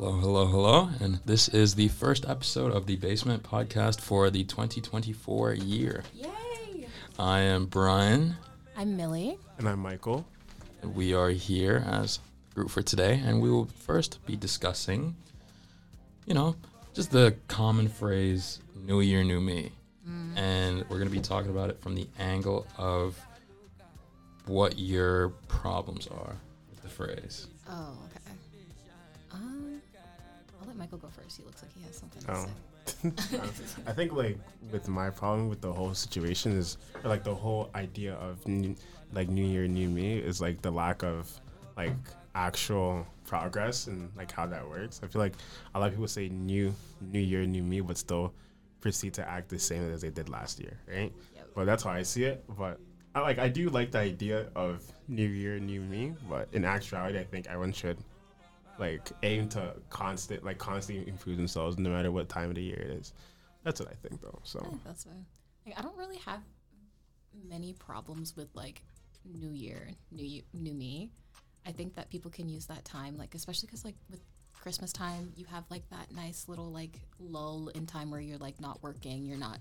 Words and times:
Hello, 0.00 0.12
hello, 0.12 0.46
hello. 0.46 0.90
And 1.00 1.18
this 1.24 1.48
is 1.48 1.74
the 1.74 1.88
first 1.88 2.24
episode 2.28 2.70
of 2.70 2.86
the 2.86 2.94
Basement 2.94 3.42
Podcast 3.42 4.00
for 4.00 4.30
the 4.30 4.44
2024 4.44 5.54
year. 5.54 6.04
Yay! 6.14 6.86
I 7.18 7.40
am 7.40 7.66
Brian, 7.66 8.36
I'm 8.76 8.96
Millie. 8.96 9.38
And 9.58 9.68
I'm 9.68 9.80
Michael. 9.80 10.24
and 10.82 10.94
we 10.94 11.14
are 11.14 11.30
here 11.30 11.84
as 11.84 12.20
a 12.52 12.54
group 12.54 12.70
for 12.70 12.80
today. 12.80 13.20
And 13.24 13.42
we 13.42 13.50
will 13.50 13.64
first 13.64 14.24
be 14.24 14.36
discussing, 14.36 15.16
you 16.26 16.34
know, 16.34 16.54
just 16.94 17.10
the 17.10 17.34
common 17.48 17.88
phrase, 17.88 18.60
New 18.76 19.00
Year, 19.00 19.24
New 19.24 19.40
Me. 19.40 19.72
Mm. 20.08 20.38
And 20.38 20.78
we're 20.82 20.98
going 20.98 21.10
to 21.10 21.16
be 21.16 21.20
talking 21.20 21.50
about 21.50 21.70
it 21.70 21.80
from 21.80 21.96
the 21.96 22.06
angle 22.20 22.68
of 22.76 23.20
what 24.46 24.78
your 24.78 25.30
problems 25.48 26.06
are 26.06 26.36
with 26.70 26.82
the 26.82 26.88
phrase. 26.88 27.48
Oh, 27.68 27.98
okay. 28.06 28.17
I'll 30.78 30.84
let 30.84 30.90
Michael 30.92 30.98
go 30.98 31.08
first. 31.08 31.36
He 31.38 31.42
looks 31.44 31.62
like 31.62 31.72
he 31.74 31.82
has 31.82 31.96
something 31.96 32.22
to 32.22 32.32
Oh. 32.32 32.46
say. 32.46 33.82
I 33.86 33.92
think 33.92 34.12
like 34.12 34.38
with 34.72 34.88
my 34.88 35.10
problem 35.10 35.48
with 35.48 35.60
the 35.60 35.72
whole 35.72 35.92
situation 35.94 36.52
is 36.52 36.78
like 37.04 37.22
the 37.24 37.34
whole 37.34 37.70
idea 37.74 38.14
of 38.14 38.46
new, 38.46 38.74
like 39.12 39.28
New 39.28 39.44
Year, 39.44 39.66
New 39.68 39.88
Me 39.88 40.18
is 40.18 40.40
like 40.40 40.62
the 40.62 40.70
lack 40.70 41.02
of 41.02 41.30
like 41.76 41.92
actual 42.34 43.06
progress 43.26 43.88
and 43.88 44.10
like 44.16 44.32
how 44.32 44.46
that 44.46 44.66
works. 44.66 45.00
I 45.02 45.06
feel 45.06 45.20
like 45.20 45.34
a 45.74 45.80
lot 45.80 45.86
of 45.88 45.92
people 45.92 46.08
say 46.08 46.28
New 46.28 46.74
New 47.00 47.20
Year, 47.20 47.44
New 47.46 47.62
Me, 47.62 47.80
but 47.82 47.98
still 47.98 48.32
proceed 48.80 49.12
to 49.14 49.28
act 49.28 49.48
the 49.48 49.58
same 49.58 49.90
as 49.92 50.00
they 50.00 50.10
did 50.10 50.28
last 50.28 50.58
year, 50.60 50.78
right? 50.88 51.12
Yep. 51.34 51.48
But 51.54 51.64
that's 51.66 51.82
how 51.82 51.90
I 51.90 52.02
see 52.04 52.24
it. 52.24 52.42
But 52.56 52.78
I 53.14 53.20
like 53.20 53.38
I 53.38 53.48
do 53.48 53.68
like 53.68 53.90
the 53.90 53.98
idea 53.98 54.48
of 54.56 54.82
New 55.08 55.28
Year, 55.28 55.58
New 55.58 55.80
Me, 55.82 56.14
but 56.28 56.48
in 56.52 56.64
actuality, 56.64 57.18
I 57.18 57.24
think 57.24 57.46
everyone 57.48 57.72
should 57.72 57.98
like 58.78 59.10
aim 59.22 59.48
to 59.50 59.74
constant 59.90 60.44
like 60.44 60.58
constantly 60.58 61.08
improve 61.08 61.36
themselves 61.36 61.78
no 61.78 61.90
matter 61.90 62.10
what 62.10 62.28
time 62.28 62.50
of 62.50 62.56
the 62.56 62.62
year 62.62 62.78
it 62.78 62.90
is. 62.90 63.12
That's 63.64 63.80
what 63.80 63.88
I 63.90 63.94
think 63.94 64.20
though. 64.20 64.38
So 64.44 64.60
I 64.60 64.68
think 64.68 64.84
that's 64.84 65.04
fine. 65.04 65.26
Like, 65.66 65.78
I 65.78 65.82
don't 65.82 65.96
really 65.96 66.18
have 66.18 66.40
many 67.48 67.74
problems 67.74 68.36
with 68.36 68.48
like 68.54 68.82
New 69.24 69.50
Year, 69.50 69.90
New 70.10 70.24
you, 70.24 70.42
New 70.52 70.74
Me. 70.74 71.10
I 71.66 71.72
think 71.72 71.94
that 71.96 72.08
people 72.08 72.30
can 72.30 72.48
use 72.48 72.66
that 72.66 72.84
time, 72.84 73.18
like 73.18 73.34
especially 73.34 73.66
because 73.66 73.84
like 73.84 73.96
with 74.10 74.20
Christmas 74.54 74.92
time, 74.92 75.32
you 75.36 75.44
have 75.46 75.64
like 75.70 75.88
that 75.90 76.12
nice 76.14 76.46
little 76.48 76.70
like 76.70 76.98
lull 77.20 77.68
in 77.74 77.86
time 77.86 78.10
where 78.10 78.20
you're 78.20 78.38
like 78.38 78.60
not 78.60 78.82
working, 78.82 79.26
you're 79.26 79.38
not 79.38 79.58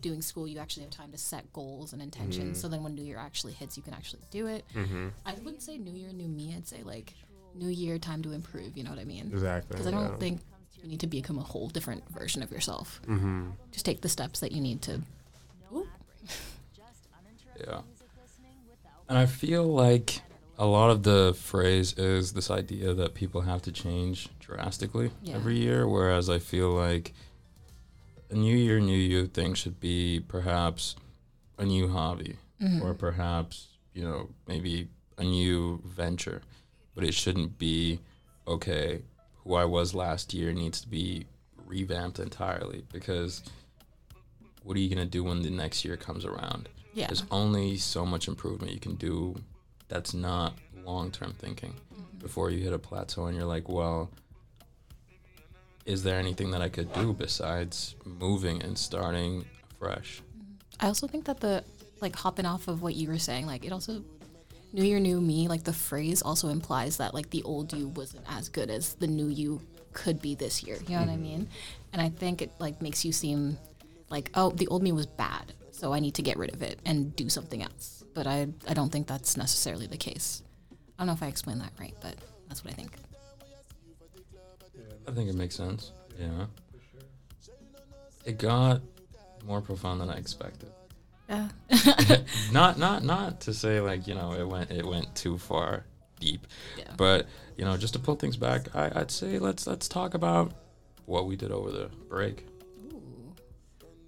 doing 0.00 0.22
school. 0.22 0.48
You 0.48 0.58
actually 0.58 0.84
have 0.84 0.92
time 0.92 1.12
to 1.12 1.18
set 1.18 1.52
goals 1.52 1.92
and 1.92 2.00
intentions. 2.00 2.44
Mm-hmm. 2.44 2.60
So 2.60 2.68
then 2.68 2.82
when 2.82 2.94
New 2.94 3.04
Year 3.04 3.18
actually 3.18 3.52
hits, 3.52 3.76
you 3.76 3.82
can 3.82 3.94
actually 3.94 4.22
do 4.30 4.46
it. 4.46 4.64
Mm-hmm. 4.74 5.08
I 5.26 5.34
wouldn't 5.44 5.62
say 5.62 5.78
New 5.78 5.92
Year, 5.92 6.12
New 6.12 6.28
Me. 6.28 6.54
I'd 6.56 6.66
say 6.66 6.82
like 6.82 7.12
New 7.54 7.68
Year, 7.68 7.98
time 7.98 8.22
to 8.22 8.32
improve. 8.32 8.76
You 8.76 8.84
know 8.84 8.90
what 8.90 8.98
I 8.98 9.04
mean? 9.04 9.30
exactly. 9.32 9.68
Because 9.70 9.86
I 9.86 9.90
don't 9.90 10.10
yeah. 10.12 10.16
think 10.16 10.40
you 10.82 10.88
need 10.88 11.00
to 11.00 11.06
become 11.06 11.38
a 11.38 11.42
whole 11.42 11.68
different 11.68 12.08
version 12.10 12.42
of 12.42 12.50
yourself. 12.50 13.00
Mm-hmm. 13.06 13.50
Just 13.70 13.84
take 13.84 14.00
the 14.00 14.08
steps 14.08 14.40
that 14.40 14.52
you 14.52 14.60
need 14.60 14.82
to. 14.82 15.00
Ooh. 15.74 15.86
Yeah. 17.60 17.80
And 19.08 19.18
I 19.18 19.26
feel 19.26 19.64
like 19.64 20.20
a 20.58 20.66
lot 20.66 20.90
of 20.90 21.02
the 21.02 21.34
phrase 21.38 21.92
is 21.98 22.32
this 22.32 22.50
idea 22.50 22.94
that 22.94 23.14
people 23.14 23.42
have 23.42 23.62
to 23.62 23.72
change 23.72 24.28
drastically 24.40 25.10
Yeah. 25.22 25.36
every 25.36 25.58
year, 25.58 25.86
whereas 25.86 26.28
I 26.30 26.38
feel 26.38 26.70
like 26.70 27.12
a 28.30 28.34
new 28.34 28.56
year, 28.56 28.80
new 28.80 28.96
you 28.96 29.26
thing 29.26 29.54
should 29.54 29.78
be 29.80 30.20
perhaps 30.26 30.96
a 31.58 31.64
new 31.64 31.88
hobby 31.88 32.38
Mhm. 32.60 32.82
or 32.82 32.94
perhaps, 32.94 33.68
you 33.94 34.02
know, 34.02 34.30
maybe 34.48 34.88
a 35.18 35.24
new 35.24 35.82
venture. 35.84 36.42
But 36.94 37.04
it 37.04 37.14
shouldn't 37.14 37.58
be, 37.58 38.00
okay, 38.46 39.02
who 39.44 39.54
I 39.54 39.64
was 39.64 39.94
last 39.94 40.34
year 40.34 40.52
needs 40.52 40.80
to 40.82 40.88
be 40.88 41.26
revamped 41.66 42.18
entirely 42.18 42.84
because 42.92 43.42
what 44.62 44.76
are 44.76 44.80
you 44.80 44.94
going 44.94 45.04
to 45.04 45.10
do 45.10 45.24
when 45.24 45.42
the 45.42 45.50
next 45.50 45.84
year 45.84 45.96
comes 45.96 46.24
around? 46.24 46.68
Yeah. 46.94 47.06
There's 47.06 47.24
only 47.30 47.76
so 47.78 48.04
much 48.04 48.28
improvement 48.28 48.72
you 48.72 48.80
can 48.80 48.94
do 48.96 49.34
that's 49.88 50.14
not 50.14 50.54
long 50.84 51.10
term 51.10 51.34
thinking 51.38 51.74
mm-hmm. 51.92 52.18
before 52.18 52.50
you 52.50 52.62
hit 52.62 52.72
a 52.72 52.78
plateau 52.78 53.26
and 53.26 53.36
you're 53.36 53.46
like, 53.46 53.68
well, 53.68 54.10
is 55.84 56.02
there 56.02 56.18
anything 56.18 56.50
that 56.52 56.62
I 56.62 56.68
could 56.68 56.92
do 56.92 57.12
besides 57.12 57.96
moving 58.04 58.62
and 58.62 58.76
starting 58.76 59.44
fresh? 59.78 60.22
Mm-hmm. 60.22 60.84
I 60.84 60.86
also 60.86 61.06
think 61.06 61.24
that 61.24 61.40
the 61.40 61.64
like 62.00 62.14
hopping 62.16 62.46
off 62.46 62.68
of 62.68 62.82
what 62.82 62.94
you 62.94 63.08
were 63.08 63.18
saying, 63.18 63.46
like 63.46 63.64
it 63.64 63.72
also 63.72 64.04
New 64.72 64.84
Year, 64.84 65.00
New 65.00 65.20
Me, 65.20 65.48
like 65.48 65.64
the 65.64 65.72
phrase 65.72 66.22
also 66.22 66.48
implies 66.48 66.96
that 66.96 67.12
like 67.14 67.30
the 67.30 67.42
old 67.42 67.72
you 67.72 67.88
wasn't 67.88 68.24
as 68.28 68.48
good 68.48 68.70
as 68.70 68.94
the 68.94 69.06
new 69.06 69.28
you 69.28 69.60
could 69.92 70.22
be 70.22 70.34
this 70.34 70.62
year. 70.62 70.78
You 70.86 70.94
know 70.94 71.02
what 71.02 71.10
I 71.10 71.12
mm-hmm. 71.12 71.22
mean? 71.22 71.48
And 71.92 72.00
I 72.00 72.08
think 72.08 72.40
it 72.40 72.50
like 72.58 72.80
makes 72.80 73.04
you 73.04 73.12
seem 73.12 73.58
like 74.08 74.30
oh 74.34 74.50
the 74.50 74.66
old 74.68 74.82
me 74.82 74.92
was 74.92 75.06
bad, 75.06 75.52
so 75.72 75.92
I 75.92 76.00
need 76.00 76.14
to 76.14 76.22
get 76.22 76.38
rid 76.38 76.54
of 76.54 76.62
it 76.62 76.78
and 76.86 77.14
do 77.14 77.28
something 77.28 77.62
else. 77.62 78.02
But 78.14 78.26
I 78.26 78.48
I 78.66 78.74
don't 78.74 78.90
think 78.90 79.06
that's 79.06 79.36
necessarily 79.36 79.86
the 79.86 79.98
case. 79.98 80.42
I 80.70 81.02
don't 81.02 81.08
know 81.08 81.12
if 81.12 81.22
I 81.22 81.26
explained 81.26 81.60
that 81.60 81.72
right, 81.78 81.94
but 82.00 82.14
that's 82.48 82.64
what 82.64 82.72
I 82.72 82.76
think. 82.76 82.92
I 85.06 85.10
think 85.10 85.28
it 85.28 85.34
makes 85.34 85.56
sense. 85.56 85.92
Yeah. 86.18 86.46
It 88.24 88.38
got 88.38 88.80
more 89.44 89.60
profound 89.60 90.00
than 90.00 90.08
I 90.08 90.16
expected. 90.16 90.70
Yeah. 91.28 91.48
not 92.52 92.78
not 92.78 93.04
not 93.04 93.40
to 93.42 93.54
say 93.54 93.80
like, 93.80 94.06
you 94.06 94.14
know, 94.14 94.32
it 94.32 94.46
went 94.46 94.70
it 94.70 94.84
went 94.84 95.14
too 95.14 95.38
far 95.38 95.84
deep. 96.22 96.46
yeah. 96.78 96.84
But, 96.96 97.26
you 97.56 97.64
know, 97.64 97.76
just 97.76 97.92
to 97.94 97.98
pull 97.98 98.14
things 98.14 98.36
back, 98.36 98.74
I, 98.74 98.90
I'd 98.94 99.10
say 99.10 99.38
let's 99.38 99.66
let's 99.66 99.88
talk 99.88 100.14
about 100.14 100.52
what 101.06 101.26
we 101.26 101.36
did 101.36 101.50
over 101.50 101.70
the 101.70 101.90
break. 102.08 102.46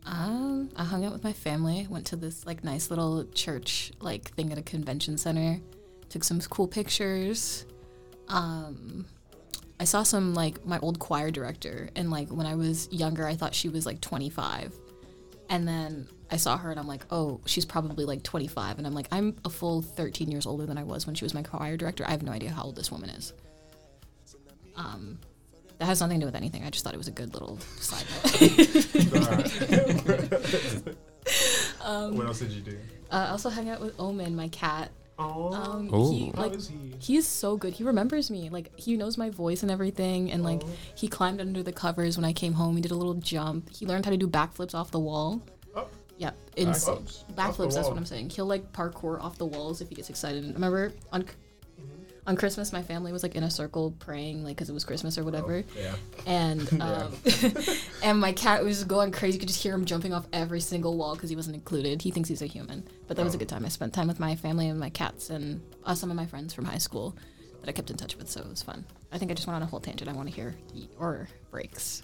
Um, 0.07 0.71
I 0.77 0.85
hung 0.85 1.05
out 1.05 1.13
with 1.13 1.25
my 1.25 1.33
family. 1.33 1.87
Went 1.91 2.07
to 2.07 2.17
this 2.17 2.47
like 2.47 2.63
nice 2.63 2.91
little 2.91 3.25
church 3.35 3.93
like 4.01 4.31
thing 4.35 4.53
at 4.53 4.59
a 4.59 4.63
convention 4.63 5.19
center. 5.19 5.61
Took 6.09 6.25
some 6.25 6.41
cool 6.41 6.69
pictures. 6.69 7.67
Um, 8.29 9.07
I 9.81 9.85
saw 9.85 10.03
some 10.03 10.35
like 10.35 10.65
my 10.65 10.79
old 10.79 10.99
choir 10.99 11.31
director, 11.31 11.91
and 11.97 12.11
like 12.11 12.29
when 12.29 12.47
I 12.47 12.55
was 12.55 12.89
younger, 12.93 13.27
I 13.27 13.35
thought 13.35 13.55
she 13.55 13.69
was 13.69 13.87
like 13.87 14.01
25, 14.01 14.73
and 15.51 15.67
then 15.67 16.07
I 16.31 16.37
saw 16.37 16.57
her 16.57 16.71
and 16.71 16.81
I'm 16.81 16.87
like, 16.87 17.05
oh, 17.11 17.41
she's 17.47 17.65
probably 17.65 18.05
like 18.05 18.23
25, 18.23 18.79
and 18.79 18.87
I'm 18.87 18.95
like, 18.95 19.09
I'm 19.13 19.37
a 19.45 19.51
full 19.51 19.83
13 19.83 20.31
years 20.31 20.47
older 20.47 20.67
than 20.67 20.79
I 20.79 20.85
was 20.85 21.07
when 21.07 21.15
she 21.15 21.25
was 21.25 21.35
my 21.35 21.43
choir 21.43 21.77
director. 21.77 22.05
I 22.07 22.11
have 22.13 22.23
no 22.23 22.33
idea 22.33 22.51
how 22.51 22.65
old 22.65 22.77
this 22.77 22.91
woman 22.91 23.11
is. 23.11 23.33
Um, 24.77 25.19
that 25.79 25.87
has 25.87 26.01
nothing 26.01 26.19
to 26.21 26.25
do 26.25 26.27
with 26.27 26.35
anything. 26.35 26.65
I 26.65 26.71
just 26.71 26.85
thought 26.85 26.95
it 26.95 26.99
was 26.99 27.09
a 27.09 27.13
good 27.13 27.33
little 27.35 27.59
side 27.79 28.05
note. 28.25 28.55
Um, 31.83 32.17
what 32.17 32.27
else 32.27 32.39
did 32.41 32.51
you 32.51 32.61
do? 32.63 32.79
Uh, 33.11 33.27
I 33.29 33.31
also 33.31 33.51
hung 33.51 33.69
out 33.69 33.81
with 33.81 33.99
Omen, 34.01 34.35
my 34.37 34.49
cat. 34.49 34.91
Oh, 35.19 35.53
Um, 35.53 35.91
Oh. 35.93 36.11
he 36.13 36.33
like 36.33 36.55
is 36.55 36.69
he? 36.69 36.95
he's 36.99 37.27
so 37.27 37.57
good. 37.57 37.75
He 37.75 37.85
remembers 37.85 38.31
me. 38.31 38.49
Like 38.51 38.77
he 38.79 38.97
knows 38.97 39.17
my 39.19 39.31
voice 39.31 39.63
and 39.63 39.71
everything. 39.71 40.31
And 40.33 40.43
like 40.43 40.63
Oh. 40.65 40.69
he 40.95 41.09
climbed 41.09 41.41
under 41.41 41.63
the 41.63 41.73
covers 41.73 42.17
when 42.17 42.25
I 42.25 42.33
came 42.33 42.55
home. 42.55 42.77
He 42.77 42.83
did 42.83 42.91
a 42.91 42.97
little 42.97 43.15
jump. 43.15 43.71
He 43.75 43.87
learned 43.87 44.07
how 44.07 44.11
to 44.11 44.17
do 44.17 44.27
backflips 44.27 44.75
off 44.75 44.91
the 44.91 44.99
wall. 44.99 45.43
Oh. 46.15 46.17
Yep, 46.19 46.37
ins- 46.57 46.85
Backflips? 46.85 47.25
Backflips. 47.35 47.75
That's 47.75 47.89
what. 47.89 47.97
I'm 47.97 48.07
saying. 48.07 48.31
He'll 48.31 48.47
like 48.47 48.73
parkour 48.73 49.21
off 49.21 49.37
the 49.39 49.47
walls 49.47 49.81
if 49.81 49.89
he 49.89 49.95
gets 49.95 50.11
excited. 50.11 50.45
Remember 50.55 50.93
on 51.13 51.25
on 52.27 52.37
Christmas, 52.37 52.73
my 52.73 52.83
family 52.83 53.13
was 53.13 53.23
like 53.23 53.35
in 53.35 53.43
a 53.43 53.51
circle 53.51 53.95
praying, 53.99 54.45
like 54.45 54.57
because 54.57 54.71
it 54.71 54.73
was 54.73 54.83
Christmas 54.85 55.19
or 55.19 55.25
whatever. 55.25 55.63
Yeah. 55.79 55.95
and 56.27 56.73
Yeah. 56.73 56.85
um, 56.85 57.13
and 58.03 58.19
my 58.21 58.33
cat 58.33 58.65
was 58.65 58.85
going 58.85 59.13
crazy. 59.13 59.35
You 59.35 59.41
could 59.41 59.49
just 59.49 59.63
hear 59.63 59.75
him 59.75 59.85
jumping 59.85 60.15
off 60.15 60.27
every 60.33 60.61
single 60.61 60.97
wall 60.97 61.15
because 61.15 61.29
he 61.29 61.37
wasn't 61.37 61.57
included. 61.57 62.01
He 62.01 62.11
thinks 62.11 62.29
he's 62.31 62.41
a 62.43 62.47
human, 62.47 62.87
but 63.09 63.17
that 63.19 63.25
was 63.25 63.35
a 63.35 63.37
Oh. 63.37 63.41
good 63.41 63.49
time. 63.51 63.65
I 63.67 63.69
spent 63.69 63.93
time 63.93 64.09
with 64.09 64.21
my 64.21 64.37
family 64.37 64.69
and 64.69 64.81
my 64.81 64.89
cats 64.91 65.29
and 65.29 65.61
uh, 65.85 65.95
some 65.95 66.11
of 66.11 66.17
my 66.17 66.25
friends 66.27 66.55
from 66.55 66.65
high 66.65 66.79
school 66.79 67.15
that 67.61 67.69
I 67.69 67.73
kept 67.73 67.91
in 67.91 67.97
touch 67.99 68.17
with, 68.17 68.31
so 68.31 68.41
it 68.41 68.49
was 68.49 68.63
fun. 68.63 68.87
I 69.13 69.19
think 69.19 69.31
I 69.31 69.35
just 69.35 69.47
went 69.47 69.57
on 69.57 69.63
a 69.63 69.67
whole 69.67 69.81
tangent. 69.81 70.09
I 70.09 70.15
want 70.15 70.29
to 70.31 70.35
hear 70.35 70.55
your 70.73 71.29
breaks. 71.51 72.03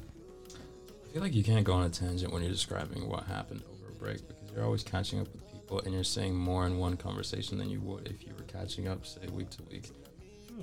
I 0.52 1.12
feel 1.14 1.22
like 1.22 1.34
you 1.34 1.42
can't 1.42 1.64
go 1.64 1.72
on 1.72 1.84
a 1.84 1.88
tangent 1.88 2.30
when 2.32 2.42
you're 2.42 2.52
describing 2.52 3.08
what 3.08 3.24
happened 3.24 3.62
break 4.00 4.26
because 4.26 4.50
you're 4.54 4.64
always 4.64 4.82
catching 4.82 5.20
up 5.20 5.28
with 5.32 5.46
people 5.52 5.80
and 5.80 5.92
you're 5.94 6.02
saying 6.04 6.34
more 6.34 6.66
in 6.66 6.78
one 6.78 6.96
conversation 6.96 7.58
than 7.58 7.68
you 7.70 7.80
would 7.80 8.08
if 8.08 8.26
you 8.26 8.32
were 8.36 8.44
catching 8.44 8.88
up, 8.88 9.06
say, 9.06 9.20
week 9.32 9.50
to 9.50 9.62
week. 9.70 9.90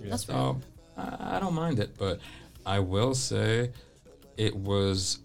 Yeah. 0.02 0.10
That's 0.12 0.26
So 0.26 0.60
I, 0.98 1.38
I 1.38 1.40
don't 1.40 1.54
mind 1.54 1.80
it, 1.80 1.92
but 1.98 2.20
I 2.66 2.80
will 2.80 3.14
say 3.16 3.72
it 4.36 4.56
was 4.56 5.20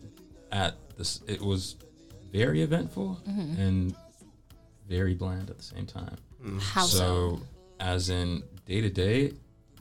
at 0.53 0.75
this. 0.97 1.21
It 1.27 1.41
was 1.41 1.77
very 2.31 2.63
eventful 2.63 3.21
Mhm. 3.29 3.59
and 3.59 3.95
very 4.89 5.15
bland 5.15 5.51
at 5.51 5.59
the 5.59 5.65
same 5.65 5.87
time. 5.87 6.17
Mm. 6.45 6.61
How 6.61 6.85
so? 6.85 7.41
as 7.81 8.09
in 8.11 8.43
day 8.67 8.81
to 8.81 8.91
day, 8.91 9.33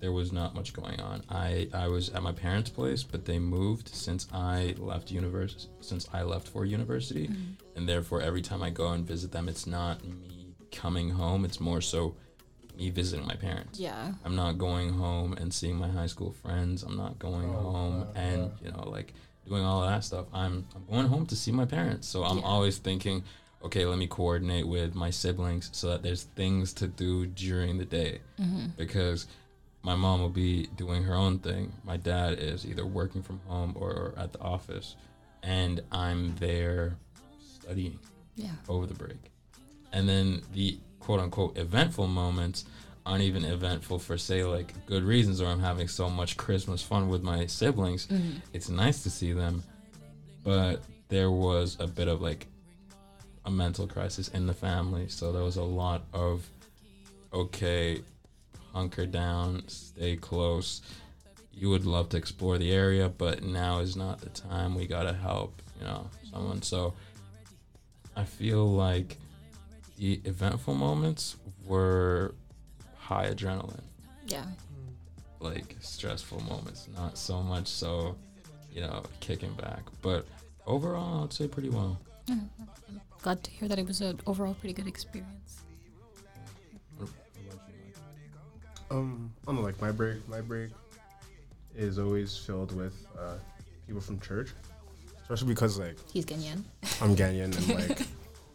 there 0.01 0.11
was 0.11 0.31
not 0.31 0.55
much 0.55 0.73
going 0.73 0.99
on. 0.99 1.23
I, 1.29 1.69
I 1.73 1.87
was 1.87 2.09
at 2.09 2.21
my 2.23 2.31
parents' 2.31 2.69
place, 2.69 3.03
but 3.03 3.23
they 3.25 3.39
moved 3.39 3.87
since 3.89 4.27
I 4.33 4.75
left 4.77 5.11
university. 5.11 5.69
Since 5.79 6.09
I 6.11 6.23
left 6.23 6.47
for 6.47 6.65
university, 6.65 7.29
and 7.75 7.87
therefore 7.87 8.21
every 8.21 8.41
time 8.41 8.61
I 8.63 8.71
go 8.71 8.89
and 8.91 9.05
visit 9.05 9.31
them, 9.31 9.47
it's 9.47 9.67
not 9.67 10.03
me 10.03 10.55
coming 10.71 11.09
home. 11.11 11.45
It's 11.45 11.59
more 11.59 11.81
so 11.81 12.15
me 12.77 12.89
visiting 12.89 13.27
my 13.27 13.35
parents. 13.35 13.79
Yeah. 13.79 14.13
I'm 14.25 14.35
not 14.35 14.57
going 14.57 14.89
home 14.93 15.33
and 15.33 15.53
seeing 15.53 15.75
my 15.75 15.87
high 15.89 16.07
school 16.07 16.31
friends. 16.31 16.83
I'm 16.83 16.97
not 16.97 17.19
going 17.19 17.49
Oh, 17.53 17.71
home 17.71 18.01
uh, 18.03 18.19
and 18.19 18.41
uh. 18.45 18.49
you 18.63 18.71
know 18.71 18.89
like 18.89 19.13
doing 19.47 19.63
all 19.63 19.81
that 19.87 20.03
stuff. 20.03 20.25
I'm 20.33 20.65
I'm 20.75 20.85
going 20.89 21.07
home 21.07 21.25
to 21.27 21.35
see 21.35 21.51
my 21.51 21.65
parents. 21.65 22.07
So 22.07 22.23
I'm 22.23 22.37
Yeah. 22.39 22.43
always 22.45 22.77
thinking, 22.79 23.23
okay, 23.63 23.85
let 23.85 23.97
me 23.99 24.07
coordinate 24.07 24.67
with 24.67 24.95
my 24.95 25.11
siblings 25.11 25.69
so 25.73 25.89
that 25.89 26.01
there's 26.01 26.23
things 26.23 26.73
to 26.73 26.87
do 26.87 27.27
during 27.27 27.77
the 27.77 27.85
day 27.85 28.21
Mm-hmm. 28.39 28.67
because 28.77 29.27
my 29.83 29.95
mom 29.95 30.21
will 30.21 30.29
be 30.29 30.67
doing 30.75 31.03
her 31.03 31.15
own 31.15 31.39
thing. 31.39 31.71
My 31.83 31.97
dad 31.97 32.39
is 32.39 32.65
either 32.65 32.85
working 32.85 33.21
from 33.23 33.39
home 33.47 33.73
or, 33.79 33.89
or 33.91 34.13
at 34.17 34.31
the 34.33 34.39
office, 34.39 34.95
and 35.43 35.81
I'm 35.91 36.35
there 36.37 36.95
studying 37.39 37.99
Yeah. 38.35 38.51
over 38.69 38.85
the 38.85 38.93
break. 38.93 39.17
And 39.91 40.07
then 40.07 40.41
the 40.53 40.77
quote 40.99 41.19
unquote 41.19 41.57
eventful 41.57 42.07
moments 42.07 42.65
aren't 43.05 43.23
even 43.23 43.43
eventful 43.43 43.97
for 43.97 44.17
say 44.17 44.43
like 44.43 44.85
good 44.85 45.03
reasons 45.03 45.41
or 45.41 45.47
I'm 45.47 45.59
having 45.59 45.87
so 45.87 46.07
much 46.09 46.37
Christmas 46.37 46.83
fun 46.83 47.09
with 47.09 47.23
my 47.23 47.47
siblings. 47.47 48.05
Mm-hmm. 48.07 48.37
It's 48.53 48.69
nice 48.69 49.01
to 49.03 49.09
see 49.09 49.33
them, 49.33 49.63
but 50.43 50.83
there 51.09 51.31
was 51.31 51.77
a 51.79 51.87
bit 51.87 52.07
of 52.07 52.21
like 52.21 52.45
a 53.45 53.49
mental 53.51 53.87
crisis 53.87 54.27
in 54.29 54.45
the 54.45 54.53
family. 54.53 55.07
So 55.07 55.31
there 55.31 55.41
was 55.43 55.57
a 55.57 55.63
lot 55.63 56.03
of 56.13 56.47
okay, 57.33 58.01
hunker 58.73 59.05
down, 59.05 59.63
stay 59.67 60.15
close. 60.15 60.81
You 61.53 61.69
would 61.69 61.85
love 61.85 62.09
to 62.09 62.17
explore 62.17 62.57
the 62.57 62.71
area, 62.71 63.09
but 63.09 63.43
now 63.43 63.79
is 63.79 63.95
not 63.95 64.21
the 64.21 64.29
time. 64.29 64.75
We 64.75 64.87
gotta 64.87 65.13
help, 65.13 65.61
you 65.79 65.85
know, 65.85 66.09
someone. 66.31 66.61
So 66.61 66.93
I 68.15 68.23
feel 68.23 68.69
like 68.71 69.17
the 69.97 70.21
eventful 70.25 70.73
moments 70.75 71.35
were 71.65 72.33
high 72.97 73.29
adrenaline, 73.31 73.83
Yeah. 74.25 74.45
like 75.39 75.75
stressful 75.81 76.41
moments, 76.43 76.87
not 76.95 77.17
so 77.17 77.41
much 77.43 77.67
so, 77.67 78.15
you 78.71 78.81
know, 78.81 79.03
kicking 79.19 79.53
back. 79.53 79.83
But 80.01 80.25
overall, 80.65 81.25
I'd 81.25 81.33
say 81.33 81.47
pretty 81.47 81.69
well. 81.69 81.99
Glad 83.21 83.43
to 83.43 83.51
hear 83.51 83.67
that 83.67 83.77
it 83.77 83.85
was 83.85 84.01
an 84.01 84.19
overall 84.25 84.55
pretty 84.55 84.73
good 84.73 84.87
experience. 84.87 85.61
Um, 88.91 89.31
I 89.43 89.45
don't 89.47 89.55
know, 89.55 89.61
like 89.61 89.79
my 89.81 89.91
break, 89.91 90.27
my 90.27 90.41
break 90.41 90.69
is 91.75 91.97
always 91.97 92.37
filled 92.37 92.75
with 92.75 93.07
uh, 93.17 93.35
people 93.87 94.01
from 94.01 94.19
church, 94.19 94.49
especially 95.21 95.47
because 95.47 95.79
like 95.79 95.95
He's 96.11 96.25
Ghanaian. 96.25 96.63
I'm 97.01 97.15
Ghanaian 97.15 97.55
and 97.57 97.89
like 97.89 98.07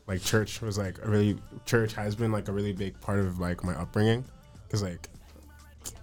like 0.07 0.23
church 0.23 0.61
was 0.61 0.77
like 0.77 0.99
a 1.03 1.09
really 1.09 1.39
church 1.65 1.95
has 1.95 2.15
been 2.15 2.33
like 2.33 2.49
a 2.49 2.53
really 2.53 2.73
big 2.73 3.01
part 3.01 3.19
of 3.19 3.39
like 3.41 3.65
my 3.65 3.75
upbringing 3.75 4.25
because 4.67 4.83
like 4.83 5.09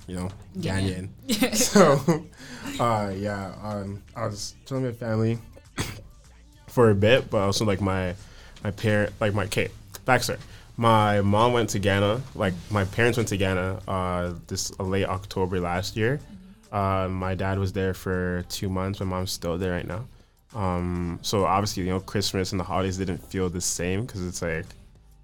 you 0.07 0.15
know 0.15 0.29
Ghanaian. 0.57 1.09
Ghanaian. 1.27 1.55
so 2.77 2.83
uh 2.83 3.11
yeah 3.15 3.53
um 3.61 4.01
I 4.15 4.25
was 4.25 4.55
telling 4.65 4.83
my 4.85 4.91
family 4.93 5.37
for 6.67 6.89
a 6.89 6.95
bit, 6.95 7.29
but 7.29 7.37
also 7.37 7.65
like 7.65 7.81
my 7.81 8.15
my 8.63 8.71
parent 8.71 9.13
like 9.19 9.35
my 9.35 9.45
kid 9.45 9.69
backstory. 10.07 10.39
My 10.77 11.21
mom 11.21 11.53
went 11.53 11.69
to 11.71 11.79
Ghana. 11.79 12.21
Like 12.35 12.53
my 12.71 12.85
parents 12.85 13.17
went 13.17 13.29
to 13.29 13.37
Ghana 13.37 13.81
uh, 13.87 14.33
this 14.47 14.71
uh, 14.79 14.83
late 14.83 15.05
October 15.05 15.59
last 15.59 15.95
year. 15.95 16.19
Uh, 16.71 17.07
my 17.09 17.35
dad 17.35 17.59
was 17.59 17.73
there 17.73 17.93
for 17.93 18.43
two 18.49 18.69
months. 18.69 18.99
My 18.99 19.05
mom's 19.05 19.31
still 19.31 19.57
there 19.57 19.71
right 19.73 19.87
now. 19.87 20.05
Um, 20.55 21.19
so 21.21 21.45
obviously, 21.45 21.83
you 21.83 21.89
know, 21.89 21.99
Christmas 21.99 22.51
and 22.51 22.59
the 22.59 22.63
holidays 22.63 22.97
didn't 22.97 23.19
feel 23.19 23.49
the 23.49 23.61
same 23.61 24.05
because 24.05 24.25
it's 24.25 24.41
like, 24.41 24.65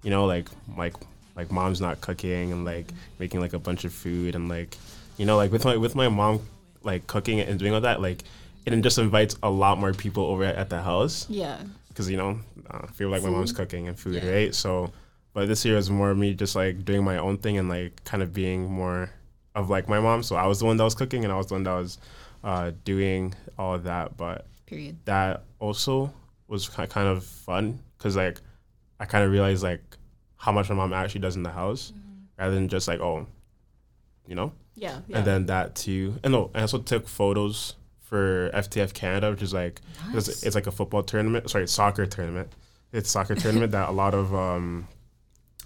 you 0.02 0.10
know, 0.10 0.26
like 0.26 0.48
like 0.76 0.94
like 1.36 1.50
mom's 1.50 1.80
not 1.80 2.00
cooking 2.00 2.52
and 2.52 2.64
like 2.64 2.86
making 3.18 3.40
like 3.40 3.52
a 3.52 3.58
bunch 3.58 3.84
of 3.84 3.92
food 3.92 4.34
and 4.34 4.48
like, 4.48 4.76
you 5.16 5.26
know, 5.26 5.36
like 5.36 5.50
with 5.50 5.64
my 5.64 5.76
with 5.76 5.94
my 5.96 6.08
mom 6.08 6.40
like 6.82 7.06
cooking 7.06 7.40
and 7.40 7.58
doing 7.58 7.74
all 7.74 7.80
that, 7.80 8.00
like 8.00 8.22
it 8.66 8.80
just 8.82 8.98
invites 8.98 9.36
a 9.42 9.50
lot 9.50 9.78
more 9.78 9.92
people 9.92 10.24
over 10.26 10.44
at 10.44 10.68
the 10.70 10.80
house 10.80 11.26
yeah. 11.28 11.58
because 11.88 12.08
you 12.10 12.16
know 12.16 12.38
I 12.70 12.86
feel 12.88 13.08
like 13.08 13.22
my 13.22 13.30
mom's 13.30 13.52
cooking 13.52 13.88
and 13.88 13.98
food, 13.98 14.22
Yeah. 14.22 14.30
right? 14.30 14.54
So, 14.54 14.92
but 15.32 15.48
this 15.48 15.64
year 15.64 15.76
was 15.76 15.90
more 15.90 16.14
me 16.14 16.34
just 16.34 16.56
like 16.56 16.84
doing 16.84 17.04
my 17.04 17.18
own 17.18 17.38
thing 17.38 17.58
and 17.58 17.68
like 17.68 18.02
kind 18.04 18.22
of 18.22 18.32
being 18.32 18.70
more 18.70 19.10
of 19.54 19.70
like 19.70 19.88
my 19.88 20.00
mom. 20.00 20.22
So 20.22 20.36
I 20.36 20.46
was 20.46 20.58
the 20.58 20.64
one 20.66 20.76
that 20.76 20.84
was 20.84 20.94
cooking 20.94 21.24
and 21.24 21.32
I 21.32 21.36
was 21.36 21.46
the 21.46 21.54
one 21.54 21.62
that 21.64 21.74
was 21.74 21.98
uh, 22.42 22.72
doing 22.84 23.34
all 23.58 23.74
of 23.74 23.84
that. 23.84 24.16
But 24.16 24.46
Period. 24.66 24.96
that 25.04 25.44
also 25.58 26.12
was 26.48 26.68
kind 26.68 27.08
of 27.08 27.24
fun 27.24 27.78
because 27.96 28.16
like 28.16 28.40
I 28.98 29.04
kind 29.04 29.24
of 29.24 29.30
realized 29.30 29.62
like 29.62 29.82
how 30.36 30.52
much 30.52 30.68
my 30.68 30.74
mom 30.74 30.92
actually 30.92 31.20
does 31.20 31.36
in 31.36 31.42
the 31.42 31.50
house 31.50 31.92
rather 32.38 32.54
than 32.54 32.68
just 32.68 32.88
like 32.88 33.00
oh, 33.00 33.26
you 34.26 34.34
know. 34.34 34.52
Yeah. 34.74 35.00
yeah. 35.08 35.18
And 35.18 35.26
then 35.26 35.46
that 35.46 35.74
too, 35.74 36.18
and 36.24 36.32
no, 36.32 36.50
I 36.54 36.62
also 36.62 36.78
took 36.78 37.06
photos 37.06 37.74
for 38.00 38.50
FTF 38.54 38.94
Canada, 38.94 39.30
which 39.30 39.42
is 39.42 39.52
like 39.52 39.80
it's, 40.14 40.26
Nice. 40.28 40.42
it's 40.42 40.54
like 40.54 40.66
a 40.66 40.72
football 40.72 41.02
tournament. 41.02 41.50
Sorry, 41.50 41.68
soccer 41.68 42.06
tournament. 42.06 42.52
It's 42.92 43.10
soccer 43.10 43.34
tournament 43.34 43.72
that 43.72 43.88
a 43.88 43.92
lot 43.92 44.14
of 44.14 44.34
um, 44.34 44.88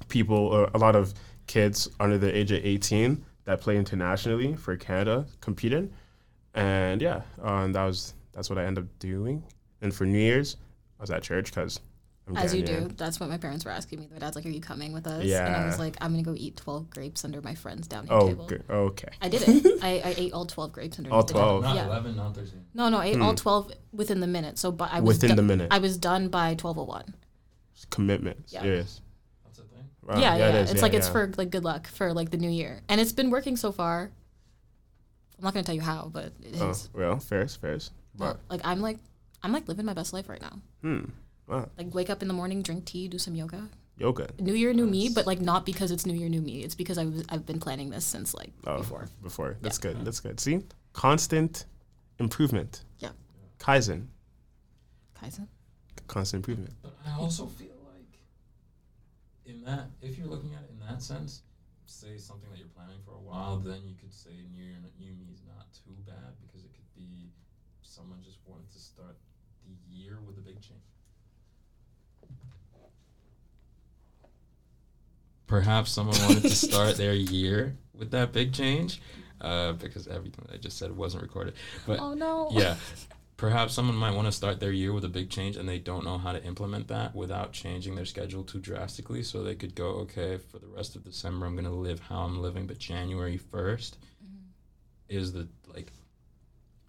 people, 0.09 0.53
uh, 0.53 0.71
a 0.75 0.79
lot 0.79 0.97
of 0.97 1.15
kids 1.47 1.89
under 2.01 2.19
the 2.19 2.35
age 2.37 2.51
of 2.53 2.65
eighteen 2.65 3.25
that 3.45 3.61
play 3.61 3.77
internationally 3.77 4.55
for 4.57 4.77
Canada 4.77 5.27
compete 5.41 5.73
in. 5.73 5.93
And 6.55 7.03
yeah, 7.03 7.23
uh, 7.45 7.63
and 7.65 7.75
that 7.75 7.85
was 7.85 8.15
that's 8.33 8.49
what 8.49 8.59
I 8.59 8.65
ended 8.65 8.85
up 8.85 8.99
doing. 8.99 9.43
And 9.83 9.95
for 9.95 10.07
New 10.07 10.19
Year's, 10.19 10.57
I 10.99 11.03
was 11.03 11.11
at 11.11 11.23
church 11.23 11.47
because 11.53 11.81
I'm 12.27 12.37
As 12.39 12.55
you 12.55 12.63
Ghanaian. 12.63 12.89
do. 12.89 12.95
That's 12.97 13.21
what 13.21 13.29
my 13.29 13.37
parents 13.37 13.67
were 13.67 13.71
asking 13.71 14.01
me. 14.01 14.09
My 14.11 14.19
dad's 14.19 14.35
like, 14.35 14.47
"Are 14.47 14.51
you 14.51 14.61
coming 14.63 14.93
with 14.95 15.07
us?" 15.07 15.25
Yeah. 15.25 15.47
And 15.47 15.57
I 15.57 15.67
was 15.67 15.79
like, 15.79 15.97
"I'm 16.01 16.13
gonna 16.13 16.23
go 16.23 16.35
eat 16.35 16.57
12 16.57 16.89
grapes 16.89 17.23
under 17.25 17.43
my 17.43 17.55
friend's 17.55 17.87
dining 17.87 18.11
Oh, 18.11 18.29
table." 18.29 18.49
g- 18.49 18.57
okay. 18.71 19.09
I 19.21 19.29
did 19.29 19.43
it. 19.47 19.83
I, 19.85 19.89
I 20.03 20.15
ate 20.17 20.33
all 20.33 20.47
12 20.47 20.73
grapes 20.73 20.99
under 20.99 21.13
All 21.13 21.23
the 21.23 21.35
table. 21.35 21.61
12? 21.61 21.63
Not 21.65 21.77
Yeah. 21.77 21.87
11, 21.87 22.17
not 22.17 22.35
13. 22.35 22.65
No, 22.73 22.89
no, 22.89 22.97
I 22.99 23.07
ate 23.07 23.21
all 23.21 23.35
12 23.35 23.73
within 23.93 24.21
the 24.21 24.27
minute. 24.27 24.59
So, 24.59 24.73
but 24.73 24.89
I 24.91 25.01
was 25.01 25.03
Hmm. 25.03 25.07
Within 25.09 25.31
do- 25.31 25.37
the 25.37 25.43
minute. 25.43 25.69
I 25.71 25.79
was 25.79 25.99
done 25.99 26.29
by 26.29 26.55
12:01. 26.55 27.13
Commitment. 27.91 28.45
Yeah. 28.49 28.63
Serious. 28.63 29.01
That's 30.07 30.19
a. 30.19 30.21
Wow, 30.21 30.21
yeah, 30.23 30.37
yeah. 30.37 30.49
it 30.49 30.55
is. 30.57 30.71
It's 30.71 30.79
Yeah, 30.79 30.83
like 30.83 30.95
it's 30.95 31.07
yeah. 31.07 31.13
for 31.13 31.33
like 31.37 31.51
good 31.51 31.65
luck 31.65 31.87
for 31.89 32.13
like 32.13 32.31
the 32.31 32.37
new 32.37 32.51
year, 32.51 32.81
and 32.89 33.01
it's 33.01 33.13
been 33.13 33.31
working 33.31 33.57
so 33.57 33.73
far. 33.73 34.11
I'm 35.39 35.45
not 35.45 35.55
gonna 35.55 35.65
tell 35.65 35.75
you 35.75 35.81
how, 35.81 36.11
but 36.13 36.33
it 36.43 36.57
Oh, 36.61 36.71
is. 36.71 36.89
well, 36.95 37.19
fairs, 37.19 37.57
fairs. 37.57 37.91
Well, 38.17 38.35
But 38.35 38.41
like 38.51 38.61
I'm 38.65 38.81
like 38.81 38.99
I'm 39.43 39.53
like 39.53 39.67
living 39.69 39.85
my 39.87 39.95
best 39.95 40.13
life 40.13 40.29
right 40.29 40.41
now. 40.41 40.59
hmm, 40.83 41.05
wow, 41.49 41.69
Like 41.77 41.93
wake 41.95 42.09
up 42.11 42.23
in 42.23 42.29
the 42.29 42.35
morning, 42.35 42.63
drink 42.63 42.85
tea, 42.85 43.09
do 43.09 43.19
some 43.19 43.35
yoga. 43.35 43.69
yoga. 43.99 44.29
New 44.39 44.55
year, 44.55 44.73
new 44.73 44.87
me, 44.87 45.09
but 45.09 45.27
like 45.27 45.41
not 45.41 45.67
because 45.67 45.91
it's 45.91 46.07
new 46.07 46.15
year, 46.15 46.29
new 46.29 46.41
me. 46.41 46.63
It's 46.63 46.75
because 46.75 46.99
I 46.99 47.05
was 47.07 47.25
I've 47.29 47.45
been 47.47 47.61
planning 47.61 47.91
this 47.91 48.05
since 48.05 48.33
like 48.35 48.53
Oh, 48.67 48.79
before. 48.79 49.09
Before. 49.23 49.57
That's 49.61 49.79
good. 49.79 50.05
That's 50.05 50.21
good. 50.21 50.39
See, 50.41 50.61
constant 50.93 51.65
improvement. 52.19 52.85
Yeah. 53.01 53.11
Kaizen. 53.59 54.07
Kaizen. 55.21 55.49
Constant 56.07 56.41
improvement. 56.47 56.75
But 56.83 56.95
I 57.07 57.19
also 57.19 57.47
feel 57.47 57.69
like 57.69 57.74
in 59.47 59.63
that, 59.65 59.91
if 60.01 60.17
you're 60.19 60.27
looking 60.27 60.55
at 60.55 60.63
it 60.63 60.71
in 60.71 60.79
that 60.87 61.03
sense, 61.03 61.43
say 61.87 62.17
something 62.17 62.49
that 62.51 62.59
you're 62.59 62.69
planning 62.69 62.99
for 63.05 63.13
a 63.13 63.21
while, 63.21 63.59
then 63.59 63.81
you 63.85 63.95
could 64.01 64.13
say 64.13 64.31
New 64.53 64.63
Year, 64.65 64.77
New 64.99 65.13
Me 65.15 65.27
is 65.33 65.43
not 65.47 65.67
too 65.73 65.95
bad 66.07 66.33
because 66.47 66.65
it 66.65 66.73
could 66.73 66.95
be 66.95 67.31
someone 67.83 68.19
just 68.25 68.39
wanted 68.47 68.71
to 68.73 68.79
start 68.79 69.17
the 69.67 69.75
year 69.95 70.19
with 70.27 70.39
a 70.39 70.41
big 70.41 70.61
change. 70.61 70.81
Perhaps 75.47 75.91
someone 75.93 76.19
wanted 76.23 76.43
to 76.43 76.51
start 76.55 76.97
their 76.97 77.15
year 77.15 77.77
with 77.97 78.11
that 78.13 78.33
big 78.33 78.53
change, 78.53 79.01
uh, 79.41 79.73
because 79.73 80.09
everything 80.09 80.45
that 80.49 80.55
I 80.55 80.57
just 80.57 80.79
said 80.79 80.91
wasn't 80.97 81.23
recorded. 81.23 81.55
But 81.87 82.01
Oh 82.01 82.15
no. 82.15 82.49
yeah. 82.53 82.77
Perhaps 83.45 83.75
someone 83.75 83.97
might 83.97 84.15
want 84.15 84.25
to 84.25 84.33
start 84.33 84.59
their 84.59 84.73
year 84.73 84.91
with 84.95 85.05
a 85.05 85.09
big 85.11 85.29
change 85.29 85.59
and 85.59 85.69
they 85.69 85.79
don't 85.79 86.03
know 86.03 86.17
how 86.17 86.33
to 86.33 86.43
implement 86.45 86.89
that 86.89 87.15
without 87.15 87.53
changing 87.53 87.95
their 87.95 88.07
schedule 88.07 88.43
too 88.43 88.59
drastically. 88.59 89.23
So 89.23 89.43
they 89.43 89.55
could 89.55 89.75
go, 89.75 89.89
okay, 90.05 90.39
for 90.39 90.59
the 90.59 90.67
rest 90.67 90.97
of 90.97 91.05
December, 91.05 91.45
I'm 91.45 91.53
going 91.53 91.67
to 91.67 91.71
live 91.71 92.01
how 92.01 92.21
I'm 92.21 92.41
living, 92.41 92.67
but 92.67 92.79
January 92.79 93.39
1st 93.39 93.97
mm-hmm. 94.25 95.11
is 95.11 95.35
the 95.35 95.47
like 95.67 95.93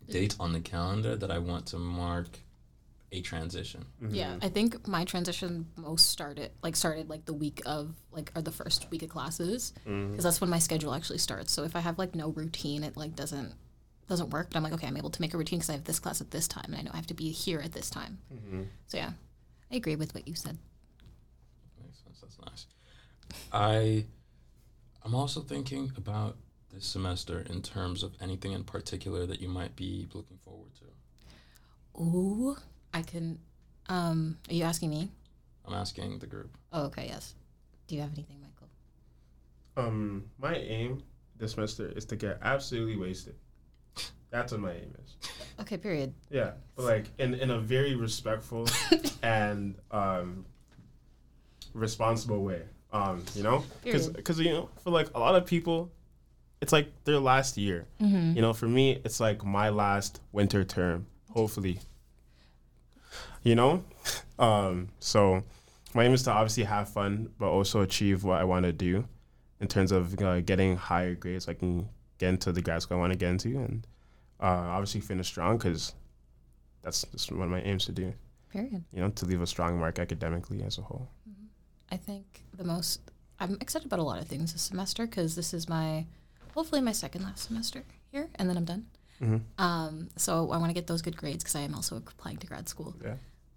date 0.09 0.37
on 0.39 0.53
the 0.53 0.61
calendar 0.61 1.17
that 1.17 1.29
I 1.29 1.39
want 1.39 1.65
to 1.67 1.77
mark 1.77 2.39
a 3.11 3.19
transition. 3.19 3.83
Mm-hmm. 4.01 4.15
Yeah, 4.15 4.35
I 4.41 4.47
think 4.47 4.87
my 4.87 5.03
transition 5.03 5.67
most 5.75 6.09
started 6.09 6.51
like 6.63 6.77
started 6.77 7.09
like 7.09 7.25
the 7.25 7.33
week 7.33 7.63
of 7.65 7.93
like 8.13 8.31
or 8.33 8.41
the 8.41 8.53
first 8.53 8.89
week 8.91 9.03
of 9.03 9.09
classes 9.09 9.73
mm-hmm. 9.85 10.11
because 10.11 10.23
that's 10.23 10.39
when 10.39 10.49
my 10.49 10.59
schedule 10.59 10.93
actually 10.93 11.19
starts. 11.19 11.51
So 11.51 11.65
if 11.65 11.75
I 11.75 11.81
have 11.81 11.99
like 11.99 12.15
no 12.15 12.29
routine, 12.29 12.85
it 12.85 12.95
like 12.95 13.13
doesn't 13.13 13.53
doesn't 14.07 14.29
work. 14.29 14.49
But 14.49 14.57
I'm 14.57 14.63
like, 14.63 14.73
okay, 14.73 14.87
I'm 14.87 14.97
able 14.97 15.09
to 15.09 15.21
make 15.21 15.33
a 15.33 15.37
routine 15.37 15.59
because 15.59 15.69
I 15.69 15.73
have 15.73 15.83
this 15.83 15.99
class 15.99 16.21
at 16.21 16.31
this 16.31 16.47
time, 16.47 16.65
and 16.67 16.75
I 16.77 16.81
know 16.81 16.91
I 16.93 16.97
have 16.97 17.07
to 17.07 17.13
be 17.13 17.31
here 17.31 17.59
at 17.59 17.71
this 17.71 17.89
time. 17.89 18.19
So 18.87 18.97
yeah, 18.97 19.11
I 19.71 19.75
agree 19.75 19.95
with 19.95 20.13
what 20.13 20.27
you 20.27 20.35
said. 20.35 20.57
Makes 21.81 22.03
sense. 22.03 22.19
That's 22.21 22.39
nice. 22.39 22.65
I, 23.51 24.05
I'm 25.03 25.15
also 25.15 25.41
thinking 25.41 25.91
about 25.97 26.37
this 26.71 26.85
semester 26.85 27.45
in 27.49 27.61
terms 27.61 28.03
of 28.03 28.13
anything 28.21 28.51
in 28.51 28.63
particular 28.63 29.25
that 29.25 29.41
you 29.41 29.47
might 29.49 29.75
be 29.75 30.07
looking 30.13 30.37
forward 30.43 30.71
to. 30.75 32.01
Ooh, 32.01 32.55
I 32.93 33.01
can. 33.01 33.39
Um, 33.87 34.37
are 34.49 34.53
you 34.53 34.63
asking 34.63 34.89
me? 34.89 35.09
I'm 35.65 35.73
asking 35.73 36.19
the 36.19 36.27
group. 36.27 36.57
Oh, 36.73 36.83
okay, 36.85 37.07
yes. 37.07 37.33
Do 37.87 37.95
you 37.95 38.01
have 38.01 38.11
anything, 38.13 38.37
Michael? 38.41 38.69
Um, 39.77 40.25
my 40.37 40.55
aim 40.55 41.03
this 41.37 41.51
semester 41.53 41.91
is 41.95 42.05
to 42.05 42.15
get 42.15 42.39
absolutely 42.41 42.97
wasted. 42.97 43.35
That's 44.35 44.51
what 44.51 44.59
my 44.59 44.73
aim 44.73 44.93
is. 45.01 45.29
Okay, 45.61 45.77
period. 45.77 46.13
Yeah, 46.29 46.51
but 46.75 46.83
like 46.83 47.05
in 47.19 47.35
in 47.35 47.51
a 47.51 47.59
very 47.59 47.95
respectful 47.95 48.67
and 49.23 49.75
um 49.91 50.45
responsible 51.73 52.43
way. 52.43 52.63
Um, 52.91 53.23
you 53.33 53.43
know, 53.43 53.63
because 53.81 54.09
because 54.09 54.37
you 54.39 54.51
know 54.51 54.69
for 54.83 54.89
like 54.89 55.07
a 55.15 55.19
lot 55.19 55.35
of 55.35 55.45
people, 55.45 55.89
it's 56.61 56.73
like 56.73 56.91
their 57.05 57.19
last 57.19 57.57
year. 57.57 57.87
Mm-hmm. 58.01 58.35
You 58.35 58.41
know, 58.41 58.51
for 58.51 58.67
me, 58.67 59.01
it's 59.05 59.21
like 59.21 59.45
my 59.45 59.69
last 59.69 60.19
winter 60.33 60.65
term. 60.65 61.07
Hopefully, 61.31 61.79
you 63.41 63.55
know, 63.55 63.85
um, 64.39 64.89
so 64.99 65.43
my 65.93 66.03
aim 66.03 66.13
is 66.13 66.23
to 66.23 66.31
obviously 66.31 66.65
have 66.65 66.89
fun, 66.89 67.29
but 67.39 67.47
also 67.47 67.79
achieve 67.79 68.25
what 68.25 68.41
I 68.41 68.43
want 68.43 68.65
to 68.65 68.73
do 68.73 69.05
in 69.61 69.69
terms 69.69 69.93
of 69.93 70.21
uh, 70.21 70.41
getting 70.41 70.75
higher 70.75 71.15
grades. 71.15 71.45
So 71.45 71.53
I 71.53 71.55
can 71.55 71.87
get 72.17 72.29
into 72.29 72.51
the 72.51 72.61
grad 72.61 72.81
school 72.81 72.97
I 72.97 72.99
want 72.99 73.13
to 73.13 73.17
get 73.17 73.29
into, 73.29 73.57
and 73.59 73.87
uh, 74.39 74.45
obviously 74.45 75.01
finish 75.01 75.27
strong 75.27 75.57
because 75.57 75.93
that's 76.81 77.03
just 77.11 77.31
one 77.31 77.43
of 77.43 77.49
my 77.49 77.61
aims 77.61 77.85
to 77.85 77.91
do. 77.91 78.13
Period. 78.49 78.83
You 78.93 79.01
know, 79.01 79.09
to 79.09 79.25
leave 79.25 79.41
a 79.41 79.47
strong 79.47 79.79
mark 79.79 79.99
academically 79.99 80.63
as 80.63 80.77
a 80.77 80.81
whole. 80.81 81.09
I 81.91 81.97
think 81.97 82.43
the 82.55 82.63
most 82.63 83.01
I'm 83.39 83.57
excited 83.61 83.85
about 83.85 83.99
a 83.99 84.03
lot 84.03 84.21
of 84.21 84.27
things 84.27 84.53
this 84.53 84.61
semester 84.61 85.05
because 85.05 85.35
this 85.35 85.53
is 85.53 85.67
my 85.67 86.05
hopefully 86.53 86.81
my 86.81 86.93
second 86.93 87.23
last 87.23 87.47
semester 87.47 87.83
here, 88.11 88.29
and 88.35 88.49
then 88.49 88.57
I'm 88.57 88.65
done. 88.65 88.85
Mhm. 89.21 89.41
Um, 89.57 90.09
so 90.17 90.51
I 90.51 90.57
want 90.57 90.69
to 90.69 90.73
get 90.73 90.87
those 90.87 91.01
good 91.01 91.17
grades 91.17 91.43
because 91.43 91.55
I 91.55 91.61
am 91.61 91.75
also 91.75 91.97
applying 91.97 92.37
to 92.37 92.47
grad 92.47 92.67
school. 92.69 92.95
Yeah. 93.03 93.15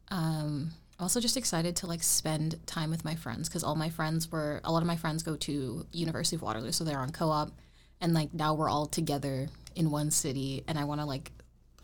Um, 0.08 0.72
I'm 0.98 1.04
also 1.04 1.20
just 1.20 1.36
excited 1.36 1.76
to 1.76 1.86
like 1.86 2.02
spend 2.02 2.64
time 2.66 2.90
with 2.90 3.04
my 3.04 3.14
friends 3.14 3.48
because 3.48 3.62
all 3.62 3.76
my 3.76 3.90
friends 3.90 4.30
were 4.30 4.60
a 4.64 4.72
lot 4.72 4.82
of 4.82 4.86
my 4.86 4.96
friends 4.96 5.22
go 5.22 5.36
to 5.36 5.86
University 5.92 6.36
of 6.36 6.42
Waterloo, 6.42 6.72
so 6.72 6.84
they're 6.84 6.98
on 6.98 7.10
co-op, 7.10 7.52
and 8.00 8.14
like 8.14 8.34
now 8.34 8.54
we're 8.54 8.68
all 8.70 8.86
together 8.86 9.48
in 9.78 9.90
one 9.90 10.10
city, 10.10 10.62
and 10.68 10.78
I 10.78 10.84
want 10.84 11.00
to 11.00 11.06
like. 11.06 11.32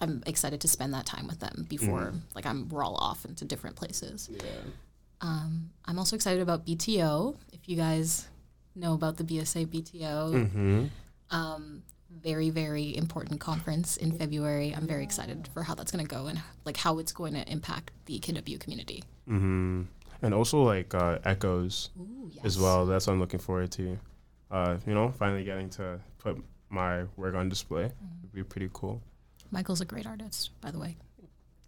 I'm 0.00 0.22
excited 0.26 0.60
to 0.62 0.68
spend 0.68 0.92
that 0.92 1.06
time 1.06 1.26
with 1.28 1.38
them 1.38 1.66
before, 1.68 2.12
like, 2.34 2.44
I'm 2.44 2.68
we're 2.68 2.82
all 2.84 2.96
off 2.96 3.24
into 3.24 3.44
different 3.44 3.76
places. 3.76 4.28
Yeah. 4.30 4.42
Um, 5.20 5.70
I'm 5.86 5.98
also 5.98 6.16
excited 6.16 6.42
about 6.42 6.66
BTO. 6.66 7.36
If 7.52 7.68
you 7.68 7.76
guys 7.76 8.26
know 8.74 8.92
about 8.94 9.16
the 9.16 9.24
BSA 9.24 9.66
BTO, 9.68 10.34
Mm-hmm. 10.34 10.84
um, 11.30 11.82
very 12.22 12.50
very 12.50 12.96
important 12.96 13.40
conference 13.40 13.96
in 13.96 14.10
February. 14.12 14.74
I'm 14.76 14.86
very 14.86 15.04
excited 15.04 15.48
for 15.54 15.62
how 15.62 15.74
that's 15.74 15.92
going 15.92 16.04
to 16.04 16.14
go 16.14 16.26
and 16.26 16.40
like 16.64 16.76
how 16.76 16.98
it's 16.98 17.12
going 17.12 17.34
to 17.34 17.50
impact 17.50 17.92
the 18.06 18.18
KW 18.18 18.58
community. 18.60 19.02
Mm-hmm. 19.28 19.82
And 20.22 20.34
also 20.34 20.62
like 20.62 20.92
uh, 20.94 21.18
echoes 21.24 21.90
Ooh, 21.98 22.28
yes. 22.32 22.44
as 22.44 22.58
well. 22.58 22.84
That's 22.86 23.06
what 23.06 23.14
I'm 23.14 23.20
looking 23.20 23.40
forward 23.40 23.70
to. 23.72 23.98
Uh, 24.50 24.76
you 24.86 24.94
know, 24.94 25.12
finally 25.18 25.44
getting 25.44 25.70
to 25.70 26.00
put 26.18 26.36
my 26.74 27.04
work 27.16 27.34
on 27.34 27.48
display 27.48 27.84
it 27.84 27.92
would 28.22 28.32
be 28.32 28.42
pretty 28.42 28.68
cool. 28.72 29.00
Michael's 29.50 29.80
a 29.80 29.84
great 29.84 30.06
artist, 30.06 30.50
by 30.60 30.70
the 30.70 30.78
way. 30.78 30.96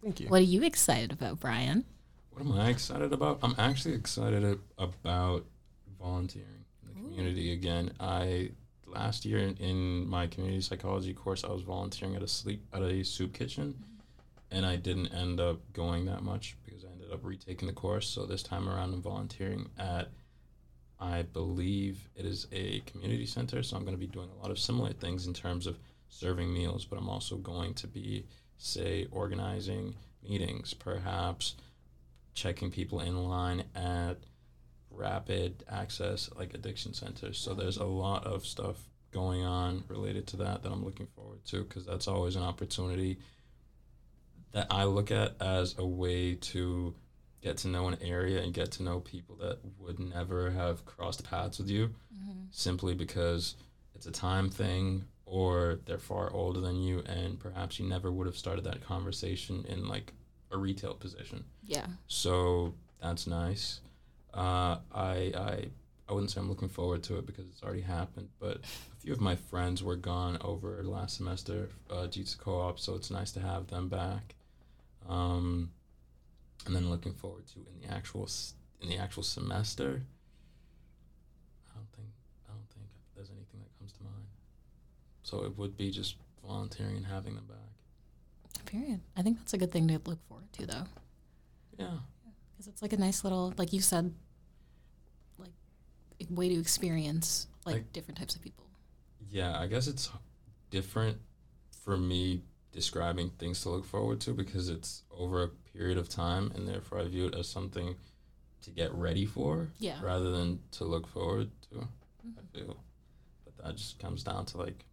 Thank 0.02 0.20
you. 0.20 0.28
What 0.28 0.40
are 0.40 0.44
you 0.44 0.62
excited 0.62 1.12
about, 1.12 1.40
Brian? 1.40 1.84
What 2.30 2.44
am 2.44 2.52
I 2.52 2.68
excited 2.68 3.12
about? 3.12 3.38
I'm 3.42 3.54
actually 3.58 3.94
excited 3.94 4.44
a- 4.44 4.82
about 4.82 5.46
volunteering 5.98 6.64
in 6.82 6.88
the 6.94 7.00
community 7.00 7.52
again. 7.52 7.92
I 7.98 8.50
last 8.86 9.24
year 9.24 9.38
in, 9.38 9.56
in 9.56 10.08
my 10.08 10.26
community 10.26 10.60
psychology 10.60 11.14
course, 11.14 11.44
I 11.44 11.48
was 11.48 11.62
volunteering 11.62 12.14
at 12.14 12.22
a 12.22 12.28
sleep 12.28 12.62
at 12.72 12.82
a 12.82 13.04
soup 13.04 13.32
kitchen, 13.32 13.74
mm-hmm. 13.74 14.56
and 14.56 14.66
I 14.66 14.76
didn't 14.76 15.08
end 15.08 15.40
up 15.40 15.60
going 15.72 16.04
that 16.06 16.22
much 16.22 16.56
because 16.64 16.84
I 16.84 16.88
ended 16.88 17.12
up 17.12 17.20
retaking 17.22 17.68
the 17.68 17.74
course. 17.74 18.06
So 18.06 18.26
this 18.26 18.42
time 18.42 18.68
around, 18.68 18.92
I'm 18.92 19.02
volunteering 19.02 19.68
at 19.78 20.10
I 20.98 21.22
believe 21.22 22.08
it 22.16 22.24
is 22.24 22.46
a 22.52 22.80
community 22.80 23.26
center. 23.26 23.62
So 23.62 23.76
I'm 23.76 23.84
going 23.84 23.94
to 23.94 24.00
be 24.00 24.06
doing 24.06 24.30
a 24.30 24.42
lot 24.42 24.50
of 24.50 24.58
similar 24.58 24.92
things 24.92 25.26
in 25.26 25.34
terms 25.34 25.66
of 25.66 25.78
serving 26.08 26.52
meals, 26.52 26.84
but 26.84 26.98
I'm 26.98 27.08
also 27.08 27.36
going 27.36 27.74
to 27.74 27.86
be 27.86 28.26
say 28.58 29.06
organizing 29.10 29.94
meetings, 30.26 30.72
perhaps 30.72 31.56
checking 32.34 32.70
people 32.70 33.00
in 33.00 33.16
line 33.28 33.64
at 33.74 34.16
rapid 34.90 35.64
access 35.68 36.30
like 36.36 36.54
addiction 36.54 36.94
centers. 36.94 37.38
So 37.38 37.54
there's 37.54 37.76
a 37.76 37.84
lot 37.84 38.24
of 38.24 38.46
stuff 38.46 38.76
going 39.12 39.44
on 39.44 39.84
related 39.88 40.26
to 40.28 40.36
that 40.38 40.62
that 40.62 40.72
I'm 40.72 40.84
looking 40.84 41.06
forward 41.14 41.44
to 41.46 41.64
because 41.64 41.84
that's 41.84 42.08
always 42.08 42.36
an 42.36 42.42
opportunity 42.42 43.18
that 44.52 44.66
I 44.70 44.84
look 44.84 45.10
at 45.10 45.40
as 45.40 45.74
a 45.78 45.86
way 45.86 46.34
to 46.34 46.94
get 47.42 47.56
to 47.58 47.68
know 47.68 47.88
an 47.88 47.96
area 48.00 48.42
and 48.42 48.52
get 48.52 48.72
to 48.72 48.82
know 48.82 49.00
people 49.00 49.36
that 49.36 49.58
would 49.78 49.98
never 49.98 50.50
have 50.50 50.84
crossed 50.84 51.28
paths 51.28 51.58
with 51.58 51.68
you 51.68 51.94
simply 52.50 52.94
because 52.94 53.56
it's 53.94 54.06
a 54.06 54.12
time 54.12 54.48
thing 54.48 55.04
or 55.26 55.80
they're 55.84 55.98
far 55.98 56.32
older 56.32 56.60
than 56.60 56.80
you 56.80 57.02
and 57.06 57.38
perhaps 57.38 57.78
you 57.78 57.86
never 57.88 58.10
would 58.10 58.26
have 58.26 58.36
started 58.36 58.64
that 58.64 58.82
conversation 58.82 59.64
in 59.68 59.86
like 59.88 60.12
a 60.52 60.56
retail 60.56 60.94
position. 60.94 61.44
Yeah. 61.64 61.86
So 62.06 62.74
that's 63.00 63.26
nice. 63.26 63.80
Uh, 64.32 64.78
I 64.94 65.32
I 65.34 65.66
I 66.08 66.12
wouldn't 66.12 66.30
say 66.30 66.40
I'm 66.40 66.48
looking 66.48 66.68
forward 66.68 67.02
to 67.04 67.18
it 67.18 67.26
because 67.26 67.46
it's 67.46 67.62
already 67.62 67.80
happened, 67.80 68.28
but 68.38 68.58
a 68.58 68.96
few 69.00 69.12
of 69.12 69.20
my 69.20 69.34
friends 69.34 69.82
were 69.82 69.96
gone 69.96 70.38
over 70.40 70.80
last 70.84 71.16
semester 71.16 71.68
uh, 71.90 72.06
due 72.06 72.22
to 72.22 72.38
co-op, 72.38 72.78
so 72.78 72.94
it's 72.94 73.10
nice 73.10 73.32
to 73.32 73.40
have 73.40 73.66
them 73.66 73.88
back. 73.88 74.34
Um, 75.08 75.70
and 76.66 76.74
then 76.74 76.90
looking 76.90 77.14
forward 77.14 77.46
to 77.48 77.60
in 77.72 77.80
the 77.88 77.94
actual 77.94 78.28
in 78.80 78.88
the 78.88 78.98
actual 78.98 79.22
semester. 79.22 80.02
I 81.70 81.74
don't 81.78 81.88
think 81.94 82.08
I 82.48 82.52
don't 82.52 82.68
think 82.74 82.86
there's 83.14 83.30
anything 83.30 83.60
that 83.60 83.78
comes 83.78 83.92
to 83.94 84.02
mind. 84.04 84.26
So 85.22 85.44
it 85.44 85.56
would 85.56 85.76
be 85.76 85.90
just 85.90 86.16
volunteering 86.46 86.96
and 86.96 87.06
having 87.06 87.34
them 87.34 87.46
back. 87.46 87.56
Period. 88.66 89.00
I 89.16 89.22
think 89.22 89.38
that's 89.38 89.54
a 89.54 89.58
good 89.58 89.70
thing 89.72 89.86
to 89.88 90.00
look 90.04 90.18
forward 90.28 90.52
to, 90.54 90.66
though, 90.66 90.84
Yeah. 91.78 91.98
because 92.52 92.66
it's 92.66 92.82
like 92.82 92.92
a 92.92 92.96
nice 92.96 93.22
little, 93.22 93.52
like 93.56 93.72
you 93.72 93.80
said, 93.80 94.12
like 95.38 95.50
way 96.30 96.48
to 96.48 96.58
experience 96.58 97.46
like, 97.64 97.74
Like- 97.76 97.92
different 97.92 98.18
types 98.18 98.34
of 98.34 98.42
people. 98.42 98.64
Yeah, 99.30 99.58
I 99.58 99.66
guess 99.66 99.86
it's 99.86 100.10
different 100.70 101.18
for 101.82 101.96
me 101.96 102.42
describing 102.72 103.30
things 103.30 103.60
to 103.62 103.70
look 103.70 103.84
forward 103.84 104.20
to 104.22 104.32
because 104.32 104.68
it's 104.68 105.02
over 105.10 105.42
a 105.44 105.48
period 105.76 105.98
of 105.98 106.08
time 106.08 106.50
and 106.54 106.66
therefore 106.66 107.00
I 107.00 107.04
view 107.08 107.26
it 107.26 107.34
as 107.34 107.48
something 107.48 107.96
to 108.62 108.70
get 108.70 108.92
ready 108.94 109.26
for 109.26 109.68
Yeah. 109.78 110.00
rather 110.02 110.30
than 110.30 110.60
to 110.72 110.84
look 110.84 111.06
forward 111.06 111.50
to. 111.70 111.76
Mhm. 111.76 112.38
I 112.38 112.42
feel. 112.58 112.76
But 113.44 113.56
that 113.64 113.76
just 113.76 113.98
comes 113.98 114.22
down 114.24 114.46
to 114.46 114.58
like 114.58 114.84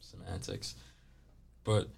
semantics. 0.00 0.74
But 1.64 1.88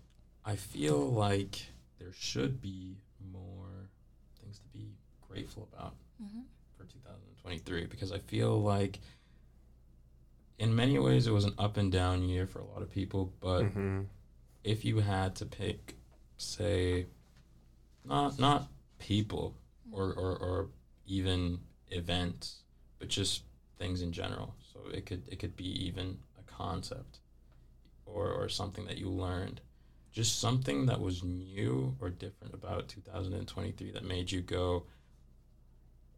I 0.44 0.56
feel 0.56 1.10
like 1.10 1.66
there 1.98 2.12
should 2.12 2.60
be 2.60 2.96
more 3.32 3.88
things 4.40 4.58
to 4.60 4.68
be 4.68 4.94
grateful 5.28 5.68
about 5.72 5.94
Mm-hmm. 6.22 6.40
for 6.76 6.84
2023 6.84 7.86
because 7.86 8.12
I 8.12 8.18
feel 8.18 8.60
like 8.62 9.00
in 10.58 10.74
many 10.74 10.98
ways 10.98 11.26
it 11.26 11.30
was 11.32 11.44
an 11.44 11.54
up 11.58 11.76
and 11.76 11.90
down 11.90 12.22
year 12.28 12.46
for 12.46 12.58
a 12.60 12.64
lot 12.64 12.82
of 12.82 12.90
people, 12.90 13.32
but 13.40 13.62
Mm-hmm. 13.64 14.02
if 14.64 14.84
you 14.84 15.00
had 15.00 15.36
to 15.36 15.46
pick 15.46 15.96
say 16.36 17.06
not 18.04 18.38
not 18.38 18.68
people 18.98 19.54
or, 19.92 20.12
or, 20.12 20.36
or 20.36 20.68
even 21.06 21.58
events, 21.88 22.62
but 22.98 23.08
just 23.08 23.42
things 23.78 24.02
in 24.02 24.12
general. 24.12 24.54
So 24.72 24.80
it 24.92 25.06
could 25.06 25.22
it 25.28 25.38
could 25.38 25.56
be 25.56 25.86
even 25.86 26.18
a 26.38 26.42
concept 26.50 27.18
or, 28.06 28.28
or 28.30 28.48
something 28.48 28.84
that 28.86 28.98
you 28.98 29.08
learned. 29.08 29.60
Just 30.12 30.40
something 30.40 30.86
that 30.86 31.00
was 31.00 31.22
new 31.22 31.96
or 32.00 32.10
different 32.10 32.54
about 32.54 32.88
2023 32.88 33.92
that 33.92 34.04
made 34.04 34.32
you 34.32 34.40
go, 34.40 34.84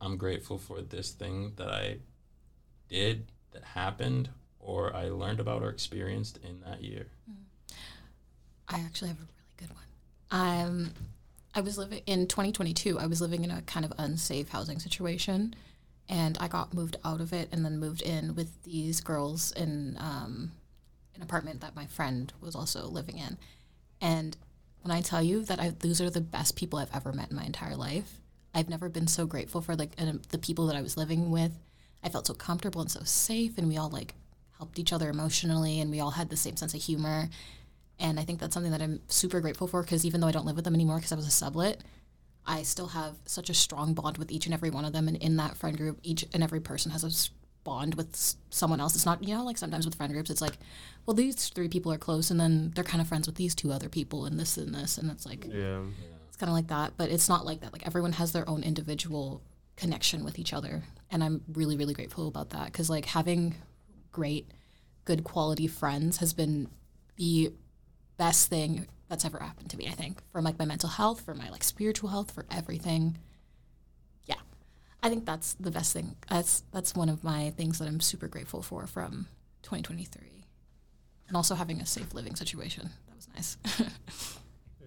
I'm 0.00 0.16
grateful 0.16 0.56
for 0.58 0.80
this 0.80 1.10
thing 1.10 1.52
that 1.56 1.68
I 1.68 1.98
did, 2.88 3.26
that 3.52 3.62
happened, 3.62 4.30
or 4.58 4.94
I 4.96 5.10
learned 5.10 5.40
about 5.40 5.62
or 5.62 5.68
experienced 5.68 6.38
in 6.42 6.60
that 6.66 6.82
year. 6.82 7.06
I 8.68 8.78
actually 8.80 9.08
have 9.08 9.18
a 9.18 9.20
really 9.20 9.56
good 9.58 9.70
one. 9.70 9.84
Um, 10.30 10.90
I 11.54 11.60
was 11.60 11.76
living 11.76 12.02
in 12.06 12.26
2022. 12.26 12.98
I 12.98 13.06
was 13.06 13.20
living 13.20 13.44
in 13.44 13.50
a 13.50 13.62
kind 13.62 13.84
of 13.84 13.92
unsafe 13.98 14.48
housing 14.48 14.78
situation, 14.78 15.54
and 16.08 16.38
I 16.40 16.48
got 16.48 16.72
moved 16.72 16.96
out 17.04 17.20
of 17.20 17.32
it 17.32 17.48
and 17.52 17.64
then 17.64 17.78
moved 17.78 18.02
in 18.02 18.34
with 18.34 18.62
these 18.62 19.00
girls 19.00 19.52
in 19.52 19.96
um, 19.98 20.52
an 21.14 21.22
apartment 21.22 21.60
that 21.60 21.76
my 21.76 21.86
friend 21.86 22.32
was 22.40 22.54
also 22.54 22.86
living 22.86 23.18
in. 23.18 23.36
And 24.00 24.36
when 24.80 24.96
I 24.96 25.02
tell 25.02 25.22
you 25.22 25.44
that 25.44 25.60
I, 25.60 25.70
those 25.70 26.00
are 26.00 26.10
the 26.10 26.20
best 26.20 26.56
people 26.56 26.78
I've 26.78 26.94
ever 26.94 27.12
met 27.12 27.30
in 27.30 27.36
my 27.36 27.44
entire 27.44 27.76
life, 27.76 28.18
I've 28.54 28.68
never 28.68 28.88
been 28.88 29.06
so 29.06 29.26
grateful 29.26 29.60
for 29.60 29.76
like 29.76 29.92
and 29.98 30.22
the 30.30 30.38
people 30.38 30.66
that 30.66 30.76
I 30.76 30.82
was 30.82 30.96
living 30.96 31.30
with. 31.30 31.52
I 32.02 32.08
felt 32.08 32.26
so 32.26 32.34
comfortable 32.34 32.80
and 32.80 32.90
so 32.90 33.04
safe, 33.04 33.58
and 33.58 33.68
we 33.68 33.76
all 33.76 33.90
like 33.90 34.14
helped 34.56 34.78
each 34.78 34.92
other 34.92 35.10
emotionally, 35.10 35.80
and 35.80 35.90
we 35.90 36.00
all 36.00 36.12
had 36.12 36.30
the 36.30 36.36
same 36.36 36.56
sense 36.56 36.72
of 36.74 36.82
humor. 36.82 37.28
And 37.98 38.18
I 38.18 38.24
think 38.24 38.40
that's 38.40 38.54
something 38.54 38.72
that 38.72 38.82
I'm 38.82 39.00
super 39.08 39.40
grateful 39.40 39.66
for 39.68 39.82
because 39.82 40.04
even 40.04 40.20
though 40.20 40.26
I 40.26 40.32
don't 40.32 40.46
live 40.46 40.56
with 40.56 40.64
them 40.64 40.74
anymore 40.74 40.96
because 40.96 41.12
I 41.12 41.16
was 41.16 41.26
a 41.26 41.30
sublet, 41.30 41.82
I 42.44 42.62
still 42.62 42.88
have 42.88 43.16
such 43.26 43.48
a 43.50 43.54
strong 43.54 43.94
bond 43.94 44.18
with 44.18 44.32
each 44.32 44.46
and 44.46 44.54
every 44.54 44.70
one 44.70 44.84
of 44.84 44.92
them. 44.92 45.06
And 45.08 45.16
in 45.18 45.36
that 45.36 45.56
friend 45.56 45.76
group, 45.76 46.00
each 46.02 46.24
and 46.32 46.42
every 46.42 46.60
person 46.60 46.90
has 46.90 47.04
a 47.04 47.30
bond 47.64 47.94
with 47.94 48.34
someone 48.50 48.80
else. 48.80 48.96
It's 48.96 49.06
not, 49.06 49.22
you 49.22 49.36
know, 49.36 49.44
like 49.44 49.58
sometimes 49.58 49.84
with 49.84 49.94
friend 49.94 50.12
groups, 50.12 50.30
it's 50.30 50.40
like, 50.40 50.58
well, 51.06 51.14
these 51.14 51.48
three 51.48 51.68
people 51.68 51.92
are 51.92 51.98
close, 51.98 52.30
and 52.30 52.40
then 52.40 52.72
they're 52.74 52.82
kind 52.84 53.00
of 53.00 53.06
friends 53.06 53.26
with 53.26 53.36
these 53.36 53.54
two 53.54 53.70
other 53.70 53.88
people, 53.88 54.24
and 54.24 54.38
this 54.38 54.56
and 54.56 54.74
this, 54.74 54.98
and 54.98 55.10
it's 55.10 55.24
like 55.26 55.44
Yeah. 55.46 55.82
it's 56.26 56.36
kind 56.36 56.50
of 56.50 56.54
like 56.54 56.68
that, 56.68 56.94
but 56.96 57.10
it's 57.10 57.28
not 57.28 57.44
like 57.46 57.60
that. 57.60 57.72
Like 57.72 57.86
everyone 57.86 58.12
has 58.12 58.32
their 58.32 58.48
own 58.48 58.62
individual 58.64 59.42
connection 59.76 60.24
with 60.24 60.38
each 60.38 60.52
other, 60.52 60.82
and 61.10 61.22
I'm 61.22 61.42
really, 61.52 61.76
really 61.76 61.94
grateful 61.94 62.26
about 62.28 62.50
that 62.50 62.66
because 62.66 62.90
like 62.90 63.04
having 63.06 63.54
great, 64.10 64.50
good 65.04 65.22
quality 65.24 65.66
friends 65.68 66.16
has 66.18 66.32
been 66.32 66.68
the 67.16 67.52
best 68.16 68.48
thing 68.48 68.86
that's 69.08 69.24
ever 69.24 69.38
happened 69.38 69.70
to 69.70 69.76
me. 69.76 69.86
I 69.88 69.92
think 69.92 70.22
for 70.32 70.40
like 70.40 70.58
my 70.58 70.64
mental 70.64 70.88
health, 70.88 71.20
for 71.20 71.34
my 71.34 71.50
like 71.50 71.62
spiritual 71.62 72.08
health, 72.08 72.30
for 72.30 72.46
everything. 72.50 73.18
Yeah, 74.24 74.40
I 75.02 75.08
think 75.08 75.26
that's 75.26 75.54
the 75.54 75.70
best 75.70 75.92
thing. 75.92 76.16
That's 76.28 76.64
that's 76.72 76.94
one 76.94 77.08
of 77.08 77.22
my 77.22 77.50
things 77.50 77.78
that 77.78 77.88
I'm 77.88 78.00
super 78.00 78.28
grateful 78.28 78.62
for 78.62 78.86
from 78.86 79.28
2023, 79.62 80.46
and 81.28 81.36
also 81.36 81.54
having 81.54 81.80
a 81.80 81.86
safe 81.86 82.14
living 82.14 82.36
situation. 82.36 82.90
That 83.06 83.16
was 83.16 83.28
nice. 83.34 83.56
yeah. 84.80 84.86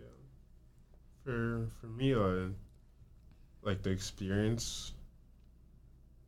For 1.23 1.67
for 1.79 1.87
me, 1.87 2.13
uh, 2.13 2.49
like 3.61 3.83
the 3.83 3.91
experience 3.91 4.93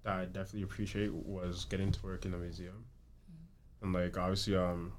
that 0.03 0.13
I 0.13 0.25
definitely 0.25 0.63
appreciate 0.63 1.13
was 1.13 1.65
getting 1.65 1.91
to 1.91 2.03
work 2.03 2.25
in 2.25 2.33
a 2.33 2.37
museum, 2.37 2.85
and 3.81 3.91
like 3.91 4.17
obviously, 4.17 4.55
um, 4.55 4.93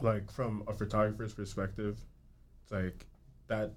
like 0.00 0.30
from 0.30 0.64
a 0.66 0.72
photographer's 0.72 1.34
perspective, 1.34 1.98
it's 2.62 2.72
like 2.72 3.06
that. 3.48 3.72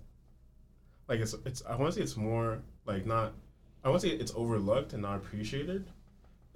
Like 1.07 1.19
it's 1.19 1.36
it's 1.45 1.63
I 1.67 1.75
want 1.75 1.93
to 1.93 2.00
say 2.00 2.03
it's 2.03 2.17
more 2.17 2.60
like 2.86 3.05
not 3.05 3.34
I 3.84 3.89
want 3.89 4.01
to 4.01 4.07
say 4.10 4.15
it's 4.15 4.34
overlooked 4.36 4.93
and 4.93 5.03
not 5.03 5.17
appreciated, 5.17 5.86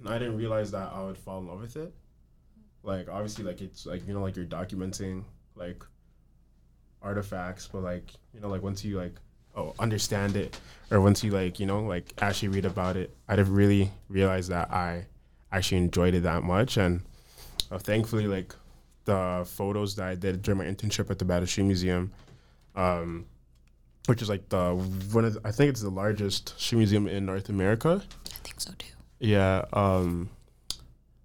and 0.00 0.08
I 0.08 0.18
didn't 0.18 0.36
realize 0.36 0.72
that 0.72 0.92
I 0.92 1.04
would 1.04 1.16
fall 1.16 1.38
in 1.38 1.46
love 1.46 1.60
with 1.60 1.76
it. 1.76 1.94
Like 2.82 3.08
obviously, 3.08 3.44
like 3.44 3.60
it's 3.60 3.86
like 3.86 4.06
you 4.08 4.14
know 4.14 4.20
like 4.20 4.34
you're 4.34 4.46
documenting 4.46 5.22
like 5.54 5.84
artifacts, 7.02 7.68
but 7.68 7.82
like 7.82 8.10
you 8.34 8.40
know, 8.40 8.48
like 8.48 8.62
once 8.62 8.84
you 8.84 8.98
like 8.98 9.14
oh 9.54 9.74
understand 9.78 10.34
it, 10.34 10.58
or 10.90 11.00
once 11.00 11.22
you 11.22 11.30
like 11.30 11.60
you 11.60 11.66
know 11.66 11.84
like 11.84 12.12
actually 12.20 12.48
read 12.48 12.64
about 12.64 12.96
it, 12.96 13.14
I 13.28 13.36
didn't 13.36 13.54
really 13.54 13.92
realize 14.08 14.48
that 14.48 14.72
I 14.72 15.06
actually 15.52 15.78
enjoyed 15.78 16.14
it 16.14 16.24
that 16.24 16.42
much, 16.42 16.76
and 16.76 17.02
uh, 17.70 17.78
thankfully 17.78 18.26
like 18.26 18.56
the 19.04 19.46
photos 19.46 19.96
that 19.96 20.06
I 20.06 20.14
did 20.14 20.42
during 20.42 20.58
my 20.58 20.64
internship 20.64 21.10
at 21.10 21.18
the 21.18 21.24
Bata 21.24 21.46
Shoe 21.46 21.64
Museum, 21.64 22.12
um, 22.74 23.26
which 24.06 24.22
is 24.22 24.28
like 24.28 24.48
the 24.48 24.74
one 25.12 25.24
of 25.24 25.34
the, 25.34 25.40
I 25.44 25.52
think 25.52 25.70
it's 25.70 25.82
the 25.82 25.90
largest 25.90 26.58
shoe 26.58 26.76
museum 26.76 27.06
in 27.06 27.26
North 27.26 27.48
America. 27.48 28.02
I 28.26 28.34
think 28.42 28.60
so 28.60 28.72
too. 28.78 28.94
Yeah, 29.18 29.64
um, 29.72 30.30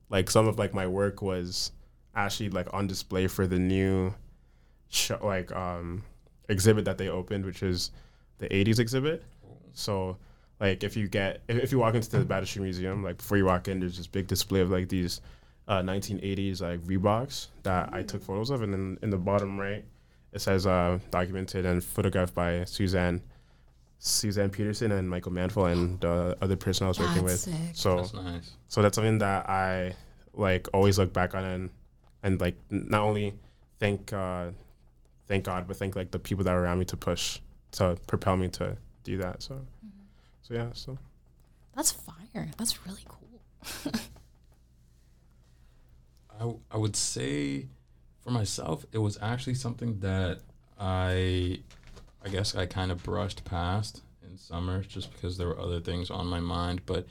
like 0.09 0.29
some 0.29 0.47
of 0.47 0.59
like 0.59 0.73
my 0.73 0.87
work 0.87 1.21
was 1.21 1.71
actually 2.15 2.49
like 2.49 2.73
on 2.73 2.87
display 2.87 3.27
for 3.27 3.47
the 3.47 3.59
new 3.59 4.13
show, 4.89 5.19
like 5.21 5.51
um 5.53 6.03
exhibit 6.49 6.85
that 6.85 6.97
they 6.97 7.09
opened, 7.09 7.45
which 7.45 7.63
is 7.63 7.91
the 8.37 8.47
'80s 8.49 8.79
exhibit. 8.79 9.23
So 9.73 10.17
like 10.59 10.83
if 10.83 10.95
you 10.95 11.07
get 11.07 11.41
if, 11.47 11.57
if 11.57 11.71
you 11.71 11.79
walk 11.79 11.95
into 11.95 12.09
the 12.09 12.25
Bata 12.25 12.45
Shoe 12.45 12.61
Museum, 12.61 13.03
like 13.03 13.17
before 13.17 13.37
you 13.37 13.45
walk 13.45 13.67
in, 13.67 13.79
there's 13.79 13.97
this 13.97 14.07
big 14.07 14.27
display 14.27 14.61
of 14.61 14.69
like 14.71 14.89
these 14.89 15.21
uh, 15.67 15.81
1980s 15.81 16.61
like 16.61 16.79
Reeboks 16.81 17.47
that 17.63 17.89
I 17.93 18.03
took 18.03 18.21
photos 18.23 18.49
of, 18.49 18.61
and 18.61 18.73
then 18.73 18.97
in 19.01 19.09
the 19.09 19.17
bottom 19.17 19.59
right 19.59 19.83
it 20.33 20.41
says 20.41 20.67
uh, 20.67 20.99
documented 21.11 21.65
and 21.65 21.83
photographed 21.83 22.33
by 22.33 22.65
Suzanne. 22.65 23.21
Suzanne 23.97 24.49
Peterson 24.49 24.91
and 24.91 25.09
Michael 25.09 25.31
Manful 25.31 25.65
and 25.65 25.99
the 26.01 26.37
other 26.41 26.57
person 26.57 26.85
I 26.85 26.89
was 26.89 26.99
working 26.99 27.23
with. 27.23 27.39
Sick. 27.39 27.53
So 27.73 27.95
That's 27.97 28.13
nice. 28.13 28.51
so 28.67 28.81
that's 28.81 28.95
something 28.95 29.19
that 29.19 29.49
I 29.49 29.95
like 30.33 30.67
always 30.73 30.99
look 30.99 31.13
back 31.13 31.33
on 31.33 31.43
and 31.45 31.69
and 32.21 32.39
like 32.41 32.55
not 32.69 33.01
only 33.01 33.33
thank 33.79 34.11
uh, 34.11 34.47
thank 35.27 35.45
God, 35.45 35.67
but 35.67 35.77
thank 35.77 35.95
like 35.95 36.11
the 36.11 36.19
people 36.19 36.43
that 36.43 36.53
were 36.53 36.61
around 36.61 36.79
me 36.79 36.85
to 36.85 36.97
push 36.97 37.39
to 37.71 37.97
propel 38.05 38.35
me 38.35 38.49
to 38.49 38.75
do 39.05 39.17
that. 39.17 39.41
So 39.41 39.61
so 40.41 40.53
yeah. 40.53 40.67
So 40.73 40.97
That's 41.75 41.93
fire. 41.93 42.51
That's 42.57 42.85
really 42.85 43.05
cool. 43.07 43.93
I, 46.39 46.53
I 46.71 46.77
would 46.77 46.95
say 46.95 47.67
for 48.21 48.31
myself, 48.31 48.85
it 48.91 48.97
was 48.97 49.17
actually 49.21 49.55
something 49.55 49.99
that 49.99 50.39
I, 50.79 51.59
I 52.23 52.29
guess 52.29 52.55
I 52.55 52.65
kind 52.65 52.91
of 52.91 53.03
brushed 53.03 53.45
past 53.45 54.01
in 54.23 54.37
summer 54.37 54.81
just 54.83 55.13
because 55.13 55.37
there 55.37 55.47
were 55.47 55.59
other 55.59 55.79
things 55.79 56.09
on 56.09 56.27
my 56.27 56.39
mind. 56.39 56.81
But 56.85 57.07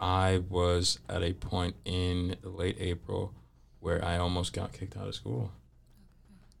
I 0.00 0.42
was 0.48 0.98
at 1.08 1.22
a 1.22 1.32
point 1.32 1.76
in 1.84 2.36
late 2.42 2.76
April 2.78 3.32
where 3.80 4.04
I 4.04 4.18
almost 4.18 4.52
got 4.52 4.72
kicked 4.72 4.96
out 4.96 5.08
of 5.08 5.14
school. 5.14 5.50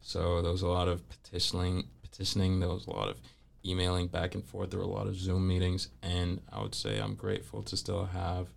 So 0.00 0.42
there 0.42 0.52
was 0.52 0.62
a 0.62 0.68
lot 0.68 0.88
of 0.88 1.02
petitioning, 1.08 1.84
petitioning. 2.02 2.60
There 2.60 2.68
was 2.68 2.86
a 2.86 2.90
lot 2.90 3.08
of 3.08 3.20
emailing 3.64 4.08
back 4.08 4.34
and 4.34 4.44
forth. 4.44 4.70
There 4.70 4.78
were 4.78 4.84
a 4.84 4.88
lot 4.88 5.06
of 5.06 5.16
Zoom 5.16 5.48
meetings, 5.48 5.88
and 6.02 6.40
I 6.52 6.60
would 6.60 6.74
say 6.74 6.98
I'm 6.98 7.14
grateful 7.14 7.62
to 7.62 7.76
still 7.76 8.04
have 8.06 8.48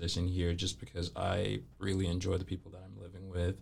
position 0.00 0.26
here 0.26 0.54
just 0.54 0.80
because 0.80 1.10
I 1.14 1.60
really 1.78 2.06
enjoy 2.06 2.38
the 2.38 2.44
people 2.44 2.70
that 2.72 2.80
I'm 2.84 3.00
living 3.00 3.28
with, 3.28 3.56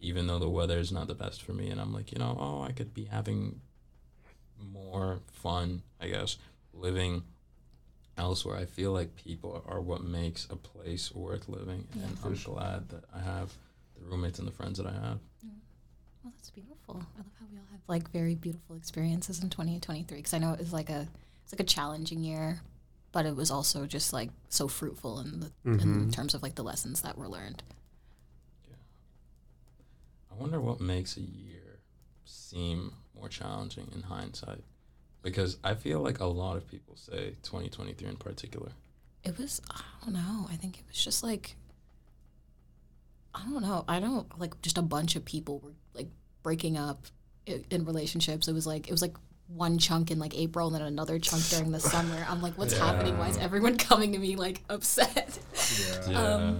even 0.00 0.26
though 0.26 0.38
the 0.38 0.48
weather 0.48 0.78
is 0.78 0.90
not 0.90 1.06
the 1.06 1.14
best 1.14 1.42
for 1.42 1.52
me. 1.52 1.70
And 1.70 1.80
I'm 1.80 1.92
like, 1.94 2.10
you 2.10 2.18
know, 2.18 2.36
oh, 2.38 2.62
I 2.62 2.72
could 2.72 2.92
be 2.92 3.04
having 3.04 3.60
more 4.60 5.20
fun, 5.32 5.82
I 6.00 6.08
guess, 6.08 6.36
living 6.74 7.22
elsewhere. 8.16 8.56
I 8.56 8.64
feel 8.64 8.92
like 8.92 9.14
people 9.14 9.62
are 9.68 9.80
what 9.80 10.02
makes 10.02 10.46
a 10.50 10.56
place 10.56 11.14
worth 11.14 11.48
living. 11.48 11.86
And 11.92 12.16
I'm 12.24 12.34
glad 12.34 12.88
that 12.88 13.04
I 13.14 13.20
have 13.20 13.52
the 13.96 14.04
roommates 14.04 14.40
and 14.40 14.48
the 14.48 14.52
friends 14.52 14.78
that 14.78 14.86
I 14.86 14.92
have. 14.92 15.20
Yeah. 15.42 15.50
Well, 16.24 16.32
that's 16.36 16.50
beautiful. 16.50 16.96
I 16.96 17.18
love 17.18 17.26
how 17.38 17.46
we 17.52 17.58
all 17.58 17.64
have 17.70 17.80
like 17.86 18.10
very 18.10 18.34
beautiful 18.34 18.74
experiences 18.74 19.42
in 19.44 19.48
2023 19.48 20.16
because 20.16 20.34
I 20.34 20.38
know 20.38 20.52
it 20.52 20.58
was 20.58 20.72
like 20.72 20.90
a 20.90 21.06
it's 21.44 21.52
like 21.52 21.60
a 21.60 21.64
challenging 21.64 22.22
year, 22.22 22.60
but 23.12 23.26
it 23.26 23.36
was 23.36 23.50
also 23.50 23.86
just 23.86 24.12
like 24.12 24.30
so 24.48 24.68
fruitful 24.68 25.20
in 25.20 25.40
the 25.40 25.52
in 25.64 25.78
mm-hmm. 25.78 26.10
terms 26.10 26.34
of 26.34 26.42
like 26.42 26.54
the 26.54 26.62
lessons 26.62 27.02
that 27.02 27.16
were 27.16 27.28
learned. 27.28 27.62
Yeah. 28.68 28.76
I 30.30 30.40
wonder 30.40 30.60
what 30.60 30.80
makes 30.80 31.16
a 31.16 31.22
year 31.22 31.80
seem 32.24 32.92
more 33.14 33.28
challenging 33.28 33.88
in 33.94 34.02
hindsight. 34.02 34.62
Because 35.22 35.58
I 35.64 35.74
feel 35.74 36.00
like 36.00 36.20
a 36.20 36.26
lot 36.26 36.56
of 36.56 36.66
people 36.68 36.96
say 36.96 37.34
2023 37.42 38.08
in 38.08 38.16
particular. 38.16 38.70
It 39.24 39.36
was 39.36 39.60
I 39.70 39.80
don't 40.04 40.14
know. 40.14 40.46
I 40.50 40.56
think 40.56 40.78
it 40.78 40.84
was 40.88 41.02
just 41.02 41.22
like 41.22 41.56
I 43.34 43.42
don't 43.50 43.62
know. 43.62 43.84
I 43.88 44.00
don't 44.00 44.38
like 44.38 44.60
just 44.62 44.78
a 44.78 44.82
bunch 44.82 45.16
of 45.16 45.24
people 45.24 45.60
were 45.60 45.74
like 45.94 46.08
breaking 46.42 46.76
up 46.76 47.06
in, 47.46 47.64
in 47.70 47.84
relationships. 47.84 48.48
It 48.48 48.52
was 48.52 48.66
like 48.66 48.88
it 48.88 48.92
was 48.92 49.02
like 49.02 49.16
one 49.48 49.78
chunk 49.78 50.10
in 50.10 50.18
like 50.18 50.36
April 50.36 50.66
and 50.68 50.76
then 50.76 50.82
another 50.82 51.18
chunk 51.18 51.42
during 51.48 51.72
the 51.72 51.80
summer. 51.80 52.26
I'm 52.28 52.42
like, 52.42 52.56
what's 52.58 52.76
happening? 52.76 53.16
Why 53.18 53.28
is 53.28 53.38
everyone 53.38 53.76
coming 53.88 54.12
to 54.12 54.18
me 54.18 54.36
like 54.36 54.62
upset? 54.68 55.38
yeah. 56.08 56.18
Um, 56.34 56.58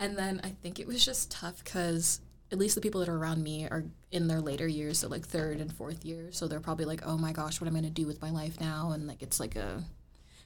And 0.00 0.18
then 0.18 0.40
I 0.42 0.50
think 0.50 0.80
it 0.80 0.86
was 0.86 1.04
just 1.04 1.30
tough 1.30 1.62
because 1.62 2.20
at 2.50 2.58
least 2.58 2.74
the 2.74 2.80
people 2.80 3.00
that 3.00 3.08
are 3.08 3.16
around 3.16 3.42
me 3.42 3.64
are 3.66 3.84
in 4.10 4.26
their 4.26 4.40
later 4.40 4.66
years, 4.66 4.98
so 4.98 5.08
like 5.08 5.24
third 5.26 5.60
and 5.60 5.72
fourth 5.72 6.04
year. 6.04 6.28
So 6.32 6.46
they're 6.48 6.60
probably 6.60 6.84
like, 6.84 7.02
oh 7.06 7.16
my 7.16 7.32
gosh, 7.32 7.60
what 7.60 7.68
am 7.68 7.76
I 7.76 7.80
going 7.80 7.94
to 7.94 8.00
do 8.02 8.06
with 8.06 8.20
my 8.20 8.30
life 8.30 8.60
now? 8.60 8.90
And 8.92 9.06
like 9.06 9.22
it's 9.22 9.38
like 9.38 9.54
a 9.56 9.84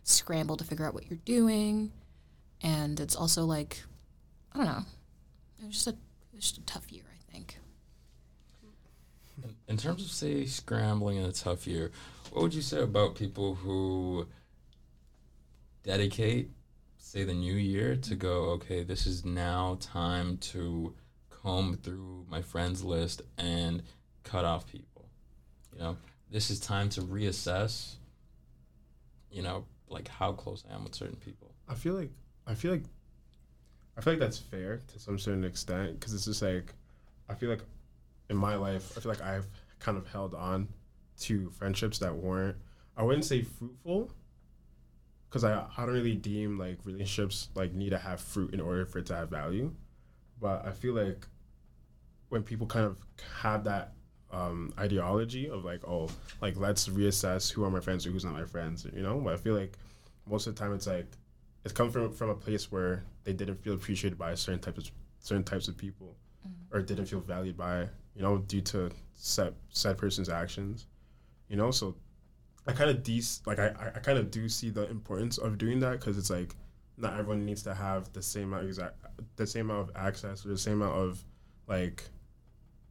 scramble 0.04 0.56
to 0.58 0.64
figure 0.64 0.86
out 0.86 0.94
what 0.94 1.08
you're 1.10 1.18
doing. 1.24 1.90
And 2.62 3.00
it's 3.00 3.16
also 3.16 3.44
like, 3.44 3.82
I 4.52 4.58
don't 4.58 4.66
know. 4.66 4.84
It 5.62 5.66
was 5.66 5.74
just 5.74 5.86
a, 5.86 5.90
it 5.90 5.96
was 6.34 6.44
just 6.44 6.58
a 6.58 6.62
tough 6.66 6.90
year, 6.92 7.04
I 7.04 7.06
think. 7.07 7.07
In, 9.68 9.76
terms 9.76 10.02
of 10.02 10.10
say 10.10 10.46
scrambling 10.46 11.18
in 11.18 11.24
a 11.24 11.32
tough 11.32 11.66
year, 11.66 11.92
what 12.32 12.42
would 12.42 12.54
you 12.54 12.62
say 12.62 12.80
about 12.82 13.14
people 13.14 13.54
who 13.54 14.26
dedicate 15.82 16.50
say 17.08 17.24
the 17.24 17.32
new 17.32 17.54
year 17.54 17.96
to 17.96 18.14
go, 18.14 18.50
okay, 18.50 18.82
this 18.82 19.06
is 19.06 19.24
now 19.24 19.78
time 19.80 20.36
to 20.38 20.94
comb 21.30 21.78
through 21.82 22.26
my 22.28 22.42
friends 22.42 22.84
list 22.84 23.22
and 23.38 23.82
cut 24.24 24.44
off 24.44 24.70
people. 24.70 25.08
You 25.72 25.78
know, 25.80 25.96
this 26.30 26.50
is 26.50 26.60
time 26.60 26.90
to 26.90 27.00
reassess, 27.00 27.94
you 29.30 29.42
know, 29.42 29.64
like 29.88 30.08
how 30.08 30.32
close 30.32 30.64
I 30.70 30.74
am 30.74 30.84
with 30.84 30.94
certain 30.94 31.16
people. 31.16 31.54
I 31.66 31.74
feel 31.74 31.94
like 31.94 32.10
I 32.46 32.54
feel 32.54 32.72
like 32.72 32.84
I 33.96 34.00
feel 34.00 34.12
like 34.12 34.20
that's 34.20 34.38
fair 34.38 34.80
to 34.92 34.98
some 34.98 35.18
certain 35.18 35.44
extent 35.44 35.98
because 35.98 36.12
it's 36.12 36.26
just 36.26 36.42
like 36.42 36.74
I 37.28 37.34
feel 37.34 37.48
like 37.48 37.62
in 38.30 38.36
my 38.36 38.56
life 38.56 38.92
I 38.96 39.00
feel 39.00 39.12
like 39.12 39.22
I've 39.22 39.46
kind 39.78 39.96
of 39.96 40.06
held 40.06 40.34
on 40.34 40.68
to 41.20 41.50
friendships 41.50 41.98
that 41.98 42.14
weren't 42.14 42.56
I 42.96 43.02
wouldn't 43.02 43.24
say 43.24 43.42
fruitful 43.42 44.10
because 45.28 45.44
I 45.44 45.64
I 45.76 45.86
don't 45.86 45.94
really 45.94 46.14
deem 46.14 46.58
like 46.58 46.78
relationships 46.84 47.48
like 47.54 47.72
need 47.72 47.90
to 47.90 47.98
have 47.98 48.20
fruit 48.20 48.54
in 48.54 48.60
order 48.60 48.86
for 48.86 48.98
it 48.98 49.06
to 49.06 49.14
have 49.14 49.30
value, 49.30 49.72
but 50.40 50.66
I 50.66 50.72
feel 50.72 50.94
like 50.94 51.26
when 52.28 52.42
people 52.42 52.66
kind 52.66 52.86
of 52.86 52.98
have 53.40 53.64
that 53.64 53.92
um, 54.30 54.72
ideology 54.78 55.48
of 55.48 55.64
like 55.64 55.86
oh 55.86 56.08
like 56.42 56.56
let's 56.56 56.88
reassess 56.88 57.50
who 57.50 57.64
are 57.64 57.70
my 57.70 57.80
friends 57.80 58.06
or 58.06 58.10
who's 58.10 58.24
not 58.24 58.34
my 58.34 58.44
friends 58.44 58.86
you 58.92 59.02
know? 59.02 59.18
But 59.20 59.34
I 59.34 59.36
feel 59.36 59.54
like 59.54 59.78
most 60.28 60.46
of 60.46 60.54
the 60.54 60.60
time 60.60 60.74
it's 60.74 60.86
like 60.86 61.06
it's 61.64 61.72
come 61.72 61.90
from 61.90 62.12
from 62.12 62.30
a 62.30 62.34
place 62.34 62.70
where 62.70 63.04
they 63.24 63.32
didn't 63.32 63.56
feel 63.62 63.74
appreciated 63.74 64.18
by 64.18 64.34
certain 64.34 64.60
types 64.60 64.78
of 64.78 64.90
certain 65.20 65.44
types 65.44 65.68
of 65.68 65.76
people, 65.76 66.16
or 66.72 66.80
didn't 66.82 67.06
feel 67.06 67.20
valued 67.20 67.56
by 67.56 67.88
you 68.18 68.24
know 68.24 68.38
due 68.38 68.60
to 68.60 68.90
said 69.14 69.54
said 69.70 69.96
person's 69.96 70.28
actions, 70.28 70.86
you 71.48 71.56
know. 71.56 71.70
So 71.70 71.94
I 72.66 72.72
kind 72.72 72.90
of 72.90 73.02
de 73.04 73.22
like 73.46 73.60
I 73.60 73.72
I 73.94 74.00
kind 74.00 74.18
of 74.18 74.30
do 74.30 74.48
see 74.48 74.70
the 74.70 74.90
importance 74.90 75.38
of 75.38 75.56
doing 75.56 75.78
that 75.80 75.92
because 75.92 76.18
it's 76.18 76.28
like 76.28 76.54
not 76.96 77.12
everyone 77.12 77.46
needs 77.46 77.62
to 77.62 77.74
have 77.74 78.12
the 78.12 78.20
same 78.20 78.52
amount 78.52 78.66
exact 78.66 78.96
the 79.36 79.46
same 79.46 79.70
amount 79.70 79.88
of 79.88 79.96
access 79.96 80.44
or 80.44 80.48
the 80.48 80.58
same 80.58 80.82
amount 80.82 80.96
of 80.96 81.24
like 81.68 82.02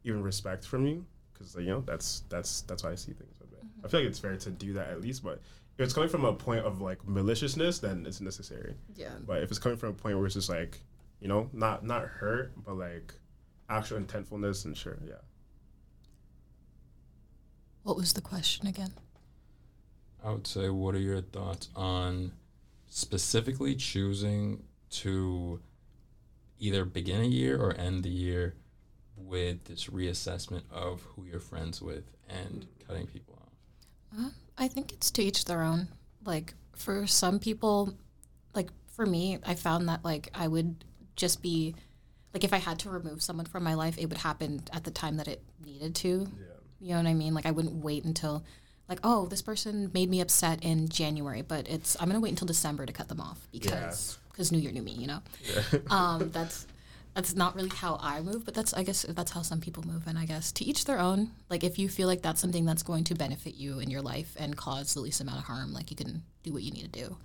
even 0.02 0.22
respect 0.22 0.66
from 0.66 0.86
you 0.86 1.04
because 1.32 1.54
you 1.56 1.66
know 1.66 1.82
that's 1.82 2.24
that's 2.30 2.62
that's 2.62 2.82
how 2.82 2.88
I 2.88 2.94
see 2.94 3.12
things 3.12 3.36
a 3.42 3.46
bit. 3.46 3.60
Mm-hmm. 3.60 3.84
I 3.86 3.88
feel 3.88 4.00
like 4.00 4.08
it's 4.08 4.18
fair 4.18 4.36
to 4.36 4.50
do 4.50 4.72
that 4.72 4.88
at 4.88 5.02
least, 5.02 5.22
but 5.22 5.42
if 5.76 5.84
it's 5.84 5.92
coming 5.92 6.08
from 6.08 6.24
a 6.24 6.32
point 6.32 6.64
of 6.64 6.80
like 6.80 7.06
maliciousness, 7.06 7.80
then 7.80 8.06
it's 8.06 8.22
necessary. 8.22 8.74
Yeah. 8.96 9.10
But 9.26 9.42
if 9.42 9.50
it's 9.50 9.58
coming 9.58 9.76
from 9.76 9.90
a 9.90 9.92
point 9.92 10.16
where 10.16 10.24
it's 10.24 10.34
just 10.34 10.48
like 10.48 10.80
you 11.20 11.28
know 11.28 11.50
not 11.52 11.84
not 11.84 12.06
hurt, 12.06 12.52
but 12.64 12.78
like 12.78 13.12
actual 13.68 13.98
intentfulness, 14.00 14.64
and 14.64 14.76
sure, 14.76 14.98
yeah. 15.06 15.14
What 17.82 17.96
was 17.96 18.12
the 18.12 18.20
question 18.20 18.66
again? 18.66 18.92
I 20.24 20.30
would 20.30 20.46
say, 20.46 20.68
what 20.68 20.94
are 20.94 21.00
your 21.00 21.20
thoughts 21.20 21.68
on 21.76 22.32
specifically 22.88 23.74
choosing 23.74 24.64
to 24.90 25.60
either 26.58 26.84
begin 26.84 27.20
a 27.20 27.26
year 27.26 27.56
or 27.56 27.74
end 27.74 28.02
the 28.02 28.10
year 28.10 28.54
with 29.16 29.64
this 29.64 29.86
reassessment 29.86 30.62
of 30.70 31.02
who 31.02 31.24
you're 31.24 31.40
friends 31.40 31.80
with 31.80 32.04
and 32.28 32.66
cutting 32.86 33.06
people 33.06 33.38
off? 33.40 34.18
Uh, 34.18 34.30
I 34.56 34.68
think 34.68 34.92
it's 34.92 35.10
to 35.12 35.22
each 35.22 35.44
their 35.44 35.62
own. 35.62 35.88
Like 36.24 36.54
for 36.74 37.06
some 37.06 37.38
people, 37.38 37.94
like 38.54 38.70
for 38.92 39.06
me, 39.06 39.38
I 39.46 39.54
found 39.54 39.88
that 39.88 40.04
like 40.04 40.30
I 40.34 40.48
would 40.48 40.84
just 41.16 41.42
be 41.42 41.74
like 42.34 42.44
if 42.44 42.52
I 42.52 42.58
had 42.58 42.78
to 42.80 42.90
remove 42.90 43.22
someone 43.22 43.46
from 43.46 43.64
my 43.64 43.74
life, 43.74 43.96
it 43.98 44.06
would 44.06 44.18
happen 44.18 44.62
at 44.72 44.84
the 44.84 44.90
time 44.90 45.16
that 45.16 45.28
it 45.28 45.42
needed 45.64 45.94
to. 45.96 46.28
Yeah. 46.30 46.44
You 46.80 46.90
know 46.90 47.02
what 47.02 47.06
I 47.06 47.14
mean? 47.14 47.34
Like 47.34 47.46
I 47.46 47.50
wouldn't 47.50 47.82
wait 47.82 48.04
until 48.04 48.44
like 48.88 49.00
oh 49.02 49.26
this 49.26 49.42
person 49.42 49.90
made 49.92 50.08
me 50.08 50.20
upset 50.20 50.62
in 50.64 50.88
January, 50.88 51.42
but 51.42 51.68
it's 51.68 51.96
I'm 52.00 52.08
gonna 52.08 52.20
wait 52.20 52.30
until 52.30 52.46
December 52.46 52.86
to 52.86 52.92
cut 52.92 53.08
them 53.08 53.20
off 53.20 53.48
because 53.52 54.18
because 54.30 54.52
New 54.52 54.58
Year, 54.58 54.72
New 54.72 54.82
Me. 54.82 54.92
You 54.92 55.06
know, 55.08 55.22
Yeah. 55.42 55.78
um, 55.90 56.30
that's 56.30 56.66
that's 57.14 57.34
not 57.34 57.56
really 57.56 57.70
how 57.70 57.98
I 58.00 58.20
move, 58.20 58.44
but 58.44 58.54
that's 58.54 58.72
I 58.74 58.84
guess 58.84 59.02
that's 59.08 59.32
how 59.32 59.42
some 59.42 59.60
people 59.60 59.82
move, 59.82 60.06
and 60.06 60.16
I 60.16 60.24
guess 60.24 60.52
to 60.52 60.64
each 60.64 60.84
their 60.84 61.00
own. 61.00 61.32
Like 61.50 61.64
if 61.64 61.78
you 61.78 61.88
feel 61.88 62.06
like 62.06 62.22
that's 62.22 62.40
something 62.40 62.64
that's 62.64 62.84
going 62.84 63.04
to 63.04 63.14
benefit 63.14 63.54
you 63.54 63.80
in 63.80 63.90
your 63.90 64.02
life 64.02 64.36
and 64.38 64.56
cause 64.56 64.94
the 64.94 65.00
least 65.00 65.20
amount 65.20 65.38
of 65.38 65.44
harm, 65.44 65.72
like 65.72 65.90
you 65.90 65.96
can 65.96 66.22
do 66.44 66.52
what 66.52 66.62
you 66.62 66.70
need 66.70 66.92
to 66.92 67.00
do. 67.06 67.16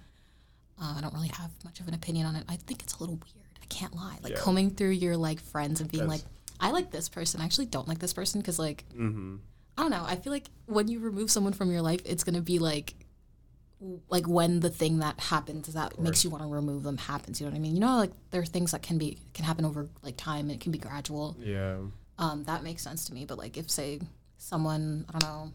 Uh, 0.81 0.95
I 0.97 1.01
don't 1.01 1.13
really 1.13 1.27
have 1.27 1.51
much 1.63 1.79
of 1.79 1.87
an 1.87 1.93
opinion 1.93 2.25
on 2.25 2.35
it. 2.35 2.43
I 2.49 2.55
think 2.55 2.81
it's 2.81 2.95
a 2.95 2.99
little 2.99 3.15
weird. 3.15 3.42
I 3.63 3.65
can't 3.67 3.95
lie. 3.95 4.19
Like 4.21 4.33
Yeah. 4.33 4.39
combing 4.39 4.71
through 4.71 4.91
your 4.91 5.15
like 5.17 5.39
friends 5.39 5.79
and 5.81 5.89
being 5.89 6.07
like, 6.07 6.21
I 6.59 6.71
like 6.71 6.91
this 6.91 7.09
person. 7.09 7.41
I 7.41 7.45
actually 7.45 7.67
don't 7.67 7.87
like 7.87 7.99
this 7.99 8.13
person 8.13 8.41
because 8.41 8.59
like 8.59 8.83
mm-hmm. 8.93 9.37
I 9.77 9.81
don't 9.81 9.91
know. 9.91 10.03
I 10.05 10.17
feel 10.17 10.31
like 10.31 10.49
when 10.65 10.87
you 10.87 10.99
remove 10.99 11.31
someone 11.31 11.53
from 11.53 11.71
your 11.71 11.81
life, 11.81 12.01
it's 12.05 12.23
gonna 12.23 12.41
be 12.41 12.59
like, 12.59 12.93
like 14.09 14.27
when 14.27 14.59
the 14.59 14.69
thing 14.69 14.99
that 14.99 15.19
happens 15.19 15.73
that 15.73 15.99
makes 15.99 16.23
you 16.23 16.29
want 16.29 16.43
to 16.43 16.47
remove 16.47 16.83
them 16.83 16.97
happens. 16.97 17.39
You 17.39 17.47
know 17.47 17.51
what 17.51 17.57
I 17.57 17.61
mean? 17.61 17.73
You 17.73 17.79
know, 17.79 17.97
like 17.97 18.11
there 18.31 18.41
are 18.41 18.45
things 18.45 18.71
that 18.71 18.81
can 18.81 18.97
be 18.97 19.17
can 19.33 19.45
happen 19.45 19.65
over 19.65 19.89
like 20.03 20.17
time 20.17 20.41
and 20.41 20.51
it 20.51 20.59
can 20.59 20.71
be 20.71 20.77
gradual. 20.77 21.35
Yeah. 21.39 21.77
Um, 22.17 22.43
that 22.43 22.63
makes 22.63 22.83
sense 22.83 23.05
to 23.05 23.13
me. 23.13 23.25
But 23.25 23.37
like 23.37 23.57
if 23.57 23.69
say 23.69 23.99
someone 24.37 25.05
I 25.09 25.19
don't 25.19 25.29
know 25.29 25.51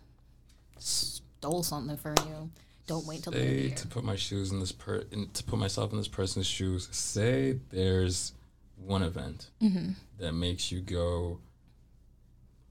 stole 0.79 1.63
something 1.63 1.97
from 1.97 2.15
you, 2.27 2.51
don't 2.89 3.07
wait 3.07 3.23
till 3.23 3.33
the 3.33 3.39
end 3.39 3.49
of 3.51 3.55
the 3.57 3.63
year. 3.69 3.75
to 3.77 3.87
put 3.87 4.03
my 4.05 4.17
shoes 4.17 4.51
in 4.51 4.59
this 4.61 4.73
per 4.73 5.05
in, 5.13 5.29
to 5.31 5.45
put 5.45 5.59
myself 5.59 5.93
in 5.93 5.99
this 5.99 6.09
person's 6.09 6.47
shoes. 6.47 6.89
Say 6.91 7.61
there's 7.71 8.33
one 8.77 9.03
event 9.03 9.51
Mm-hmm. 9.63 9.91
that 10.19 10.33
makes 10.33 10.73
you 10.73 10.81
go, 10.81 11.39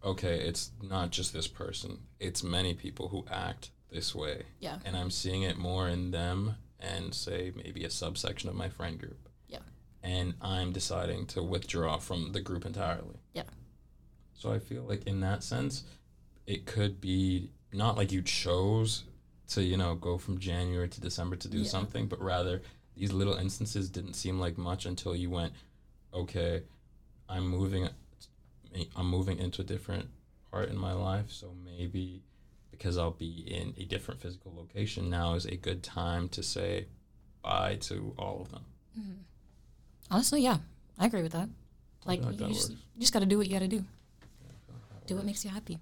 okay, 0.03 0.39
it's 0.39 0.71
not 0.81 1.11
just 1.11 1.33
this 1.33 1.47
person; 1.47 1.99
it's 2.19 2.43
many 2.43 2.73
people 2.73 3.09
who 3.09 3.25
act 3.31 3.71
this 3.91 4.13
way, 4.13 4.43
Yeah. 4.59 4.79
and 4.85 4.97
I'm 4.97 5.09
seeing 5.11 5.43
it 5.43 5.57
more 5.57 5.87
in 5.87 6.11
them 6.11 6.55
and 6.79 7.13
say 7.13 7.53
maybe 7.55 7.83
a 7.85 7.89
subsection 7.89 8.49
of 8.49 8.55
my 8.55 8.69
friend 8.69 8.99
group. 8.99 9.29
Yeah. 9.47 9.59
And 10.03 10.33
I'm 10.41 10.71
deciding 10.73 11.25
to 11.27 11.41
withdraw 11.41 11.97
from 11.97 12.33
the 12.33 12.41
group 12.41 12.65
entirely. 12.65 13.15
Yeah. 13.33 13.43
So 14.33 14.51
I 14.51 14.59
feel 14.59 14.83
like 14.83 15.07
in 15.07 15.21
that 15.21 15.41
sense, 15.43 15.83
it 16.45 16.65
could 16.65 17.01
be 17.01 17.49
not 17.73 17.97
like 17.97 18.11
you 18.11 18.21
chose 18.21 19.05
to, 19.49 19.63
you 19.63 19.77
know, 19.77 19.95
go 19.95 20.17
from 20.17 20.37
January 20.39 20.89
to 20.89 21.01
December 21.01 21.35
to 21.37 21.47
do 21.47 21.59
Yeah. 21.59 21.67
something, 21.69 22.07
but 22.07 22.21
rather 22.21 22.61
these 22.95 23.13
little 23.13 23.35
instances 23.35 23.89
didn't 23.89 24.15
seem 24.15 24.39
like 24.39 24.57
much 24.57 24.85
until 24.85 25.15
you 25.15 25.29
went, 25.29 25.53
okay, 26.13 26.63
I'm 27.29 27.47
moving 27.47 27.89
I'm 28.95 29.09
moving 29.09 29.39
into 29.39 29.61
a 29.61 29.65
different 29.65 30.07
part 30.51 30.69
in 30.69 30.77
my 30.77 30.91
life, 30.93 31.31
so 31.31 31.53
maybe 31.65 32.21
because 32.69 32.97
I'll 32.97 33.11
be 33.11 33.43
in 33.47 33.73
a 33.77 33.85
different 33.85 34.19
physical 34.21 34.53
location 34.55 35.09
now 35.09 35.33
is 35.33 35.45
a 35.45 35.55
good 35.55 35.81
time 35.81 36.29
to 36.29 36.43
say 36.43 36.85
bye 37.41 37.77
to 37.81 38.13
all 38.19 38.41
of 38.41 38.51
them. 38.51 38.65
Mm-hmm. 38.99 39.11
Honestly, 40.11 40.41
yeah, 40.41 40.57
I 40.99 41.05
agree 41.07 41.23
with 41.23 41.31
that. 41.31 41.49
Like, 42.05 42.21
like 42.23 42.33
you, 42.33 42.37
that 42.39 42.49
just, 42.49 42.71
you 42.71 42.77
just 42.99 43.13
got 43.13 43.19
to 43.19 43.25
do 43.25 43.37
what 43.37 43.47
you 43.47 43.53
got 43.53 43.59
to 43.59 43.67
do. 43.67 43.83
Do 45.07 45.15
what 45.15 45.25
makes 45.25 45.43
you 45.43 45.49
happy. 45.51 45.79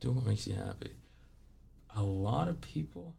do 0.00 0.12
what 0.12 0.24
makes 0.24 0.46
you 0.46 0.54
happy. 0.54 0.92
A 1.98 2.02
lot 2.02 2.46
of 2.46 2.60
people, 2.60 3.14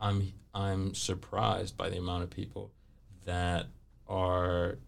I'm 0.00 0.32
I'm 0.52 0.92
surprised 0.94 1.76
by 1.76 1.88
the 1.88 1.98
amount 1.98 2.24
of 2.24 2.30
people 2.30 2.72
that 3.26 3.66
are 4.08 4.78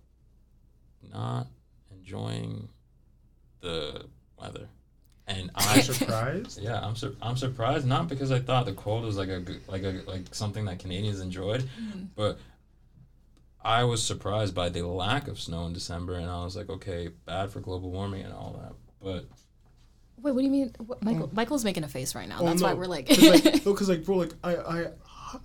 not 1.12 1.46
enjoying 1.92 2.68
the 3.60 4.06
weather, 4.36 4.68
and 5.28 5.50
I 5.54 5.76
I'm 5.76 5.82
surprised. 5.82 6.60
yeah 6.60 6.80
I'm 6.84 6.96
sur- 6.96 7.14
I'm 7.22 7.36
surprised 7.36 7.86
not 7.86 8.08
because 8.08 8.32
I 8.32 8.40
thought 8.40 8.66
the 8.66 8.72
cold 8.72 9.04
was 9.04 9.16
like 9.16 9.28
a 9.28 9.38
good- 9.38 9.62
like 9.68 9.84
a 9.84 10.02
like 10.08 10.34
something 10.34 10.64
that 10.64 10.80
Canadians 10.80 11.20
enjoyed, 11.20 11.62
mm-hmm. 11.62 12.06
but 12.16 12.36
I 13.62 13.84
was 13.84 14.02
surprised 14.02 14.56
by 14.56 14.70
the 14.70 14.84
lack 14.88 15.28
of 15.28 15.38
snow 15.38 15.66
in 15.66 15.72
December, 15.72 16.14
and 16.14 16.28
I 16.28 16.42
was 16.42 16.56
like, 16.56 16.68
okay, 16.68 17.10
bad 17.26 17.50
for 17.50 17.60
global 17.60 17.90
warming 17.92 18.22
and 18.22 18.32
all 18.34 18.58
that, 18.60 18.72
but 19.00 19.26
Wait, 20.22 20.32
what 20.32 20.40
do 20.40 20.44
you 20.44 20.50
mean? 20.50 20.72
What, 20.78 20.98
hmm. 20.98 21.04
Michael, 21.04 21.30
Michael's 21.32 21.64
making 21.64 21.84
a 21.84 21.88
face 21.88 22.14
right 22.14 22.28
now. 22.28 22.38
Oh, 22.40 22.46
That's 22.46 22.62
why 22.62 22.74
we're 22.74 22.86
like, 22.86 23.08
Cause 23.08 23.22
like, 23.22 23.44
no, 23.66 23.74
cause 23.74 23.88
like, 23.88 24.04
bro, 24.04 24.16
like, 24.16 24.34
I, 24.44 24.56
I, 24.56 24.86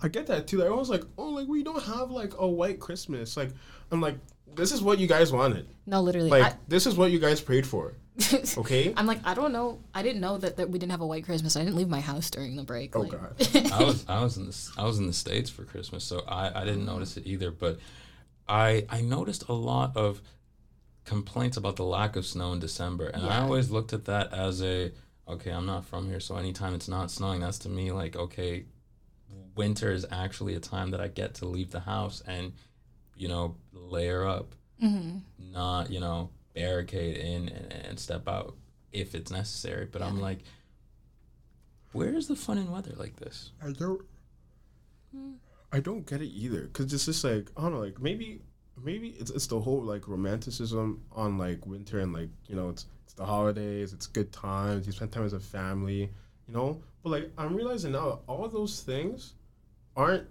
I 0.02 0.08
get 0.08 0.26
that 0.28 0.46
too. 0.46 0.58
Like, 0.58 0.66
everyone's 0.66 0.90
like, 0.90 1.04
oh, 1.18 1.30
like 1.30 1.46
we 1.48 1.62
don't 1.62 1.82
have 1.82 2.10
like 2.10 2.32
a 2.38 2.46
white 2.46 2.80
Christmas. 2.80 3.36
Like, 3.36 3.50
I'm 3.90 4.00
like, 4.00 4.16
this 4.54 4.72
is 4.72 4.82
what 4.82 4.98
you 4.98 5.06
guys 5.06 5.32
wanted. 5.32 5.68
no, 5.86 6.00
literally. 6.00 6.30
Like, 6.30 6.54
this 6.68 6.86
is 6.86 6.96
what 6.96 7.10
you 7.10 7.18
guys 7.18 7.40
prayed 7.40 7.66
for. 7.66 7.94
Okay. 8.56 8.94
I'm 8.96 9.06
like, 9.06 9.18
I 9.24 9.34
don't 9.34 9.52
know. 9.52 9.78
I 9.94 10.02
didn't 10.02 10.22
know 10.22 10.38
that, 10.38 10.56
that 10.56 10.70
we 10.70 10.78
didn't 10.78 10.92
have 10.92 11.02
a 11.02 11.06
white 11.06 11.24
Christmas. 11.26 11.54
I 11.54 11.60
didn't 11.60 11.76
leave 11.76 11.90
my 11.90 12.00
house 12.00 12.30
during 12.30 12.56
the 12.56 12.62
break. 12.64 12.96
Oh 12.96 13.00
like- 13.00 13.10
God. 13.10 13.34
I 13.72 13.84
was 13.84 14.04
I 14.08 14.22
was 14.22 14.38
in 14.38 14.44
the 14.44 14.48
s- 14.52 14.72
I 14.78 14.84
was 14.84 14.98
in 14.98 15.06
the 15.06 15.12
states 15.12 15.50
for 15.50 15.64
Christmas, 15.64 16.02
so 16.02 16.24
I, 16.26 16.62
I 16.62 16.64
didn't 16.64 16.86
notice 16.86 17.18
it 17.18 17.26
either. 17.26 17.50
But 17.50 17.78
I 18.48 18.86
I 18.88 19.02
noticed 19.02 19.48
a 19.48 19.52
lot 19.52 19.94
of 19.98 20.22
complaints 21.06 21.56
about 21.56 21.76
the 21.76 21.84
lack 21.84 22.16
of 22.16 22.26
snow 22.26 22.52
in 22.52 22.58
December, 22.60 23.06
and 23.06 23.24
I 23.24 23.40
always 23.40 23.70
looked 23.70 23.92
at 23.94 24.04
that 24.04 24.32
as 24.34 24.62
a 24.62 24.92
okay. 25.26 25.50
I'm 25.50 25.64
not 25.66 25.86
from 25.86 26.06
here, 26.06 26.20
so 26.20 26.36
anytime 26.36 26.74
it's 26.74 26.88
not 26.88 27.10
snowing, 27.10 27.40
that's 27.40 27.58
to 27.60 27.68
me 27.70 27.92
like 27.92 28.14
okay, 28.16 28.66
winter 29.54 29.90
is 29.90 30.04
actually 30.10 30.54
a 30.54 30.60
time 30.60 30.90
that 30.90 31.00
I 31.00 31.08
get 31.08 31.34
to 31.36 31.46
leave 31.46 31.70
the 31.70 31.80
house 31.80 32.22
and 32.26 32.52
you 33.16 33.28
know 33.28 33.56
layer 33.72 34.26
up, 34.26 34.54
Mhm. 34.82 35.22
not 35.38 35.90
you 35.90 36.00
know 36.00 36.30
barricade 36.54 37.16
in 37.16 37.48
and, 37.48 37.72
and 37.72 38.00
step 38.00 38.28
out 38.28 38.54
if 38.92 39.14
it's 39.14 39.30
necessary. 39.30 39.86
But 39.90 40.02
I'm 40.02 40.20
like, 40.20 40.40
where's 41.92 42.26
the 42.28 42.36
fun 42.36 42.58
in 42.58 42.70
weather 42.70 42.92
like 42.96 43.16
this? 43.16 43.52
I 43.62 43.72
don't. 43.72 44.02
I 45.72 45.80
don't 45.80 46.06
get 46.06 46.20
it 46.22 46.28
either, 46.28 46.66
cause 46.72 46.92
it's 46.92 47.06
just 47.06 47.24
like 47.24 47.50
I 47.56 47.62
don't 47.62 47.72
know, 47.72 47.80
like 47.80 48.00
maybe, 48.00 48.40
maybe 48.82 49.08
it's 49.18 49.30
it's 49.30 49.46
the 49.46 49.58
whole 49.60 49.82
like 49.82 50.06
romanticism 50.08 51.02
on 51.12 51.38
like 51.38 51.66
winter 51.66 52.00
and 52.00 52.12
like 52.12 52.28
you 52.46 52.56
know 52.56 52.68
it's 52.68 52.86
it's 53.04 53.14
the 53.14 53.24
holidays, 53.24 53.92
it's 53.92 54.06
good 54.06 54.32
times, 54.32 54.86
you 54.86 54.92
spend 54.92 55.12
time 55.12 55.24
as 55.24 55.32
a 55.32 55.40
family, 55.40 56.10
you 56.48 56.54
know. 56.54 56.80
But 57.02 57.10
like 57.10 57.30
I'm 57.38 57.54
realizing 57.54 57.92
now, 57.92 58.08
that 58.10 58.18
all 58.26 58.48
those 58.48 58.82
things 58.82 59.34
aren't 59.96 60.26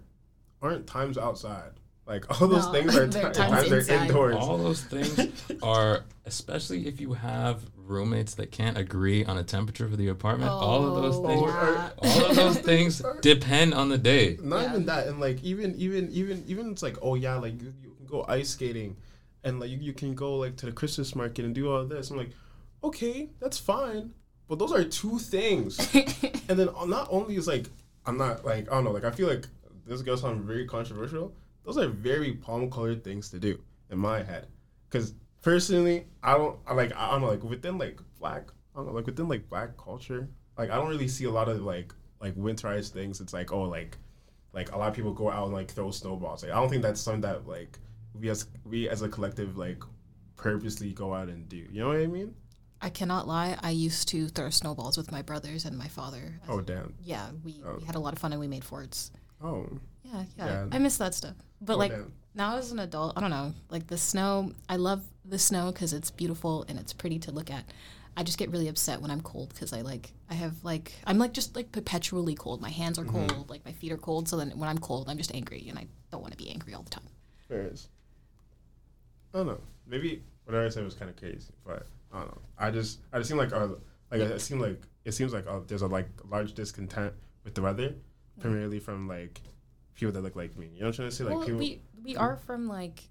aren't 0.62 0.86
times 0.86 1.18
outside. 1.18 1.72
Like 2.06 2.40
all 2.40 2.46
those 2.48 2.66
No, 2.66 2.72
things 2.72 2.96
are 2.96 3.06
they're 3.06 3.32
ti- 3.32 3.38
times 3.38 3.68
times 3.68 3.88
are 3.90 3.94
indoors. 3.94 4.36
All 4.36 4.58
those 4.58 4.82
things 4.82 5.28
are, 5.62 6.04
especially 6.24 6.86
if 6.86 7.00
you 7.00 7.14
have 7.14 7.62
roommates 7.76 8.34
that 8.34 8.50
can't 8.52 8.76
agree 8.76 9.24
on 9.24 9.38
a 9.38 9.42
temperature 9.44 9.88
for 9.88 9.96
the 9.96 10.08
apartment. 10.08 10.50
all 10.50 10.86
of 10.86 10.94
those 10.96 11.16
Oh, 11.16 11.26
things, 11.26 11.42
yeah. 11.52 11.90
all 11.98 12.30
of 12.30 12.36
those 12.36 12.58
things 12.58 13.02
depend 13.22 13.74
on 13.74 13.88
the 13.88 13.98
day. 13.98 14.36
Not 14.42 14.62
Yeah. 14.62 14.70
even 14.70 14.86
that, 14.86 15.06
and 15.08 15.18
like 15.20 15.42
even 15.42 15.74
even 15.76 16.10
even 16.12 16.44
even 16.46 16.70
it's 16.72 16.82
like 16.82 16.96
oh 17.02 17.14
yeah, 17.16 17.36
like 17.36 17.60
you, 17.60 17.72
you 17.82 17.85
can 18.06 18.18
go 18.18 18.24
ice 18.28 18.50
skating, 18.50 18.96
and 19.44 19.60
like 19.60 19.70
you, 19.70 19.78
you 19.78 19.92
can 19.92 20.14
go 20.14 20.36
like 20.36 20.56
to 20.56 20.66
the 20.66 20.72
Christmas 20.72 21.14
market 21.14 21.44
and 21.44 21.54
do 21.54 21.70
all 21.70 21.84
this. 21.84 22.10
I'm 22.10 22.16
like, 22.16 22.30
okay, 22.82 23.30
that's 23.40 23.58
fine, 23.58 24.12
but 24.48 24.58
those 24.58 24.72
are 24.72 24.84
two 24.84 25.18
things. 25.18 25.78
and 26.48 26.58
then 26.58 26.68
uh, 26.76 26.86
not 26.86 27.08
only 27.10 27.36
is 27.36 27.46
like 27.46 27.66
I'm 28.04 28.16
not 28.16 28.44
like 28.44 28.70
I 28.70 28.74
don't 28.74 28.84
know 28.84 28.92
like 28.92 29.04
I 29.04 29.10
feel 29.10 29.28
like 29.28 29.46
this 29.86 29.96
is 29.96 30.02
gonna 30.02 30.18
sound 30.18 30.44
very 30.44 30.66
controversial, 30.66 31.34
those 31.64 31.78
are 31.78 31.88
very 31.88 32.34
palm 32.34 32.70
colored 32.70 33.04
things 33.04 33.28
to 33.30 33.38
do 33.38 33.58
in 33.90 33.98
my 33.98 34.22
head. 34.22 34.46
Because 34.88 35.14
personally, 35.42 36.06
I 36.22 36.34
don't 36.34 36.58
I 36.66 36.74
like 36.74 36.94
I 36.96 37.10
don't 37.10 37.22
know 37.22 37.28
like 37.28 37.42
within 37.42 37.78
like 37.78 38.00
black 38.18 38.50
I 38.74 38.78
don't 38.78 38.86
know 38.86 38.92
like 38.92 39.06
within 39.06 39.28
like 39.28 39.48
black 39.48 39.76
culture, 39.76 40.28
like 40.56 40.70
I 40.70 40.76
don't 40.76 40.88
really 40.88 41.08
see 41.08 41.24
a 41.24 41.30
lot 41.30 41.48
of 41.48 41.60
like 41.62 41.92
like 42.20 42.34
winterized 42.36 42.90
things. 42.90 43.20
It's 43.20 43.32
like 43.32 43.52
oh 43.52 43.62
like 43.62 43.98
like 44.52 44.72
a 44.72 44.78
lot 44.78 44.88
of 44.88 44.94
people 44.94 45.12
go 45.12 45.30
out 45.30 45.44
and 45.44 45.52
like 45.52 45.70
throw 45.70 45.90
snowballs. 45.90 46.42
Like 46.42 46.52
I 46.52 46.56
don't 46.56 46.68
think 46.68 46.82
that's 46.82 47.00
something 47.00 47.20
that 47.22 47.46
like 47.46 47.78
we 48.20 48.28
as 48.30 48.46
we 48.64 48.88
as 48.88 49.02
a 49.02 49.08
collective 49.08 49.56
like 49.56 49.82
purposely 50.36 50.92
go 50.92 51.14
out 51.14 51.28
and 51.28 51.48
do. 51.48 51.56
You 51.56 51.80
know 51.80 51.88
what 51.88 51.98
I 51.98 52.06
mean? 52.06 52.34
I 52.82 52.90
cannot 52.90 53.26
lie. 53.26 53.56
I 53.62 53.70
used 53.70 54.08
to 54.08 54.28
throw 54.28 54.50
snowballs 54.50 54.96
with 54.98 55.10
my 55.10 55.22
brothers 55.22 55.64
and 55.64 55.76
my 55.78 55.88
father. 55.88 56.38
Oh 56.48 56.60
damn. 56.60 56.94
Yeah, 57.02 57.30
we, 57.42 57.62
Oh. 57.66 57.76
we 57.80 57.84
had 57.84 57.94
a 57.94 57.98
lot 57.98 58.12
of 58.12 58.18
fun 58.18 58.32
and 58.32 58.40
we 58.40 58.48
made 58.48 58.64
forts. 58.64 59.10
Oh. 59.42 59.66
Yeah, 60.04 60.24
yeah. 60.36 60.46
Yeah. 60.46 60.66
I 60.72 60.78
miss 60.78 60.98
that 60.98 61.14
stuff. 61.14 61.34
But 61.60 61.74
Oh, 61.74 61.78
like 61.78 61.92
damn. 61.92 62.12
now 62.34 62.56
as 62.58 62.72
an 62.72 62.78
adult, 62.78 63.14
I 63.16 63.20
don't 63.22 63.30
know. 63.30 63.54
Like 63.70 63.86
the 63.86 63.96
snow, 63.96 64.52
I 64.68 64.76
love 64.76 65.02
the 65.24 65.38
snow 65.38 65.72
because 65.72 65.92
it's 65.94 66.10
beautiful 66.10 66.64
and 66.68 66.78
it's 66.78 66.92
pretty 66.92 67.18
to 67.20 67.32
look 67.32 67.50
at. 67.50 67.64
I 68.18 68.22
just 68.22 68.38
get 68.38 68.50
really 68.50 68.68
upset 68.68 69.00
when 69.02 69.10
I'm 69.10 69.20
cold 69.22 69.50
because 69.50 69.72
I 69.72 69.80
like 69.80 70.12
I 70.30 70.34
have 70.34 70.62
like 70.62 70.92
I'm 71.06 71.18
like 71.18 71.32
just 71.32 71.56
like 71.56 71.72
perpetually 71.72 72.34
cold. 72.34 72.60
My 72.60 72.70
hands 72.70 72.98
are 72.98 73.04
Mm-hmm. 73.04 73.26
cold, 73.28 73.50
like 73.50 73.64
my 73.64 73.72
feet 73.72 73.92
are 73.92 73.96
cold. 73.98 74.28
So 74.28 74.36
then 74.36 74.50
when 74.56 74.68
I'm 74.68 74.78
cold, 74.78 75.08
I'm 75.08 75.18
just 75.18 75.34
angry 75.34 75.66
and 75.68 75.78
I 75.78 75.86
don't 76.12 76.20
want 76.20 76.32
to 76.32 76.38
be 76.38 76.50
angry 76.50 76.74
all 76.74 76.82
the 76.82 76.90
time. 76.90 77.04
There 77.48 77.62
is. 77.66 77.88
I 79.36 79.40
don't 79.40 79.48
know. 79.48 79.60
Maybe 79.86 80.22
whatever 80.44 80.64
I 80.64 80.68
said 80.70 80.84
was 80.84 80.94
kind 80.94 81.10
of 81.10 81.16
crazy, 81.16 81.52
but 81.64 81.86
I 82.12 82.20
don't 82.20 82.28
know. 82.28 82.40
I 82.58 82.70
just 82.70 83.00
I 83.12 83.18
just 83.18 83.28
seem 83.28 83.38
like 83.38 83.52
uh, 83.52 83.68
like 84.10 84.20
it 84.20 84.40
seemed 84.40 84.62
like 84.62 84.82
it 85.04 85.12
seems 85.12 85.32
like 85.32 85.46
uh, 85.46 85.60
there's 85.66 85.82
a 85.82 85.86
like 85.86 86.08
large 86.30 86.54
discontent 86.54 87.12
with 87.44 87.54
the 87.54 87.60
weather, 87.62 87.94
primarily 88.40 88.78
from 88.78 89.06
like 89.06 89.42
people 89.94 90.12
that 90.12 90.22
look 90.22 90.36
like 90.36 90.56
me. 90.56 90.68
You 90.72 90.80
know 90.80 90.86
what 90.86 90.88
I'm 90.88 90.96
trying 90.96 91.10
to 91.10 91.14
say? 91.14 91.24
Like 91.24 91.34
well, 91.34 91.44
people. 91.44 91.58
we 91.58 91.80
we 92.02 92.16
are 92.16 92.36
from 92.36 92.66
like 92.66 93.02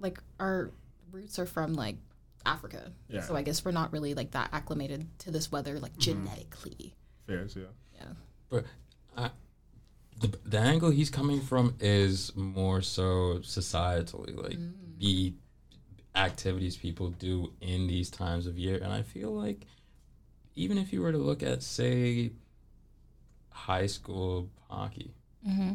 like 0.00 0.20
our 0.38 0.70
roots 1.10 1.38
are 1.38 1.46
from 1.46 1.72
like 1.72 1.96
Africa. 2.44 2.92
Yeah. 3.08 3.22
So 3.22 3.34
I 3.34 3.42
guess 3.42 3.64
we're 3.64 3.72
not 3.72 3.92
really 3.92 4.14
like 4.14 4.32
that 4.32 4.50
acclimated 4.52 5.06
to 5.20 5.30
this 5.30 5.50
weather 5.50 5.78
like 5.78 5.96
genetically. 5.96 6.94
Fairs, 7.26 7.56
yeah. 7.56 7.64
Yeah. 7.94 8.12
But 8.50 8.64
I, 9.16 9.30
the 10.20 10.38
the 10.44 10.58
angle 10.58 10.90
he's 10.90 11.10
coming 11.10 11.40
from 11.40 11.74
is 11.80 12.34
more 12.36 12.82
so 12.82 13.38
societally, 13.42 14.36
like 14.36 14.58
the 14.98 15.32
activities 16.14 16.76
people 16.76 17.10
do 17.10 17.52
in 17.60 17.86
these 17.86 18.10
times 18.10 18.46
of 18.46 18.58
year, 18.58 18.76
and 18.82 18.92
I 18.92 19.02
feel 19.02 19.30
like 19.30 19.66
even 20.56 20.78
if 20.78 20.92
you 20.92 21.00
were 21.02 21.12
to 21.12 21.18
look 21.18 21.42
at 21.42 21.62
say 21.62 22.32
high 23.50 23.86
school 23.86 24.48
hockey, 24.68 25.12
Mm-hmm. 25.48 25.74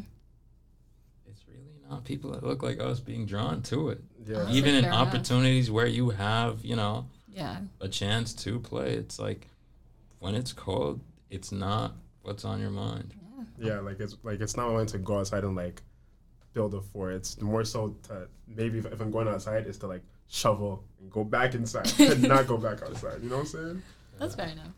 it's 1.26 1.40
really 1.48 1.80
not 1.88 2.04
people 2.04 2.32
that 2.32 2.42
look 2.44 2.62
like 2.62 2.78
us 2.80 3.00
being 3.00 3.24
drawn 3.26 3.62
to 3.62 3.88
it. 3.88 4.00
Yeah. 4.26 4.48
Even 4.50 4.74
in 4.74 4.82
fair 4.84 4.92
enough. 4.92 5.08
opportunities 5.08 5.70
where 5.70 5.86
you 5.86 6.10
have, 6.10 6.62
you 6.64 6.76
know, 6.76 7.06
Yeah. 7.32 7.60
a 7.80 7.88
chance 7.88 8.34
to 8.44 8.60
play, 8.60 8.92
it's 8.94 9.18
like 9.18 9.48
when 10.18 10.34
it's 10.34 10.52
cold, 10.52 11.00
it's 11.30 11.50
not 11.50 11.94
what's 12.22 12.44
on 12.44 12.60
your 12.60 12.70
mind. 12.70 13.14
Yeah, 13.58 13.80
like 13.80 14.00
it's 14.00 14.16
like 14.22 14.40
it's 14.40 14.56
not 14.56 14.70
wanting 14.70 14.88
to 14.88 14.98
go 14.98 15.18
outside 15.20 15.44
and 15.44 15.56
like 15.56 15.82
build 16.54 16.74
a 16.74 16.80
fort. 16.80 17.14
It's 17.14 17.40
more 17.40 17.64
so 17.64 17.96
to 18.04 18.28
maybe 18.46 18.78
if, 18.78 18.86
if 18.86 19.00
I'm 19.00 19.10
going 19.10 19.28
outside, 19.28 19.66
is 19.66 19.78
to 19.78 19.86
like 19.86 20.02
shovel 20.28 20.84
and 21.00 21.10
go 21.10 21.24
back 21.24 21.54
inside 21.54 21.92
and 22.00 22.22
not 22.22 22.46
go 22.46 22.56
back 22.56 22.82
outside. 22.82 23.22
You 23.22 23.28
know 23.28 23.36
what 23.36 23.42
I'm 23.42 23.46
saying? 23.46 23.82
That's 24.18 24.34
fair 24.34 24.48
enough. 24.48 24.72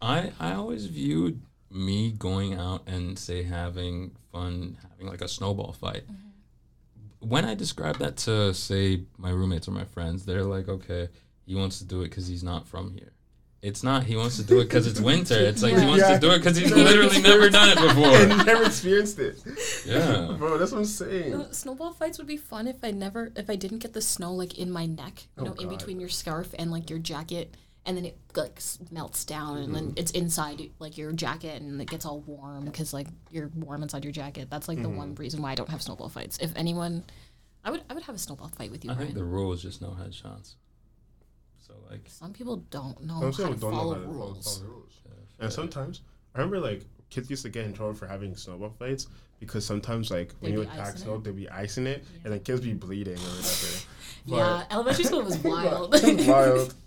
I 0.00 0.32
I 0.40 0.54
always 0.54 0.86
viewed 0.86 1.40
me 1.70 2.12
going 2.12 2.54
out 2.54 2.82
and 2.88 3.18
say 3.18 3.42
having 3.42 4.12
fun, 4.32 4.78
having 4.90 5.06
like 5.06 5.20
a 5.20 5.28
snowball 5.28 5.72
fight. 5.72 6.04
Mm-hmm. 6.06 7.28
When 7.28 7.44
I 7.44 7.54
describe 7.54 7.98
that 7.98 8.16
to 8.18 8.54
say 8.54 9.02
my 9.16 9.30
roommates 9.30 9.68
or 9.68 9.72
my 9.72 9.84
friends, 9.84 10.24
they're 10.24 10.44
like, 10.44 10.68
"Okay, 10.68 11.08
he 11.44 11.54
wants 11.54 11.78
to 11.78 11.84
do 11.84 12.02
it 12.02 12.10
because 12.10 12.26
he's 12.26 12.44
not 12.44 12.66
from 12.66 12.92
here." 12.92 13.12
It's 13.60 13.82
not. 13.82 14.04
He 14.04 14.14
wants 14.14 14.36
to 14.36 14.44
do 14.44 14.60
it 14.60 14.64
because 14.64 14.86
it's 14.86 15.00
winter. 15.00 15.34
It's 15.34 15.62
like 15.64 15.76
he 15.76 15.84
wants 15.84 16.04
Yeah. 16.06 16.14
to 16.14 16.20
do 16.20 16.30
it 16.30 16.38
because 16.38 16.56
he's 16.56 16.72
literally 16.72 17.20
never 17.20 17.50
done 17.50 17.70
it 17.70 17.78
and 17.80 17.88
before. 17.88 18.44
never 18.44 18.64
experienced 18.64 19.18
it. 19.18 19.42
Yeah. 19.84 20.36
Bro, 20.38 20.58
that's 20.58 20.70
what 20.70 20.78
I'm 20.78 20.84
saying. 20.84 21.44
Snowball 21.52 21.92
fights 21.92 22.18
would 22.18 22.28
be 22.28 22.36
fun 22.36 22.68
if 22.68 22.76
I 22.84 22.92
never 22.92 23.32
if 23.34 23.50
I 23.50 23.56
didn't 23.56 23.78
get 23.78 23.94
the 23.94 24.00
snow 24.00 24.32
like 24.32 24.58
in 24.58 24.70
my 24.70 24.86
neck, 24.86 25.24
you 25.36 25.42
Oh, 25.42 25.44
know, 25.46 25.52
in 25.54 25.68
between 25.68 25.98
your 25.98 26.08
scarf 26.08 26.54
and 26.56 26.70
like 26.70 26.88
your 26.88 27.00
jacket, 27.00 27.56
and 27.84 27.96
then 27.96 28.04
it 28.04 28.16
like 28.36 28.60
melts 28.92 29.24
down, 29.24 29.58
and 29.58 29.74
then 29.74 29.84
mm-hmm. 29.86 29.98
it's 29.98 30.12
inside 30.12 30.70
like 30.78 30.96
your 30.96 31.10
jacket, 31.12 31.60
and 31.60 31.82
it 31.82 31.88
gets 31.90 32.06
all 32.06 32.20
warm 32.20 32.64
because 32.64 32.92
like 32.94 33.08
you're 33.32 33.50
warm 33.56 33.82
inside 33.82 34.04
your 34.04 34.12
jacket. 34.12 34.48
That's 34.50 34.68
like 34.68 34.80
the 34.80 34.88
one 34.88 35.14
mm-hmm. 35.14 35.22
reason 35.22 35.42
why 35.42 35.50
I 35.50 35.54
don't 35.56 35.70
have 35.70 35.82
snowball 35.82 36.08
fights. 36.10 36.38
If 36.40 36.52
anyone, 36.54 37.02
I 37.64 37.72
would 37.72 37.82
I 37.90 37.94
would 37.94 38.04
have 38.04 38.14
a 38.14 38.18
snowball 38.18 38.48
fight 38.56 38.70
with 38.70 38.84
you, 38.84 38.92
I 38.92 38.94
Brian. 38.94 39.08
think 39.08 39.18
the 39.18 39.24
rule 39.24 39.52
is 39.52 39.62
just 39.62 39.82
no 39.82 39.88
headshots. 39.88 40.54
So 41.68 41.74
like, 41.90 42.00
Some 42.08 42.32
people 42.32 42.56
don't 42.70 43.00
know 43.04 43.20
Some 43.30 43.32
how 43.32 43.52
people 43.52 43.54
to 43.54 43.60
don't 43.60 43.70
know 43.72 43.78
follow 43.78 43.94
how 43.94 44.00
to 44.00 44.06
follow, 44.06 44.14
rules. 44.16 44.58
follow 44.58 44.66
the 44.68 44.72
rules. 44.74 44.92
And 45.40 45.52
sometimes 45.52 46.00
I 46.34 46.38
remember 46.38 46.58
like 46.60 46.84
kids 47.10 47.30
used 47.30 47.42
to 47.44 47.48
get 47.48 47.64
in 47.66 47.72
trouble 47.72 47.94
for 47.94 48.06
having 48.06 48.34
snowball 48.36 48.70
fights 48.78 49.06
because 49.40 49.64
sometimes 49.64 50.10
like 50.10 50.32
when 50.40 50.50
They'd 50.52 50.58
you 50.58 50.64
be 50.64 50.70
attack 50.72 50.98
snow, 50.98 51.14
it? 51.16 51.24
they'd 51.24 51.36
be 51.36 51.48
icing 51.48 51.86
it, 51.86 52.04
and 52.24 52.32
then 52.32 52.40
kids 52.40 52.60
be 52.60 52.74
bleeding 52.74 53.14
or 53.16 53.18
whatever. 53.20 53.78
Yeah, 54.26 54.64
elementary 54.70 55.04
school 55.04 55.22
was 55.22 55.38
wild. 55.44 55.94
It 55.94 56.16
was 56.16 56.26
wild. 56.26 56.74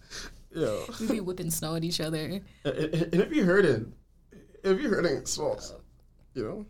Yeah. 0.53 0.79
We'd 0.99 1.09
be 1.09 1.19
whipping 1.21 1.49
snow 1.49 1.75
at 1.75 1.83
each 1.85 2.01
other. 2.01 2.19
And, 2.25 2.41
and 2.65 2.93
and 2.93 3.13
if 3.21 3.31
you're 3.31 3.45
hurting, 3.45 3.93
if 4.63 4.81
you're 4.81 4.89
hurting, 4.93 5.15
it 5.15 5.27
smells. 5.29 5.73
You 6.35 6.43
know. 6.43 6.65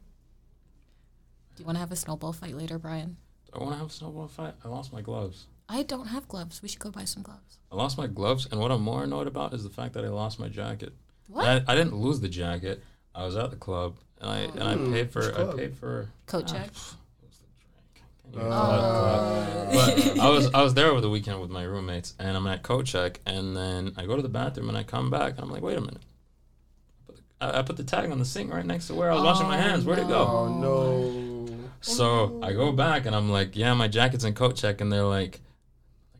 Do 1.55 1.63
you 1.63 1.65
want 1.65 1.77
to 1.77 1.79
have 1.79 1.91
a 1.91 1.95
snowball 1.95 2.31
fight 2.31 2.55
later, 2.55 2.77
Brian? 2.77 3.17
I 3.51 3.57
want 3.57 3.71
to 3.71 3.77
have 3.79 3.87
a 3.87 3.91
snowball 3.91 4.27
fight. 4.27 4.53
I 4.63 4.67
lost 4.67 4.93
my 4.93 5.01
gloves. 5.01 5.47
I 5.73 5.83
don't 5.83 6.07
have 6.07 6.27
gloves. 6.27 6.61
We 6.61 6.67
should 6.67 6.79
go 6.79 6.91
buy 6.91 7.05
some 7.05 7.23
gloves. 7.23 7.57
I 7.71 7.75
lost 7.75 7.97
my 7.97 8.07
gloves, 8.07 8.45
and 8.51 8.59
what 8.59 8.71
I'm 8.71 8.81
more 8.81 9.03
annoyed 9.05 9.27
about 9.27 9.53
is 9.53 9.63
the 9.63 9.69
fact 9.69 9.93
that 9.93 10.03
I 10.03 10.09
lost 10.09 10.37
my 10.39 10.49
jacket. 10.49 10.93
What? 11.27 11.45
I, 11.47 11.63
I 11.71 11.75
didn't 11.75 11.95
lose 11.95 12.19
the 12.19 12.27
jacket. 12.27 12.83
I 13.15 13.23
was 13.23 13.35
at 13.37 13.49
the 13.51 13.55
club, 13.55 13.95
and 14.19 14.29
I 14.29 14.37
and 14.39 14.63
I 14.63 14.75
Hmm, 14.75 14.91
paid 14.91 15.11
for 15.11 15.29
I 15.29 15.43
club? 15.43 15.57
paid 15.57 15.77
for 15.77 16.09
Coat 16.25 16.47
check. 16.47 16.71
pff, 16.73 16.93
it 17.21 17.27
was 17.29 17.37
the 17.39 17.47
drink. 17.63 18.03
Can't 18.33 18.35
even 18.35 18.51
call 18.51 18.73
it 18.73 18.79
a 18.79 18.97
club. 18.97 19.73
But 19.73 20.19
I 20.19 20.29
was 20.29 20.53
I 20.53 20.61
was 20.61 20.73
there 20.73 20.87
over 20.87 20.99
the 20.99 21.09
weekend 21.09 21.39
with 21.39 21.49
my 21.49 21.63
roommates, 21.63 22.13
and 22.19 22.35
I'm 22.35 22.47
at 22.47 22.63
coat 22.63 22.85
check, 22.85 23.21
and 23.25 23.55
then 23.55 23.93
I 23.95 24.05
go 24.05 24.17
to 24.17 24.21
the 24.21 24.29
bathroom, 24.29 24.67
and 24.67 24.77
I 24.77 24.83
come 24.83 25.09
back, 25.09 25.33
and 25.35 25.41
I'm 25.41 25.49
like, 25.49 25.61
wait 25.63 25.77
a 25.77 25.81
minute. 25.81 26.01
I 26.03 27.03
put 27.07 27.15
the- 27.15 27.23
I, 27.45 27.59
I 27.59 27.61
put 27.61 27.77
the 27.77 27.83
tag 27.85 28.11
on 28.11 28.19
the 28.19 28.25
sink 28.25 28.51
right 28.53 28.65
next 28.65 28.87
to 28.87 28.95
where 28.95 29.09
I 29.09 29.15
was 29.15 29.23
washing 29.23 29.47
my 29.47 29.57
Oh, 29.57 29.61
hands. 29.61 29.85
Where'd 29.85 29.99
it 29.99 30.09
go? 30.09 30.21
Oh 30.27 30.47
no. 30.49 31.69
So 31.79 32.39
I 32.43 32.51
go 32.53 32.71
back 32.73 33.05
and 33.05 33.15
I'm 33.15 33.29
like, 33.31 33.55
yeah, 33.55 33.73
my 33.73 33.87
jacket's 33.87 34.25
in 34.25 34.33
coat 34.33 34.55
check, 34.57 34.81
and 34.81 34.91
they're 34.91 35.03
like, 35.05 35.39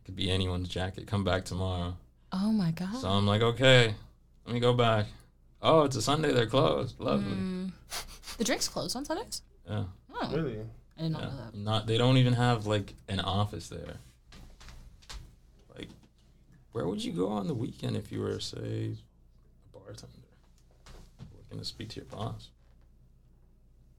it 0.02 0.06
could 0.06 0.16
be 0.16 0.30
anyone's 0.30 0.68
jacket. 0.68 1.06
Come 1.06 1.22
back 1.24 1.44
tomorrow. 1.44 1.94
Oh 2.32 2.50
my 2.50 2.70
god. 2.72 2.96
So 2.96 3.08
I'm 3.08 3.26
like, 3.26 3.42
okay, 3.42 3.94
let 4.46 4.54
me 4.54 4.60
go 4.60 4.72
back. 4.72 5.06
Oh, 5.60 5.82
it's 5.84 5.94
a 5.96 6.02
Sunday. 6.02 6.32
They're 6.32 6.46
closed. 6.46 6.98
Lovely. 6.98 7.32
Mm. 7.36 7.72
The 8.38 8.44
drink's 8.44 8.68
closed 8.68 8.96
on 8.96 9.04
Sundays. 9.04 9.42
Yeah. 9.68 9.84
Oh, 10.14 10.30
Really? 10.34 10.58
I 10.98 11.02
did 11.02 11.12
not 11.12 11.20
yeah. 11.22 11.28
know 11.28 11.36
that. 11.36 11.54
Not. 11.54 11.86
They 11.86 11.98
don't 11.98 12.16
even 12.16 12.32
have 12.32 12.66
like 12.66 12.94
an 13.08 13.20
office 13.20 13.68
there. 13.68 13.96
Like, 15.76 15.88
where 16.72 16.86
would 16.86 17.04
you 17.04 17.12
go 17.12 17.28
on 17.28 17.46
the 17.46 17.54
weekend 17.54 17.96
if 17.96 18.10
you 18.10 18.20
were, 18.20 18.40
say, 18.40 18.96
a 19.74 19.78
bartender 19.78 20.12
looking 21.36 21.58
to 21.58 21.64
speak 21.64 21.90
to 21.90 21.96
your 21.96 22.06
boss? 22.06 22.48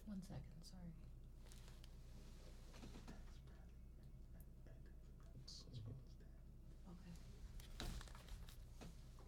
One 0.07 0.21
second, 0.27 0.41
sorry. 0.63 0.91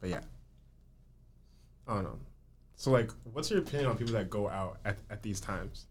But 0.02 0.10
yeah. 0.10 0.20
I 1.88 1.96
don't 1.96 2.04
know. 2.04 2.20
So 2.76 2.92
like, 2.92 3.12
what's 3.32 3.50
your 3.50 3.60
opinion 3.60 3.90
on 3.90 3.98
people 3.98 4.14
that 4.14 4.30
go 4.30 4.50
out 4.50 4.78
at, 4.86 4.98
at 5.10 5.22
these 5.24 5.40
times, 5.40 5.86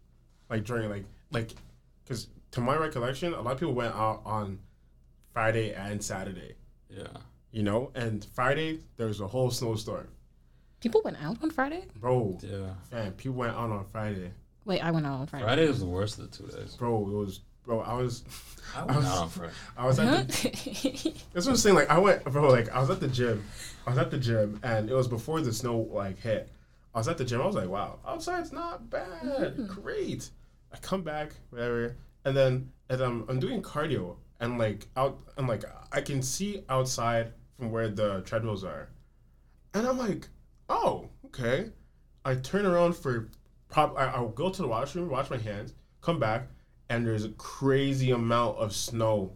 like 0.49 0.63
during 0.63 0.89
like 0.89 1.05
like, 1.31 1.51
because 2.03 2.27
to 2.51 2.61
my 2.61 2.75
recollection, 2.75 3.33
a 3.33 3.41
lot 3.41 3.53
of 3.53 3.59
people 3.59 3.73
went 3.73 3.95
out 3.95 4.21
on 4.25 4.59
Friday 5.33 5.73
and 5.73 6.01
Saturday. 6.03 6.55
Yeah. 6.89 7.07
You 7.51 7.63
know, 7.63 7.91
and 7.95 8.25
Friday 8.33 8.79
there 8.97 9.07
was 9.07 9.21
a 9.21 9.27
whole 9.27 9.49
snowstorm, 9.51 10.07
People 10.81 11.01
went 11.03 11.17
out 11.23 11.41
on 11.41 11.49
Friday. 11.49 11.85
bro. 11.99 12.37
Yeah. 12.43 12.73
Man, 12.91 13.11
people 13.13 13.35
went 13.37 13.53
out 13.53 13.71
on 13.71 13.85
Friday, 13.85 14.31
Wait, 14.65 14.81
I 14.81 14.91
went 14.91 15.05
out 15.05 15.19
on 15.21 15.27
Friday. 15.27 15.45
Friday 15.45 15.63
is 15.63 15.79
the 15.79 15.85
worst 15.85 16.19
of 16.19 16.29
the 16.31 16.37
two 16.37 16.47
days. 16.47 16.75
bro. 16.75 16.99
It 17.01 17.13
was, 17.13 17.39
bro. 17.65 17.81
I 17.81 17.93
was, 17.93 18.23
I 18.75 18.81
I 18.81 18.85
went 18.85 18.97
was- 18.97 19.05
out 19.07 19.17
on 19.17 19.29
Friday. 19.29 19.53
I 19.77 19.85
was 19.85 19.99
at 19.99 20.27
the 20.29 21.13
That's 21.33 21.45
what 21.45 21.51
I'm 21.51 21.55
saying. 21.57 21.75
Like 21.75 21.89
I 21.89 21.97
went, 21.97 22.23
bro. 22.25 22.49
Like 22.49 22.69
I 22.71 22.79
was 22.79 22.89
at 22.89 22.99
the 22.99 23.07
gym. 23.07 23.43
I 23.85 23.91
was 23.91 23.99
at 23.99 24.11
the 24.11 24.17
gym, 24.17 24.59
and 24.63 24.89
it 24.89 24.93
was 24.93 25.07
before 25.07 25.41
the 25.41 25.53
snow 25.53 25.77
like 25.91 26.19
hit. 26.19 26.49
I 26.93 26.97
was 26.99 27.07
at 27.07 27.17
the 27.17 27.25
gym. 27.25 27.41
I 27.41 27.45
was 27.45 27.55
like, 27.55 27.67
wow, 27.69 27.99
outside's 28.07 28.51
not 28.53 28.89
bad. 28.89 29.53
Hmm. 29.55 29.65
Great. 29.67 30.29
I 30.73 30.77
come 30.77 31.01
back, 31.03 31.31
whatever, 31.49 31.95
and 32.25 32.35
then 32.35 32.71
and 32.89 33.01
I'm 33.01 33.25
I'm 33.29 33.39
doing 33.39 33.61
cardio, 33.61 34.15
and 34.39 34.57
like 34.57 34.87
out, 34.97 35.19
and 35.37 35.47
like 35.47 35.63
I 35.91 36.01
can 36.01 36.21
see 36.21 36.63
outside 36.69 37.33
from 37.57 37.71
where 37.71 37.87
the 37.89 38.21
treadmills 38.21 38.63
are, 38.63 38.89
and 39.73 39.87
I'm 39.87 39.97
like, 39.97 40.27
oh, 40.69 41.09
okay. 41.27 41.69
I 42.25 42.35
turn 42.35 42.65
around 42.65 42.95
for 42.95 43.29
prop. 43.69 43.95
I, 43.97 44.05
I'll 44.07 44.29
go 44.29 44.49
to 44.49 44.61
the 44.61 44.67
washroom, 44.67 45.09
wash 45.09 45.29
my 45.29 45.37
hands, 45.37 45.73
come 46.01 46.19
back, 46.19 46.47
and 46.89 47.05
there's 47.05 47.25
a 47.25 47.29
crazy 47.29 48.11
amount 48.11 48.57
of 48.57 48.73
snow 48.73 49.35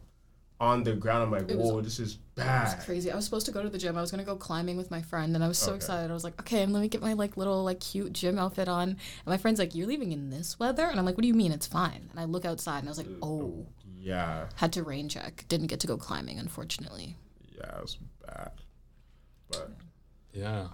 on 0.62 0.83
the 0.83 0.93
ground. 0.93 1.23
I'm 1.23 1.31
like, 1.31 1.49
It 1.49 1.57
was- 1.57 1.71
whoa, 1.71 1.81
this 1.81 1.99
is 1.99 2.17
bad. 2.35 2.75
was 2.77 2.85
crazy. 2.85 3.09
I 3.12 3.15
was 3.15 3.23
supposed 3.25 3.45
to 3.45 3.51
go 3.51 3.63
to 3.63 3.69
the 3.69 3.77
gym. 3.77 3.97
I 3.97 4.01
was 4.01 4.12
gonna 4.12 4.23
go 4.25 4.35
climbing 4.35 4.75
with 4.77 4.91
my 4.91 5.01
friend, 5.01 5.33
and 5.35 5.43
I 5.43 5.47
was 5.47 5.57
so 5.57 5.67
Okay. 5.71 5.77
excited. 5.77 6.12
I 6.12 6.13
was 6.13 6.23
like, 6.25 6.39
okay, 6.41 6.65
let 6.65 6.81
me 6.81 6.88
get 6.89 7.01
my 7.01 7.13
like 7.13 7.38
little 7.38 7.63
like 7.63 7.79
cute 7.79 8.12
gym 8.13 8.38
outfit 8.38 8.67
on. 8.67 8.89
And 8.89 8.97
my 9.25 9.38
friend's 9.38 9.57
like, 9.59 9.73
you're 9.73 9.88
leaving 9.88 10.12
in 10.12 10.29
this 10.29 10.59
weather, 10.59 10.85
and 10.85 10.99
I'm 10.99 11.05
like, 11.05 11.15
what 11.15 11.21
do 11.21 11.27
you 11.29 11.33
mean? 11.33 11.51
It's 11.53 11.67
fine. 11.67 12.07
And 12.12 12.19
I 12.19 12.25
look 12.25 12.43
outside, 12.45 12.79
and 12.79 12.88
I 12.88 12.91
was 12.91 12.97
like, 12.97 13.07
oh, 13.21 13.65
Yeah, 13.97 14.47
had 14.55 14.71
to 14.73 14.83
rain 14.83 15.07
check. 15.09 15.45
Didn't 15.47 15.67
get 15.67 15.79
to 15.81 15.88
go 15.88 15.97
climbing, 15.97 16.39
unfortunately. 16.39 17.17
yeah, 17.55 17.77
it 17.77 17.81
was 17.81 17.97
bad. 18.25 18.51
But 19.49 19.71
Yeah. 20.33 20.67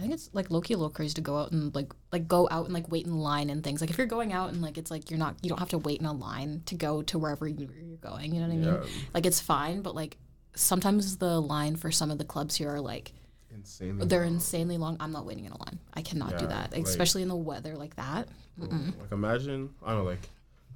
I 0.00 0.02
think 0.02 0.14
it's 0.14 0.30
like 0.32 0.50
low 0.50 0.62
key 0.62 0.72
a 0.72 0.78
little 0.78 0.88
crazy 0.90 1.12
to 1.12 1.20
go 1.20 1.36
out 1.36 1.52
and 1.52 1.74
like 1.74 1.92
like 2.10 2.26
go 2.26 2.48
out 2.50 2.64
and 2.64 2.72
like 2.72 2.90
wait 2.90 3.04
in 3.04 3.14
line 3.18 3.50
and 3.50 3.62
things. 3.62 3.82
Like 3.82 3.90
if 3.90 3.98
you're 3.98 4.06
going 4.06 4.32
out 4.32 4.48
and 4.50 4.62
like 4.62 4.78
it's 4.78 4.90
like 4.90 5.10
you're 5.10 5.18
not 5.18 5.36
you 5.42 5.50
don't 5.50 5.58
have 5.58 5.68
to 5.70 5.78
wait 5.78 6.00
in 6.00 6.06
a 6.06 6.12
line 6.14 6.62
to 6.66 6.74
go 6.74 7.02
to 7.02 7.18
wherever 7.18 7.46
you- 7.46 7.68
you're 7.84 7.98
going. 7.98 8.32
You 8.34 8.40
know 8.40 8.46
what 8.48 8.54
I 8.54 8.56
mean? 8.56 8.64
Yeah. 8.64 8.84
Like 9.12 9.26
it's 9.26 9.40
fine, 9.40 9.82
but 9.82 9.94
like 9.94 10.16
sometimes 10.54 11.18
the 11.18 11.38
line 11.38 11.76
for 11.76 11.90
some 11.90 12.10
of 12.10 12.16
the 12.16 12.24
clubs 12.24 12.56
here 12.56 12.70
are 12.70 12.80
like 12.80 13.12
insanely. 13.54 14.06
they're 14.06 14.24
insanely 14.24 14.78
long. 14.78 14.96
I'm 15.00 15.12
not 15.12 15.26
waiting 15.26 15.44
in 15.44 15.52
a 15.52 15.58
line. 15.58 15.78
I 15.92 16.00
cannot 16.00 16.38
do 16.38 16.46
that, 16.46 16.72
like- 16.72 16.82
especially 16.86 17.20
in 17.20 17.28
the 17.28 17.36
weather 17.36 17.76
like 17.76 17.96
that. 17.96 18.28
Mm-mm. 18.58 18.98
Like 18.98 19.12
imagine, 19.12 19.68
I 19.84 19.90
don't 19.90 19.98
know, 19.98 20.04
like 20.10 20.28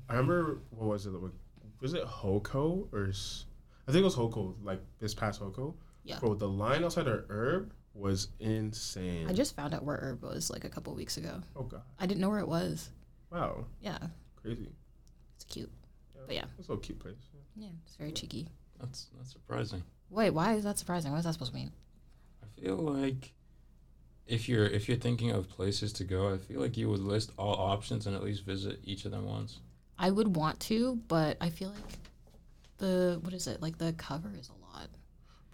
I 0.08 0.12
remember 0.16 0.58
what 0.70 0.88
was 0.88 1.06
it? 1.06 1.12
Like, 1.14 1.32
was 1.80 1.94
it 1.94 2.04
Hoko 2.04 2.88
or 2.92 3.10
I 3.88 3.92
think 3.92 4.02
it 4.02 4.04
was 4.04 4.16
Hoko. 4.16 4.54
Like 4.62 4.80
this 5.00 5.14
past 5.14 5.40
Hoko. 5.40 5.74
Yeah. 6.04 6.18
Bro, 6.18 6.34
the 6.34 6.48
line 6.48 6.84
outside 6.84 7.08
our 7.08 7.24
herb 7.30 7.72
was 7.94 8.28
insane. 8.40 9.26
I 9.28 9.33
just 9.33 9.54
found 9.57 9.72
out 9.74 9.85
where 9.85 9.96
Herb 9.96 10.22
was 10.22 10.50
like 10.50 10.64
a 10.64 10.68
couple 10.68 10.94
weeks 10.94 11.16
ago. 11.16 11.40
oh 11.57 11.62
god, 11.62 11.83
I 11.98 12.07
didn't 12.07 12.20
know 12.20 12.30
where 12.30 12.40
it 12.40 12.48
was. 12.48 12.90
wow, 13.30 13.64
Yeah, 13.80 13.98
crazy. 14.37 14.68
it's 15.37 15.44
cute. 15.44 15.70
But 16.26 16.35
yeah, 16.35 16.44
It's 16.59 16.68
a 16.68 16.76
cute 16.78 16.98
place. 16.98 17.16
yeah, 17.57 17.68
it's 17.87 17.96
very 17.96 18.12
cheeky. 18.12 18.48
That's 18.80 19.09
that's 19.16 19.33
surprising. 19.33 19.83
Wait, 20.11 20.30
why 20.30 20.54
is 20.54 20.64
that 20.64 20.78
surprising? 20.78 21.12
What 21.12 21.18
is 21.18 21.24
that 21.24 21.35
supposed 21.35 21.52
to 21.52 21.57
mean? 21.57 21.70
I 22.42 22.61
feel 22.61 22.76
like 22.76 23.33
if 24.26 24.48
you're 24.48 24.66
if 24.66 24.88
you're 24.88 24.96
thinking 24.96 25.30
of 25.30 25.48
places 25.48 25.92
to 25.94 26.04
go, 26.04 26.33
I 26.33 26.38
feel 26.38 26.61
like 26.61 26.76
you 26.76 26.88
would 26.88 27.00
list 27.00 27.33
all 27.38 27.54
options 27.54 28.07
and 28.07 28.16
at 28.16 28.22
least 28.22 28.44
visit 28.44 28.80
each 28.85 29.04
of 29.04 29.11
them 29.11 29.26
once. 29.26 29.61
I 29.98 30.11
would 30.11 30.35
want 30.35 30.59
to, 30.61 30.96
but 31.09 31.37
I 31.40 31.50
feel 31.50 31.68
like 31.68 31.98
the 32.78 33.18
what 33.22 33.33
is 33.35 33.46
it? 33.46 33.61
Like 33.62 33.78
the 33.78 33.92
cover 33.94 34.33
is 34.38 34.48
a 34.48 34.52
lot. 34.52 34.63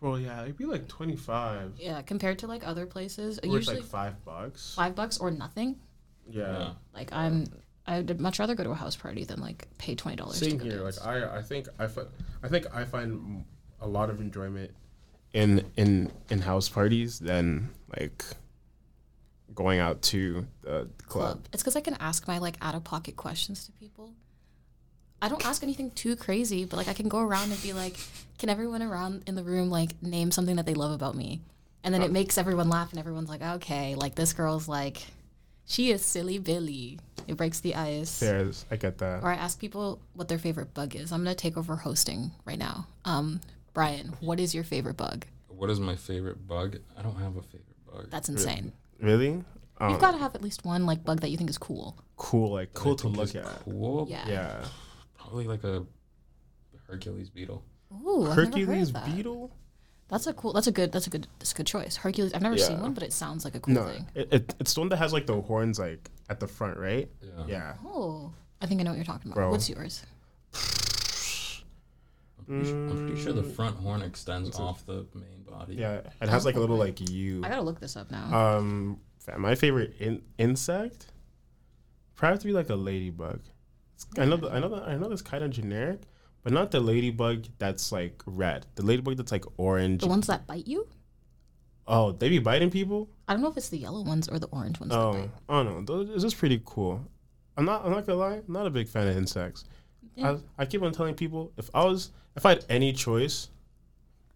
Bro, 0.00 0.16
yeah, 0.16 0.42
it'd 0.42 0.56
be 0.56 0.64
like 0.64 0.88
twenty 0.88 1.16
five. 1.16 1.74
Yeah, 1.78 2.00
compared 2.02 2.38
to 2.40 2.46
like 2.46 2.66
other 2.66 2.86
places, 2.86 3.38
Or 3.38 3.44
it's 3.44 3.54
usually 3.54 3.76
like 3.76 3.84
five 3.84 4.24
bucks. 4.24 4.74
five 4.74 4.94
bucks 4.94 5.18
or 5.18 5.30
nothing. 5.30 5.76
Yeah. 6.28 6.58
Yeah. 6.58 6.70
Like 6.94 7.12
I'm, 7.12 7.46
I'd 7.86 8.18
much 8.20 8.38
rather 8.38 8.54
go 8.54 8.64
to 8.64 8.70
a 8.70 8.74
house 8.74 8.96
party 8.96 9.24
than 9.24 9.40
like 9.40 9.66
pay 9.78 9.94
twenty 9.94 10.16
dollars. 10.16 10.36
Same 10.38 10.52
to 10.52 10.56
go 10.56 10.64
here. 10.64 10.78
dance. 10.84 10.98
Like 11.04 11.22
I, 11.24 11.38
I 11.38 11.42
think 11.42 11.68
I, 11.78 11.86
fi- 11.86 12.06
I 12.42 12.48
think 12.48 12.66
I 12.74 12.84
find 12.84 13.44
a 13.80 13.86
lot 13.88 14.08
of 14.10 14.20
enjoyment 14.20 14.70
in 15.34 15.64
in 15.76 16.10
in 16.30 16.40
house 16.40 16.68
parties 16.68 17.18
than 17.18 17.68
like 17.98 18.24
going 19.54 19.80
out 19.80 20.00
to 20.02 20.46
the 20.62 20.88
club. 21.06 21.08
club. 21.08 21.48
It's 21.52 21.62
because 21.62 21.76
I 21.76 21.80
can 21.80 21.94
ask 22.00 22.26
my 22.26 22.38
like 22.38 22.56
out 22.62 22.74
of 22.74 22.84
pocket 22.84 23.16
questions 23.16 23.66
to 23.66 23.72
people. 23.72 24.14
I 25.22 25.28
don't 25.28 25.44
ask 25.44 25.62
anything 25.62 25.90
too 25.90 26.16
crazy, 26.16 26.64
but 26.64 26.76
like 26.76 26.88
I 26.88 26.94
can 26.94 27.08
go 27.08 27.20
around 27.20 27.50
and 27.52 27.62
be 27.62 27.72
like, 27.72 27.96
can 28.38 28.48
everyone 28.48 28.82
around 28.82 29.24
in 29.26 29.34
the 29.34 29.42
room 29.42 29.70
like 29.70 30.02
name 30.02 30.30
something 30.30 30.56
that 30.56 30.66
they 30.66 30.74
love 30.74 30.92
about 30.92 31.14
me? 31.14 31.40
And 31.82 31.94
then 31.94 32.02
it 32.02 32.12
makes 32.12 32.36
everyone 32.36 32.68
laugh, 32.68 32.90
and 32.90 32.98
everyone's 32.98 33.30
like, 33.30 33.40
okay, 33.42 33.94
like 33.94 34.14
this 34.14 34.34
girl's 34.34 34.68
like, 34.68 34.98
she 35.64 35.90
is 35.90 36.04
silly 36.04 36.38
Billy. 36.38 36.98
It 37.26 37.36
breaks 37.36 37.60
the 37.60 37.74
ice. 37.74 38.20
There's, 38.20 38.66
I 38.70 38.76
get 38.76 38.98
that. 38.98 39.22
Or 39.22 39.30
I 39.30 39.34
ask 39.34 39.58
people 39.58 39.98
what 40.14 40.28
their 40.28 40.38
favorite 40.38 40.74
bug 40.74 40.94
is. 40.94 41.10
I'm 41.12 41.20
gonna 41.20 41.34
take 41.34 41.56
over 41.56 41.76
hosting 41.76 42.32
right 42.44 42.58
now. 42.58 42.86
Um, 43.04 43.40
Brian, 43.72 44.14
what 44.20 44.40
is 44.40 44.54
your 44.54 44.64
favorite 44.64 44.96
bug? 44.96 45.24
What 45.48 45.70
is 45.70 45.80
my 45.80 45.96
favorite 45.96 46.46
bug? 46.46 46.78
I 46.98 47.02
don't 47.02 47.16
have 47.16 47.36
a 47.36 47.42
favorite 47.42 47.86
bug. 47.86 48.10
That's 48.10 48.28
insane. 48.28 48.72
Really? 49.00 49.42
Um, 49.78 49.90
You've 49.90 50.00
got 50.00 50.12
to 50.12 50.18
have 50.18 50.34
at 50.34 50.42
least 50.42 50.64
one 50.64 50.86
like 50.86 51.04
bug 51.04 51.20
that 51.20 51.30
you 51.30 51.36
think 51.36 51.48
is 51.50 51.58
cool. 51.58 51.96
cool, 52.16 52.52
like 52.52 52.74
cool 52.74 52.96
to 52.96 53.08
look 53.08 53.34
at. 53.34 53.44
Cool. 53.64 54.06
Yeah. 54.10 54.28
Yeah. 54.28 54.64
Probably 55.30 55.46
like 55.46 55.62
a 55.62 55.84
Hercules 56.88 57.30
beetle. 57.30 57.62
Ooh, 58.04 58.22
I've 58.24 58.30
never 58.30 58.34
heard 58.34 58.46
Hercules 58.48 58.88
of 58.88 58.94
that. 58.94 59.06
beetle? 59.14 59.52
That's 60.08 60.26
a 60.26 60.32
cool. 60.34 60.52
That's 60.52 60.66
a 60.66 60.72
good. 60.72 60.90
That's 60.90 61.06
a 61.06 61.10
good. 61.10 61.28
That's 61.38 61.52
a 61.52 61.54
good 61.54 61.68
choice. 61.68 61.94
Hercules. 61.94 62.32
I've 62.34 62.42
never 62.42 62.58
seen 62.58 62.80
one, 62.80 62.94
but 62.94 63.04
it 63.04 63.12
sounds 63.12 63.44
like 63.44 63.54
a 63.54 63.60
cool 63.60 63.74
No, 63.74 63.86
thing. 63.86 64.06
it, 64.16 64.28
it, 64.32 64.54
it's 64.58 64.74
the 64.74 64.80
one 64.80 64.88
that 64.88 64.96
has 64.96 65.12
like 65.12 65.26
the 65.26 65.40
horns 65.40 65.78
like 65.78 66.10
at 66.28 66.40
the 66.40 66.48
front, 66.48 66.78
right? 66.78 67.08
Yeah. 67.22 67.44
Yeah. 67.46 67.74
Oh, 67.86 68.32
I 68.60 68.66
think 68.66 68.80
I 68.80 68.82
know 68.82 68.90
what 68.90 68.96
you're 68.96 69.04
talking 69.04 69.30
about. 69.30 69.36
Bro. 69.36 69.50
What's 69.52 69.70
yours? 69.70 70.04
I'm 70.52 72.44
pretty, 72.44 72.64
su- 72.64 72.74
I'm 72.90 73.06
pretty 73.06 73.22
sure 73.22 73.32
the 73.32 73.44
front 73.44 73.76
horn 73.76 74.02
extends 74.02 74.58
off 74.58 74.84
the 74.84 75.06
main 75.14 75.44
body. 75.48 75.76
Yeah. 75.76 76.00
It 76.20 76.28
has 76.28 76.44
like 76.44 76.56
a 76.56 76.60
little 76.60 76.76
like 76.76 77.08
U. 77.08 77.42
I 77.44 77.48
gotta 77.50 77.62
look 77.62 77.78
this 77.78 77.96
up 77.96 78.10
now. 78.10 78.56
Um, 78.56 78.98
fa- 79.20 79.38
my 79.38 79.54
favorite 79.54 79.94
in- 80.00 80.22
insect 80.38 81.06
probably 82.16 82.32
have 82.34 82.40
to 82.40 82.46
be 82.48 82.52
like 82.52 82.68
a 82.70 82.74
ladybug. 82.74 83.38
It's- 84.12 84.18
I 84.18 84.28
know, 84.28 84.36
the, 84.36 84.50
I 84.50 84.58
know, 84.60 84.68
the, 84.68 84.76
I 84.82 84.96
know 84.96 85.08
that's 85.08 85.22
kind 85.22 85.44
of 85.44 85.50
generic, 85.50 86.00
but 86.42 86.52
not 86.52 86.70
the 86.70 86.80
ladybug 86.80 87.44
that's 87.58 87.92
like 87.92 88.22
red. 88.26 88.66
The 88.74 88.84
ladybug 88.84 89.16
that's 89.16 89.32
like 89.32 89.44
orange. 89.58 90.00
the 90.02 90.08
ones 90.08 90.26
that 90.28 90.46
bite 90.46 90.66
you. 90.66 90.86
Oh, 91.86 92.12
they 92.12 92.28
be 92.28 92.38
biting 92.38 92.70
people. 92.70 93.08
I 93.28 93.32
don't 93.32 93.42
know 93.42 93.48
if 93.48 93.56
it's 93.56 93.68
the 93.68 93.78
yellow 93.78 94.02
ones 94.02 94.28
or 94.28 94.38
the 94.38 94.46
orange 94.48 94.78
ones. 94.80 94.90
That 94.92 94.98
Oh, 94.98 95.12
bite. 95.12 95.30
I 95.48 95.62
don't 95.62 95.66
know. 95.66 95.82
Those, 95.82 96.08
this 96.14 96.24
is 96.24 96.34
pretty 96.34 96.62
cool. 96.64 97.04
I'm 97.56 97.64
not. 97.64 97.84
I'm 97.84 97.90
not 97.90 98.06
gonna 98.06 98.18
lie. 98.18 98.36
I'm 98.36 98.44
not 98.52 98.66
a 98.66 98.70
big 98.70 98.88
fan 98.88 99.08
of 99.08 99.16
insects. 99.16 99.64
Yeah. 100.14 100.36
I, 100.58 100.62
I 100.62 100.66
keep 100.66 100.82
on 100.82 100.92
telling 100.92 101.14
people 101.14 101.52
if 101.56 101.68
I 101.74 101.84
was, 101.84 102.10
if 102.36 102.46
I 102.46 102.50
had 102.50 102.64
any 102.68 102.92
choice, 102.92 103.48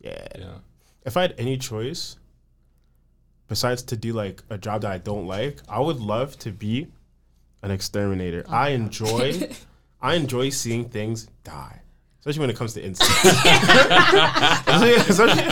yeah, 0.01 0.27
Yeah. 0.39 0.55
if 1.07 1.17
I 1.17 1.23
had 1.23 1.35
any 1.39 1.57
choice, 1.57 2.17
besides 3.49 3.83
to 3.85 3.97
do 3.97 4.13
like 4.13 4.43
a 4.51 4.59
job 4.59 4.83
that 4.83 4.91
I 4.91 4.99
don't 4.99 5.27
like, 5.27 5.61
I 5.69 5.81
would 5.81 6.01
love 6.01 6.39
to 6.41 6.51
be 6.51 6.89
an 7.65 7.71
exterminator. 7.71 8.45
I 8.49 8.71
enjoy, 8.71 9.49
I 10.03 10.15
enjoy 10.15 10.51
seeing 10.51 10.85
things 10.89 11.27
die, 11.45 11.81
especially 12.21 12.41
when 12.41 12.51
it 12.51 12.57
comes 12.57 12.75
to 12.75 12.85
insects. 12.85 13.25
especially, 13.25 14.95
especially- 14.95 15.45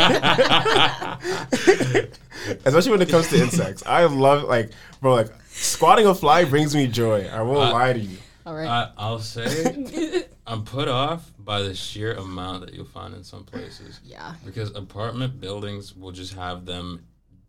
especially 2.65 2.91
when 2.91 3.03
it 3.03 3.09
comes 3.09 3.29
to 3.29 3.41
insects, 3.43 3.83
I 3.87 4.05
love 4.05 4.45
like 4.45 4.71
bro, 5.01 5.15
like 5.15 5.31
squatting 5.49 6.07
a 6.07 6.15
fly 6.15 6.45
brings 6.45 6.75
me 6.75 6.87
joy. 6.87 7.27
I 7.33 7.43
won't 7.43 7.59
Uh, 7.71 7.73
lie 7.73 7.93
to 7.93 7.99
you. 7.99 8.19
All 8.45 8.55
right. 8.55 8.67
I, 8.67 8.91
I'll 8.99 9.21
say 9.21 10.25
I'm 10.47 10.65
put 10.65 10.89
off 10.89 11.31
by 11.39 11.63
the 11.63 11.75
sheer 11.75 12.15
amount 12.15 12.67
that 12.67 12.75
you'll 12.75 12.85
find 12.87 13.15
in 13.15 13.23
some 13.25 13.45
places. 13.45 14.01
yeah. 14.05 14.35
Because 14.45 14.75
apartment 14.75 15.41
buildings 15.41 15.95
will 15.97 16.11
just 16.13 16.35
have 16.35 16.67
them 16.67 17.05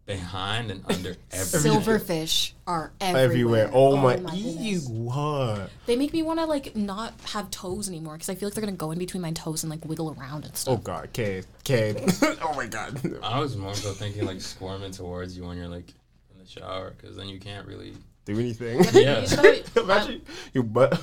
behind 0.05 0.69
and 0.69 0.83
under 0.89 1.15
every 1.31 1.59
Silverfish 1.59 2.53
are 2.67 2.91
everywhere. 2.99 3.65
Everywhere. 3.65 3.69
Oh, 3.73 3.95
my, 3.95 4.15
oh 4.15 4.17
goodness. 4.17 4.55
ew, 4.59 4.79
what? 4.79 5.69
They 5.85 5.95
make 5.95 6.13
me 6.13 6.23
want 6.23 6.39
to 6.39 6.45
like 6.45 6.75
not 6.75 7.13
have 7.27 7.49
toes 7.51 7.87
anymore 7.87 8.13
because 8.13 8.29
I 8.29 8.35
feel 8.35 8.47
like 8.47 8.55
they're 8.55 8.63
gonna 8.63 8.77
go 8.77 8.91
in 8.91 8.99
between 8.99 9.21
my 9.21 9.31
toes 9.31 9.63
and 9.63 9.71
like 9.71 9.85
wiggle 9.85 10.15
around 10.17 10.43
and 10.43 10.53
oh 10.53 10.57
stuff. 10.57 10.79
Oh 10.79 10.81
god, 10.81 11.05
okay, 11.07 11.43
okay. 11.59 12.05
oh 12.41 12.53
my 12.55 12.67
god. 12.67 12.99
I 13.23 13.39
was 13.39 13.55
more 13.55 13.73
so 13.73 13.91
thinking 13.91 14.25
like 14.25 14.41
squirming 14.41 14.91
towards 14.91 15.37
you 15.37 15.45
when 15.45 15.57
you're 15.57 15.67
like 15.67 15.89
in 16.33 16.39
the 16.39 16.47
shower 16.47 16.93
because 16.97 17.15
then 17.15 17.29
you 17.29 17.39
can't 17.39 17.67
really. 17.67 17.93
Do 18.25 18.39
anything. 18.39 18.81
Yeah. 18.93 19.25
You 19.41 19.63
Imagine 19.83 20.21
you 20.53 20.63
butt 20.63 20.97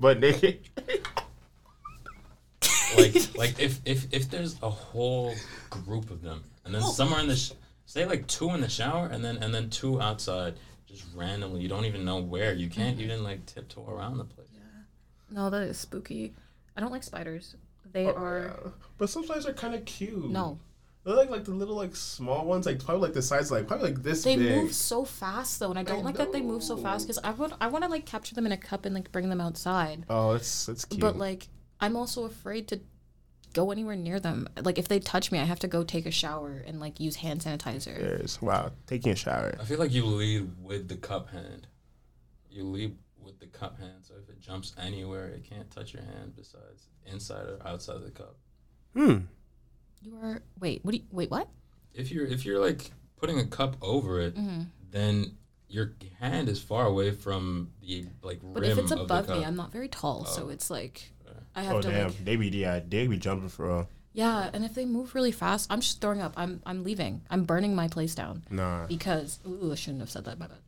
butt 0.00 0.20
naked. 0.20 0.60
like 2.96 3.36
like 3.36 3.60
if 3.60 3.80
if 3.84 4.06
if 4.10 4.30
there's 4.30 4.56
a 4.62 4.70
whole 4.70 5.34
group 5.68 6.10
of 6.10 6.22
them 6.22 6.42
and 6.64 6.74
then 6.74 6.82
oh. 6.82 6.90
somewhere 6.90 7.20
in 7.20 7.28
the 7.28 7.36
sh- 7.36 7.52
say 7.90 8.06
like 8.06 8.24
two 8.28 8.50
in 8.50 8.60
the 8.60 8.68
shower 8.68 9.08
and 9.08 9.24
then 9.24 9.36
and 9.38 9.52
then 9.52 9.68
two 9.68 10.00
outside 10.00 10.54
just 10.86 11.04
randomly 11.12 11.60
you 11.60 11.68
don't 11.68 11.84
even 11.84 12.04
know 12.04 12.20
where 12.20 12.52
you 12.52 12.70
can't 12.70 12.96
mm-hmm. 12.96 13.04
even 13.04 13.24
like 13.24 13.44
tiptoe 13.46 13.84
around 13.88 14.16
the 14.16 14.24
place 14.24 14.46
Yeah. 14.54 14.60
No, 15.32 15.50
that 15.50 15.62
is 15.62 15.76
spooky. 15.76 16.32
I 16.76 16.80
don't 16.80 16.92
like 16.92 17.02
spiders. 17.02 17.56
They 17.92 18.06
oh, 18.06 18.14
are 18.14 18.72
But 18.96 19.10
some 19.10 19.26
they're 19.26 19.52
kind 19.52 19.74
of 19.74 19.84
cute. 19.84 20.30
no. 20.30 20.60
They're 21.02 21.16
like 21.16 21.30
like 21.30 21.44
the 21.44 21.50
little 21.50 21.74
like 21.74 21.96
small 21.96 22.46
ones, 22.46 22.66
like 22.66 22.84
probably 22.84 23.02
like 23.08 23.14
the 23.14 23.22
size 23.22 23.50
like 23.50 23.66
probably 23.66 23.90
like 23.90 24.02
this 24.04 24.22
They 24.22 24.36
big. 24.36 24.54
move 24.54 24.72
so 24.72 25.04
fast 25.04 25.58
though, 25.58 25.70
and 25.70 25.78
I 25.78 25.82
don't 25.82 26.00
I 26.00 26.02
like 26.02 26.16
that 26.18 26.30
they 26.30 26.42
move 26.42 26.62
so 26.62 26.76
fast 26.76 27.06
because 27.06 27.18
I 27.24 27.30
want 27.32 27.54
I 27.60 27.66
want 27.66 27.82
to 27.84 27.90
like 27.90 28.06
capture 28.06 28.36
them 28.36 28.46
in 28.46 28.52
a 28.52 28.56
cup 28.56 28.84
and 28.84 28.94
like 28.94 29.10
bring 29.10 29.30
them 29.30 29.40
outside. 29.40 30.04
Oh, 30.08 30.34
that's 30.34 30.66
that's 30.66 30.84
cute. 30.84 31.00
But 31.00 31.16
like 31.16 31.48
I'm 31.80 31.96
also 31.96 32.24
afraid 32.24 32.68
to 32.68 32.80
go 33.52 33.70
anywhere 33.70 33.96
near 33.96 34.20
them. 34.20 34.48
Like 34.62 34.78
if 34.78 34.88
they 34.88 34.98
touch 35.00 35.30
me, 35.32 35.38
I 35.38 35.44
have 35.44 35.58
to 35.60 35.68
go 35.68 35.82
take 35.84 36.06
a 36.06 36.10
shower 36.10 36.62
and 36.66 36.80
like 36.80 37.00
use 37.00 37.16
hand 37.16 37.40
sanitizer. 37.40 37.98
There's 37.98 38.40
wow, 38.42 38.70
taking 38.86 39.12
a 39.12 39.16
shower. 39.16 39.54
i 39.60 39.64
feel 39.64 39.78
like 39.78 39.92
you 39.92 40.04
lead 40.06 40.50
with 40.62 40.88
the 40.88 40.96
cup 40.96 41.30
hand 41.30 41.66
you 42.50 42.64
lead 42.64 42.96
with 43.22 43.38
the 43.38 43.46
cup 43.46 43.78
hand 43.78 44.02
so 44.02 44.14
if 44.22 44.28
it 44.28 44.40
jumps 44.40 44.74
anywhere 44.80 45.26
it 45.28 45.44
can't 45.48 45.70
touch 45.70 45.92
your 45.94 46.02
hand 46.02 46.34
besides 46.34 46.88
inside 47.06 47.46
or 47.46 47.58
outside 47.66 47.96
of 47.96 48.02
the 48.02 48.10
cup 48.10 48.36
Hmm. 48.94 49.18
You 50.02 50.16
are 50.16 50.42
wait. 50.58 50.84
What 50.84 50.92
do 50.92 50.98
you 50.98 51.04
wait? 51.12 51.30
What? 51.30 51.48
if 51.94 52.10
you're 52.10 52.26
if 52.26 52.44
you're 52.44 52.58
like 52.60 52.90
putting 53.16 53.38
a 53.38 53.44
cup 53.46 53.76
over 53.82 54.20
it 54.20 54.34
Mm-hmm. 54.36 54.62
then 54.90 55.36
your 55.68 55.92
hand 56.18 56.48
is 56.48 56.60
far 56.60 56.86
away 56.86 57.12
from 57.12 57.70
the 57.80 58.06
like 58.22 58.40
But 58.42 58.62
rim 58.62 58.72
if 58.72 58.78
it's 58.78 58.90
above 58.90 59.28
me. 59.28 59.44
I'm 59.44 59.54
not 59.54 59.70
very 59.70 59.86
tall, 59.88 60.24
so 60.24 60.46
Oh. 60.46 60.48
it's 60.48 60.68
like 60.70 61.12
I 61.54 61.62
have 61.62 61.76
Oh 61.76 61.82
to 61.82 61.90
damn, 61.90 62.06
like 62.08 62.24
they 62.24 62.36
be 62.36 62.48
yeah, 62.48 62.80
they 62.86 63.06
be 63.06 63.16
jumping 63.18 63.48
for 63.48 63.66
real. 63.66 63.88
yeah. 64.12 64.50
And 64.52 64.64
if 64.64 64.74
they 64.74 64.84
move 64.84 65.14
really 65.14 65.32
fast, 65.32 65.66
I'm 65.70 65.80
just 65.80 66.00
throwing 66.00 66.20
up. 66.22 66.34
I'm 66.36 66.62
I'm 66.64 66.84
leaving. 66.84 67.22
I'm 67.30 67.44
burning 67.44 67.74
my 67.74 67.88
place 67.88 68.14
down 68.14 68.42
Nah. 68.50 68.86
because 68.86 69.38
ooh, 69.46 69.72
I 69.72 69.74
shouldn't 69.74 70.00
have 70.00 70.10
said 70.10 70.24
that. 70.26 70.38
My 70.38 70.46
bad. 70.46 70.58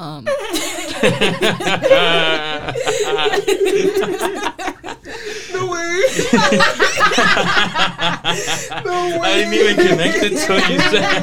Um, 0.00 0.28
No 5.52 5.66
way. 5.72 5.78
I 9.20 9.22
didn't 9.38 9.54
even 9.54 9.76
connect 9.76 10.18
it 10.22 10.36
till 10.38 10.60
you 10.70 10.78
said. 10.78 11.22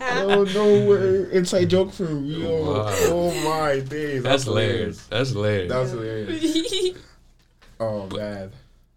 oh 0.24 0.44
no 0.54 0.66
way. 0.90 1.30
Inside 1.36 1.66
joke 1.66 1.92
for 1.92 2.04
real. 2.06 2.64
Wow. 2.74 2.86
Oh 3.08 3.30
my 3.44 3.80
days. 3.80 4.22
That's 4.22 4.46
layered. 4.46 4.72
hilarious. 4.72 5.06
That's 5.06 5.32
layered. 5.34 5.70
That's 5.70 5.92
was 5.92 6.00
hilarious. 6.00 6.96
Oh 7.84 8.16
man. 8.16 8.52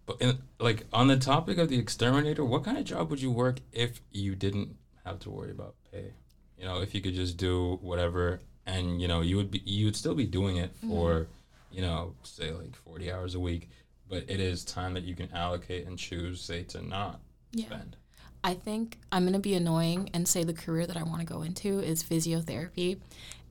But 0.06 0.22
in, 0.22 0.38
like 0.60 0.86
on 0.94 1.08
the 1.08 1.18
topic 1.18 1.58
of 1.58 1.70
the 1.70 1.78
exterminator, 1.78 2.46
what 2.46 2.64
kind 2.64 2.78
of 2.78 2.86
job 2.86 3.10
would 3.10 3.22
you 3.22 3.32
work 3.32 3.60
if 3.74 4.02
you 4.12 4.36
didn't 4.36 4.76
have 5.06 5.20
to 5.20 5.30
worry 5.30 5.52
about 5.52 5.76
pay? 5.92 6.14
You 6.58 6.66
know, 6.66 6.82
if 6.82 6.96
you 6.96 7.02
could 7.02 7.14
just 7.14 7.38
do 7.38 7.78
whatever, 7.82 8.40
and 8.66 9.02
you 9.02 9.08
know, 9.08 9.22
you 9.22 9.36
would 9.36 9.52
be 9.52 9.62
you 9.66 9.86
would 9.86 9.96
still 9.96 10.16
be 10.16 10.26
doing 10.26 10.58
it 10.58 10.74
mm-hmm. 10.78 10.90
for, 10.90 11.28
you 11.72 11.82
know, 11.82 12.14
say 12.24 12.52
like 12.52 12.76
forty 12.76 13.12
hours 13.12 13.36
a 13.36 13.40
week, 13.40 13.70
but 14.10 14.24
it 14.28 14.40
is 14.40 14.64
time 14.64 14.94
that 14.94 15.04
you 15.04 15.16
can 15.16 15.32
allocate 15.34 15.86
and 15.86 16.00
choose, 16.00 16.42
say, 16.42 16.64
to 16.64 16.82
not 16.82 17.20
yeah. 17.52 17.66
spend. 17.66 17.98
I 18.44 18.54
think 18.54 18.98
I'm 19.12 19.26
gonna 19.26 19.40
be 19.40 19.56
annoying 19.56 20.10
and 20.14 20.26
say 20.26 20.44
the 20.44 20.54
career 20.54 20.88
that 20.88 20.96
I 20.96 21.04
want 21.04 21.20
to 21.20 21.26
go 21.26 21.42
into 21.42 21.80
is 21.80 22.02
physiotherapy. 22.02 22.98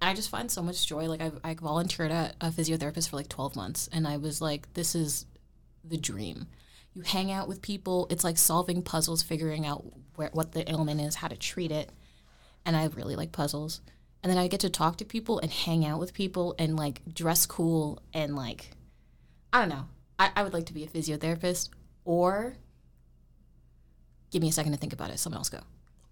I 0.01 0.15
just 0.15 0.31
find 0.31 0.51
so 0.51 0.63
much 0.63 0.87
joy. 0.87 1.09
Like 1.09 1.21
I, 1.21 1.33
I 1.43 1.55
volunteered 1.55 2.11
at 2.11 2.37
a 2.41 2.51
physiotherapist 2.51 3.09
for 3.09 3.17
like 3.17 3.29
12 3.29 3.57
months, 3.57 3.89
and 3.93 4.07
I 4.07 4.17
was 4.17 4.41
like, 4.41 4.73
this 4.75 4.95
is 4.95 5.27
the 5.85 5.97
dream. 5.97 6.47
You 6.95 7.03
hang 7.03 7.31
out 7.31 7.49
with 7.49 7.63
people. 7.63 8.07
It's 8.11 8.25
like 8.25 8.39
solving 8.39 8.83
puzzles, 8.83 9.23
figuring 9.23 9.67
out 9.67 9.85
where, 10.15 10.31
what 10.33 10.53
the 10.53 10.69
ailment 10.71 11.01
is, 11.01 11.17
how 11.17 11.29
to 11.29 11.37
treat 11.37 11.71
it. 11.71 11.91
And 12.65 12.77
I 12.77 12.87
really 12.87 13.17
like 13.17 13.33
puzzles. 13.33 13.81
And 14.23 14.31
then 14.31 14.39
I 14.39 14.49
get 14.49 14.61
to 14.61 14.71
talk 14.71 14.97
to 14.97 15.05
people 15.05 15.39
and 15.39 15.51
hang 15.51 15.85
out 15.85 16.01
with 16.01 16.15
people 16.15 16.55
and 16.59 16.77
like 16.77 17.03
dress 17.13 17.47
cool 17.47 18.03
and 18.13 18.35
like, 18.35 18.71
I 19.53 19.61
don't 19.61 19.69
know. 19.69 19.87
I, 20.19 20.31
I 20.35 20.43
would 20.43 20.55
like 20.55 20.67
to 20.67 20.73
be 20.73 20.85
a 20.85 20.89
physiotherapist 20.89 21.69
or 22.05 22.55
give 24.31 24.43
me 24.43 24.49
a 24.49 24.53
second 24.53 24.73
to 24.73 24.79
think 24.79 24.93
about 24.93 25.11
it. 25.11 25.19
Someone 25.19 25.39
else 25.39 25.49
go. 25.49 25.61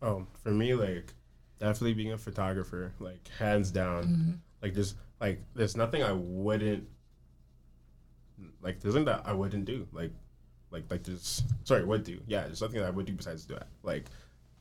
Oh, 0.02 0.26
for 0.42 0.50
me, 0.50 0.74
like 0.74 1.14
definitely 1.58 1.94
being 1.94 2.12
a 2.12 2.18
photographer, 2.18 2.92
like 3.00 3.28
hands 3.38 3.70
down. 3.70 4.04
Mm-hmm. 4.04 4.30
Like 4.62 4.74
there's 4.74 4.94
like 5.20 5.40
there's 5.54 5.76
nothing 5.76 6.02
I 6.02 6.12
wouldn't 6.12 6.86
like. 8.62 8.80
There's 8.80 8.94
nothing 8.94 9.06
that 9.06 9.22
I 9.24 9.32
wouldn't 9.32 9.64
do. 9.64 9.86
Like 9.92 10.12
like 10.70 10.84
like 10.90 11.02
there's 11.02 11.42
sorry 11.64 11.84
would 11.84 12.04
do. 12.04 12.20
Yeah, 12.26 12.42
there's 12.42 12.62
nothing 12.62 12.80
that 12.80 12.86
I 12.86 12.90
would 12.90 13.06
do 13.06 13.12
besides 13.12 13.44
do 13.44 13.54
that. 13.54 13.68
Like 13.82 14.06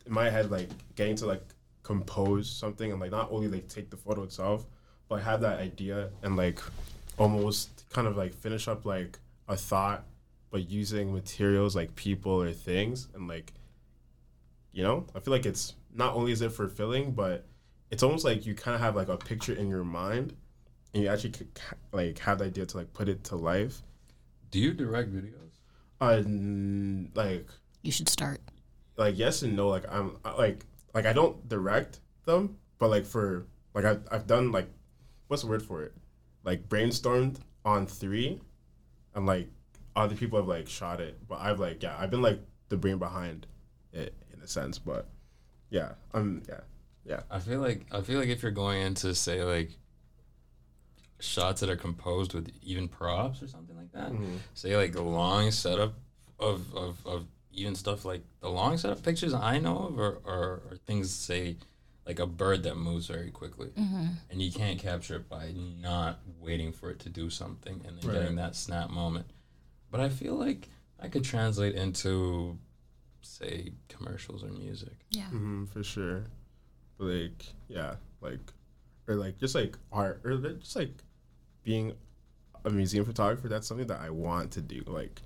in 0.06 0.14
my 0.14 0.30
head, 0.30 0.52
like 0.52 0.70
getting 0.96 1.16
to 1.18 1.26
like 1.26 1.44
compose 1.84 2.50
something 2.50 2.92
and 2.92 3.00
like 3.00 3.12
not 3.12 3.32
only 3.32 3.48
like 3.48 3.68
take 3.68 3.90
the 3.90 3.98
photo 3.98 4.24
itself, 4.24 4.66
but 5.10 5.22
have 5.22 5.42
that 5.42 5.60
idea 5.60 6.10
and 6.22 6.36
like 6.36 6.60
almost 7.18 7.86
kind 7.90 8.08
of 8.08 8.18
like 8.18 8.34
finish 8.34 8.68
up 8.68 8.86
like 8.86 9.20
a 9.48 9.56
thought, 9.56 10.06
but 10.54 10.70
using 10.70 11.12
materials 11.12 11.76
like 11.76 11.94
people 11.96 12.32
or 12.32 12.52
things 12.54 13.08
and 13.16 13.28
like 13.28 13.52
you 14.72 14.84
know 14.84 15.06
i 15.16 15.20
feel 15.20 15.32
like 15.32 15.48
it's 15.48 15.74
not 15.94 16.16
only 16.16 16.32
is 16.32 16.42
it 16.42 16.52
fulfilling 16.52 17.12
but 17.12 17.46
it's 17.92 18.04
almost 18.04 18.26
like 18.26 18.46
you 18.46 18.56
kind 18.56 18.76
of 18.76 18.82
have 18.82 18.96
like 18.96 19.10
a 19.10 19.18
picture 19.18 19.54
in 19.54 19.68
your 19.70 19.84
mind 19.84 20.36
and 20.94 21.04
you 21.04 21.10
actually 21.10 21.32
could, 21.32 21.48
like 21.92 22.18
have 22.20 22.40
the 22.40 22.46
idea 22.46 22.66
to 22.66 22.78
like 22.78 22.92
put 22.94 23.08
it 23.10 23.24
to 23.26 23.36
life 23.36 23.82
Do 24.52 24.60
you 24.60 24.74
direct 24.74 25.14
videos? 25.14 25.60
uh 26.02 26.22
n- 26.26 27.12
like 27.16 27.48
You 27.82 27.92
should 27.92 28.10
start. 28.10 28.42
like 28.98 29.18
yes 29.18 29.42
and 29.44 29.56
no 29.56 29.70
like 29.70 29.86
i'm 29.92 30.18
I- 30.26 30.36
like 30.36 30.66
like 30.94 31.06
i 31.06 31.14
don't 31.14 31.48
direct 31.50 32.00
them 32.26 32.58
but 32.80 32.90
like 32.90 33.06
for 33.06 33.46
like 33.74 33.86
I've, 33.86 34.02
I've 34.12 34.28
done 34.28 34.52
like 34.52 34.70
what's 35.28 35.44
the 35.44 35.50
word 35.50 35.64
for 35.64 35.84
it 35.84 35.94
like 36.44 36.68
brainstormed 36.70 37.38
on 37.66 37.86
three 37.88 38.42
and 39.16 39.26
like 39.26 39.48
other 39.96 40.16
people 40.16 40.40
have 40.40 40.48
like 40.48 40.68
shot 40.68 41.00
it 41.00 41.18
but 41.28 41.40
i've 41.40 41.60
like 41.60 41.82
yeah 41.84 41.96
i've 42.00 42.10
been 42.12 42.22
like 42.22 42.40
the 42.70 42.78
brain 42.78 42.98
behind 42.98 43.46
it 43.94 44.14
in 44.34 44.42
a 44.42 44.48
sense 44.48 44.78
but 44.80 45.08
yeah 45.74 45.90
i'm 46.14 46.42
yeah 46.48 46.62
yeah 47.06 47.20
I 47.30 47.40
feel 47.40 47.60
like 47.60 47.86
I 47.92 48.00
feel 48.02 48.18
like 48.20 48.30
if 48.30 48.42
you're 48.44 48.52
going 48.64 48.82
into 48.82 49.14
say 49.14 49.44
like 49.44 49.72
shots 51.20 51.62
that 51.62 51.70
are 51.70 51.76
composed 51.76 52.34
with 52.34 52.50
even 52.62 52.88
props 52.88 53.42
or 53.42 53.48
something 53.48 53.76
like 53.78 53.92
that, 53.94 54.12
Mm-hmm. 54.12 54.38
say 54.54 54.76
like 54.78 54.94
the 54.94 55.02
long 55.02 55.52
setup 55.52 55.94
of, 56.40 56.74
of, 56.76 56.98
of 57.06 57.26
even 57.54 57.76
stuff 57.76 58.04
like 58.06 58.22
the 58.42 58.50
long 58.50 58.78
setup 58.78 59.02
pictures 59.04 59.34
I 59.34 59.60
know 59.60 59.78
of 59.90 60.00
are, 60.00 60.18
are, 60.26 60.52
are 60.72 60.78
things 60.86 61.12
say 61.14 61.58
like 62.08 62.20
a 62.20 62.26
bird 62.26 62.64
that 62.64 62.76
moves 62.76 63.08
very 63.08 63.32
quickly 63.32 63.70
and 64.30 64.42
you 64.42 64.52
can't 64.52 64.80
capture 64.80 65.16
it 65.18 65.30
by 65.30 65.54
not 65.82 66.20
waiting 66.40 66.72
for 66.74 66.90
it 66.90 67.00
to 67.00 67.10
do 67.10 67.30
something 67.30 67.82
and 67.88 67.98
then 68.00 68.10
Right. 68.10 68.20
getting 68.22 68.36
that 68.38 68.56
snap 68.56 68.90
moment. 68.90 69.26
But 69.92 70.02
I 70.02 70.10
feel 70.10 70.36
like 70.36 70.68
I 71.00 71.08
could 71.08 71.24
translate 71.24 71.76
into 71.76 72.58
say 73.26 73.72
commercials 73.90 74.44
or 74.44 74.48
music. 74.48 74.94
Yeah. 75.10 75.24
hmm 75.26 75.66
for 75.66 75.84
sure. 75.84 76.26
Like, 77.00 77.46
yeah, 77.68 77.96
like, 78.22 78.40
or 79.08 79.16
like 79.16 79.38
just 79.38 79.56
like 79.56 79.78
art, 79.92 80.22
or 80.24 80.38
just 80.38 80.76
like 80.76 80.94
being 81.64 81.94
a 82.66 82.70
museum 82.70 83.06
photographer. 83.06 83.48
That's 83.50 83.68
something 83.68 83.88
that 83.88 84.00
I 84.00 84.10
want 84.10 84.52
to 84.52 84.62
do, 84.62 84.84
like, 84.88 85.22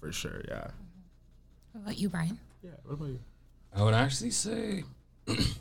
for 0.00 0.10
sure. 0.12 0.42
Yeah. 0.48 0.68
What 1.72 1.82
about 1.82 1.98
you, 1.98 2.08
Brian? 2.08 2.38
Yeah. 2.62 2.70
What 2.84 2.94
about 2.94 3.08
you? 3.08 3.20
I 3.74 3.82
would 3.82 3.94
actually 3.94 4.30
say 4.30 4.84
it 5.26 5.56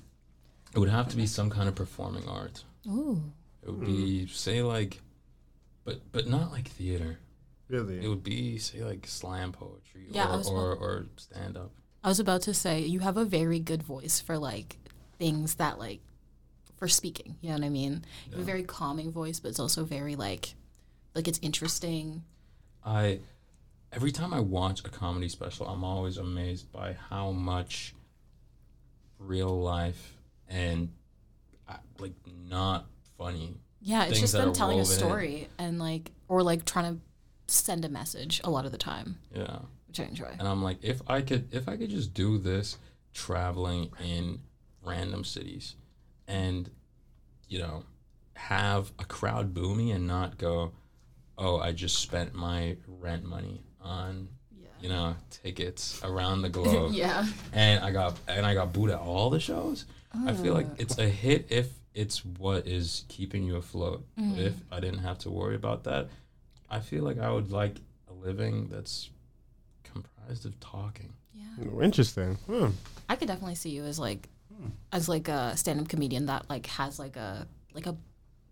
would 0.75 0.89
have 0.89 1.07
to 1.09 1.15
be 1.17 1.25
some 1.27 1.49
kind 1.49 1.67
of 1.67 1.75
performing 1.75 2.27
art. 2.27 2.63
Ooh. 2.87 3.21
It 3.63 3.69
would 3.69 3.85
be 3.85 4.27
say 4.27 4.63
like, 4.63 4.99
but 5.85 6.01
but 6.11 6.27
not 6.27 6.51
like 6.51 6.67
theater. 6.67 7.19
It 7.73 8.07
would 8.07 8.23
be 8.23 8.57
say 8.57 8.83
like 8.83 9.07
slam 9.07 9.51
poetry 9.51 10.07
Yeah, 10.09 10.41
or 10.47 10.71
or, 10.71 10.75
or 10.75 11.05
stand 11.17 11.57
up. 11.57 11.71
I 12.03 12.09
was 12.09 12.19
about 12.19 12.41
to 12.43 12.53
say 12.53 12.81
you 12.81 12.99
have 12.99 13.17
a 13.17 13.25
very 13.25 13.59
good 13.59 13.83
voice 13.83 14.19
for 14.19 14.37
like 14.37 14.77
things 15.19 15.55
that 15.55 15.77
like 15.79 16.01
for 16.77 16.87
speaking. 16.87 17.35
You 17.41 17.49
know 17.49 17.55
what 17.55 17.65
I 17.65 17.69
mean? 17.69 18.03
You 18.25 18.31
have 18.31 18.41
a 18.41 18.43
very 18.43 18.63
calming 18.63 19.11
voice, 19.11 19.39
but 19.39 19.49
it's 19.49 19.59
also 19.59 19.83
very 19.83 20.15
like 20.15 20.55
like 21.15 21.27
it's 21.27 21.39
interesting. 21.41 22.23
I 22.83 23.19
every 23.91 24.11
time 24.11 24.33
I 24.33 24.39
watch 24.39 24.83
a 24.85 24.89
comedy 24.89 25.29
special, 25.29 25.67
I'm 25.67 25.83
always 25.83 26.17
amazed 26.17 26.71
by 26.71 26.97
how 27.09 27.31
much 27.31 27.93
real 29.19 29.61
life 29.61 30.17
and 30.47 30.89
uh, 31.69 31.75
like 31.99 32.13
not 32.49 32.87
funny. 33.17 33.57
Yeah, 33.81 34.05
it's 34.05 34.19
just 34.19 34.33
that 34.33 34.39
them 34.39 34.53
telling 34.53 34.79
a 34.79 34.81
woven 34.83 34.93
in. 34.93 34.99
story 34.99 35.49
and 35.57 35.79
like 35.79 36.11
or 36.27 36.43
like 36.43 36.65
trying 36.65 36.95
to 36.95 37.01
send 37.51 37.85
a 37.85 37.89
message 37.89 38.41
a 38.43 38.49
lot 38.49 38.65
of 38.65 38.71
the 38.71 38.77
time, 38.77 39.17
Yeah. 39.35 39.59
which 39.87 39.99
I 39.99 40.03
enjoy. 40.03 40.31
And 40.39 40.47
I'm 40.47 40.63
like, 40.63 40.77
if 40.83 41.01
I 41.07 41.21
could, 41.21 41.53
if 41.53 41.67
I 41.67 41.77
could 41.77 41.89
just 41.89 42.13
do 42.13 42.37
this, 42.37 42.77
traveling 43.13 43.91
in 44.03 44.39
random 44.81 45.23
cities, 45.23 45.75
and 46.27 46.69
you 47.47 47.59
know, 47.59 47.83
have 48.35 48.91
a 48.99 49.03
crowd 49.05 49.53
boo 49.53 49.75
me 49.75 49.91
and 49.91 50.07
not 50.07 50.37
go, 50.37 50.71
oh, 51.37 51.59
I 51.59 51.73
just 51.73 51.99
spent 51.99 52.33
my 52.33 52.77
rent 52.87 53.25
money 53.25 53.61
on, 53.81 54.29
you 54.79 54.87
know, 54.89 55.15
tickets 55.29 55.99
around 56.03 56.41
the 56.41 56.49
globe, 56.57 56.93
yeah. 56.93 57.25
and 57.53 57.83
I 57.83 57.91
got 57.91 58.17
and 58.27 58.45
I 58.45 58.53
got 58.53 58.71
booed 58.73 58.89
at 58.91 58.99
all 58.99 59.29
the 59.29 59.39
shows. 59.39 59.85
I 60.25 60.33
feel 60.33 60.53
like 60.53 60.67
it's 60.77 60.97
a 60.97 61.07
hit 61.07 61.47
if 61.49 61.69
it's 61.93 62.23
what 62.25 62.67
is 62.67 63.05
keeping 63.09 63.43
you 63.43 63.55
afloat. 63.57 64.05
But 64.17 64.39
if 64.39 64.53
I 64.71 64.79
didn't 64.79 64.99
have 64.99 65.19
to 65.19 65.29
worry 65.29 65.55
about 65.55 65.83
that, 65.85 66.07
I 66.71 66.79
feel 66.79 67.03
like 67.03 67.19
I 67.19 67.29
would 67.29 67.51
like 67.51 67.75
a 68.09 68.13
living 68.13 68.67
that's 68.69 69.09
comprised 69.83 70.45
of 70.45 70.59
talking. 70.59 71.13
Yeah. 71.33 71.43
Oh, 71.73 71.81
interesting. 71.81 72.35
Hmm. 72.47 72.69
I 73.09 73.15
could 73.15 73.27
definitely 73.27 73.55
see 73.55 73.69
you 73.69 73.83
as 73.83 73.99
like 73.99 74.27
as 74.91 75.09
like 75.09 75.27
a 75.27 75.57
stand-up 75.57 75.87
comedian 75.89 76.27
that 76.27 76.49
like 76.49 76.67
has 76.67 76.97
like 76.99 77.15
a 77.17 77.47
like 77.73 77.87
a 77.87 77.95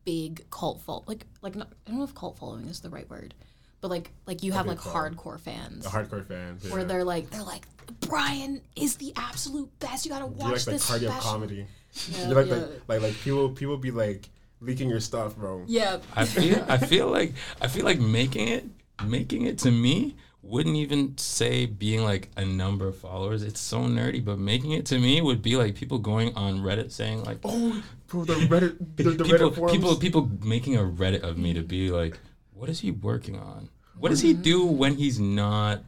big 0.06 0.50
cult 0.50 0.82
fol 0.82 1.04
like 1.08 1.26
like 1.42 1.56
not, 1.56 1.68
I 1.86 1.90
don't 1.92 2.00
know 2.00 2.06
if 2.06 2.16
cult 2.16 2.38
following 2.40 2.66
is 2.68 2.80
the 2.80 2.90
right 2.90 3.08
word, 3.10 3.34
but 3.80 3.90
like 3.90 4.12
like 4.26 4.42
you 4.44 4.52
have 4.54 4.66
like 4.66 4.80
following. 4.82 5.14
hardcore 5.16 5.40
fans 5.40 5.86
A 5.86 5.90
hardcore 5.90 6.26
fan. 6.26 6.58
where 6.70 6.84
they're 6.84 7.04
like 7.04 7.30
they're 7.30 7.44
like 7.44 7.66
Brian 8.02 8.62
is 8.76 8.96
the 8.98 9.14
absolute 9.16 9.70
best. 9.80 10.06
You 10.06 10.12
gotta 10.12 10.26
You 10.26 10.32
watch 10.32 10.52
like 10.52 10.66
the 10.66 10.72
this 10.72 10.90
cardio 10.90 11.10
special. 11.10 11.22
comedy. 11.22 11.66
Yeah, 12.12 12.28
you 12.30 12.36
like 12.36 12.48
yeah. 12.48 12.54
like 12.56 12.70
like 12.88 13.02
like 13.02 13.14
people 13.22 13.50
people 13.50 13.76
be 13.78 13.90
like 13.92 14.30
leaking 14.62 14.90
your 14.90 15.00
stuff, 15.00 15.36
bro. 15.36 15.64
Yeah. 15.68 16.00
I 16.16 16.26
feel 16.26 16.66
I 16.68 16.78
feel 16.78 17.08
like 17.08 17.34
I 17.62 17.68
feel 17.68 17.86
like 17.86 18.00
making 18.00 18.48
it 18.48 18.66
making 19.06 19.46
it 19.46 19.58
to 19.60 19.72
me 19.72 20.16
wouldn't 20.42 20.76
even 20.76 21.18
say 21.18 21.66
being 21.66 22.04
like 22.04 22.30
a 22.38 22.46
number 22.46 22.88
of 22.88 22.98
followers. 22.98 23.44
It's 23.44 23.60
so 23.60 23.82
nerdy, 23.82 24.24
but 24.24 24.40
making 24.40 24.72
it 24.72 24.86
to 24.88 25.00
me 25.00 25.22
would 25.22 25.42
be 25.42 25.56
like 25.56 25.76
people 25.76 26.00
going 26.00 26.36
on 26.36 26.60
Reddit 26.60 26.92
saying 26.92 27.24
like, 27.24 27.40
Oh, 27.44 27.84
bro, 28.08 28.26
the 28.26 28.34
Reddit, 28.34 28.78
the, 28.96 29.04
the 29.04 29.24
people, 29.24 29.52
Reddit 29.52 29.56
forums. 29.56 29.78
people, 29.78 29.96
people 29.98 30.32
making 30.42 30.78
a 30.78 30.82
Reddit 30.82 31.24
of 31.24 31.38
me 31.38 31.54
to 31.54 31.62
be 31.62 31.92
like, 31.92 32.18
what 32.54 32.70
is 32.70 32.80
he 32.80 32.92
working 32.92 33.38
on? 33.38 33.70
What 33.98 34.10
does 34.10 34.22
he 34.22 34.34
mm-hmm. 34.34 34.42
do 34.44 34.66
when 34.66 34.96
he's 34.96 35.20
not 35.20 35.84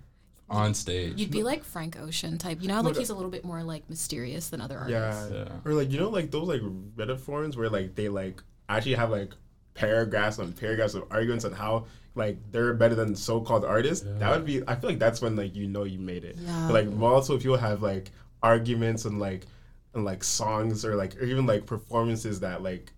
on 0.50 0.74
stage? 0.74 1.18
You'd 1.18 1.32
be 1.32 1.44
like 1.44 1.64
Frank 1.64 1.98
Ocean 1.98 2.38
type. 2.38 2.62
You 2.62 2.68
know 2.68 2.76
how 2.76 2.82
like 2.82 2.98
he's 2.98 3.10
a 3.10 3.16
little 3.16 3.32
bit 3.32 3.46
more 3.46 3.64
like 3.64 3.90
mysterious 3.90 4.50
than 4.50 4.60
other 4.60 4.78
artists. 4.78 5.32
Yeah. 5.32 5.38
Yeah. 5.46 5.52
Or 5.64 5.74
like 5.74 5.92
you 5.92 6.00
know 6.00 6.10
like 6.10 6.30
those 6.30 6.48
like 6.48 6.62
Reddit 6.62 7.22
forums 7.22 7.56
where 7.56 7.70
like 7.70 7.96
they 7.96 8.10
like 8.10 8.44
actually 8.78 8.96
have 8.96 9.12
like 9.12 9.32
paragraphs 9.74 10.38
and 10.38 10.56
paragraphs 10.56 10.94
of 10.94 11.06
arguments 11.12 11.46
on 11.46 11.52
how 11.54 11.86
like 12.16 12.38
they're 12.52 12.74
better 12.74 12.96
than 12.96 13.16
so-called 13.16 13.64
artists. 13.64 14.06
That 14.20 14.32
would 14.32 14.46
be 14.46 14.62
I 14.68 14.76
feel 14.76 14.90
like 14.90 15.00
that's 15.00 15.22
when 15.22 15.36
like 15.36 15.56
you 15.56 15.68
know 15.68 15.84
you 15.84 16.00
made 16.00 16.24
it. 16.26 16.36
Yeah. 16.38 16.68
But 16.68 16.74
like 16.74 16.88
multiple 16.94 17.38
people 17.38 17.58
have 17.58 17.82
like 17.82 18.12
arguments 18.44 19.06
and 19.06 19.20
like 19.20 19.46
and 19.94 20.06
like 20.06 20.24
songs 20.24 20.86
or 20.86 20.96
like 20.96 21.16
or 21.18 21.24
even 21.24 21.46
like 21.46 21.66
performances 21.66 22.40
that 22.42 22.64
like 22.64 22.92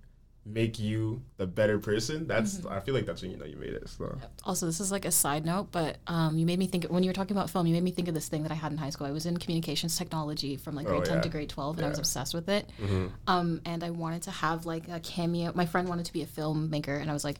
make 0.45 0.77
you 0.77 1.21
the 1.37 1.47
better 1.47 1.79
person. 1.79 2.27
That's 2.27 2.53
Mm-hmm. 2.53 2.67
I 2.67 2.79
feel 2.81 2.93
like 2.93 3.05
that's 3.05 3.21
when 3.21 3.31
you 3.31 3.37
know 3.37 3.45
you 3.45 3.55
made 3.55 3.73
it. 3.73 3.87
So 3.87 4.17
Also, 4.43 4.65
this 4.65 4.79
is 4.79 4.91
like 4.91 5.05
a 5.05 5.11
side 5.11 5.45
note, 5.45 5.69
but 5.71 5.97
um, 6.07 6.37
you 6.37 6.45
made 6.45 6.59
me 6.59 6.67
think 6.67 6.85
when 6.85 7.03
you 7.03 7.09
were 7.09 7.13
talking 7.13 7.35
about 7.35 7.49
film. 7.49 7.65
You 7.67 7.73
made 7.73 7.83
me 7.83 7.91
think 7.91 8.07
of 8.07 8.13
this 8.13 8.27
thing 8.27 8.43
that 8.43 8.51
I 8.51 8.55
had 8.55 8.71
in 8.71 8.77
high 8.77 8.89
school. 8.89 9.07
I 9.07 9.11
was 9.11 9.25
in 9.25 9.37
communications 9.37 9.97
technology 9.97 10.57
from 10.57 10.75
like 10.75 10.85
grade 10.85 11.05
ten 11.05 11.17
yeah. 11.17 11.21
to 11.21 11.29
grade 11.29 11.49
twelve, 11.49 11.77
and 11.77 11.85
I 11.85 11.89
was 11.89 11.99
obsessed 11.99 12.33
with 12.33 12.49
it. 12.49 12.69
Um, 13.27 13.61
and 13.65 13.83
I 13.83 13.89
wanted 13.91 14.23
to 14.23 14.31
have 14.31 14.65
like 14.65 14.87
a 14.89 14.99
cameo. 14.99 15.51
My 15.55 15.65
friend 15.65 15.87
wanted 15.87 16.05
to 16.07 16.13
be 16.13 16.21
a 16.21 16.27
filmmaker, 16.27 16.99
and 16.99 17.09
I 17.09 17.13
was 17.13 17.23
like, 17.23 17.37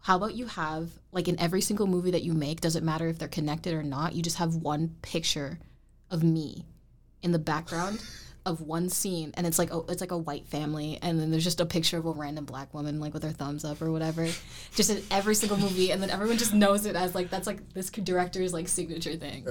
"How 0.00 0.16
about 0.16 0.34
you 0.34 0.46
have 0.46 0.90
like 1.12 1.28
in 1.28 1.38
every 1.38 1.60
single 1.60 1.86
movie 1.86 2.12
that 2.12 2.22
you 2.22 2.32
make? 2.32 2.60
Doesn't 2.60 2.84
matter 2.84 3.08
if 3.08 3.18
they're 3.18 3.28
connected 3.28 3.74
or 3.74 3.82
not. 3.82 4.14
You 4.14 4.22
just 4.22 4.38
have 4.38 4.54
one 4.56 4.96
picture 5.02 5.58
of 6.10 6.22
me 6.22 6.64
in 7.22 7.32
the 7.32 7.38
background." 7.38 8.02
Of 8.46 8.62
one 8.62 8.88
scene, 8.88 9.32
and 9.34 9.46
it's 9.46 9.58
like 9.58 9.72
oh, 9.72 9.84
it's 9.88 10.00
like 10.00 10.12
a 10.12 10.18
white 10.18 10.46
family, 10.46 10.98
and 11.02 11.20
then 11.20 11.30
there's 11.30 11.44
just 11.44 11.60
a 11.60 11.66
picture 11.66 11.98
of 11.98 12.06
a 12.06 12.10
random 12.12 12.46
black 12.46 12.72
woman 12.72 12.98
like 12.98 13.12
with 13.12 13.22
her 13.22 13.30
thumbs 13.30 13.64
up 13.64 13.82
or 13.82 13.92
whatever, 13.92 14.26
just 14.74 14.90
in 14.90 15.02
every 15.10 15.34
single 15.34 15.58
movie, 15.58 15.90
and 15.92 16.02
then 16.02 16.10
everyone 16.10 16.38
just 16.38 16.54
knows 16.54 16.86
it 16.86 16.96
as 16.96 17.14
like 17.14 17.28
that's 17.30 17.46
like 17.46 17.74
this 17.74 17.90
director's 17.90 18.52
like 18.52 18.68
signature 18.68 19.16
thing. 19.16 19.44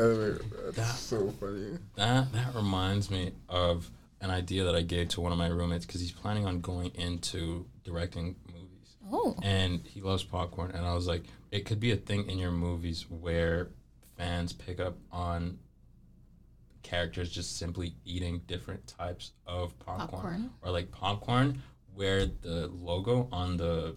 that's 0.74 1.00
so 1.00 1.30
funny. 1.40 1.78
That 1.96 2.32
that 2.34 2.56
reminds 2.56 3.12
me 3.12 3.32
of 3.48 3.90
an 4.22 4.32
idea 4.32 4.64
that 4.66 4.76
I 4.76 4.82
gave 4.82 5.10
to 5.10 5.22
one 5.22 5.32
of 5.32 5.38
my 5.38 5.48
roommates 5.48 5.86
because 5.86 6.02
he's 6.02 6.12
planning 6.12 6.46
on 6.46 6.62
going 6.62 6.92
into 6.96 7.66
directing 7.84 8.36
movies. 8.48 8.96
Oh, 9.12 9.36
and 9.42 9.82
he 9.86 10.02
loves 10.02 10.24
popcorn 10.24 10.72
and 10.72 10.86
i 10.86 10.94
was 10.94 11.08
like 11.08 11.24
it 11.52 11.66
could 11.66 11.80
be 11.80 11.92
a 11.92 11.96
thing 11.96 12.30
in 12.30 12.38
your 12.38 12.52
movies 12.52 13.06
where 13.10 13.70
fans 14.18 14.54
pick 14.54 14.80
up 14.80 14.98
on 15.12 15.58
characters 16.90 17.30
just 17.30 17.58
simply 17.58 17.94
eating 18.04 18.42
different 18.48 18.86
types 18.88 19.34
of 19.46 19.78
popcorn, 19.80 20.10
Popcorn. 20.10 20.50
or 20.64 20.72
like 20.72 20.92
popcorn 20.92 21.62
where 21.94 22.26
the 22.26 22.68
logo 22.74 23.28
on 23.32 23.58
the 23.58 23.96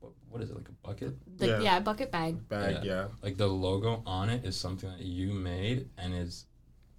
what, 0.00 0.12
what 0.30 0.42
is 0.42 0.50
it 0.50 0.56
like 0.56 0.68
a 0.68 0.86
bucket 0.86 1.16
the, 1.38 1.46
Yeah. 1.48 1.60
yeah. 1.60 1.80
bucket 1.80 2.12
bag. 2.12 2.48
Bag, 2.48 2.84
yeah. 2.84 3.08
like 3.22 3.36
the 3.36 3.48
logo 3.48 4.02
on 4.06 4.30
it 4.30 4.44
is 4.44 4.56
something 4.56 4.88
that 4.90 5.00
you 5.00 5.32
made 5.32 5.88
and 5.98 6.14
is 6.14 6.46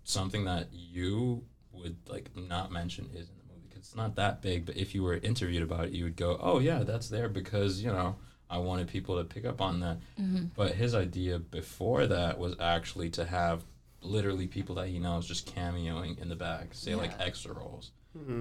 something 0.04 0.44
that 0.46 0.68
you 0.74 1.44
would 1.72 1.96
like 2.10 2.36
not 2.36 2.72
mention 2.72 3.06
is 3.14 3.30
in 3.30 3.36
the 3.38 3.54
movie 3.54 3.68
because 3.70 3.84
it's 3.84 3.96
not 3.96 4.16
that 4.16 4.42
big 4.42 4.66
but 4.66 4.76
if 4.76 4.94
you 4.94 5.04
were 5.04 5.16
interviewed 5.18 5.64
about 5.64 5.86
it 5.86 5.92
you 5.94 6.04
would 6.04 6.18
go 6.18 6.38
oh 6.42 6.60
yeah 6.60 6.84
that's 6.84 7.08
there 7.08 7.30
because 7.30 7.82
you 7.82 7.90
know 7.90 8.16
i 8.50 8.58
wanted 8.58 8.88
people 8.88 9.18
to 9.18 9.24
pick 9.24 9.46
up 9.46 9.62
on 9.62 9.80
that 9.80 9.98
mm-hmm. 10.20 10.46
but 10.58 10.74
his 10.74 10.94
idea 10.96 11.40
before 11.40 12.08
that 12.08 12.38
was 12.40 12.56
actually 12.60 13.10
to 13.10 13.24
have 13.24 13.64
literally 14.02 14.48
people 14.48 14.76
that 14.76 14.88
he 14.88 15.00
knows 15.00 15.28
just 15.28 15.54
cameoing 15.56 16.20
in 16.22 16.30
the 16.30 16.36
back 16.36 16.68
say 16.72 16.96
like 16.96 17.12
extra 17.20 17.54
roles 17.54 17.92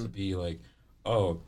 to 0.01 0.09
be 0.09 0.35
like 0.35 0.61
oh 1.05 1.41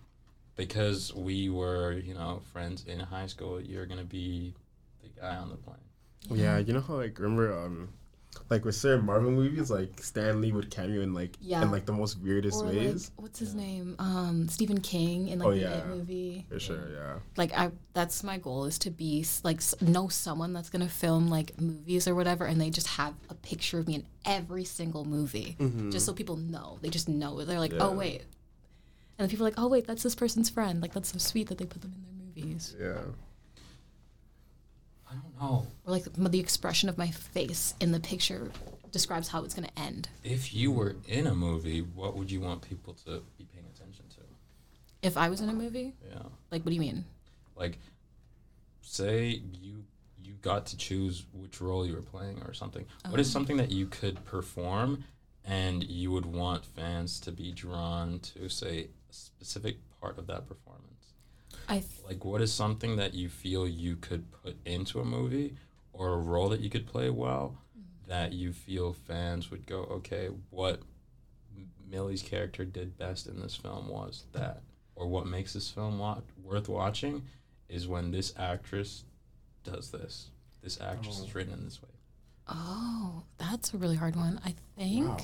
because 0.56 1.14
we 1.14 1.48
were 1.48 1.92
you 1.92 2.12
know 2.14 2.40
friends 2.52 2.84
in 2.86 2.98
high 3.00 3.26
school 3.26 3.60
you're 3.60 3.86
gonna 3.86 4.04
be 4.04 4.54
the 5.02 5.20
guy 5.20 5.36
on 5.36 5.48
the 5.48 5.56
plane. 5.56 5.76
Yeah, 6.28 6.58
you 6.58 6.72
know 6.74 6.80
how 6.80 6.94
like 6.96 7.18
remember 7.18 7.56
um 7.56 7.88
like 8.48 8.64
with 8.64 8.74
certain 8.74 9.04
Marvel 9.06 9.30
movies, 9.30 9.70
like 9.70 10.02
Stan 10.02 10.40
Lee 10.40 10.52
would 10.52 10.70
cameo 10.70 11.02
in 11.02 11.12
like 11.14 11.36
Yeah. 11.40 11.62
in 11.62 11.70
like 11.70 11.84
the 11.86 11.92
most 11.92 12.18
weirdest 12.20 12.62
Or 12.62 12.66
like 12.66 12.76
ways. 12.76 13.10
what's 13.16 13.38
his 13.38 13.54
name? 13.54 13.96
Um, 13.98 14.48
Stephen 14.48 14.80
King 14.80 15.28
in 15.28 15.38
like 15.40 15.48
Oh, 15.48 15.50
the 15.52 15.58
yeah. 15.58 15.78
It 15.78 15.86
movie. 15.88 16.46
For 16.48 16.58
sure, 16.60 16.88
yeah. 16.92 17.14
Like 17.36 17.52
I, 17.56 17.70
that's 17.92 18.22
my 18.22 18.38
goal 18.38 18.64
is 18.66 18.78
to 18.80 18.90
be 18.90 19.24
like 19.42 19.60
know 19.80 20.08
someone 20.08 20.52
that's 20.52 20.70
gonna 20.70 20.88
film 20.88 21.28
like 21.28 21.60
movies 21.60 22.06
or 22.08 22.14
whatever, 22.14 22.44
and 22.44 22.60
they 22.60 22.70
just 22.70 22.86
have 22.88 23.14
a 23.30 23.34
picture 23.34 23.78
of 23.80 23.86
me 23.88 23.96
in 23.96 24.06
every 24.24 24.64
single 24.64 25.04
movie, 25.04 25.56
just 25.90 26.06
so 26.06 26.12
people 26.12 26.36
know. 26.36 26.78
They 26.82 26.88
just 26.88 27.08
know. 27.08 27.44
They're 27.44 27.58
like, 27.60 27.72
oh 27.74 27.88
Mm-hmm. 27.90 27.98
Wait, 27.98 28.22
and 29.18 29.28
the 29.28 29.30
people 29.30 29.44
are 29.46 29.50
like, 29.50 29.58
oh 29.58 29.68
wait, 29.68 29.86
that's 29.86 30.02
this 30.02 30.14
person's 30.14 30.48
friend. 30.50 30.80
Like 30.80 30.92
that's 30.94 31.12
so 31.12 31.18
sweet 31.18 31.48
that 31.48 31.58
they 31.58 31.66
put 31.66 31.82
them 31.82 31.92
in 31.96 32.02
their 32.04 32.44
movies. 32.46 32.76
Yeah. 32.80 33.00
I 35.10 35.14
don't 35.14 35.40
know 35.40 35.66
Or 35.84 35.92
like 35.92 36.04
the, 36.04 36.28
the 36.28 36.40
expression 36.40 36.88
of 36.88 36.96
my 36.96 37.10
face 37.10 37.74
in 37.80 37.92
the 37.92 38.00
picture 38.00 38.50
describes 38.92 39.28
how 39.28 39.44
it's 39.44 39.54
gonna 39.54 39.68
end. 39.76 40.08
If 40.24 40.52
you 40.52 40.72
were 40.72 40.96
in 41.06 41.26
a 41.26 41.34
movie, 41.34 41.80
what 41.80 42.16
would 42.16 42.30
you 42.30 42.40
want 42.40 42.62
people 42.62 42.94
to 43.06 43.22
be 43.38 43.44
paying 43.52 43.66
attention 43.74 44.04
to? 44.16 44.20
If 45.02 45.16
I 45.16 45.28
was 45.28 45.40
in 45.40 45.48
a 45.48 45.52
movie, 45.52 45.94
Yeah. 46.10 46.22
like 46.50 46.64
what 46.64 46.70
do 46.70 46.74
you 46.74 46.80
mean? 46.80 47.04
Like 47.56 47.78
say 48.82 49.42
you 49.52 49.84
you 50.22 50.34
got 50.42 50.66
to 50.66 50.76
choose 50.76 51.24
which 51.32 51.60
role 51.60 51.86
you 51.86 51.94
were 51.94 52.02
playing 52.02 52.42
or 52.42 52.52
something. 52.52 52.84
What 53.08 53.20
is 53.20 53.28
oh. 53.28 53.32
something 53.32 53.56
that 53.56 53.70
you 53.70 53.86
could 53.86 54.24
perform 54.24 55.04
and 55.44 55.82
you 55.84 56.10
would 56.10 56.26
want 56.26 56.64
fans 56.64 57.18
to 57.20 57.32
be 57.32 57.52
drawn 57.52 58.18
to 58.20 58.48
say 58.48 58.88
a 59.08 59.12
specific 59.12 59.76
part 60.00 60.18
of 60.18 60.26
that 60.26 60.46
performance? 60.46 60.89
I 61.70 61.78
th- 61.78 62.04
Like 62.06 62.24
what 62.24 62.42
is 62.42 62.52
something 62.52 62.96
that 62.96 63.14
you 63.14 63.28
feel 63.28 63.66
you 63.68 63.96
could 63.96 64.30
put 64.42 64.56
into 64.66 65.00
a 65.00 65.04
movie 65.04 65.54
or 65.92 66.12
a 66.14 66.18
role 66.18 66.48
that 66.50 66.60
you 66.60 66.68
could 66.70 66.86
play 66.86 67.08
well 67.10 67.56
mm-hmm. 67.78 68.10
that 68.10 68.32
you 68.32 68.52
feel 68.52 68.92
fans 68.92 69.50
would 69.50 69.66
go, 69.66 69.80
okay, 69.84 70.28
what 70.50 70.80
M- 71.56 71.70
Millie's 71.88 72.22
character 72.22 72.64
did 72.64 72.98
best 72.98 73.26
in 73.28 73.40
this 73.40 73.54
film 73.56 73.88
was 73.88 74.24
that, 74.32 74.62
or 74.96 75.06
what 75.06 75.26
makes 75.26 75.52
this 75.52 75.70
film 75.70 75.98
wa- 75.98 76.20
worth 76.42 76.68
watching 76.68 77.22
is 77.68 77.86
when 77.86 78.10
this 78.10 78.34
actress 78.36 79.04
does 79.62 79.90
this. 79.90 80.30
This 80.62 80.80
actress 80.80 81.20
is 81.20 81.26
oh. 81.26 81.32
written 81.34 81.52
in 81.54 81.64
this 81.64 81.80
way. 81.82 81.88
oh, 82.48 83.22
that's 83.38 83.72
a 83.74 83.78
really 83.78 83.96
hard 83.96 84.16
one. 84.16 84.40
I 84.44 84.54
think 84.76 85.06
Wow. 85.06 85.16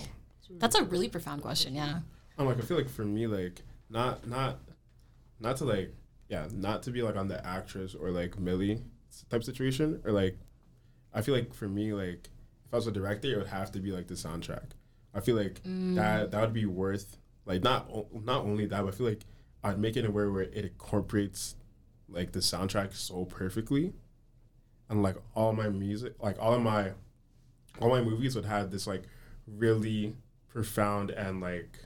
that's 0.58 0.76
a 0.76 0.84
really 0.84 1.08
profound 1.08 1.42
question. 1.42 1.74
Yeah. 1.74 2.00
I'm 2.38 2.46
like 2.46 2.58
I 2.58 2.60
feel 2.60 2.76
like 2.76 2.88
for 2.88 3.04
me 3.04 3.26
like 3.26 3.62
not 3.90 4.26
not 4.28 4.60
not 5.40 5.56
to 5.58 5.64
like 5.64 5.92
yeah 6.28 6.48
not 6.52 6.82
to 6.82 6.90
be 6.90 7.02
like 7.02 7.16
on 7.16 7.28
the 7.28 7.44
actress 7.46 7.94
or 7.94 8.10
like 8.10 8.38
Millie 8.38 8.82
type 9.30 9.44
situation 9.44 10.00
or 10.04 10.12
like 10.12 10.38
I 11.14 11.22
feel 11.22 11.34
like 11.34 11.54
for 11.54 11.68
me 11.68 11.92
like 11.92 12.28
if 12.66 12.74
I 12.74 12.76
was 12.76 12.86
a 12.86 12.92
director 12.92 13.32
it 13.32 13.36
would 13.36 13.46
have 13.46 13.72
to 13.72 13.80
be 13.80 13.92
like 13.92 14.08
the 14.08 14.14
soundtrack. 14.14 14.70
I 15.14 15.20
feel 15.20 15.36
like 15.36 15.62
mm. 15.62 15.94
that 15.96 16.30
that 16.30 16.40
would 16.40 16.52
be 16.52 16.66
worth 16.66 17.18
like 17.44 17.62
not 17.62 17.88
o- 17.90 18.08
not 18.12 18.44
only 18.44 18.66
that 18.66 18.82
but 18.82 18.94
I 18.94 18.96
feel 18.96 19.08
like 19.08 19.22
I'd 19.64 19.78
make 19.78 19.96
it 19.96 20.00
in 20.00 20.06
a 20.06 20.10
way 20.10 20.26
where 20.26 20.42
it 20.42 20.54
incorporates 20.54 21.56
like 22.08 22.32
the 22.32 22.40
soundtrack 22.40 22.94
so 22.94 23.24
perfectly. 23.24 23.92
And 24.88 25.02
like 25.02 25.16
all 25.34 25.52
my 25.52 25.68
music 25.68 26.14
like 26.20 26.36
all 26.38 26.54
of 26.54 26.62
my 26.62 26.92
all 27.80 27.90
my 27.90 28.02
movies 28.02 28.34
would 28.34 28.44
have 28.44 28.70
this 28.70 28.86
like 28.86 29.04
really 29.46 30.16
profound 30.48 31.10
and 31.10 31.40
like 31.40 31.78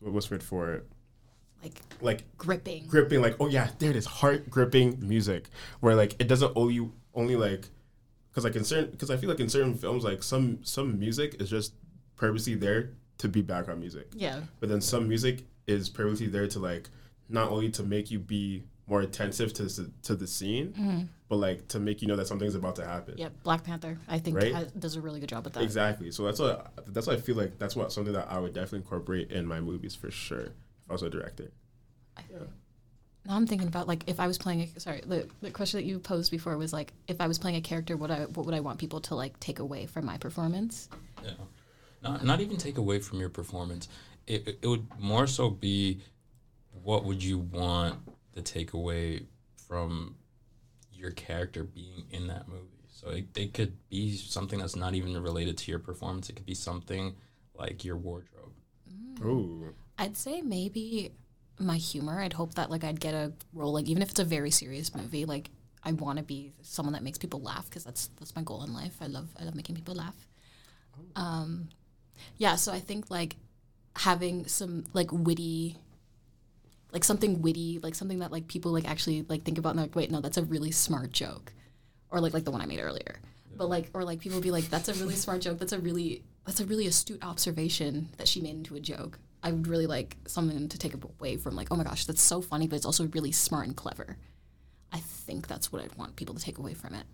what 0.00 0.12
was 0.12 0.30
word 0.30 0.42
for? 0.42 0.74
it 0.74 0.91
Like 1.62 1.74
like 2.00 2.38
gripping. 2.38 2.86
gripping 2.86 3.22
like 3.22 3.36
oh 3.38 3.46
yeah 3.46 3.68
there 3.78 3.90
it 3.90 3.96
is 3.96 4.06
heart 4.06 4.50
gripping 4.50 4.98
music 5.00 5.48
where 5.80 5.94
like 5.94 6.20
it 6.20 6.26
doesn't 6.26 6.52
only 6.56 6.90
only 7.14 7.36
like 7.36 7.68
because 8.30 8.44
like 8.44 8.56
in 8.56 8.64
certain 8.64 8.90
because 8.90 9.10
i 9.10 9.16
feel 9.16 9.28
like 9.28 9.38
in 9.38 9.48
certain 9.48 9.74
films 9.74 10.02
like 10.02 10.22
some 10.22 10.58
some 10.64 10.98
music 10.98 11.40
is 11.40 11.48
just 11.48 11.74
purposely 12.16 12.54
there 12.54 12.90
to 13.18 13.28
be 13.28 13.42
background 13.42 13.78
music 13.78 14.08
yeah. 14.14 14.40
but 14.58 14.68
then 14.68 14.80
some 14.80 15.08
music 15.08 15.44
is 15.68 15.88
purposely 15.88 16.26
there 16.26 16.48
to 16.48 16.58
like 16.58 16.90
not 17.28 17.50
only 17.50 17.70
to 17.70 17.82
make 17.82 18.10
you 18.10 18.18
be 18.18 18.64
more 18.86 19.00
attentive 19.00 19.52
to 19.54 19.62
the, 19.64 19.90
to 20.02 20.14
the 20.14 20.26
scene 20.26 20.68
mm-hmm. 20.72 21.02
but 21.28 21.36
like 21.36 21.68
to 21.68 21.78
make 21.78 22.02
you 22.02 22.08
know 22.08 22.16
that 22.16 22.26
something's 22.26 22.54
about 22.54 22.76
to 22.76 22.84
happen 22.84 23.14
Yeah. 23.16 23.28
Black 23.42 23.64
Panther, 23.64 23.98
I 24.08 24.18
think, 24.18 24.36
Right? 24.36 24.54
has, 24.54 24.72
does 24.72 24.96
a 24.96 25.00
really 25.00 25.20
good 25.20 25.28
job 25.28 25.44
with 25.44 25.54
that. 25.54 25.62
Exactly. 25.62 26.10
So 26.10 26.24
that's 26.24 26.40
what 26.40 26.72
that's 26.88 27.06
what 27.06 27.16
I 27.16 27.20
feel 27.20 27.36
like. 27.36 27.58
That's 27.58 27.76
what 27.76 27.92
something 27.92 28.12
that 28.12 28.30
I 28.30 28.38
would 28.38 28.52
definitely 28.52 28.80
incorporate 28.80 29.30
in 29.30 29.46
my 29.46 29.60
movies 29.60 29.94
for 29.94 30.10
sure. 30.10 30.48
If 30.92 31.02
I 31.02 31.06
was 31.06 31.14
a 31.14 31.18
director. 31.18 31.50
Now 33.24 33.36
I'm 33.36 33.46
thinking 33.46 33.68
about 33.68 33.86
like 33.88 34.04
if 34.08 34.18
I 34.20 34.26
was 34.26 34.36
playing. 34.36 34.68
A, 34.76 34.80
sorry, 34.80 35.00
the, 35.06 35.28
the 35.40 35.50
question 35.50 35.78
that 35.78 35.86
you 35.86 35.98
posed 35.98 36.30
before 36.30 36.56
was 36.58 36.72
like 36.72 36.92
if 37.08 37.20
I 37.20 37.28
was 37.28 37.38
playing 37.38 37.56
a 37.56 37.60
character, 37.60 37.96
what 37.96 38.10
I 38.10 38.24
what 38.24 38.44
would 38.46 38.54
I 38.54 38.60
want 38.60 38.78
people 38.78 39.00
to 39.02 39.14
like 39.14 39.38
take 39.40 39.58
away 39.60 39.86
from 39.86 40.04
my 40.04 40.18
performance? 40.18 40.88
Yeah. 41.24 41.30
Not, 42.02 42.24
not 42.24 42.40
even 42.40 42.56
take 42.56 42.78
away 42.78 42.98
from 42.98 43.20
your 43.20 43.28
performance. 43.28 43.88
It, 44.26 44.46
it- 44.48 44.58
it 44.62 44.66
would 44.66 44.86
more 44.98 45.26
so 45.26 45.48
be 45.50 46.00
what 46.82 47.04
would 47.04 47.22
you 47.22 47.38
want 47.38 47.96
the 48.34 48.42
takeaway 48.42 49.24
from 49.68 50.16
your 50.92 51.12
character 51.12 51.62
being 51.64 52.04
in 52.10 52.26
that 52.26 52.48
movie? 52.48 52.66
So 52.90 53.10
it, 53.10 53.26
it 53.36 53.54
could 53.54 53.76
be 53.88 54.16
something 54.16 54.58
that's 54.58 54.76
not 54.76 54.94
even 54.94 55.20
related 55.22 55.56
to 55.58 55.70
your 55.70 55.78
performance. 55.80 56.28
It 56.28 56.34
could 56.36 56.46
be 56.46 56.54
something 56.54 57.14
like 57.54 57.84
your 57.84 57.96
wardrobe. 57.96 58.52
Ooh. 59.20 59.72
I'd 60.02 60.16
say 60.16 60.42
maybe 60.42 61.12
my 61.60 61.76
humor. 61.76 62.20
I'd 62.20 62.32
hope 62.32 62.54
that 62.54 62.70
like 62.70 62.82
I'd 62.82 62.98
get 62.98 63.14
a 63.14 63.32
role 63.52 63.72
like 63.72 63.86
even 63.86 64.02
if 64.02 64.10
it's 64.10 64.18
a 64.18 64.24
very 64.24 64.50
serious 64.50 64.92
movie, 64.96 65.24
like 65.24 65.48
I 65.84 65.92
want 65.92 66.18
to 66.18 66.24
be 66.24 66.52
someone 66.60 66.92
that 66.94 67.04
makes 67.04 67.18
people 67.18 67.40
laugh 67.40 67.66
because 67.70 67.84
that's 67.84 68.10
that's 68.18 68.34
my 68.34 68.42
goal 68.42 68.64
in 68.64 68.74
life. 68.74 68.96
I 69.00 69.06
love 69.06 69.28
I 69.40 69.44
love 69.44 69.54
making 69.54 69.76
people 69.76 69.94
laugh. 69.94 70.16
Um, 71.14 71.68
yeah, 72.36 72.56
so 72.56 72.72
I 72.72 72.80
think 72.80 73.10
like 73.12 73.36
having 73.94 74.48
some 74.48 74.86
like 74.92 75.12
witty 75.12 75.76
like 76.92 77.04
something 77.04 77.40
witty, 77.40 77.78
like 77.80 77.94
something 77.94 78.18
that 78.18 78.32
like 78.32 78.48
people 78.48 78.72
like 78.72 78.88
actually 78.90 79.24
like 79.28 79.44
think 79.44 79.56
about 79.56 79.70
and 79.70 79.78
they're 79.78 79.86
like, 79.86 79.94
wait, 79.94 80.10
no, 80.10 80.20
that's 80.20 80.36
a 80.36 80.42
really 80.42 80.72
smart 80.72 81.12
joke. 81.12 81.52
Or 82.10 82.20
like 82.20 82.34
like 82.34 82.44
the 82.44 82.50
one 82.50 82.60
I 82.60 82.66
made 82.66 82.80
earlier. 82.80 83.20
But 83.56 83.68
like 83.68 83.88
or 83.94 84.02
like 84.02 84.18
people 84.18 84.40
be 84.40 84.50
like, 84.50 84.64
that's 84.64 84.88
a 84.88 84.94
really 84.94 85.14
smart 85.14 85.42
joke. 85.42 85.60
That's 85.60 85.72
a 85.72 85.78
really 85.78 86.24
that's 86.44 86.58
a 86.58 86.66
really 86.66 86.88
astute 86.88 87.22
observation 87.22 88.08
that 88.16 88.26
she 88.26 88.40
made 88.40 88.56
into 88.56 88.74
a 88.74 88.80
joke. 88.80 89.20
I 89.42 89.50
would 89.52 89.66
really 89.66 89.86
like 89.86 90.16
someone 90.26 90.68
to 90.68 90.78
take 90.78 90.94
away 90.94 91.36
from 91.36 91.56
like, 91.56 91.68
oh 91.70 91.76
my 91.76 91.84
gosh, 91.84 92.04
that's 92.04 92.22
so 92.22 92.40
funny, 92.40 92.68
but 92.68 92.76
it's 92.76 92.86
also 92.86 93.06
really 93.08 93.32
smart 93.32 93.66
and 93.66 93.76
clever. 93.76 94.16
I 94.92 94.98
think 94.98 95.48
that's 95.48 95.72
what 95.72 95.82
I'd 95.82 95.96
want 95.96 96.16
people 96.16 96.34
to 96.34 96.40
take 96.42 96.58
away 96.58 96.74
from 96.74 96.94
it. 96.94 97.04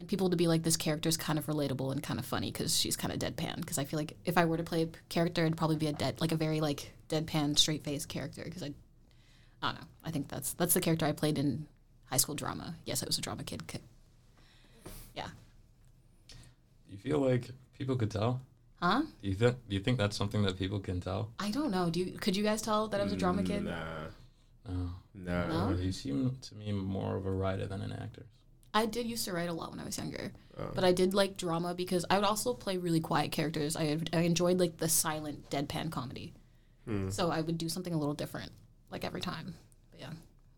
And 0.00 0.08
people 0.08 0.28
to 0.30 0.36
be 0.36 0.48
like, 0.48 0.64
this 0.64 0.76
character's 0.76 1.16
kind 1.16 1.38
of 1.38 1.46
relatable 1.46 1.92
and 1.92 2.02
kind 2.02 2.18
of 2.18 2.26
funny 2.26 2.50
because 2.50 2.76
she's 2.76 2.96
kind 2.96 3.12
of 3.12 3.20
deadpan. 3.20 3.56
Because 3.60 3.78
I 3.78 3.84
feel 3.84 3.98
like 3.98 4.16
if 4.24 4.36
I 4.36 4.44
were 4.44 4.56
to 4.56 4.64
play 4.64 4.82
a 4.82 4.88
character, 5.08 5.42
it'd 5.46 5.56
probably 5.56 5.76
be 5.76 5.86
a 5.86 5.92
dead, 5.92 6.20
like 6.20 6.32
a 6.32 6.36
very 6.36 6.60
like 6.60 6.92
deadpan, 7.08 7.56
straight 7.58 7.84
faced 7.84 8.08
character. 8.08 8.42
Because 8.44 8.64
I, 8.64 8.72
I 9.62 9.68
don't 9.70 9.80
know. 9.80 9.86
I 10.04 10.10
think 10.10 10.28
that's 10.28 10.54
that's 10.54 10.74
the 10.74 10.80
character 10.80 11.06
I 11.06 11.12
played 11.12 11.38
in 11.38 11.66
high 12.06 12.16
school 12.16 12.34
drama. 12.34 12.74
Yes, 12.84 13.02
I 13.02 13.06
was 13.06 13.16
a 13.16 13.20
drama 13.22 13.44
kid. 13.44 13.66
Ki- 13.68 13.78
Yeah. 15.14 15.28
You 16.90 16.98
feel 16.98 17.20
like 17.20 17.48
people 17.78 17.94
could 17.96 18.10
tell? 18.10 18.40
Huh? 18.82 19.02
Do 19.22 19.28
you 19.28 19.34
think 19.34 19.56
do 19.68 19.76
you 19.76 19.80
think 19.80 19.96
that's 19.98 20.16
something 20.16 20.42
that 20.42 20.58
people 20.58 20.80
can 20.80 21.00
tell? 21.00 21.30
I 21.38 21.50
don't 21.52 21.70
know. 21.70 21.88
Do 21.88 22.00
you? 22.00 22.18
Could 22.18 22.36
you 22.36 22.42
guys 22.42 22.60
tell 22.62 22.88
that 22.88 23.00
I 23.00 23.04
was 23.04 23.12
a 23.12 23.16
drama 23.16 23.44
kid? 23.44 23.62
Nah. 23.64 24.08
No. 24.68 24.90
No. 25.14 25.68
No? 25.70 25.76
You 25.76 25.92
seem 25.92 26.36
to 26.42 26.54
me 26.56 26.72
more 26.72 27.16
of 27.16 27.24
a 27.26 27.30
writer 27.30 27.66
than 27.66 27.80
an 27.80 27.92
actor. 27.92 28.26
I 28.74 28.86
did 28.86 29.06
used 29.06 29.24
to 29.26 29.32
write 29.32 29.48
a 29.50 29.52
lot 29.52 29.70
when 29.70 29.78
I 29.80 29.84
was 29.84 29.98
younger, 29.98 30.32
Oh. 30.58 30.70
but 30.74 30.82
I 30.82 30.92
did 30.92 31.14
like 31.14 31.36
drama 31.36 31.74
because 31.74 32.04
I 32.10 32.16
would 32.16 32.24
also 32.24 32.54
play 32.54 32.76
really 32.78 33.00
quiet 33.00 33.30
characters. 33.30 33.76
I 33.76 33.98
I 34.12 34.20
enjoyed 34.22 34.58
like 34.58 34.78
the 34.78 34.88
silent 34.88 35.48
deadpan 35.50 35.92
comedy, 35.92 36.32
Hmm. 36.86 37.08
so 37.10 37.30
I 37.30 37.40
would 37.40 37.58
do 37.58 37.68
something 37.68 37.94
a 37.94 37.98
little 37.98 38.14
different 38.14 38.50
like 38.90 39.04
every 39.04 39.20
time. 39.20 39.54
But 39.92 40.00
yeah, 40.00 40.12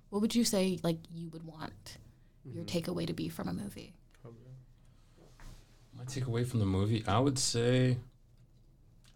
what 0.09 0.23
would 0.23 0.35
you 0.35 0.45
say 0.45 0.79
like 0.83 0.99
you 1.13 1.29
would 1.31 1.45
want 1.45 1.99
your 2.45 2.65
takeaway 2.65 3.07
to 3.07 3.13
be 3.13 3.29
from 3.29 3.49
a 3.49 3.53
movie? 3.53 3.93
My 5.97 6.05
takeaway 6.05 6.47
from 6.47 6.61
the 6.61 6.67
movie, 6.67 7.05
I 7.07 7.19
would 7.21 7.39
say, 7.39 7.99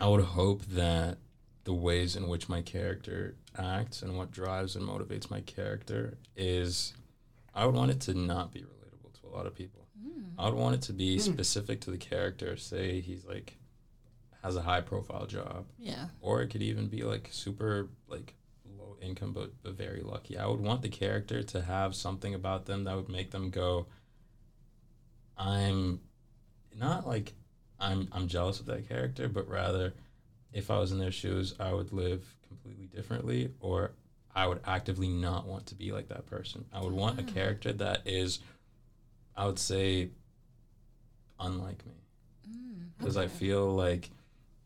I 0.00 0.08
would 0.08 0.24
hope 0.24 0.64
that 0.66 1.18
the 1.64 1.72
ways 1.72 2.16
in 2.16 2.28
which 2.28 2.48
my 2.48 2.62
character 2.62 3.36
acts 3.58 4.02
and 4.02 4.16
what 4.16 4.30
drives 4.30 4.76
and 4.76 4.86
motivates 4.86 5.30
my 5.30 5.40
character 5.40 6.18
is, 6.36 6.94
I 7.54 7.66
would 7.66 7.74
want 7.74 7.90
it 7.90 8.00
to 8.02 8.14
not 8.14 8.52
be 8.52 8.60
relatable 8.60 9.20
to 9.20 9.26
a 9.26 9.34
lot 9.34 9.46
of 9.46 9.54
people. 9.54 9.86
Hmm. 10.00 10.22
I 10.38 10.46
would 10.46 10.54
want 10.54 10.76
it 10.76 10.82
to 10.82 10.92
be 10.92 11.16
hmm. 11.16 11.20
specific 11.20 11.80
to 11.82 11.90
the 11.90 11.98
character. 11.98 12.56
Say 12.56 13.00
he's 13.00 13.24
like 13.24 13.56
has 14.42 14.54
a 14.54 14.62
high 14.62 14.80
profile 14.80 15.26
job, 15.26 15.66
Yeah, 15.78 16.06
or 16.20 16.42
it 16.42 16.48
could 16.48 16.62
even 16.62 16.86
be 16.86 17.02
like 17.02 17.28
super 17.32 17.88
like 18.06 18.34
low 18.78 18.96
income 19.02 19.32
but, 19.32 19.50
but 19.62 19.74
very 19.74 20.00
lucky. 20.00 20.38
I 20.38 20.46
would 20.46 20.60
want 20.60 20.82
the 20.82 20.88
character 20.88 21.42
to 21.42 21.62
have 21.62 21.94
something 21.94 22.34
about 22.34 22.66
them 22.66 22.84
that 22.84 22.94
would 22.94 23.08
make 23.08 23.30
them 23.32 23.50
go 23.50 23.86
i'm 25.38 26.00
not 26.76 27.06
like 27.06 27.32
i'm 27.80 28.08
i'm 28.12 28.28
jealous 28.28 28.60
of 28.60 28.66
that 28.66 28.88
character 28.88 29.28
but 29.28 29.48
rather 29.48 29.94
if 30.52 30.70
i 30.70 30.78
was 30.78 30.92
in 30.92 30.98
their 30.98 31.12
shoes 31.12 31.54
i 31.60 31.72
would 31.72 31.92
live 31.92 32.24
completely 32.46 32.86
differently 32.86 33.50
or 33.60 33.92
i 34.34 34.46
would 34.46 34.60
actively 34.66 35.08
not 35.08 35.46
want 35.46 35.66
to 35.66 35.74
be 35.74 35.92
like 35.92 36.08
that 36.08 36.26
person. 36.26 36.64
I 36.72 36.80
would 36.80 36.92
want 36.92 37.18
a 37.18 37.22
ah. 37.22 37.32
character 37.32 37.72
that 37.72 38.02
is 38.06 38.40
i 39.36 39.46
would 39.46 39.58
say 39.58 40.10
unlike 41.40 41.84
me. 41.86 41.92
Mm, 42.48 42.88
because 42.98 43.16
i 43.16 43.26
feel 43.26 43.68
like 43.74 44.10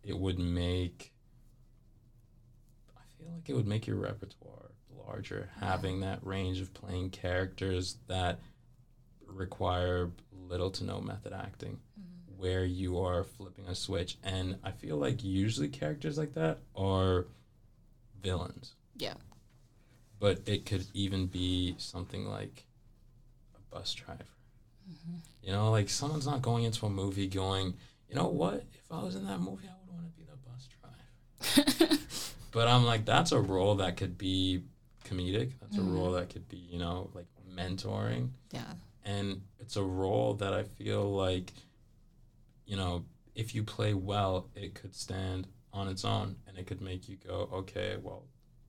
it 0.02 0.18
would 0.18 0.38
make 0.38 1.12
I 2.96 3.22
feel 3.22 3.32
like 3.34 3.48
it 3.48 3.54
would 3.54 3.66
make 3.66 3.86
your 3.86 3.96
repertoire 3.96 4.62
larger, 5.06 5.50
having 5.60 6.00
that 6.00 6.24
range 6.24 6.60
of 6.60 6.72
playing 6.74 7.10
characters 7.10 7.96
that 8.08 8.40
require 9.26 10.10
little 10.48 10.70
to 10.70 10.84
no 10.84 11.00
method 11.00 11.32
acting, 11.32 11.78
mm. 11.98 12.11
Where 12.42 12.64
you 12.64 12.98
are 12.98 13.22
flipping 13.22 13.66
a 13.66 13.74
switch. 13.74 14.18
And 14.24 14.56
I 14.64 14.72
feel 14.72 14.96
like 14.96 15.22
usually 15.22 15.68
characters 15.68 16.18
like 16.18 16.34
that 16.34 16.58
are 16.74 17.26
villains, 18.20 18.74
yeah, 18.96 19.14
but 20.18 20.40
it 20.46 20.66
could 20.66 20.84
even 20.92 21.26
be 21.26 21.76
something 21.78 22.26
like 22.26 22.64
a 23.54 23.74
bus 23.74 23.94
driver. 23.94 24.24
Mm-hmm. 24.90 25.16
You 25.44 25.52
know, 25.52 25.70
like 25.70 25.88
someone's 25.88 26.26
not 26.26 26.42
going 26.42 26.64
into 26.64 26.84
a 26.84 26.90
movie 26.90 27.28
going, 27.28 27.74
you 28.08 28.16
know 28.16 28.26
what? 28.26 28.64
If 28.74 28.90
I 28.90 29.02
was 29.02 29.14
in 29.14 29.24
that 29.26 29.38
movie, 29.38 29.68
I 29.68 29.74
would 29.78 29.94
want 29.94 30.06
to 30.06 30.18
be 30.18 30.24
the 30.24 30.36
bus 31.54 31.78
driver. 31.86 32.02
But 32.50 32.68
I'm 32.68 32.84
like, 32.84 33.04
that's 33.04 33.32
a 33.32 33.40
role 33.40 33.76
that 33.76 33.96
could 33.96 34.18
be 34.18 34.62
comedic. 35.06 35.52
That's 35.60 35.76
a 35.76 35.80
mm-hmm. 35.80 35.94
role 35.94 36.12
that 36.12 36.28
could 36.28 36.48
be, 36.48 36.58
you 36.58 36.78
know, 36.78 37.10
like 37.14 37.26
mentoring. 37.56 38.30
yeah, 38.50 38.74
And 39.04 39.42
it's 39.58 39.76
a 39.76 39.82
role 39.82 40.34
that 40.34 40.52
I 40.52 40.64
feel 40.64 41.10
like, 41.14 41.52
you 42.66 42.76
know, 42.76 43.04
if 43.34 43.54
you 43.54 43.62
play 43.62 43.94
well, 43.94 44.48
it 44.54 44.74
could 44.74 44.94
stand 44.94 45.46
on 45.72 45.88
its 45.88 46.04
own 46.04 46.36
and 46.46 46.58
it 46.58 46.66
could 46.66 46.80
make 46.80 47.08
you 47.08 47.16
go, 47.16 47.48
okay, 47.52 47.96
well, 48.02 48.24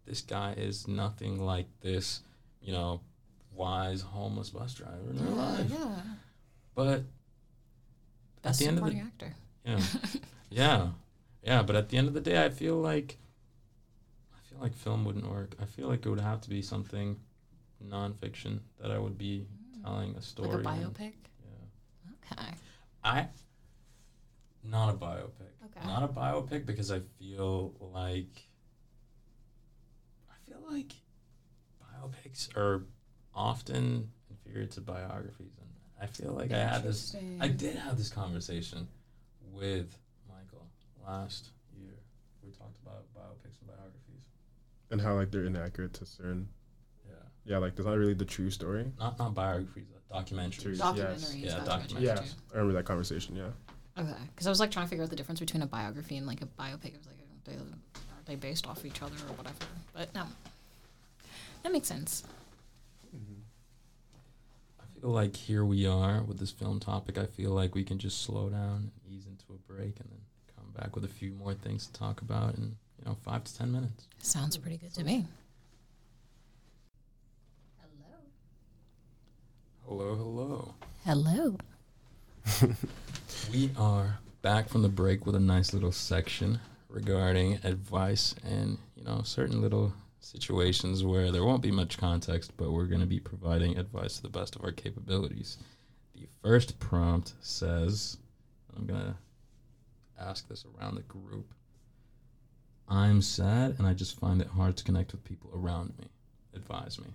this 0.06 0.22
guy 0.22 0.54
is 0.58 0.88
nothing 0.88 1.39
like 1.39 1.68
this, 1.82 2.22
you 2.62 2.72
know, 2.72 3.02
wise 3.54 4.02
homeless 4.02 4.50
bus 4.50 4.74
driver 4.74 5.10
in 5.10 5.24
real 5.24 5.36
life. 5.36 5.66
yeah. 5.70 5.96
But 6.76 7.04
at 8.44 8.58
the 8.58 8.68
end 8.68 8.80
of 8.80 8.86
the 8.86 9.00
actor. 9.00 9.36
yeah. 9.66 9.80
yeah. 10.50 10.88
Yeah, 11.44 11.62
but 11.62 11.76
at 11.76 11.89
the 11.89 11.98
end 11.98 12.08
of 12.08 12.14
the 12.14 12.22
day 12.22 12.44
I 12.44 12.50
feel 12.50 12.76
like 12.76 13.18
I 14.34 14.50
feel 14.50 14.60
like 14.60 14.76
film 14.76 15.04
wouldn't 15.06 15.30
work. 15.30 15.56
I 15.62 15.66
feel 15.66 15.88
like 15.88 16.06
it 16.06 16.10
would 16.10 16.20
have 16.20 16.41
to 16.41 16.50
be 16.50 16.62
something 16.62 17.18
nonfiction 17.86 18.60
that 18.80 18.91
I 18.91 18.98
would 18.98 19.18
be 19.18 19.46
mm. 19.78 19.84
telling 19.84 20.16
a 20.16 20.22
story. 20.22 20.64
Like 20.64 20.78
a 20.78 20.86
biopic. 20.86 21.14
Yeah. 21.44 22.32
Okay. 22.32 22.52
I 23.04 23.28
not 24.64 24.89
a 24.89 24.93
biopic. 24.93 25.51
Okay. 25.66 25.86
Not 25.86 26.03
a 26.03 26.07
biopic 26.07 26.66
because 26.66 26.91
I 26.91 27.01
feel 27.20 27.74
like 27.80 28.47
I 30.30 30.49
feel 30.49 30.64
like 30.70 30.93
biopics 31.82 32.55
are 32.57 32.84
often 33.34 34.09
inferior 34.30 34.68
to 34.68 34.82
biographies 34.82 35.53
and 35.59 35.70
I 36.01 36.05
feel 36.05 36.34
like 36.34 36.51
I 36.51 36.57
had 36.57 36.84
this 36.84 37.16
I 37.39 37.47
did 37.47 37.76
have 37.76 37.97
this 37.97 38.09
conversation 38.09 38.88
with 39.51 39.95
Michael 40.28 40.68
last 41.05 41.49
year. 41.78 41.93
We 42.43 42.51
talked 42.51 42.78
about 42.86 43.05
biopics 43.16 43.59
and 43.61 43.68
biographies. 43.68 44.24
And 44.91 45.01
how 45.01 45.16
like 45.16 45.32
they're 45.32 45.45
inaccurate 45.45 45.93
to 45.95 46.05
certain. 46.05 46.47
Yeah. 47.07 47.16
Yeah, 47.45 47.57
like 47.57 47.76
that's 47.76 47.86
not 47.86 47.97
really 47.97 48.14
the 48.14 48.26
true 48.26 48.49
story. 48.49 48.91
Not 48.99 49.18
not 49.20 49.34
biographies, 49.34 49.86
uh, 50.11 50.22
documentaries. 50.22 50.61
True. 50.61 50.76
Documentaries. 50.76 51.43
Yeah, 51.43 51.59
that's 51.59 51.68
what 51.68 51.70
I 51.70 51.80
documentaries. 51.80 52.01
Yeah, 52.01 52.16
too. 52.16 52.24
I 52.53 52.57
remember 52.57 52.74
that 52.74 52.86
conversation. 52.86 53.36
Yeah. 53.36 53.49
Okay, 53.98 54.10
because 54.34 54.48
I 54.48 54.50
was 54.50 54.60
like 54.60 54.72
trying 54.72 54.86
to 54.86 54.89
figure 54.89 55.04
out 55.04 55.12
the 55.12 55.16
difference 55.16 55.39
between 55.39 55.62
a 55.62 55.68
biography 55.68 56.18
and 56.18 56.26
like 56.26 56.41
a 56.41 56.46
biopic. 56.46 56.94
I 56.96 56.98
was 56.98 57.08
like, 57.08 57.18
are 57.20 57.52
they, 57.52 57.56
are 57.56 58.24
they 58.26 58.36
based 58.36 58.66
off 58.68 58.86
each 58.86 59.02
other 59.04 59.16
or 59.30 59.34
whatever? 59.36 59.56
But 59.94 60.14
no, 60.16 60.24
that 61.62 61.72
makes 61.72 61.88
sense. 61.89 62.24
Mm-hmm. 63.16 63.41
I 64.82 65.00
feel 65.00 65.12
like 65.12 65.36
here 65.36 65.64
we 65.64 65.86
are 65.86 66.24
with 66.24 66.39
this 66.39 66.50
film 66.50 66.80
topic. 66.80 67.20
I 67.20 67.28
feel 67.28 67.52
like 67.52 67.76
we 67.76 67.84
can 67.84 68.00
just 68.00 68.24
slow 68.24 68.50
down 68.50 68.91
and 69.06 69.14
ease 69.14 69.28
into 69.28 69.46
a 69.54 69.72
break 69.72 70.00
and 70.00 70.10
then 70.10 70.22
come 70.56 70.66
back 70.76 70.96
with 70.96 71.06
a 71.06 71.10
few 71.10 71.32
more 71.34 71.54
things 71.54 71.86
to 71.86 71.94
talk 71.94 72.22
about 72.22 72.56
in, 72.56 72.76
you 72.98 73.06
know, 73.06 73.16
five 73.24 73.44
to 73.44 73.56
ten 73.56 73.72
minutes. 73.72 74.08
Sounds 74.20 74.58
pretty 74.58 74.78
good 74.78 74.94
to 74.96 75.04
me. 75.04 75.28
Hello. 79.86 80.16
Hello, 80.16 80.16
hello. 80.16 80.74
Hello. 81.06 81.58
We 83.52 83.70
are 83.78 84.20
back 84.41 84.70
from 84.70 84.82
the 84.82 84.89
break 84.89 85.26
with 85.26 85.36
a 85.36 85.39
nice 85.39 85.74
little 85.74 85.91
section 85.91 86.60
regarding 86.89 87.60
advice 87.64 88.36
and, 88.44 88.78
you 88.96 89.04
know, 89.04 89.22
certain 89.24 89.62
little 89.62 89.94
situations 90.20 91.04
where 91.04 91.32
there 91.32 91.44
won't 91.44 91.62
be 91.62 91.72
much 91.72 91.98
context, 91.98 92.52
but 92.58 92.72
we're 92.72 92.86
going 92.86 93.02
to 93.02 93.08
be 93.08 93.20
providing 93.20 93.78
advice 93.78 94.16
to 94.16 94.22
the 94.24 94.30
best 94.30 94.56
of 94.56 94.64
our 94.64 94.72
capabilities. 94.72 95.58
The 96.16 96.28
first 96.41 96.80
prompt 96.80 97.34
says, 97.41 98.18
I'm 98.76 98.86
going 98.86 99.02
to 99.02 99.16
ask 100.20 100.48
this 100.48 100.66
around 100.78 100.96
the 100.96 101.02
group. 101.02 101.54
I'm 102.88 103.22
sad 103.22 103.76
and 103.78 103.88
I 103.88 103.94
just 103.94 104.20
find 104.20 104.41
it 104.41 104.48
hard 104.48 104.78
to 104.78 104.84
connect 104.84 105.12
with 105.12 105.24
people 105.24 105.52
around 105.54 105.94
me. 106.00 106.08
Advise 106.56 107.00
me. 107.00 107.08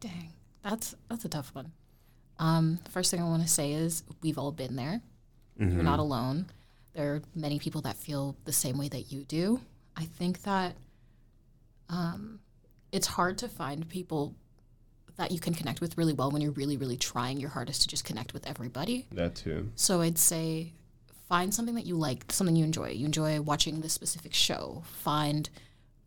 Dang, 0.00 0.32
that's 0.62 0.94
that's 1.08 1.24
a 1.24 1.28
tough 1.28 1.50
one. 1.54 1.72
Um, 2.42 2.80
first 2.90 3.10
thing 3.12 3.20
I 3.20 3.24
want 3.24 3.42
to 3.42 3.48
say 3.48 3.72
is 3.72 4.02
we've 4.20 4.36
all 4.36 4.50
been 4.50 4.74
there. 4.74 5.00
You're 5.58 5.84
not 5.84 6.00
alone. 6.00 6.46
There 6.92 7.14
are 7.14 7.22
many 7.36 7.60
people 7.60 7.82
that 7.82 7.96
feel 7.96 8.36
the 8.44 8.52
same 8.52 8.78
way 8.78 8.88
that 8.88 9.12
you 9.12 9.22
do. 9.22 9.60
I 9.96 10.04
think 10.06 10.42
that 10.42 10.74
um, 11.88 12.40
it's 12.90 13.06
hard 13.06 13.38
to 13.38 13.48
find 13.48 13.88
people 13.88 14.34
that 15.18 15.30
you 15.30 15.38
can 15.38 15.54
connect 15.54 15.80
with 15.80 15.96
really 15.96 16.14
well 16.14 16.32
when 16.32 16.42
you're 16.42 16.52
really, 16.52 16.76
really 16.76 16.96
trying 16.96 17.38
your 17.38 17.50
hardest 17.50 17.82
to 17.82 17.88
just 17.88 18.04
connect 18.04 18.32
with 18.32 18.44
everybody. 18.44 19.06
That 19.12 19.36
too. 19.36 19.70
So 19.76 20.00
I'd 20.00 20.18
say 20.18 20.72
find 21.28 21.54
something 21.54 21.76
that 21.76 21.86
you 21.86 21.94
like, 21.96 22.32
something 22.32 22.56
you 22.56 22.64
enjoy. 22.64 22.90
You 22.90 23.06
enjoy 23.06 23.40
watching 23.40 23.82
this 23.82 23.92
specific 23.92 24.34
show. 24.34 24.82
Find 24.84 25.48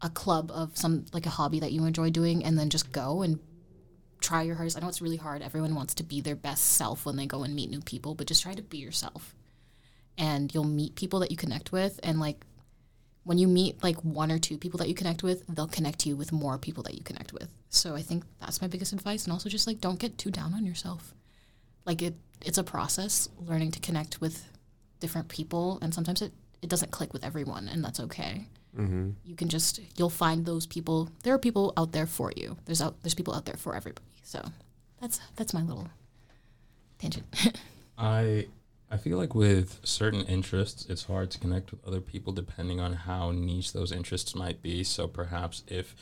a 0.01 0.09
club 0.09 0.51
of 0.53 0.75
some 0.75 1.05
like 1.13 1.25
a 1.25 1.29
hobby 1.29 1.61
that 1.61 1.71
you 1.71 1.86
enjoy 1.86 2.09
doing 2.09 2.43
and 2.43 2.59
then 2.59 2.69
just 2.69 2.91
go 2.91 3.21
and 3.21 3.39
try 4.26 4.41
your 4.43 4.55
hardest. 4.55 4.78
I 4.78 4.82
know 4.82 4.88
it's 4.89 5.01
really 5.01 5.17
hard. 5.17 5.41
Everyone 5.41 5.76
wants 5.76 5.93
to 5.95 6.03
be 6.03 6.19
their 6.21 6.36
best 6.36 6.63
self 6.63 7.05
when 7.05 7.15
they 7.15 7.26
go 7.26 7.43
and 7.43 7.55
meet 7.55 7.69
new 7.69 7.82
people, 7.82 8.15
but 8.15 8.28
just 8.28 8.41
try 8.43 8.53
to 8.53 8.61
be 8.61 8.78
yourself. 8.78 9.36
And 10.17 10.53
you'll 10.53 10.63
meet 10.63 10.95
people 10.95 11.19
that 11.19 11.32
you 11.32 11.38
connect 11.38 11.71
with 11.71 11.99
and 12.03 12.19
like 12.19 12.45
when 13.23 13.38
you 13.39 13.47
meet 13.47 13.84
like 13.84 13.97
one 14.03 14.32
or 14.32 14.38
two 14.38 14.57
people 14.57 14.78
that 14.78 14.88
you 14.88 14.93
connect 14.93 15.23
with, 15.23 15.43
they'll 15.47 15.67
connect 15.67 16.05
you 16.05 16.15
with 16.15 16.32
more 16.32 16.57
people 16.59 16.84
that 16.84 16.93
you 16.93 17.03
connect 17.03 17.34
with. 17.34 17.49
So 17.69 17.95
I 17.95 18.03
think 18.03 18.23
that's 18.39 18.61
my 18.61 18.67
biggest 18.67 18.93
advice 18.93 19.23
and 19.26 19.34
also 19.34 19.49
just 19.49 19.65
like 19.67 19.82
don't 19.82 19.99
get 19.99 20.17
too 20.17 20.30
down 20.32 20.53
on 20.53 20.65
yourself 20.65 21.13
like 21.86 22.01
it 22.01 22.15
it's 22.43 22.57
a 22.57 22.63
process 22.63 23.30
learning 23.39 23.71
to 23.71 23.80
connect 23.80 24.19
with 24.21 24.45
different 24.99 25.28
people 25.28 25.80
and 25.82 25.93
sometimes 25.93 26.21
it, 26.21 26.32
it 26.61 26.69
doesn't 26.69 26.91
click 26.91 27.13
with 27.13 27.23
everyone 27.23 27.67
and 27.67 27.84
that's 27.84 27.99
okay 27.99 28.47
Mm-hmm. 28.78 29.11
you 29.23 29.36
can 29.38 29.47
just 29.47 29.80
you'll 29.97 30.09
find 30.09 30.45
those 30.45 30.65
people 30.67 31.09
there 31.23 31.34
are 31.34 31.39
people 31.39 31.71
out 31.78 31.93
there 31.93 32.05
for 32.05 32.34
you 32.36 32.57
there's 32.65 32.82
out 32.82 33.01
there's 33.03 33.13
people 33.13 33.34
out 33.34 33.45
there 33.45 33.55
for 33.55 33.73
everybody 33.73 34.05
so 34.26 34.43
that's 34.99 35.21
that's 35.38 35.53
my 35.53 35.61
little 35.61 35.88
tangent 36.99 37.26
I 37.97 38.47
I 38.89 38.97
feel 38.97 39.17
like 39.17 39.34
with 39.34 39.80
certain 39.84 40.21
interests, 40.26 40.86
it's 40.88 41.05
hard 41.05 41.32
to 41.32 41.39
connect 41.39 41.71
with 41.71 41.84
other 41.86 42.01
people 42.01 42.32
depending 42.32 42.80
on 42.80 42.93
how 42.93 43.32
niche 43.32 43.73
those 43.73 43.91
interests 43.91 44.36
might 44.36 44.61
be. 44.61 44.84
So 44.84 45.07
perhaps 45.07 45.63
if 45.67 45.95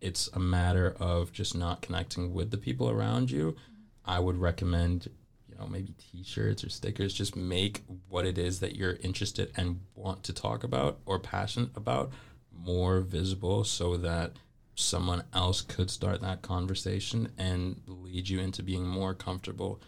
it's 0.00 0.28
a 0.32 0.38
matter 0.38 0.94
of 1.00 1.32
just 1.32 1.56
not 1.56 1.82
connecting 1.82 2.32
with 2.32 2.50
the 2.50 2.56
people 2.56 2.88
around 2.88 3.30
you, 3.30 3.56
I 4.04 4.20
would 4.20 4.36
recommend, 4.36 5.08
you 5.48 5.56
know, 5.56 5.66
maybe 5.66 5.94
t-shirts 5.98 6.62
or 6.62 6.68
stickers. 6.68 7.14
Just 7.14 7.34
make 7.34 7.82
what 8.08 8.26
it 8.26 8.38
is 8.38 8.60
that 8.60 8.76
you're 8.76 8.96
interested 9.02 9.50
and 9.56 9.80
want 9.94 10.22
to 10.24 10.32
talk 10.32 10.62
about 10.62 11.00
or 11.06 11.18
passionate 11.18 11.70
about 11.74 12.12
more 12.52 13.00
visible 13.00 13.64
so 13.64 13.96
that 13.96 14.32
someone 14.74 15.22
else 15.32 15.60
could 15.60 15.90
start 15.90 16.20
that 16.20 16.42
conversation 16.42 17.30
and 17.38 17.80
lead 17.86 18.28
you 18.28 18.40
into 18.40 18.62
being 18.62 18.86
more 18.86 19.14
comfortable 19.14 19.80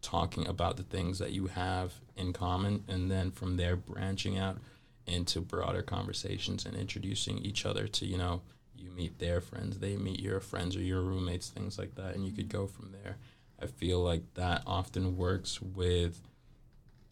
talking 0.00 0.46
about 0.46 0.76
the 0.76 0.82
things 0.82 1.18
that 1.18 1.32
you 1.32 1.46
have 1.46 1.94
in 2.16 2.32
common 2.32 2.84
and 2.88 3.10
then 3.10 3.30
from 3.30 3.56
there 3.56 3.76
branching 3.76 4.38
out 4.38 4.58
into 5.06 5.40
broader 5.40 5.82
conversations 5.82 6.64
and 6.64 6.76
introducing 6.76 7.38
each 7.38 7.66
other 7.66 7.86
to 7.86 8.06
you 8.06 8.16
know 8.16 8.40
you 8.76 8.90
meet 8.90 9.18
their 9.18 9.40
friends 9.40 9.78
they 9.78 9.96
meet 9.96 10.20
your 10.20 10.40
friends 10.40 10.76
or 10.76 10.80
your 10.82 11.00
roommates 11.00 11.48
things 11.48 11.78
like 11.78 11.94
that 11.94 12.14
and 12.14 12.24
you 12.26 12.32
could 12.32 12.48
go 12.48 12.66
from 12.66 12.92
there. 12.92 13.16
I 13.60 13.66
feel 13.66 14.02
like 14.02 14.22
that 14.34 14.62
often 14.66 15.16
works 15.16 15.62
with 15.62 16.20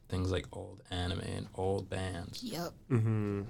things 0.08 0.30
like 0.30 0.46
old 0.52 0.82
anime 0.90 1.20
and 1.20 1.46
old 1.54 1.88
bands. 1.88 2.42
Yep 2.42 2.72
Mm-hmm. 2.90 3.42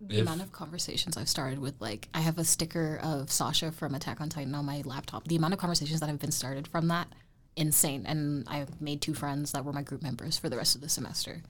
The 0.00 0.16
If- 0.16 0.22
amount 0.22 0.42
of 0.42 0.52
conversations 0.52 1.16
I've 1.16 1.28
started 1.28 1.58
with, 1.58 1.74
like, 1.80 2.08
I 2.14 2.20
have 2.20 2.38
a 2.38 2.44
sticker 2.44 2.98
of 3.02 3.30
Sasha 3.32 3.72
from 3.72 3.94
Attack 3.94 4.20
on 4.20 4.28
Titan 4.28 4.54
on 4.54 4.64
my 4.64 4.82
laptop. 4.84 5.26
The 5.26 5.36
amount 5.36 5.54
of 5.54 5.60
conversations 5.60 6.00
that 6.00 6.08
have 6.08 6.18
been 6.20 6.30
started 6.32 6.68
from 6.68 6.88
that, 6.88 7.08
insane. 7.56 8.06
And 8.06 8.44
I 8.48 8.66
made 8.80 9.00
two 9.02 9.14
friends 9.14 9.52
that 9.52 9.64
were 9.64 9.72
my 9.72 9.82
group 9.82 10.02
members 10.02 10.38
for 10.38 10.48
the 10.48 10.56
rest 10.56 10.74
of 10.76 10.80
the 10.80 10.88
semester. 10.88 11.42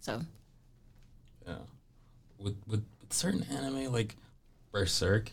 So, 0.00 0.22
Yeah. 1.46 1.58
With 2.38 2.56
with 2.66 2.84
certain 3.10 3.42
anime 3.44 3.92
like 3.92 4.16
Berserk, 4.72 5.30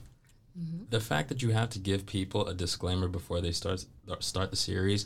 mm-hmm. 0.58 0.84
the 0.90 1.00
fact 1.00 1.30
that 1.30 1.42
you 1.42 1.50
have 1.50 1.70
to 1.72 1.80
give 1.80 2.06
people 2.06 2.46
a 2.48 2.54
disclaimer 2.54 3.08
before 3.08 3.42
they 3.42 3.52
start 3.52 3.86
start 4.20 4.50
the 4.52 4.56
series 4.58 5.06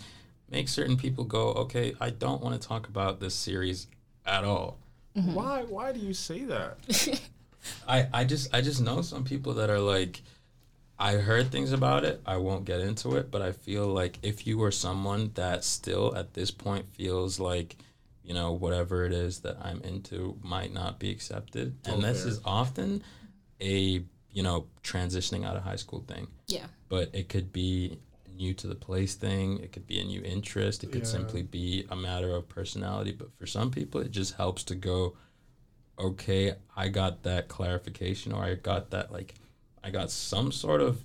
makes 0.49 0.71
certain 0.71 0.97
people 0.97 1.23
go, 1.23 1.49
okay, 1.53 1.95
I 2.01 2.09
don't 2.09 2.41
want 2.43 2.59
to 2.59 2.67
talk 2.67 2.87
about 2.87 3.19
this 3.19 3.33
series 3.33 3.87
at 4.25 4.43
all. 4.43 4.77
Mm-hmm. 5.15 5.33
Why? 5.33 5.63
Why 5.63 5.91
do 5.93 5.99
you 5.99 6.13
say 6.13 6.43
that? 6.45 6.77
I, 7.87 8.07
I 8.13 8.23
just 8.23 8.53
I 8.53 8.61
just 8.61 8.81
know 8.81 9.01
some 9.01 9.23
people 9.23 9.53
that 9.55 9.69
are 9.69 9.79
like 9.79 10.21
I 10.97 11.13
heard 11.15 11.51
things 11.51 11.71
about 11.73 12.05
it. 12.05 12.21
I 12.25 12.37
won't 12.37 12.63
get 12.65 12.79
into 12.79 13.15
it, 13.17 13.29
but 13.29 13.41
I 13.41 13.51
feel 13.51 13.85
like 13.87 14.17
if 14.23 14.47
you 14.47 14.63
are 14.63 14.71
someone 14.71 15.31
that 15.35 15.63
still 15.65 16.15
at 16.15 16.33
this 16.33 16.51
point 16.51 16.87
feels 16.87 17.37
like, 17.39 17.75
you 18.23 18.33
know, 18.33 18.53
whatever 18.53 19.05
it 19.05 19.11
is 19.11 19.39
that 19.39 19.57
I'm 19.61 19.81
into 19.81 20.37
might 20.41 20.73
not 20.73 20.97
be 20.97 21.11
accepted. 21.11 21.75
And 21.85 22.01
this 22.01 22.23
is 22.25 22.39
often 22.45 23.03
a, 23.59 24.03
you 24.31 24.41
know, 24.43 24.67
transitioning 24.83 25.45
out 25.45 25.57
of 25.57 25.63
high 25.63 25.75
school 25.75 26.03
thing. 26.07 26.27
yeah. 26.47 26.67
But 26.87 27.09
it 27.13 27.27
could 27.29 27.51
be 27.51 27.99
new 28.33 28.53
to 28.53 28.67
the 28.67 28.75
place 28.75 29.15
thing, 29.15 29.59
it 29.59 29.71
could 29.73 29.87
be 29.87 29.99
a 29.99 30.03
new 30.03 30.21
interest, 30.21 30.83
it 30.83 30.91
could 30.91 31.01
Yeah. 31.03 31.07
simply 31.11 31.41
be 31.41 31.85
a 31.89 31.95
matter 31.95 32.31
of 32.35 32.47
personality. 32.47 33.11
But 33.11 33.33
for 33.37 33.45
some 33.47 33.69
people 33.71 33.99
it 34.01 34.11
just 34.11 34.35
helps 34.35 34.63
to 34.65 34.75
go, 34.75 35.15
okay, 35.99 36.53
I 36.75 36.89
got 36.89 37.23
that 37.23 37.47
clarification 37.47 38.31
or 38.31 38.43
I 38.43 38.55
got 38.55 38.91
that 38.91 39.11
like 39.11 39.35
I 39.83 39.89
got 39.91 40.11
some 40.11 40.51
sort 40.51 40.81
of 40.81 41.03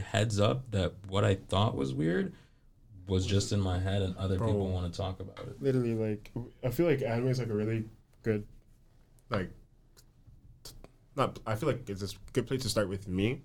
heads 0.00 0.40
up 0.40 0.70
that 0.70 0.92
what 1.08 1.24
I 1.24 1.34
thought 1.34 1.76
was 1.76 1.94
weird 1.94 2.32
was 3.08 3.26
just 3.26 3.52
in 3.52 3.60
my 3.60 3.78
head 3.78 4.02
and 4.02 4.16
other 4.16 4.36
Bro. 4.36 4.48
people 4.48 4.68
want 4.70 4.92
to 4.92 4.96
talk 4.96 5.20
about 5.20 5.38
it. 5.40 5.62
Literally, 5.62 5.94
like 5.94 6.30
I 6.64 6.70
feel 6.70 6.86
like 6.86 7.02
anime 7.02 7.28
is 7.28 7.38
like 7.38 7.48
a 7.48 7.54
really 7.54 7.84
good, 8.22 8.44
like, 9.30 9.50
not. 11.14 11.38
I 11.46 11.54
feel 11.54 11.68
like 11.68 11.88
it's 11.88 12.02
a 12.02 12.16
good 12.32 12.46
place 12.46 12.62
to 12.62 12.68
start 12.68 12.88
with 12.88 13.08
me, 13.08 13.42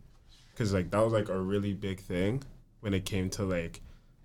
because 0.52 0.74
like 0.74 0.90
that 0.92 1.04
was 1.04 1.14
like 1.14 1.30
a 1.30 1.40
really 1.40 1.74
big 1.74 2.00
thing 2.00 2.44
when 2.80 2.94
it 2.94 3.06
came 3.06 3.30
to 3.32 3.44
like 3.44 3.82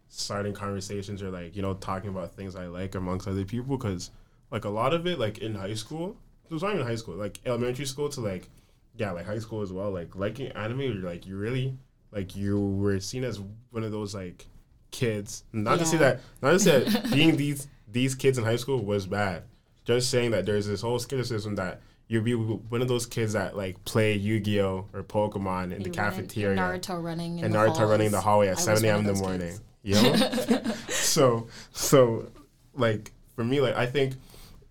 starting 0.08 0.54
conversations 0.54 1.22
or 1.22 1.30
like 1.30 1.54
you 1.54 1.62
know 1.62 1.74
talking 1.74 2.10
about 2.10 2.34
things 2.34 2.56
I 2.56 2.66
like 2.66 2.94
amongst 2.94 3.28
other 3.28 3.44
people. 3.44 3.76
Because 3.76 4.10
like 4.50 4.64
a 4.64 4.70
lot 4.70 4.94
of 4.94 5.06
it, 5.06 5.18
like 5.18 5.38
in 5.38 5.54
high 5.54 5.74
school, 5.74 6.16
it 6.48 6.52
was 6.52 6.62
not 6.62 6.74
even 6.74 6.86
high 6.86 6.96
school, 6.96 7.14
like 7.14 7.40
elementary 7.44 7.86
school 7.86 8.08
to 8.10 8.20
like 8.20 8.48
yeah, 8.96 9.10
like 9.10 9.26
high 9.26 9.38
school 9.38 9.62
as 9.62 9.72
well. 9.72 9.90
Like 9.90 10.16
liking 10.16 10.48
anime, 10.52 11.02
like 11.02 11.26
you 11.26 11.36
really 11.36 11.76
like 12.12 12.34
you 12.36 12.58
were 12.58 12.98
seen 13.00 13.24
as 13.24 13.40
one 13.70 13.84
of 13.84 13.92
those 13.92 14.14
like 14.14 14.46
kids. 14.90 15.44
Not 15.52 15.78
to 15.78 15.86
say 15.86 15.98
that, 15.98 16.20
not 16.42 16.52
to 16.52 16.58
say 16.58 16.84
that 16.84 17.10
being 17.12 17.36
these 17.36 17.68
these 17.88 18.14
kids 18.14 18.38
in 18.38 18.44
high 18.44 18.56
school 18.56 18.82
was 18.82 19.06
bad. 19.06 19.44
Just 19.84 20.10
saying 20.10 20.32
that 20.32 20.46
there's 20.46 20.66
this 20.66 20.80
whole 20.80 20.98
criticism 20.98 21.54
that 21.56 21.80
you'd 22.08 22.24
be 22.24 22.34
one 22.34 22.82
of 22.82 22.88
those 22.88 23.06
kids 23.06 23.34
that 23.34 23.56
like 23.56 23.84
play 23.84 24.14
Yu-Gi-Oh 24.14 24.86
or 24.92 25.02
Pokemon 25.02 25.72
in 25.72 25.82
the 25.82 25.90
You 25.90 25.94
run 25.96 26.10
cafeteria 26.10 26.56
Naruto 26.58 27.02
running 27.02 27.38
in 27.38 27.44
and 27.44 27.54
the 27.54 27.58
Naruto 27.58 27.88
running 27.88 28.10
the 28.10 28.20
hallway 28.20 28.48
at 28.48 28.56
was 28.56 28.64
7 28.64 28.84
a.m. 28.84 29.00
in 29.00 29.06
the 29.06 29.14
morning. 29.14 29.40
kids. 29.40 29.60
You 29.82 29.94
know? 29.94 30.74
so 30.88 31.46
so 31.72 32.28
like 32.74 33.12
for 33.34 33.44
me 33.44 33.60
like 33.60 33.76
I 33.76 33.86
think 33.86 34.14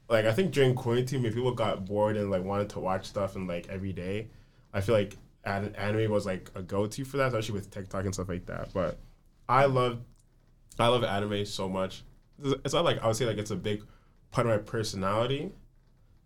like 0.09 0.25
I 0.25 0.31
think 0.33 0.51
during 0.51 0.75
quarantine 0.75 1.23
when 1.23 1.33
people 1.33 1.51
got 1.53 1.85
bored 1.85 2.17
and 2.17 2.29
like 2.29 2.43
wanted 2.43 2.69
to 2.71 2.79
watch 2.79 3.05
stuff 3.05 3.35
and 3.35 3.47
like 3.47 3.67
every 3.69 3.93
day, 3.93 4.27
I 4.73 4.81
feel 4.81 4.95
like 4.95 5.17
an- 5.43 5.75
anime 5.75 6.11
was 6.11 6.25
like 6.25 6.51
a 6.55 6.61
go-to 6.61 7.05
for 7.05 7.17
that, 7.17 7.27
especially 7.27 7.53
with 7.53 7.71
TikTok 7.71 8.05
and 8.05 8.13
stuff 8.13 8.29
like 8.29 8.45
that. 8.47 8.73
But 8.73 8.99
I 9.49 9.65
love 9.65 9.99
I 10.79 10.87
love 10.87 11.03
anime 11.03 11.45
so 11.45 11.69
much. 11.69 12.03
It's 12.43 12.73
not 12.73 12.83
like 12.85 13.01
I 13.01 13.07
would 13.07 13.15
say 13.15 13.25
like 13.25 13.37
it's 13.37 13.51
a 13.51 13.55
big 13.55 13.83
part 14.31 14.45
of 14.47 14.51
my 14.51 14.57
personality, 14.57 15.51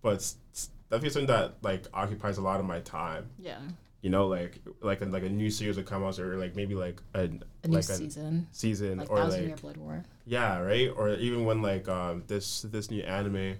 but 0.01 0.15
it's, 0.15 0.37
it's 0.51 0.69
definitely 0.89 1.09
something 1.11 1.27
that 1.27 1.55
like 1.61 1.83
occupies 1.93 2.37
a 2.37 2.41
lot 2.41 2.59
of 2.59 2.65
my 2.65 2.79
time. 2.79 3.29
Yeah. 3.37 3.59
You 4.01 4.09
know, 4.09 4.27
like 4.27 4.59
like 4.81 5.01
a, 5.01 5.05
like 5.05 5.23
a 5.23 5.29
new 5.29 5.49
series 5.51 5.75
would 5.75 5.85
come 5.85 6.03
out, 6.03 6.17
or 6.19 6.37
like 6.37 6.55
maybe 6.55 6.73
like 6.73 7.01
a, 7.13 7.19
A 7.23 7.27
new 7.27 7.39
like 7.67 7.79
a 7.83 7.83
season. 7.83 8.47
season, 8.51 8.97
Like 8.99 9.11
or 9.11 9.17
Thousand 9.17 9.39
like 9.41 9.47
Year 9.49 9.57
Blood 9.57 9.77
War. 9.77 10.03
yeah, 10.25 10.57
right. 10.59 10.89
Or 10.95 11.09
even 11.15 11.43
when 11.45 11.61
like 11.61 11.87
um 11.89 12.23
this 12.27 12.61
this 12.61 12.89
new 12.89 13.01
anime 13.03 13.57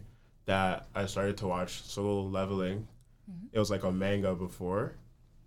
that 0.50 0.88
I 0.96 1.06
started 1.06 1.38
to 1.38 1.48
watch, 1.48 1.84
Solo 1.84 2.24
Leveling, 2.24 2.88
it 3.52 3.60
was 3.60 3.70
like 3.70 3.84
a 3.84 3.92
manga 3.92 4.34
before, 4.34 4.96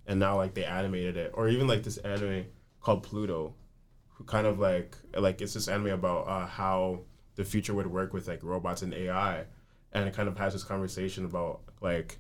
and 0.07 0.21
now 0.21 0.37
like 0.37 0.55
they 0.55 0.65
animated 0.65 1.17
it. 1.17 1.33
Or 1.35 1.49
even 1.49 1.67
like 1.67 1.83
this 1.83 1.97
anime 1.97 2.45
called 2.81 3.03
Pluto, 3.03 3.53
who 4.11 4.23
kind 4.23 4.47
of 4.47 4.61
like 4.61 4.97
like 5.19 5.41
it's 5.41 5.55
this 5.55 5.67
anime 5.67 5.89
about 5.89 6.29
uh, 6.29 6.47
how 6.47 7.01
the 7.35 7.45
future 7.45 7.75
would 7.75 7.89
work 7.89 8.13
with 8.13 8.29
like 8.29 8.45
robots 8.45 8.83
and 8.83 8.95
AI, 8.95 9.45
and 9.93 10.07
it 10.07 10.15
kind 10.15 10.29
of 10.29 10.39
has 10.39 10.53
this 10.53 10.63
conversation 10.63 11.25
about 11.25 11.63
like 11.81 12.19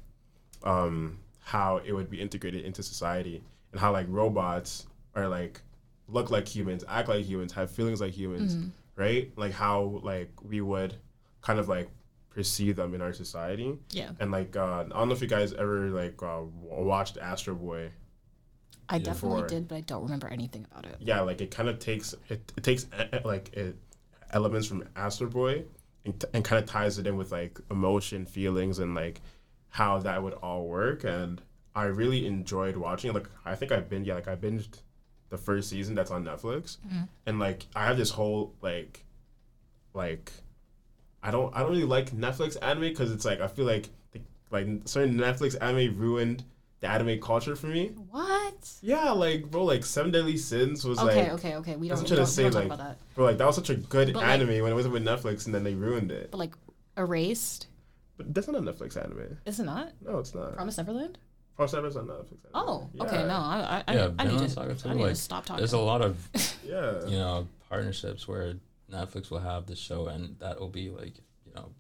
um 0.65 1.19
how 1.39 1.77
it 1.85 1.93
would 1.93 2.11
be 2.11 2.21
integrated 2.21 2.65
into 2.65 2.83
society 2.83 3.45
and 3.71 3.81
how 3.81 3.93
like 3.93 4.07
robots 4.09 4.87
are 5.15 5.29
like 5.29 5.61
look 6.09 6.33
like 6.33 6.49
humans, 6.49 6.83
act 6.89 7.09
like 7.09 7.25
humans, 7.25 7.53
have 7.53 7.71
feelings 7.71 8.01
like 8.01 8.13
humans, 8.13 8.55
right? 8.97 9.31
Like 9.37 9.53
how 9.53 10.01
like 10.03 10.33
we 10.43 10.61
would 10.61 10.97
kind 11.43 11.61
of 11.61 11.69
like 11.69 11.89
perceive 12.35 12.77
them 12.77 12.95
in 12.95 13.01
our 13.01 13.13
society. 13.13 13.79
Yeah. 13.91 14.11
And 14.21 14.31
like 14.31 14.57
uh, 14.57 14.85
I 14.85 14.89
don't 14.89 15.09
know 15.09 15.15
if 15.15 15.21
you 15.21 15.29
guys 15.29 15.53
ever 15.53 15.91
like 15.91 16.23
uh, 16.23 16.41
watched 16.63 17.19
Astro 17.19 17.55
Boy. 17.55 17.91
I 18.89 18.99
definitely 18.99 19.47
did, 19.49 19.69
but 19.69 19.77
I 19.77 19.81
don't 19.83 20.03
remember 20.03 20.29
anything 20.29 20.67
about 20.71 20.85
it. 20.87 20.97
yeah, 21.01 21.21
like 21.21 21.41
it 21.41 21.51
kind 21.51 21.69
of 21.69 21.79
takes 21.79 22.15
it, 22.29 22.53
it 22.57 22.63
takes 22.63 22.87
like 23.25 23.53
it, 23.55 23.77
elements 24.33 24.67
from 24.67 24.85
Astro 24.97 25.29
Boy 25.29 25.65
and, 26.05 26.19
t- 26.21 26.27
and 26.35 26.45
kind 26.45 26.63
of 26.63 26.69
ties 26.69 26.99
it 26.99 27.07
in 27.07 27.17
with 27.17 27.33
like 27.33 27.59
emotion, 27.71 28.27
feelings, 28.27 28.79
and 28.79 28.95
like 28.95 29.21
how 29.69 29.99
that 30.01 30.23
would 30.23 30.35
all 30.35 30.67
work. 30.67 31.05
And 31.05 31.41
I 31.75 31.85
really 31.85 32.27
enjoyed 32.27 32.77
watching. 32.77 33.11
it. 33.11 33.15
Like 33.15 33.29
I 33.45 33.55
think 33.55 33.73
I've 33.73 33.89
been 33.89 34.05
yeah, 34.05 34.15
like 34.15 34.29
I 34.29 34.37
binged 34.37 34.81
the 35.31 35.39
first 35.39 35.71
season 35.71 35.95
that's 35.95 36.11
on 36.11 36.25
Netflix, 36.25 36.77
and 37.25 37.39
like 37.39 37.67
I 37.75 37.87
have 37.87 37.97
this 37.97 38.11
whole 38.11 38.55
like 38.61 39.05
like 39.95 40.33
I 41.23 41.31
don't 41.31 41.55
I 41.55 41.61
don't 41.61 41.71
really 41.71 41.85
like 41.85 42.11
Netflix 42.11 42.57
anime 42.61 42.83
because 42.83 43.13
it's 43.13 43.25
like 43.25 43.41
I 43.41 43.47
feel 43.49 43.65
like 43.65 43.89
like 44.51 44.67
certain 44.85 45.17
Netflix 45.17 45.57
anime 45.61 45.97
ruined 45.99 46.45
the 46.81 46.89
anime 46.89 47.21
culture 47.21 47.55
for 47.55 47.69
me. 47.69 47.93
What? 48.11 48.71
Yeah, 48.83 49.11
like 49.13 49.51
bro, 49.51 49.65
like 49.65 49.85
Seven 49.85 50.11
Deadly 50.11 50.37
Sins 50.37 50.85
was 50.85 50.99
Okay, 50.99 51.31
like 51.31 51.33
okay, 51.35 51.55
okay. 51.57 51.77
We 51.77 51.89
don't, 51.89 51.99
what 52.01 52.11
we 52.11 52.17
I'm 52.17 52.17
don't, 52.17 52.17
trying 52.17 52.17
we 52.17 52.17
to 52.17 52.17
don't 52.17 52.27
say, 52.27 52.43
talk 52.45 52.55
like- 52.55 52.65
about 52.67 52.79
that. 52.79 52.99
bro, 53.15 53.25
like 53.27 53.39
that 53.39 53.47
was 53.47 53.55
such 53.55 53.71
a 53.71 53.77
good 53.77 54.13
But, 54.13 54.21
like- 54.23 54.29
anime 54.31 54.63
when 54.63 54.73
it 54.73 54.75
wasn't 54.75 54.95
with 54.95 55.05
Netflix 55.05 55.47
and 55.47 55.55
then 55.55 55.63
they 55.65 55.75
ruined 55.75 56.11
it. 56.11 56.31
But 56.33 56.39
like, 56.39 56.53
erased. 56.99 57.69
But 58.17 58.35
that's 58.35 58.47
not 58.49 58.57
a 58.57 58.61
Netflix 58.61 58.97
anime. 59.03 59.39
Is 59.47 59.61
it 59.61 59.65
not? 59.65 59.93
No, 60.05 60.19
it's 60.19 60.35
not. 60.35 60.55
Promise 60.55 60.77
Neverland? 60.79 61.19
Promise 61.57 61.73
Neverland's 61.75 61.97
not 61.97 62.07
Netflix. 62.07 62.31
Anime. 62.33 62.51
Oh, 62.55 62.91
okay. 63.01 63.23
No, 63.25 63.35
I, 63.37 63.85
I, 63.87 63.95
Yeah, 63.95 64.09
I, 64.19 64.25
I 64.25 64.27
need 64.27 64.49
to, 64.49 64.61
I 64.61 64.67
need 64.95 65.03
like, 65.03 65.11
to 65.11 65.15
stop 65.15 65.47
talking. 65.47 65.59
There's 65.59 65.73
a 65.73 65.79
lot 65.79 66.03
of 66.03 66.29
Yeah. 66.67 67.05
you 67.07 67.17
know 67.17 67.47
partnerships 67.69 68.27
where 68.29 68.55
Netflix 68.93 69.31
will 69.31 69.41
have 69.41 69.67
the 69.67 69.77
show 69.77 70.07
and 70.07 70.37
that 70.39 70.61
will 70.61 70.69
be 70.69 70.91
like 70.91 71.17
you 71.47 71.53
know 71.55 71.71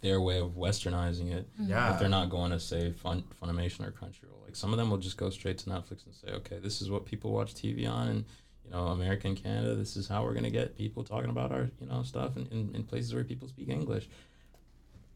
their 0.00 0.20
way 0.20 0.38
of 0.38 0.52
westernizing 0.52 1.32
it. 1.32 1.48
Mm-hmm. 1.54 1.70
Yeah. 1.70 1.92
If 1.92 1.98
they're 1.98 2.08
not 2.08 2.30
going 2.30 2.52
to 2.52 2.60
say 2.60 2.92
Fun, 2.92 3.24
Funimation 3.42 3.84
or 3.84 3.90
Crunchyroll, 3.90 4.44
like 4.44 4.54
some 4.54 4.72
of 4.72 4.78
them 4.78 4.90
will 4.90 4.98
just 4.98 5.16
go 5.16 5.28
straight 5.28 5.58
to 5.58 5.70
Netflix 5.70 6.06
and 6.06 6.14
say, 6.14 6.28
okay, 6.34 6.58
this 6.60 6.80
is 6.80 6.88
what 6.88 7.04
people 7.04 7.32
watch 7.32 7.52
TV 7.52 7.90
on, 7.90 8.06
and 8.08 8.24
you 8.64 8.70
know, 8.70 8.86
America 8.88 9.26
and 9.26 9.42
Canada, 9.42 9.74
this 9.74 9.96
is 9.96 10.06
how 10.06 10.22
we're 10.22 10.34
gonna 10.34 10.50
get 10.50 10.76
people 10.76 11.02
talking 11.02 11.30
about 11.30 11.50
our 11.50 11.68
you 11.80 11.86
know 11.86 12.02
stuff 12.02 12.36
in, 12.36 12.46
in, 12.46 12.70
in 12.74 12.82
places 12.84 13.12
where 13.12 13.24
people 13.24 13.48
speak 13.48 13.68
English. 13.68 14.08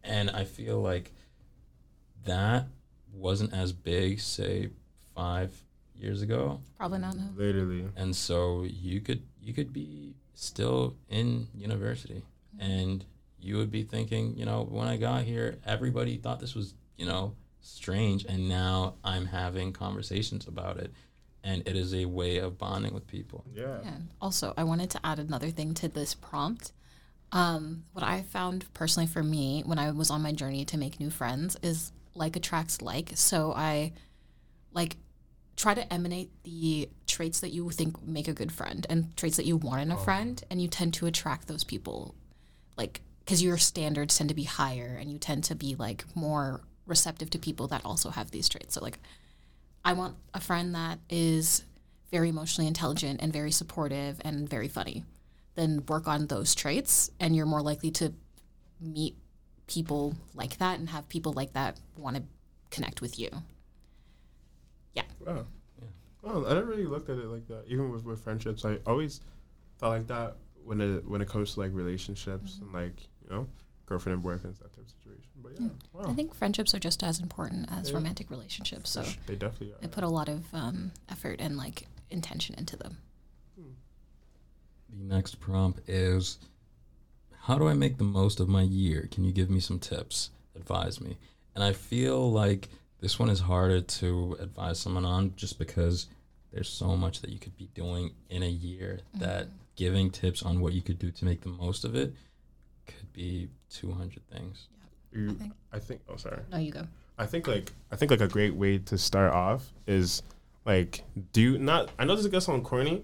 And 0.03 0.30
I 0.30 0.44
feel 0.44 0.80
like 0.80 1.12
that 2.24 2.66
wasn't 3.12 3.53
as 3.53 3.72
big, 3.72 4.18
say, 4.20 4.70
five 5.14 5.55
years 5.94 6.22
ago, 6.22 6.61
Probably 6.76 6.98
not. 6.98 7.16
No. 7.16 7.28
Literally. 7.36 7.84
and 7.96 8.16
so 8.16 8.64
you 8.64 9.00
could 9.00 9.22
you 9.40 9.53
could 9.53 9.72
be 9.72 10.14
still 10.35 10.97
in 11.09 11.47
university 11.55 12.22
and 12.59 13.05
you 13.41 13.57
would 13.57 13.70
be 13.70 13.83
thinking 13.83 14.37
you 14.37 14.45
know 14.45 14.64
when 14.70 14.89
i 14.89 14.97
got 14.97 15.24
here 15.24 15.59
everybody 15.66 16.16
thought 16.16 16.41
this 16.41 16.55
was 16.55 16.74
you 16.97 17.07
know 17.07 17.35
strange 17.61 18.24
and 18.24 18.49
now 18.49 18.95
i'm 19.05 19.26
having 19.26 19.72
conversations 19.72 20.47
about 20.47 20.76
it 20.78 20.93
and 21.45 21.66
it 21.66 21.76
is 21.76 21.93
a 21.95 22.05
way 22.05 22.39
of 22.39 22.59
bonding 22.59 22.95
with 22.95 23.07
people 23.07 23.45
Yeah. 23.55 23.78
Yeah. 23.83 23.91
Also, 24.20 24.55
I 24.57 24.64
wanted 24.64 24.91
to 24.91 25.01
add 25.05 25.18
another 25.18 25.51
thing 25.51 25.74
to 25.74 25.89
this 25.89 26.14
prompt. 26.14 26.72
Um, 27.33 27.85
what 27.93 28.05
I 28.05 28.22
found 28.22 28.72
personally 28.74 29.07
for 29.07 29.22
me 29.22 29.62
when 29.66 29.78
I 29.78 29.91
was 29.91 30.11
on 30.11 30.22
my 30.22 30.33
journey 30.33 30.64
to 30.66 30.78
make 30.78 31.01
new 31.01 31.11
friends 31.11 31.57
is 31.62 31.93
like 32.14 32.37
attracts 32.37 32.80
like. 32.83 33.11
So 33.14 33.53
I 33.57 33.93
like 34.72 34.97
try 35.57 35.74
to 35.74 35.92
emanate 35.92 36.30
the 36.44 36.88
traits 37.07 37.40
that 37.40 37.50
you 37.50 37.68
think 37.70 38.03
make 38.07 38.28
a 38.28 38.32
good 38.32 38.50
friend 38.50 38.86
and 38.88 39.16
traits 39.16 39.36
that 39.36 39.46
you 39.46 39.57
want 39.57 39.82
in 39.82 39.90
a 39.90 39.94
oh. 39.94 39.98
friend, 39.98 40.42
and 40.50 40.61
you 40.61 40.68
tend 40.68 40.94
to 40.94 41.07
attract 41.07 41.48
those 41.48 41.64
people, 41.64 42.14
like 42.76 43.00
because 43.20 43.42
your 43.42 43.59
standards 43.59 44.16
tend 44.16 44.28
to 44.28 44.34
be 44.34 44.44
higher, 44.44 44.96
and 45.00 45.11
you 45.11 45.18
tend 45.18 45.44
to 45.44 45.55
be 45.55 45.74
like 45.74 46.05
more 46.14 46.62
receptive 46.86 47.30
to 47.30 47.38
people 47.38 47.68
that 47.68 47.84
also 47.84 48.11
have 48.11 48.30
these 48.30 48.48
traits. 48.48 48.74
So 48.74 48.82
like 48.82 48.98
I 49.84 49.92
want 49.92 50.16
a 50.34 50.40
friend 50.40 50.74
that 50.74 50.98
is 51.11 51.64
very 52.11 52.28
emotionally 52.28 52.68
intelligent 52.68 53.20
and 53.22 53.32
very 53.32 53.50
supportive 53.50 54.20
and 54.24 54.48
very 54.48 54.68
funny. 54.68 55.05
Then 55.55 55.84
work 55.86 56.07
on 56.07 56.26
those 56.26 56.55
traits, 56.55 57.11
and 57.20 57.36
you're 57.36 57.46
more 57.46 57.62
likely 57.62 57.90
to 57.92 58.12
meet 58.80 59.16
people 59.66 60.14
like 60.34 60.59
that 60.59 60.78
and 60.78 60.88
have 60.90 61.09
people 61.09 61.32
like 61.32 61.53
that 61.53 61.78
want 61.96 62.16
to 62.16 62.22
connect 62.70 63.00
with 63.00 63.18
you. 63.18 63.28
Wow. 65.26 65.47
Yeah. 65.80 65.88
Well, 66.22 66.47
I 66.47 66.55
never 66.55 66.66
really 66.66 66.86
looked 66.86 67.09
at 67.11 67.18
it 67.18 67.26
like 67.26 67.47
that. 67.49 67.64
Even 67.68 67.90
with, 67.90 68.05
with 68.05 68.20
friendships, 68.20 68.64
I 68.64 68.78
always 68.86 69.20
thought 69.78 69.90
like 69.90 70.07
that 70.09 70.36
when 70.64 70.80
it 70.80 71.09
when 71.09 71.20
it 71.20 71.28
comes 71.28 71.55
to 71.55 71.61
like 71.61 71.70
relationships 71.74 72.55
mm-hmm. 72.55 72.76
and 72.76 72.90
like 72.90 73.03
you 73.24 73.30
know 73.30 73.47
girlfriend 73.86 74.14
and 74.14 74.22
boyfriend 74.22 74.57
that 74.57 74.72
type 74.74 74.84
of 74.84 74.90
situation. 74.90 75.30
But 75.43 75.53
yeah, 75.53 75.68
hmm. 75.68 75.99
wow, 75.99 76.11
I 76.11 76.14
think 76.14 76.34
friendships 76.34 76.74
are 76.74 76.78
just 76.78 77.03
as 77.03 77.20
important 77.20 77.68
as 77.70 77.90
Yeah. 77.90 77.97
romantic 77.97 78.30
relationships. 78.30 78.90
So 78.90 79.05
they 79.26 79.34
definitely 79.34 79.72
are. 79.72 79.78
I 79.82 79.86
put 79.88 80.05
a 80.05 80.09
lot 80.09 80.28
of 80.28 80.45
um, 80.55 80.93
effort 81.09 81.40
and 81.40 81.57
like 81.57 81.86
intention 82.11 82.55
into 82.57 82.76
them. 82.76 82.99
Hmm. 83.59 83.70
the 84.88 85.14
next 85.14 85.40
prompt 85.40 85.88
is 85.88 86.38
how 87.43 87.59
do 87.59 87.66
i 87.68 87.74
make 87.74 87.99
the 87.99 88.05
most 88.05 88.40
of 88.40 88.49
my 88.49 88.62
year 88.62 89.09
can 89.11 89.24
you 89.24 89.32
give 89.32 89.51
me 89.51 89.61
some 89.61 89.78
tips 89.78 90.30
advise 90.55 91.01
me 91.01 91.16
and 91.55 91.64
i 91.64 91.72
feel 91.72 92.30
like 92.30 92.68
this 93.03 93.18
one 93.18 93.28
is 93.28 93.40
harder 93.40 93.80
to 93.82 94.36
advise 94.40 94.78
someone 94.78 95.05
on 95.05 95.34
just 95.36 95.59
because 95.59 96.07
there's 96.53 96.68
so 96.68 96.96
much 96.96 97.20
that 97.20 97.30
you 97.30 97.38
could 97.38 97.57
be 97.57 97.68
doing 97.74 98.12
in 98.30 98.42
a 98.42 98.48
year 98.48 99.00
mm-hmm. 99.11 99.24
that 99.24 99.48
giving 99.76 100.09
tips 100.11 100.42
on 100.42 100.61
what 100.61 100.72
you 100.72 100.80
could 100.80 100.98
do 100.98 101.11
to 101.11 101.24
make 101.24 101.40
the 101.42 101.48
most 101.48 101.84
of 101.84 101.94
it 101.96 102.14
could 102.86 103.12
be 103.12 103.48
200 103.70 104.22
things 104.30 104.68
You- 105.12 105.28
I 105.28 105.32
mm, 105.32 105.38
think- 105.38 105.53
I 105.72 105.78
think. 105.78 106.00
Oh, 106.09 106.16
sorry. 106.16 106.40
No, 106.50 106.59
you 106.59 106.72
go. 106.72 106.86
I 107.18 107.26
think 107.26 107.46
like 107.46 107.72
I 107.90 107.96
think 107.96 108.11
like 108.11 108.20
a 108.22 108.28
great 108.28 108.55
way 108.55 108.78
to 108.78 108.96
start 108.96 109.32
off 109.32 109.70
is 109.86 110.22
like 110.64 111.05
do 111.32 111.59
not. 111.59 111.90
I 111.98 112.05
know 112.05 112.14
this 112.16 112.24
is 112.24 112.30
gonna 112.30 112.40
sound 112.40 112.64
corny, 112.64 113.03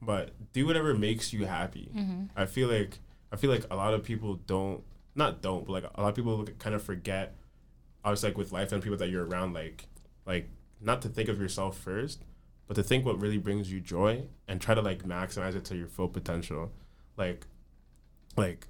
but 0.00 0.30
do 0.52 0.66
whatever 0.66 0.94
makes 0.94 1.32
you 1.32 1.44
happy. 1.44 1.90
Mm-hmm. 1.94 2.24
I 2.36 2.46
feel 2.46 2.68
like 2.68 2.98
I 3.30 3.36
feel 3.36 3.50
like 3.50 3.64
a 3.70 3.76
lot 3.76 3.92
of 3.94 4.02
people 4.04 4.36
don't 4.46 4.82
not 5.14 5.42
don't 5.42 5.66
but 5.66 5.72
like 5.72 5.84
a 5.94 6.00
lot 6.00 6.08
of 6.08 6.14
people 6.14 6.44
kind 6.58 6.74
of 6.74 6.82
forget. 6.82 7.34
Obviously, 8.04 8.30
like 8.30 8.38
with 8.38 8.52
life 8.52 8.72
and 8.72 8.82
people 8.82 8.98
that 8.98 9.10
you're 9.10 9.26
around, 9.26 9.52
like 9.52 9.86
like 10.26 10.48
not 10.80 11.02
to 11.02 11.08
think 11.08 11.28
of 11.28 11.40
yourself 11.40 11.78
first, 11.78 12.24
but 12.66 12.74
to 12.74 12.82
think 12.82 13.04
what 13.04 13.20
really 13.20 13.38
brings 13.38 13.70
you 13.70 13.80
joy 13.80 14.24
and 14.48 14.60
try 14.60 14.74
to 14.74 14.82
like 14.82 15.04
maximize 15.04 15.54
it 15.54 15.64
to 15.66 15.76
your 15.76 15.88
full 15.88 16.08
potential. 16.08 16.72
Like 17.16 17.46
like 18.36 18.66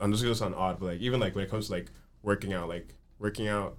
I'm 0.00 0.12
just 0.12 0.22
gonna 0.22 0.34
sound 0.34 0.54
odd, 0.54 0.80
but 0.80 0.86
like 0.86 1.00
even 1.00 1.20
like 1.20 1.34
when 1.34 1.44
it 1.44 1.50
comes 1.50 1.66
to 1.68 1.72
like 1.72 1.90
working 2.22 2.52
out, 2.52 2.68
like 2.68 2.94
working 3.18 3.48
out, 3.48 3.76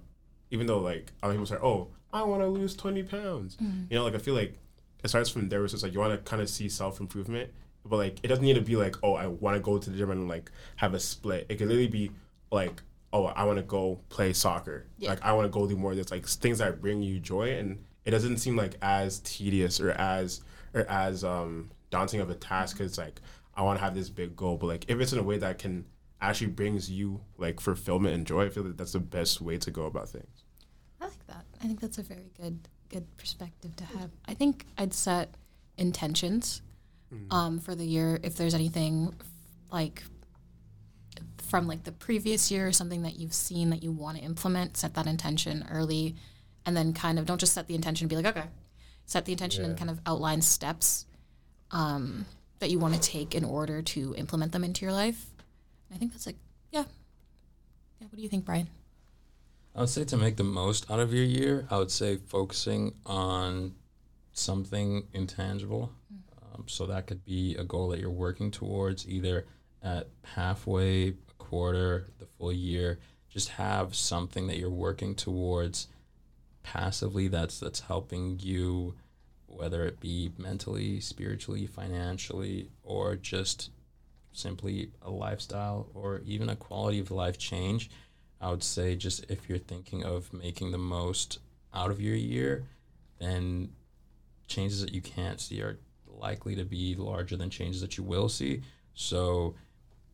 even 0.50 0.66
though 0.66 0.78
like 0.78 1.12
other 1.22 1.34
people 1.34 1.46
say, 1.46 1.56
"Oh, 1.62 1.88
I 2.12 2.22
want 2.22 2.42
to 2.42 2.48
lose 2.48 2.74
20 2.74 3.02
pounds," 3.04 3.56
mm-hmm. 3.56 3.84
you 3.90 3.98
know, 3.98 4.04
like 4.04 4.14
I 4.14 4.18
feel 4.18 4.34
like 4.34 4.58
it 5.04 5.08
starts 5.08 5.30
from 5.30 5.48
there. 5.48 5.60
Where 5.60 5.66
it's 5.66 5.82
like 5.82 5.92
you 5.92 6.00
want 6.00 6.12
to 6.12 6.30
kind 6.30 6.42
of 6.42 6.48
see 6.48 6.68
self 6.68 7.00
improvement, 7.00 7.50
but 7.84 7.96
like 7.96 8.18
it 8.22 8.28
doesn't 8.28 8.44
need 8.44 8.54
to 8.54 8.62
be 8.62 8.76
like, 8.76 8.96
"Oh, 9.02 9.14
I 9.14 9.26
want 9.26 9.56
to 9.56 9.60
go 9.60 9.78
to 9.78 9.90
the 9.90 9.96
gym 9.96 10.10
and 10.10 10.28
like 10.28 10.50
have 10.76 10.94
a 10.94 11.00
split." 11.00 11.46
It 11.48 11.56
could 11.56 11.68
literally 11.68 11.88
be 11.88 12.10
like, 12.50 12.82
"Oh, 13.16 13.26
I 13.26 13.44
want 13.44 13.58
to 13.58 13.62
go 13.62 14.00
play 14.08 14.32
soccer." 14.32 14.86
Yeah. 14.98 15.10
Like 15.10 15.22
I 15.22 15.32
want 15.32 15.46
to 15.46 15.50
go 15.50 15.66
do 15.66 15.76
more 15.76 15.92
of 15.92 15.96
this, 15.96 16.10
like 16.10 16.26
things 16.26 16.58
that 16.58 16.80
bring 16.80 17.02
you 17.02 17.18
joy, 17.18 17.56
and 17.58 17.84
it 18.04 18.10
doesn't 18.10 18.38
seem 18.38 18.56
like 18.56 18.76
as 18.82 19.20
tedious 19.20 19.80
or 19.80 19.90
as 19.92 20.42
or 20.74 20.82
as 20.82 21.24
um 21.24 21.70
daunting 21.90 22.20
of 22.20 22.30
a 22.30 22.34
task. 22.34 22.78
Cause 22.78 22.86
it's 22.86 22.98
like 22.98 23.20
I 23.54 23.62
want 23.62 23.78
to 23.78 23.84
have 23.84 23.94
this 23.94 24.10
big 24.10 24.36
goal, 24.36 24.56
but 24.56 24.66
like 24.66 24.84
if 24.88 25.00
it's 25.00 25.12
in 25.12 25.18
a 25.18 25.22
way 25.22 25.38
that 25.38 25.58
can 25.58 25.86
actually 26.20 26.48
brings 26.48 26.90
you 26.90 27.20
like 27.38 27.60
fulfillment 27.60 28.14
and 28.14 28.26
joy, 28.26 28.46
I 28.46 28.48
feel 28.50 28.64
like 28.64 28.76
that's 28.76 28.92
the 28.92 29.00
best 29.00 29.40
way 29.40 29.58
to 29.58 29.70
go 29.70 29.86
about 29.86 30.08
things. 30.08 30.44
I 31.00 31.06
like 31.06 31.26
that. 31.26 31.44
I 31.62 31.66
think 31.66 31.80
that's 31.80 31.98
a 31.98 32.02
very 32.02 32.30
good 32.40 32.68
good 32.88 33.16
perspective 33.16 33.74
to 33.76 33.84
have. 33.84 34.10
I 34.26 34.34
think 34.34 34.66
I'd 34.78 34.94
set 34.94 35.34
intentions 35.76 36.62
um, 37.30 37.58
for 37.58 37.74
the 37.74 37.84
year 37.84 38.18
if 38.22 38.36
there's 38.36 38.54
anything 38.54 39.14
like 39.72 40.02
from 41.48 41.66
like 41.66 41.84
the 41.84 41.92
previous 41.92 42.50
year, 42.50 42.72
something 42.72 43.02
that 43.02 43.16
you've 43.16 43.34
seen 43.34 43.70
that 43.70 43.82
you 43.82 43.92
want 43.92 44.18
to 44.18 44.24
implement, 44.24 44.76
set 44.76 44.94
that 44.94 45.06
intention 45.06 45.66
early, 45.70 46.16
and 46.64 46.76
then 46.76 46.92
kind 46.92 47.18
of 47.18 47.26
don't 47.26 47.38
just 47.38 47.52
set 47.52 47.66
the 47.68 47.74
intention 47.74 48.04
and 48.04 48.10
be 48.10 48.16
like, 48.16 48.26
okay, 48.26 48.48
set 49.04 49.24
the 49.24 49.32
intention 49.32 49.64
and 49.64 49.78
kind 49.78 49.90
of 49.90 50.00
outline 50.06 50.42
steps 50.42 51.06
um, 51.70 52.26
that 52.58 52.70
you 52.70 52.78
want 52.78 52.94
to 52.94 53.00
take 53.00 53.34
in 53.34 53.44
order 53.44 53.82
to 53.82 54.14
implement 54.16 54.52
them 54.52 54.64
into 54.64 54.84
your 54.84 54.92
life. 54.92 55.26
I 55.94 55.96
think 55.96 56.12
that's 56.12 56.26
like, 56.26 56.36
yeah. 56.72 56.84
Yeah. 58.00 58.08
What 58.08 58.16
do 58.16 58.22
you 58.22 58.28
think, 58.28 58.44
Brian? 58.44 58.68
I 59.74 59.80
would 59.80 59.88
say 59.88 60.04
to 60.04 60.16
make 60.16 60.36
the 60.36 60.44
most 60.44 60.90
out 60.90 61.00
of 61.00 61.12
your 61.12 61.24
year, 61.24 61.66
I 61.70 61.78
would 61.78 61.90
say 61.90 62.16
focusing 62.16 62.94
on 63.04 63.74
something 64.32 65.06
intangible. 65.12 65.92
Um, 66.54 66.64
so 66.66 66.86
that 66.86 67.06
could 67.06 67.24
be 67.24 67.54
a 67.56 67.64
goal 67.64 67.88
that 67.88 68.00
you're 68.00 68.10
working 68.10 68.50
towards, 68.50 69.06
either 69.08 69.46
at 69.82 70.08
halfway, 70.24 71.14
quarter, 71.48 72.06
the 72.18 72.26
full 72.26 72.52
year. 72.52 72.98
Just 73.28 73.50
have 73.50 73.94
something 73.94 74.46
that 74.46 74.58
you're 74.58 74.70
working 74.70 75.14
towards 75.14 75.88
passively. 76.62 77.28
That's 77.28 77.60
that's 77.60 77.80
helping 77.80 78.38
you, 78.40 78.94
whether 79.46 79.84
it 79.84 80.00
be 80.00 80.32
mentally, 80.38 81.00
spiritually, 81.00 81.66
financially, 81.66 82.70
or 82.82 83.16
just 83.16 83.70
simply 84.32 84.90
a 85.02 85.10
lifestyle 85.10 85.88
or 85.94 86.22
even 86.26 86.48
a 86.48 86.56
quality 86.56 86.98
of 86.98 87.10
life 87.10 87.38
change. 87.38 87.90
I 88.40 88.50
would 88.50 88.62
say 88.62 88.96
just 88.96 89.30
if 89.30 89.48
you're 89.48 89.58
thinking 89.58 90.04
of 90.04 90.32
making 90.32 90.72
the 90.72 90.78
most 90.78 91.38
out 91.72 91.90
of 91.90 92.00
your 92.00 92.14
year, 92.14 92.64
then 93.18 93.70
changes 94.46 94.80
that 94.82 94.92
you 94.92 95.00
can't 95.00 95.40
see 95.40 95.62
are 95.62 95.78
likely 96.06 96.54
to 96.56 96.64
be 96.64 96.94
larger 96.94 97.36
than 97.36 97.50
changes 97.50 97.80
that 97.80 97.96
you 97.96 98.04
will 98.04 98.28
see. 98.28 98.62
So 98.94 99.54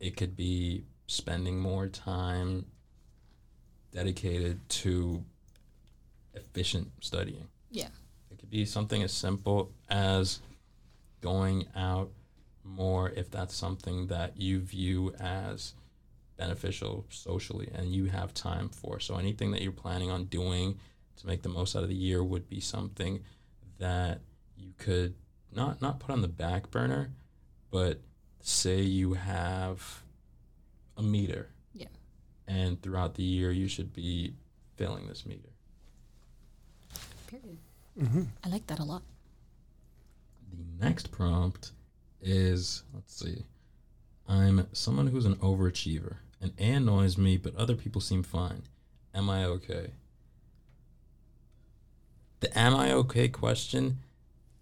it 0.00 0.16
could 0.16 0.36
be 0.36 0.84
spending 1.12 1.58
more 1.58 1.86
time 1.88 2.64
dedicated 3.92 4.58
to 4.68 5.22
efficient 6.34 6.90
studying. 7.00 7.46
Yeah. 7.70 7.88
It 8.30 8.38
could 8.38 8.50
be 8.50 8.64
something 8.64 9.02
as 9.02 9.12
simple 9.12 9.70
as 9.90 10.40
going 11.20 11.66
out 11.76 12.10
more 12.64 13.10
if 13.10 13.30
that's 13.30 13.54
something 13.54 14.06
that 14.06 14.40
you 14.40 14.60
view 14.60 15.14
as 15.20 15.74
beneficial 16.38 17.04
socially 17.10 17.68
and 17.74 17.92
you 17.92 18.06
have 18.06 18.32
time 18.32 18.70
for. 18.70 18.98
So 18.98 19.16
anything 19.16 19.50
that 19.50 19.60
you're 19.60 19.70
planning 19.70 20.10
on 20.10 20.24
doing 20.24 20.78
to 21.16 21.26
make 21.26 21.42
the 21.42 21.50
most 21.50 21.76
out 21.76 21.82
of 21.82 21.90
the 21.90 21.94
year 21.94 22.24
would 22.24 22.48
be 22.48 22.60
something 22.60 23.22
that 23.78 24.20
you 24.56 24.72
could 24.78 25.14
not 25.54 25.82
not 25.82 26.00
put 26.00 26.10
on 26.10 26.22
the 26.22 26.28
back 26.28 26.70
burner, 26.70 27.10
but 27.70 28.00
say 28.40 28.80
you 28.80 29.12
have 29.12 30.01
a 30.96 31.02
meter. 31.02 31.48
Yeah. 31.74 31.86
And 32.46 32.80
throughout 32.82 33.14
the 33.14 33.22
year 33.22 33.52
you 33.52 33.68
should 33.68 33.92
be 33.92 34.34
filling 34.76 35.06
this 35.06 35.26
meter. 35.26 35.48
Period. 37.26 37.58
Mm-hmm. 38.00 38.22
I 38.44 38.48
like 38.48 38.66
that 38.66 38.78
a 38.78 38.84
lot. 38.84 39.02
The 40.50 40.84
next 40.84 41.10
prompt 41.10 41.72
is 42.20 42.82
let's 42.94 43.14
see. 43.14 43.44
I'm 44.28 44.66
someone 44.72 45.08
who's 45.08 45.26
an 45.26 45.36
overachiever. 45.36 46.16
An 46.40 46.52
A 46.58 46.72
annoys 46.72 47.16
me, 47.16 47.36
but 47.36 47.54
other 47.56 47.76
people 47.76 48.00
seem 48.00 48.22
fine. 48.22 48.62
Am 49.14 49.30
I 49.30 49.44
okay? 49.44 49.90
The 52.40 52.58
am 52.58 52.74
I 52.74 52.92
okay 52.92 53.28
question, 53.28 53.98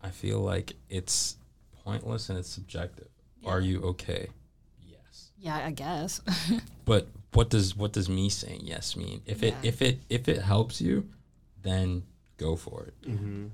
I 0.03 0.11
feel 0.11 0.41
like 0.41 0.74
it's 0.91 1.37
pointless 1.83 2.28
and 2.28 2.39
it's 2.39 2.51
subjective. 2.51 3.09
Are 3.47 3.61
you 3.61 3.81
okay? 3.83 4.28
Yes. 5.41 5.61
Yeah, 5.61 5.66
I 5.66 5.70
guess. 5.70 6.20
But 6.84 7.09
what 7.32 7.51
does 7.51 7.76
what 7.76 7.93
does 7.93 8.09
me 8.09 8.28
saying 8.30 8.62
yes 8.64 8.97
mean? 8.97 9.22
If 9.26 9.43
it 9.43 9.55
Yeah. 9.62 9.68
if 9.68 9.82
it 9.82 10.01
if 10.09 10.28
it 10.28 10.43
helps 10.43 10.80
you, 10.80 11.09
then 11.62 12.03
go 12.36 12.57
for 12.57 12.84
it. 12.86 12.95
Mm-hmm. 13.09 13.47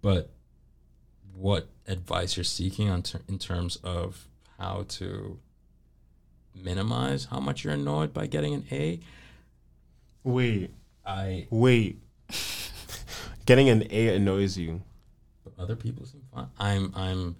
but 0.00 0.30
what 1.34 1.68
advice 1.86 2.36
you're 2.36 2.44
seeking 2.44 2.88
on 2.88 3.02
ter- 3.02 3.20
in 3.28 3.38
terms 3.38 3.76
of 3.84 4.26
how 4.58 4.84
to 4.88 5.38
minimize 6.54 7.26
how 7.26 7.38
much 7.40 7.62
you're 7.64 7.74
annoyed 7.74 8.14
by 8.14 8.26
getting 8.26 8.54
an 8.54 8.64
A. 8.72 9.00
Wait, 10.24 10.70
I 11.04 11.46
wait. 11.50 12.00
Getting 13.44 13.68
an 13.68 13.84
A 13.90 14.16
annoys 14.16 14.56
you. 14.58 14.80
but 15.44 15.52
other 15.58 15.76
people 15.76 16.04
seem 16.06 16.22
fine. 16.34 16.48
I'm 16.58 16.92
I'm 16.96 17.36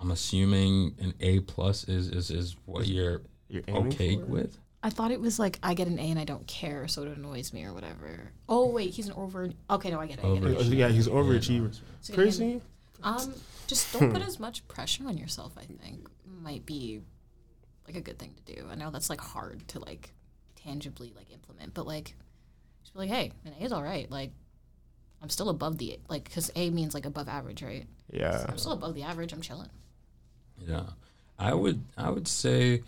I'm 0.00 0.10
assuming 0.10 0.94
an 1.00 1.14
A 1.20 1.40
plus 1.40 1.84
is 1.84 2.08
is 2.08 2.30
is 2.30 2.56
what 2.66 2.86
you're 2.86 3.22
You're 3.48 3.62
okay 3.68 4.16
for 4.16 4.24
with. 4.26 4.58
I 4.82 4.90
thought 4.90 5.10
it 5.10 5.20
was 5.20 5.38
like 5.40 5.58
I 5.62 5.74
get 5.74 5.88
an 5.88 5.98
A 5.98 6.02
and 6.02 6.18
I 6.20 6.24
don't 6.24 6.46
care, 6.46 6.86
so 6.86 7.02
it 7.02 7.16
annoys 7.16 7.52
me 7.52 7.64
or 7.64 7.72
whatever. 7.74 8.30
Oh 8.48 8.66
wait, 8.68 8.90
he's 8.90 9.08
an 9.08 9.14
over. 9.14 9.50
Okay, 9.70 9.90
no, 9.90 10.00
I 10.00 10.06
get 10.06 10.18
it. 10.20 10.24
I 10.24 10.34
get 10.38 10.44
it. 10.44 10.66
Yeah, 10.68 10.88
he's 10.88 11.08
overachiever. 11.08 11.74
So 12.00 12.14
getting 12.14 12.18
an- 12.18 12.26
Personally, 12.26 12.62
Um, 13.02 13.34
just 13.66 13.92
don't 13.92 14.12
put 14.12 14.22
as 14.22 14.38
much 14.40 14.66
pressure 14.68 15.06
on 15.06 15.18
yourself. 15.18 15.54
I 15.58 15.64
think 15.64 16.08
might 16.24 16.64
be 16.64 17.00
like 17.86 17.96
a 17.96 18.00
good 18.00 18.18
thing 18.18 18.34
to 18.44 18.54
do. 18.54 18.66
I 18.70 18.76
know 18.76 18.90
that's 18.90 19.10
like 19.10 19.20
hard 19.20 19.66
to 19.68 19.80
like 19.80 20.12
tangibly 20.54 21.12
like 21.16 21.32
implement, 21.32 21.74
but 21.74 21.86
like 21.86 22.14
just 22.82 22.92
be 22.94 23.00
like, 23.00 23.10
hey, 23.10 23.32
an 23.44 23.54
A 23.60 23.64
is 23.64 23.72
all 23.72 23.82
right. 23.82 24.08
Like 24.10 24.30
I'm 25.20 25.28
still 25.28 25.48
above 25.48 25.78
the 25.78 25.98
like 26.08 26.24
because 26.24 26.52
A 26.54 26.70
means 26.70 26.94
like 26.94 27.04
above 27.06 27.28
average, 27.28 27.62
right? 27.62 27.86
yeah. 28.12 28.46
I'm 28.48 28.58
still 28.58 28.72
above 28.72 28.94
the 28.94 29.02
average. 29.02 29.32
I'm 29.32 29.40
chilling. 29.42 29.68
Yeah. 30.66 30.84
I 31.38 31.54
would 31.54 31.82
I 31.96 32.10
would 32.10 32.28
say 32.28 32.82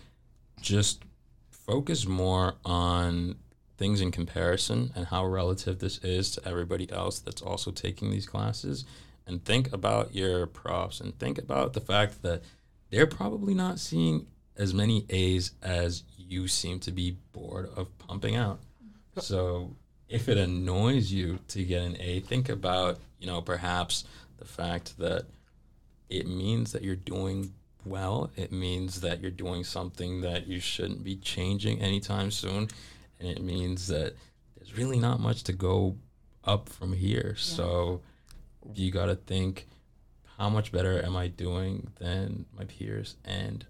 just 0.60 1.04
focus 1.50 2.06
more 2.06 2.54
on 2.64 3.36
things 3.78 4.00
in 4.00 4.10
comparison 4.10 4.92
and 4.94 5.06
how 5.06 5.24
relative 5.24 5.78
this 5.78 5.98
is 5.98 6.30
to 6.32 6.46
everybody 6.46 6.90
else 6.92 7.18
that's 7.20 7.40
also 7.40 7.70
taking 7.70 8.10
these 8.10 8.26
classes 8.26 8.84
and 9.26 9.44
think 9.44 9.72
about 9.72 10.14
your 10.14 10.46
profs 10.46 11.00
and 11.00 11.18
think 11.18 11.38
about 11.38 11.72
the 11.72 11.80
fact 11.80 12.22
that 12.22 12.42
they're 12.90 13.06
probably 13.06 13.54
not 13.54 13.78
seeing 13.78 14.26
as 14.56 14.74
many 14.74 15.06
A's 15.08 15.52
as 15.62 16.02
you 16.18 16.48
seem 16.48 16.80
to 16.80 16.90
be 16.90 17.16
bored 17.32 17.70
of 17.76 17.96
pumping 17.98 18.36
out. 18.36 18.58
So 19.18 19.74
if 20.08 20.28
it 20.28 20.36
annoys 20.36 21.12
you 21.12 21.38
to 21.48 21.64
get 21.64 21.82
an 21.82 21.96
A, 22.00 22.20
think 22.20 22.48
about, 22.48 22.98
you 23.18 23.26
know, 23.26 23.40
perhaps 23.40 24.04
the 24.38 24.44
fact 24.44 24.98
that 24.98 25.24
it 26.08 26.26
means 26.26 26.72
that 26.72 26.82
you're 26.82 26.96
doing 26.96 27.52
well. 27.84 28.30
It 28.36 28.52
means 28.52 29.00
that 29.00 29.20
you're 29.20 29.30
doing 29.30 29.64
something 29.64 30.20
that 30.22 30.46
you 30.46 30.60
shouldn't 30.60 31.04
be 31.04 31.16
changing 31.16 31.80
anytime 31.80 32.30
soon. 32.30 32.68
And 33.18 33.28
it 33.28 33.42
means 33.42 33.88
that 33.88 34.14
there's 34.56 34.76
really 34.76 34.98
not 34.98 35.20
much 35.20 35.44
to 35.44 35.52
go 35.52 35.96
up 36.44 36.68
from 36.68 36.92
here. 36.92 37.34
So 37.36 38.00
you 38.74 38.90
got 38.90 39.06
to 39.06 39.16
think 39.16 39.66
how 40.38 40.48
much 40.48 40.72
better 40.72 41.04
am 41.04 41.16
I 41.16 41.28
doing 41.28 41.90
than 41.98 42.46
my 42.56 42.64
peers? 42.64 43.16
And, 43.24 43.64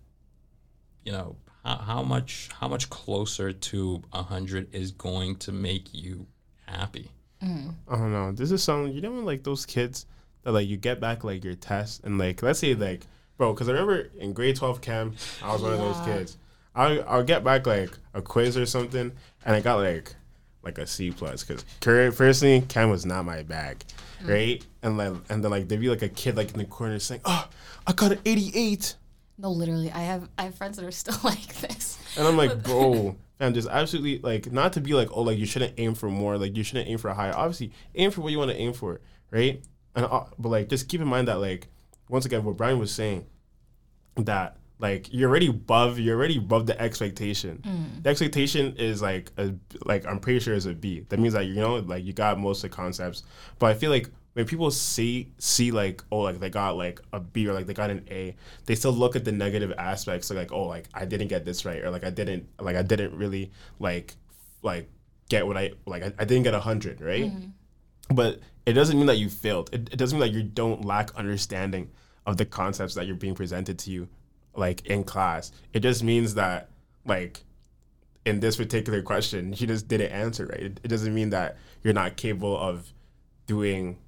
you 1.04 1.12
know, 1.12 1.36
how, 1.64 1.76
how 1.76 2.02
much 2.02 2.48
how 2.61 2.68
much 2.68 2.88
closer 2.90 3.52
to 3.52 4.02
100 4.11 4.74
is 4.74 4.92
going 4.92 5.36
to 5.36 5.52
make 5.52 5.92
you 5.92 6.26
happy? 6.66 7.11
Mm. 7.42 7.74
I 7.88 7.96
don't 7.96 8.12
know. 8.12 8.32
This 8.32 8.50
is 8.50 8.62
something 8.62 8.92
you 8.92 9.00
know 9.00 9.12
when 9.12 9.24
like 9.24 9.42
those 9.42 9.66
kids 9.66 10.06
that 10.42 10.52
like 10.52 10.68
you 10.68 10.76
get 10.76 11.00
back 11.00 11.24
like 11.24 11.44
your 11.44 11.54
test 11.54 12.04
and 12.04 12.18
like 12.18 12.42
let's 12.42 12.61
say 12.61 12.74
like 12.74 13.02
bro, 13.41 13.55
because 13.55 13.70
I 13.70 13.72
remember 13.72 14.11
in 14.18 14.34
grade 14.34 14.57
twelve 14.57 14.82
chem 14.82 15.14
I 15.43 15.51
was 15.51 15.62
one 15.62 15.72
of 15.72 15.78
those 15.78 15.99
kids. 16.05 16.36
I 16.74 16.99
I'll 16.99 17.24
get 17.24 17.43
back 17.43 17.66
like 17.66 17.91
a 18.12 18.20
quiz 18.20 18.55
or 18.55 18.66
something 18.66 19.12
and 19.47 19.57
I 19.57 19.61
got 19.61 19.76
like 19.76 20.14
like 20.62 20.76
a 20.76 20.86
C 20.86 21.11
plus 21.11 21.43
because 21.43 21.64
personally 21.80 22.61
chem 22.68 22.91
was 22.91 23.07
not 23.07 23.24
my 23.24 23.43
bag, 23.43 23.82
right? 24.22 24.62
And 24.82 24.99
like 24.99 25.14
and 25.30 25.43
then 25.43 25.51
like 25.51 25.68
there'd 25.68 25.80
be 25.80 25.88
like 25.88 26.03
a 26.03 26.11
kid 26.11 26.36
like 26.36 26.53
in 26.53 26.59
the 26.59 26.66
corner 26.66 26.99
saying, 26.99 27.22
"Oh, 27.24 27.49
I 27.86 27.95
got 27.95 28.12
an 28.12 28.18
eighty 28.26 28.53
eight. 28.55 28.95
No, 29.38 29.51
literally, 29.51 29.91
I 29.91 30.01
have 30.01 30.28
I 30.36 30.43
have 30.43 30.55
friends 30.57 30.76
that 30.76 30.84
are 30.84 30.91
still 30.91 31.16
like 31.24 31.55
this. 31.61 31.99
And 32.18 32.28
I'm 32.28 32.36
like, 32.36 32.62
bro, 32.64 33.16
fam, 33.38 33.55
just 33.55 33.68
absolutely 33.68 34.18
like 34.18 34.53
not 34.53 34.74
to 34.74 34.82
be 34.82 34.93
like, 34.93 35.09
oh, 35.12 35.22
like 35.22 35.38
you 35.38 35.47
shouldn't 35.47 35.72
aim 35.78 35.95
for 35.95 36.11
more, 36.11 36.36
like 36.36 36.55
you 36.55 36.62
shouldn't 36.62 36.91
aim 36.91 36.99
for 36.99 37.09
a 37.09 37.14
higher. 37.14 37.34
Obviously, 37.34 37.72
aim 37.95 38.11
for 38.11 38.20
what 38.20 38.32
you 38.32 38.38
want 38.38 38.51
to 38.51 38.57
aim 38.59 38.74
for, 38.74 39.01
right? 39.30 39.64
And 39.97 40.05
uh, 40.05 40.24
but 40.38 40.51
like, 40.51 40.68
just 40.68 40.91
keep 40.91 41.01
in 41.01 41.09
mind 41.09 41.28
that 41.28 41.41
like, 41.41 41.68
once 42.11 42.26
again, 42.26 42.44
what 42.44 42.56
Brian 42.56 42.78
was 42.78 42.92
saying, 42.92 43.26
that 44.16 44.56
like 44.80 45.12
you're 45.12 45.28
already 45.28 45.48
above, 45.48 45.98
you're 45.98 46.16
already 46.16 46.38
above 46.38 46.66
the 46.66 46.80
expectation. 46.80 47.62
Mm. 47.62 48.02
The 48.02 48.11
expectation 48.11 48.74
is 48.76 49.02
like 49.02 49.30
a 49.36 49.54
like 49.84 50.06
I'm 50.06 50.18
pretty 50.18 50.40
sure 50.40 50.54
is 50.54 50.66
a 50.66 50.74
B. 50.74 51.04
That 51.08 51.20
means 51.20 51.34
that 51.34 51.46
you 51.46 51.54
know 51.54 51.76
like 51.76 52.04
you 52.04 52.12
got 52.12 52.38
most 52.38 52.64
of 52.64 52.70
the 52.70 52.76
concepts. 52.76 53.22
But 53.58 53.70
I 53.70 53.74
feel 53.74 53.90
like 53.90 54.08
when 54.32 54.46
people 54.46 54.70
see 54.70 55.32
see 55.38 55.70
like 55.70 56.02
oh 56.11 56.20
like 56.20 56.40
they 56.40 56.50
got 56.50 56.76
like 56.76 57.00
a 57.12 57.20
B 57.20 57.46
or 57.46 57.52
like 57.52 57.66
they 57.66 57.74
got 57.74 57.90
an 57.90 58.06
A, 58.11 58.34
they 58.64 58.74
still 58.74 58.92
look 58.92 59.16
at 59.16 59.24
the 59.24 59.32
negative 59.32 59.72
aspects 59.76 60.28
so 60.28 60.34
like 60.34 60.52
oh 60.52 60.64
like 60.64 60.86
I 60.94 61.04
didn't 61.04 61.28
get 61.28 61.44
this 61.44 61.64
right 61.64 61.82
or 61.82 61.90
like 61.90 62.04
I 62.04 62.11
didn't 62.11 62.48
like 62.58 62.76
I 62.76 62.82
didn't 62.82 63.14
really 63.14 63.52
like 63.78 64.14
like 64.62 64.88
get 65.28 65.46
what 65.46 65.58
I 65.58 65.72
like 65.84 66.02
I, 66.02 66.12
I 66.18 66.24
didn't 66.24 66.44
get 66.44 66.54
a 66.54 66.61
hundred 66.61 67.00
right. 67.02 67.24
Mm-hmm. 67.24 68.14
But 68.14 68.40
it 68.66 68.72
doesn't 68.72 68.96
mean 68.96 69.06
that 69.06 69.18
you 69.18 69.28
failed. 69.28 69.70
It, 69.72 69.90
it 69.92 69.96
doesn't 69.96 70.18
mean 70.18 70.28
that 70.28 70.34
you 70.34 70.42
don't 70.42 70.84
lack 70.84 71.14
understanding 71.16 71.90
of 72.27 72.37
the 72.37 72.45
concepts 72.45 72.95
that 72.95 73.07
you're 73.07 73.16
being 73.16 73.35
presented 73.35 73.79
to 73.81 73.91
you 73.91 74.09
like 74.55 74.87
in 74.87 75.05
class. 75.05 75.53
It 75.73 75.81
just 75.81 76.03
means 76.03 76.35
that 76.35 76.68
like 77.05 77.45
in 78.25 78.41
this 78.41 78.57
particular 78.57 79.03
question, 79.03 79.53
you 79.57 79.66
just 79.66 79.89
didn't 79.89 80.12
answer 80.12 80.47
right. 80.47 80.61
It, 80.61 80.81
it 80.85 80.89
doesn't 80.89 81.14
mean 81.14 81.31
that 81.31 81.57
you're 81.83 81.95
not 81.95 82.16
capable 82.16 82.57
of 82.57 82.93
doing 83.47 83.99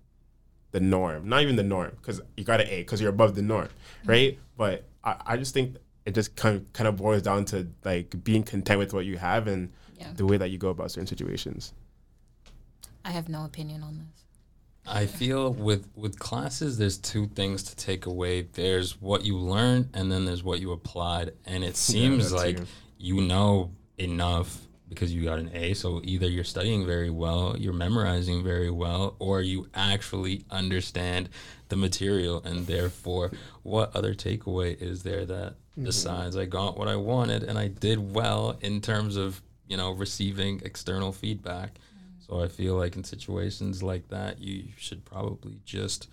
the 0.73 0.81
norm. 0.81 1.29
Not 1.29 1.43
even 1.43 1.57
the 1.57 1.63
norm, 1.63 1.93
because 1.97 2.21
you 2.37 2.45
got 2.45 2.61
an 2.61 2.69
A, 2.69 2.79
because 2.79 3.01
you're 3.01 3.11
above 3.11 3.35
the 3.35 3.43
norm, 3.43 3.67
mm-hmm. 3.67 4.11
right? 4.11 4.39
But 4.57 4.85
I, 5.05 5.17
I 5.27 5.37
just 5.37 5.55
think 5.55 5.77
it 6.05 6.15
just 6.15 6.37
kind 6.37 6.57
of, 6.57 6.73
kind 6.73 6.89
of 6.89 6.97
boils 6.97 7.23
down 7.23 7.45
to 7.47 7.69
like 7.85 8.23
being 8.25 8.43
content 8.43 8.79
with 8.79 8.93
what 8.93 9.05
you 9.05 9.19
have 9.19 9.47
and 9.47 9.73
Yeah, 9.99 10.13
the 10.15 10.27
way 10.27 10.37
that 10.37 10.51
you 10.51 10.59
go 10.59 10.69
about 10.71 10.91
certain 10.91 11.07
situations. 11.07 11.73
I 13.05 13.11
have 13.11 13.29
no 13.29 13.45
opinion 13.45 13.83
on 13.83 13.99
this. 13.99 14.22
I 14.87 15.07
feel 15.07 15.53
with 15.53 15.89
with 15.95 16.18
classes, 16.18 16.76
there's 16.76 16.99
two 16.99 17.28
things 17.28 17.62
to 17.64 17.76
take 17.76 18.07
away. 18.07 18.43
There's 18.43 19.01
what 19.01 19.24
you 19.24 19.39
learned, 19.39 19.91
and 19.95 20.11
then 20.11 20.24
there's 20.24 20.43
what 20.43 20.61
you 20.61 20.72
applied. 20.72 21.33
And 21.47 21.62
it 21.62 21.76
seems 21.91 22.30
that 22.30 22.37
like 22.37 22.59
you 22.99 23.20
know 23.20 23.72
enough 23.99 24.66
because 24.89 25.12
you 25.12 25.24
got 25.24 25.39
an 25.39 25.51
A. 25.55 25.74
So 25.74 26.01
either 26.05 26.28
you're 26.28 26.45
studying 26.45 26.85
very 26.85 27.11
well, 27.11 27.57
you're 27.59 27.72
memorizing 27.72 28.43
very 28.43 28.70
well, 28.70 29.16
or 29.18 29.41
you 29.41 29.68
actually 29.74 30.45
understand 30.51 31.30
the 31.68 31.76
material. 31.76 32.43
And 32.45 32.66
therefore, 32.66 33.30
what 33.62 33.95
other 33.97 34.14
takeaway 34.14 34.80
is 34.80 35.03
there 35.03 35.24
that 35.24 35.53
mm-hmm. 35.53 35.85
besides 35.85 36.37
I 36.37 36.45
got 36.45 36.76
what 36.76 36.89
I 36.89 36.97
wanted 36.97 37.45
and 37.45 37.59
I 37.59 37.68
did 37.68 38.14
well 38.14 38.59
in 38.61 38.80
terms 38.80 39.16
of 39.16 39.41
you 39.68 39.76
know 39.76 39.93
receiving 39.93 40.61
external 40.64 41.12
feedback? 41.12 41.78
So 42.27 42.41
I 42.41 42.49
feel 42.49 42.77
like 42.77 42.97
in 42.97 43.05
situations 43.05 43.83
like 43.83 44.09
that, 44.09 44.39
you 44.41 44.64
should 44.79 45.05
probably 45.05 45.59
just 45.64 46.09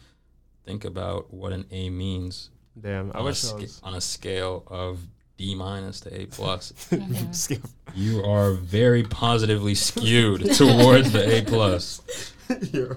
think 0.66 0.84
about 0.86 1.34
what 1.34 1.53
an 1.53 1.66
A 1.72 1.89
means 1.89 2.49
Damn, 2.80 3.12
I 3.14 3.20
on 3.20 3.22
a, 3.22 3.26
wish 3.26 3.43
I 3.43 3.47
sca- 3.47 3.55
was. 3.57 3.82
on 3.84 3.93
a 3.95 4.01
scale 4.01 4.64
of 4.68 4.99
D 5.38 5.55
minus 5.55 5.99
to 6.01 6.22
A 6.22 6.26
plus. 6.26 6.74
Skip. 7.32 7.62
you 7.95 8.24
are 8.24 8.53
very 8.53 9.03
positively 9.03 9.76
skewed 9.76 10.41
towards 10.55 11.12
the 11.12 11.38
A 11.38 11.43
plus. 11.43 12.01
Yo. 12.74 12.95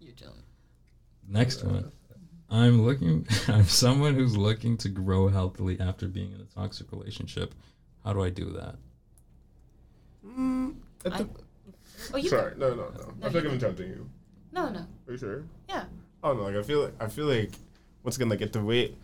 You're 0.00 0.14
chilling. 0.16 0.42
Next 1.28 1.64
one. 1.64 1.90
I'm 2.50 2.82
looking. 2.82 3.26
I'm 3.48 3.64
someone 3.64 4.14
who's 4.14 4.36
looking 4.36 4.78
to 4.78 4.88
grow 4.88 5.28
healthily 5.28 5.78
after 5.80 6.08
being 6.08 6.32
in 6.32 6.40
a 6.40 6.44
toxic 6.44 6.90
relationship. 6.92 7.54
How 8.04 8.12
do 8.14 8.22
I 8.22 8.30
do 8.30 8.50
that? 8.52 8.76
Mm, 10.26 10.76
I- 11.04 11.08
the- 11.22 11.28
Oh, 12.12 12.16
you 12.16 12.28
sorry, 12.28 12.54
no, 12.56 12.70
no, 12.70 12.74
no. 12.76 13.12
No, 13.20 13.26
I 13.26 13.30
feel 13.30 13.34
like 13.34 13.42
you 13.44 13.48
I'm 13.50 13.54
interrupting 13.54 13.88
you. 13.88 14.08
No, 14.52 14.68
no. 14.70 14.80
Are 15.06 15.12
you 15.12 15.18
sure? 15.18 15.44
Yeah. 15.68 15.84
Oh 16.22 16.32
no, 16.32 16.42
like 16.44 16.56
I 16.56 16.62
feel 16.62 16.84
like 16.84 16.94
I 17.00 17.08
feel 17.08 17.26
like 17.26 17.50
once 18.02 18.16
again 18.16 18.28
like 18.28 18.40
if 18.40 18.52
the 18.52 18.62
way 18.62 18.94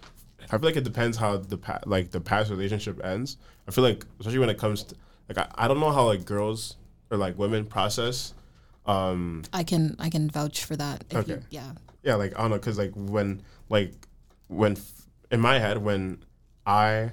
I 0.50 0.58
feel 0.58 0.60
like 0.68 0.76
it 0.76 0.84
depends 0.84 1.16
how 1.16 1.36
the 1.36 1.56
pa- 1.56 1.80
like 1.86 2.10
the 2.10 2.20
past 2.20 2.50
relationship 2.50 3.02
ends. 3.04 3.36
I 3.68 3.70
feel 3.70 3.84
like 3.84 4.04
especially 4.20 4.38
when 4.40 4.50
it 4.50 4.58
comes 4.58 4.82
to 4.84 4.94
like 5.28 5.38
I, 5.38 5.46
I 5.64 5.68
don't 5.68 5.80
know 5.80 5.90
how 5.92 6.06
like 6.06 6.24
girls 6.24 6.76
or 7.10 7.16
like 7.16 7.38
women 7.38 7.64
process 7.66 8.34
um 8.86 9.42
I 9.52 9.64
can 9.64 9.96
I 9.98 10.10
can 10.10 10.28
vouch 10.30 10.64
for 10.64 10.76
that. 10.76 11.04
If 11.10 11.28
You, 11.28 11.34
Okay. 11.34 11.44
yeah. 11.50 11.72
yeah 12.02 12.14
like 12.16 12.36
I 12.38 12.42
don't 12.42 12.50
know 12.50 12.58
cuz 12.58 12.76
like 12.78 12.92
when 12.94 13.42
like 13.68 13.92
when 14.48 14.72
f- 14.72 15.06
in 15.30 15.40
my 15.40 15.58
head 15.58 15.78
when 15.78 16.22
I 16.66 17.12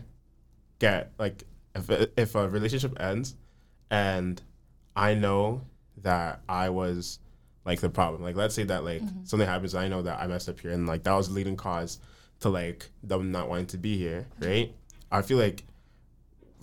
get 0.80 1.12
like 1.18 1.44
if 1.76 1.90
if 2.18 2.36
a 2.36 2.50
relationship 2.50 3.00
ends 3.00 3.36
and 3.90 4.42
I 4.96 5.14
know 5.14 5.62
that 5.98 6.42
I 6.48 6.70
was 6.70 7.20
like 7.66 7.82
the 7.82 7.90
problem. 7.90 8.22
Like 8.24 8.36
let's 8.36 8.56
say 8.56 8.64
that 8.64 8.84
like 8.84 9.02
mm-hmm. 9.02 9.26
something 9.26 9.48
happens, 9.48 9.76
I 9.76 9.88
know 9.88 10.02
that 10.02 10.20
I 10.20 10.28
messed 10.28 10.50
up 10.50 10.60
here, 10.60 10.72
and 10.72 10.88
like 10.88 11.04
that 11.04 11.14
was 11.14 11.30
the 11.30 11.34
leading 11.34 11.56
cause 11.56 12.00
to 12.42 12.50
like 12.50 12.90
them 13.04 13.32
not 13.32 13.50
wanting 13.50 13.68
to 13.68 13.78
be 13.78 13.98
here, 13.98 14.28
mm-hmm. 14.40 14.50
right? 14.50 14.76
I 15.12 15.22
feel 15.22 15.38
like 15.38 15.64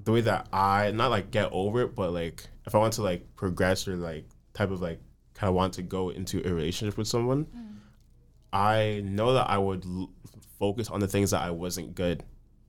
the 0.05 0.13
way 0.13 0.21
that 0.23 0.49
I 0.53 0.91
not 0.93 1.11
like 1.11 1.31
get 1.31 1.51
over 1.53 1.83
it, 1.83 1.95
but 1.95 2.13
like 2.13 2.47
if 2.67 2.75
I 2.75 2.79
want 2.79 2.95
to 2.95 3.03
like 3.03 3.37
progress 3.37 3.87
or 3.87 3.97
like 3.97 4.25
type 4.55 4.71
of 4.71 4.81
like 4.81 5.01
kind 5.35 5.49
of 5.49 5.55
want 5.55 5.75
to 5.75 5.83
go 5.83 6.11
into 6.11 6.47
a 6.47 6.53
relationship 6.53 6.97
with 6.97 7.09
someone, 7.09 7.45
mm. 7.47 7.77
I 8.53 9.03
know 9.05 9.35
that 9.35 9.49
I 9.49 9.59
would 9.59 9.85
l- 9.85 10.11
focus 10.59 10.91
on 10.91 11.01
the 11.01 11.09
things 11.09 11.31
that 11.31 11.43
I 11.43 11.51
wasn't 11.51 11.95
good 11.95 12.25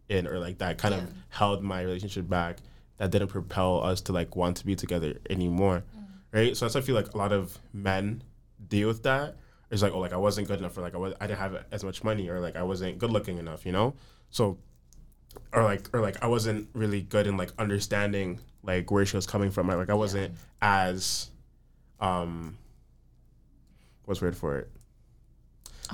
in 0.10 0.28
or 0.28 0.40
like 0.40 0.58
that 0.60 0.78
kind 0.78 0.94
Yeah. 0.94 1.02
of 1.02 1.14
held 1.30 1.64
my 1.64 1.82
relationship 1.82 2.28
back 2.28 2.58
that 2.98 3.12
didn't 3.12 3.30
propel 3.30 3.84
us 3.84 4.02
to 4.02 4.14
like 4.14 4.36
want 4.36 4.58
to 4.58 4.66
be 4.66 4.76
together 4.76 5.16
anymore 5.30 5.84
right? 6.32 6.56
So 6.56 6.66
that's 6.66 6.76
why 6.76 6.82
i 6.82 6.84
feel 6.84 6.96
like 6.96 7.14
a 7.14 7.18
lot 7.18 7.32
of 7.32 7.58
men 7.74 8.24
deal 8.68 8.88
with 8.88 9.04
that. 9.04 9.36
It's 9.72 9.82
like 9.82 9.94
oh 9.94 10.00
like 10.00 10.14
i 10.14 10.18
wasn't 10.18 10.48
good 10.48 10.60
enough 10.60 10.76
or 10.78 10.82
like 10.82 10.96
i, 10.96 10.98
was, 10.98 11.14
I 11.22 11.28
didn't 11.28 11.40
have 11.40 11.64
as 11.72 11.84
much 11.84 12.04
money 12.04 12.28
or 12.30 12.40
like 12.40 12.56
i 12.56 12.64
wasn't 12.64 12.98
good 12.98 13.12
looking 13.12 13.38
enough 13.38 13.66
you 13.66 13.72
know? 13.72 13.94
So 14.32 14.58
or 15.54 15.64
like 15.64 15.90
or 15.94 16.02
like 16.02 16.24
i 16.24 16.28
wasn't 16.28 16.70
really 16.74 17.02
good 17.02 17.28
in 17.28 17.38
like 17.38 17.52
understanding 17.60 18.40
like 18.64 18.90
where 18.90 19.06
she 19.06 19.16
was 19.16 19.28
coming 19.28 19.52
from 19.52 19.68
like 19.68 19.90
i 19.92 19.94
wasn't 19.94 20.34
as 20.62 21.30
um 22.00 22.58
what's 24.06 24.20
the 24.22 24.26
word 24.26 24.36
for 24.36 24.58
it? 24.58 24.72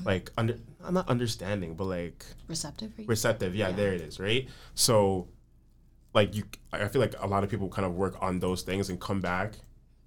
Like 0.05 0.31
under 0.37 0.57
i'm 0.85 0.93
not 0.93 1.09
understanding 1.09 1.75
but 1.75 1.85
like 1.85 2.25
Receptive. 2.47 2.93
Receptive. 3.07 3.55
Yeah, 3.55 3.69
Yeah. 3.69 3.75
there 3.75 3.93
it 3.93 4.01
is 4.01 4.19
right? 4.19 4.47
So 4.73 5.27
like 6.13 6.33
you 6.33 6.43
i 6.71 6.87
feel 6.87 7.01
like 7.01 7.15
a 7.19 7.27
lot 7.27 7.43
of 7.43 7.49
people 7.49 7.67
kind 7.69 7.85
of 7.85 7.93
work 7.95 8.15
on 8.21 8.39
those 8.39 8.61
things 8.61 8.89
and 8.89 8.99
come 9.01 9.19
back 9.19 9.53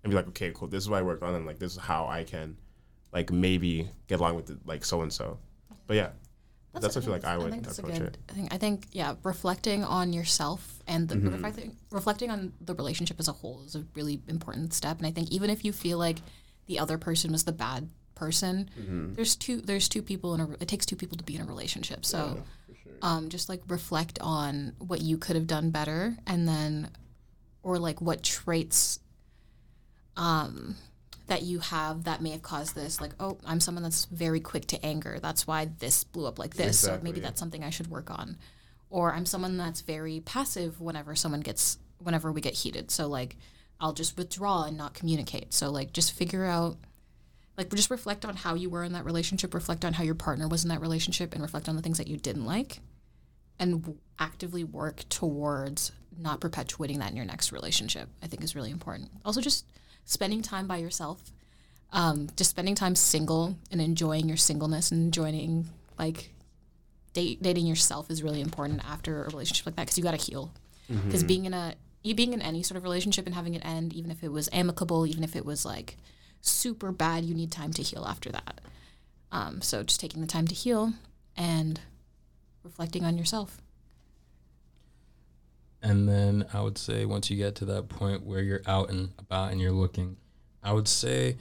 and 0.02 0.10
be 0.10 0.16
like 0.16 0.28
okay 0.28 0.52
cool 0.54 0.68
this 0.68 0.82
is 0.82 0.88
what 0.90 0.98
i 0.98 1.02
worked 1.02 1.22
on 1.22 1.34
and 1.34 1.46
like 1.46 1.58
this 1.58 1.72
is 1.72 1.78
how 1.78 2.06
i 2.06 2.24
can 2.24 2.56
like 3.12 3.32
maybe 3.32 3.88
get 4.06 4.20
along 4.20 4.36
with 4.36 4.50
it, 4.50 4.58
like 4.66 4.84
so 4.84 5.02
and 5.02 5.12
so 5.12 5.38
but 5.86 5.94
yeah 5.96 6.10
that's, 6.74 6.94
what 6.94 6.96
i 6.98 7.00
feel 7.00 7.12
like 7.12 7.24
i 7.24 7.36
would 7.36 7.50
think 7.50 7.66
approach 7.66 7.98
good, 7.98 8.02
it 8.08 8.18
I 8.28 8.32
think 8.34 8.54
I 8.54 8.58
think 8.58 8.86
yeah, 8.92 9.14
reflecting 9.24 9.82
on 9.84 10.12
yourself 10.12 10.80
and 10.86 11.08
the 11.08 11.16
Mm-hmm. 11.16 11.32
reflecting 11.32 11.76
reflecting 11.90 12.30
on 12.30 12.52
the 12.60 12.74
relationship 12.74 13.18
as 13.18 13.26
a 13.26 13.32
whole 13.32 13.62
is 13.64 13.74
a 13.74 13.84
really 13.94 14.20
important 14.28 14.72
step. 14.74 14.98
And 14.98 15.06
I 15.06 15.10
think 15.10 15.30
even 15.30 15.50
if 15.50 15.64
you 15.64 15.72
feel 15.72 15.98
like 15.98 16.18
the 16.66 16.78
other 16.78 16.98
person 16.98 17.32
was 17.32 17.44
the 17.44 17.52
bad 17.52 17.88
person, 18.14 18.70
Mm-hmm. 18.78 19.14
there's 19.14 19.34
two 19.34 19.60
there's 19.60 19.88
two 19.88 20.02
people 20.02 20.34
in 20.34 20.40
a 20.40 20.50
it 20.60 20.68
takes 20.68 20.86
two 20.86 20.94
people 20.94 21.16
to 21.18 21.24
be 21.24 21.34
in 21.34 21.40
a 21.40 21.46
relationship. 21.46 22.04
So 22.04 22.44
um, 23.02 23.28
just 23.28 23.48
like 23.48 23.62
reflect 23.66 24.18
on 24.20 24.74
what 24.78 25.00
you 25.00 25.16
could 25.18 25.34
have 25.34 25.46
done 25.48 25.70
better, 25.70 26.16
and 26.26 26.46
then 26.46 26.90
or 27.62 27.78
like 27.78 28.00
what 28.00 28.22
traits 28.22 29.00
um 30.18 30.76
that 31.28 31.42
you 31.42 31.60
have 31.60 32.04
that 32.04 32.20
may 32.20 32.30
have 32.30 32.42
caused 32.42 32.74
this 32.74 33.00
like 33.00 33.12
oh 33.20 33.38
i'm 33.46 33.60
someone 33.60 33.82
that's 33.82 34.06
very 34.06 34.40
quick 34.40 34.66
to 34.66 34.84
anger. 34.84 35.18
That's 35.22 35.46
why 35.46 35.70
this 35.78 36.04
blew 36.04 36.26
up 36.26 36.38
like 36.38 36.54
this. 36.54 36.80
So 36.80 37.00
maybe 37.02 37.20
that's 37.20 37.38
something 37.38 37.62
i 37.64 37.70
should 37.70 37.86
work 37.86 38.10
on. 38.10 38.36
Or 38.90 39.14
i'm 39.14 39.24
someone 39.26 39.56
that's 39.56 39.80
very 39.80 40.20
passive 40.20 40.80
whenever 40.80 41.14
someone 41.14 41.40
gets 41.40 41.78
whenever 41.98 42.32
we 42.32 42.40
get 42.40 42.54
heated. 42.54 42.90
So 42.90 43.06
like 43.06 43.36
i'll 43.80 43.92
just 43.92 44.18
withdraw 44.18 44.64
and 44.64 44.76
not 44.76 44.94
communicate. 44.94 45.54
So 45.54 45.70
like 45.70 45.92
just 45.92 46.12
figure 46.12 46.44
out 46.44 46.76
like 47.56 47.70
just 47.74 47.90
reflect 47.90 48.24
on 48.24 48.36
how 48.36 48.54
you 48.54 48.70
were 48.70 48.84
in 48.84 48.92
that 48.92 49.04
relationship 49.04 49.52
reflect 49.54 49.84
on 49.84 49.92
how 49.92 50.04
your 50.04 50.14
partner 50.14 50.48
was 50.48 50.64
in 50.64 50.70
that 50.70 50.80
relationship 50.80 51.32
and 51.34 51.42
reflect 51.42 51.68
on 51.68 51.76
the 51.76 51.82
things 51.82 51.98
that 51.98 52.08
you 52.08 52.16
didn't 52.16 52.46
like 52.46 52.80
and 53.58 53.82
w- 53.82 53.98
actively 54.18 54.62
work 54.64 55.02
towards 55.08 55.92
not 56.16 56.40
perpetuating 56.40 57.00
that 57.00 57.10
in 57.10 57.16
your 57.16 57.26
next 57.26 57.52
relationship 57.52 58.08
i 58.22 58.26
think 58.26 58.42
is 58.42 58.54
really 58.54 58.70
important. 58.70 59.10
Also 59.24 59.40
just 59.40 59.66
spending 60.08 60.40
time 60.40 60.66
by 60.66 60.78
yourself 60.78 61.22
um, 61.92 62.28
just 62.36 62.50
spending 62.50 62.74
time 62.74 62.94
single 62.94 63.56
and 63.70 63.80
enjoying 63.80 64.26
your 64.26 64.36
singleness 64.38 64.90
and 64.90 65.02
enjoying 65.02 65.68
like 65.98 66.30
date, 67.12 67.42
dating 67.42 67.66
yourself 67.66 68.10
is 68.10 68.22
really 68.22 68.40
important 68.40 68.82
after 68.88 69.24
a 69.24 69.26
relationship 69.26 69.66
like 69.66 69.76
that 69.76 69.82
because 69.82 69.98
you 69.98 70.04
got 70.04 70.18
to 70.18 70.24
heal 70.30 70.52
because 71.04 71.22
being 71.22 71.44
in 71.44 71.52
a 71.52 71.74
you 72.02 72.14
being 72.14 72.32
in 72.32 72.40
any 72.40 72.62
sort 72.62 72.76
of 72.78 72.82
relationship 72.82 73.26
and 73.26 73.34
having 73.34 73.54
it 73.54 73.64
end 73.64 73.92
even 73.92 74.10
if 74.10 74.22
it 74.22 74.32
was 74.32 74.48
amicable 74.52 75.06
even 75.06 75.22
if 75.22 75.36
it 75.36 75.44
was 75.44 75.64
like 75.66 75.96
super 76.40 76.90
bad 76.90 77.24
you 77.24 77.34
need 77.34 77.52
time 77.52 77.72
to 77.72 77.82
heal 77.82 78.06
after 78.08 78.30
that. 78.30 78.60
Um, 79.30 79.60
so 79.60 79.82
just 79.82 80.00
taking 80.00 80.22
the 80.22 80.26
time 80.26 80.46
to 80.46 80.54
heal 80.54 80.94
and 81.36 81.78
reflecting 82.64 83.04
on 83.04 83.18
yourself 83.18 83.58
And 85.82 86.08
then 86.08 86.46
I 86.52 86.60
would 86.60 86.78
say 86.78 87.04
once 87.04 87.30
you 87.30 87.36
get 87.36 87.54
to 87.56 87.64
that 87.66 87.88
point 87.88 88.24
where 88.24 88.42
you're 88.42 88.62
out 88.66 88.90
and 88.90 89.10
about 89.18 89.52
and 89.52 89.60
you're 89.60 89.72
looking, 89.72 90.16
I 90.62 90.72
would 90.72 90.88
say 90.88 91.36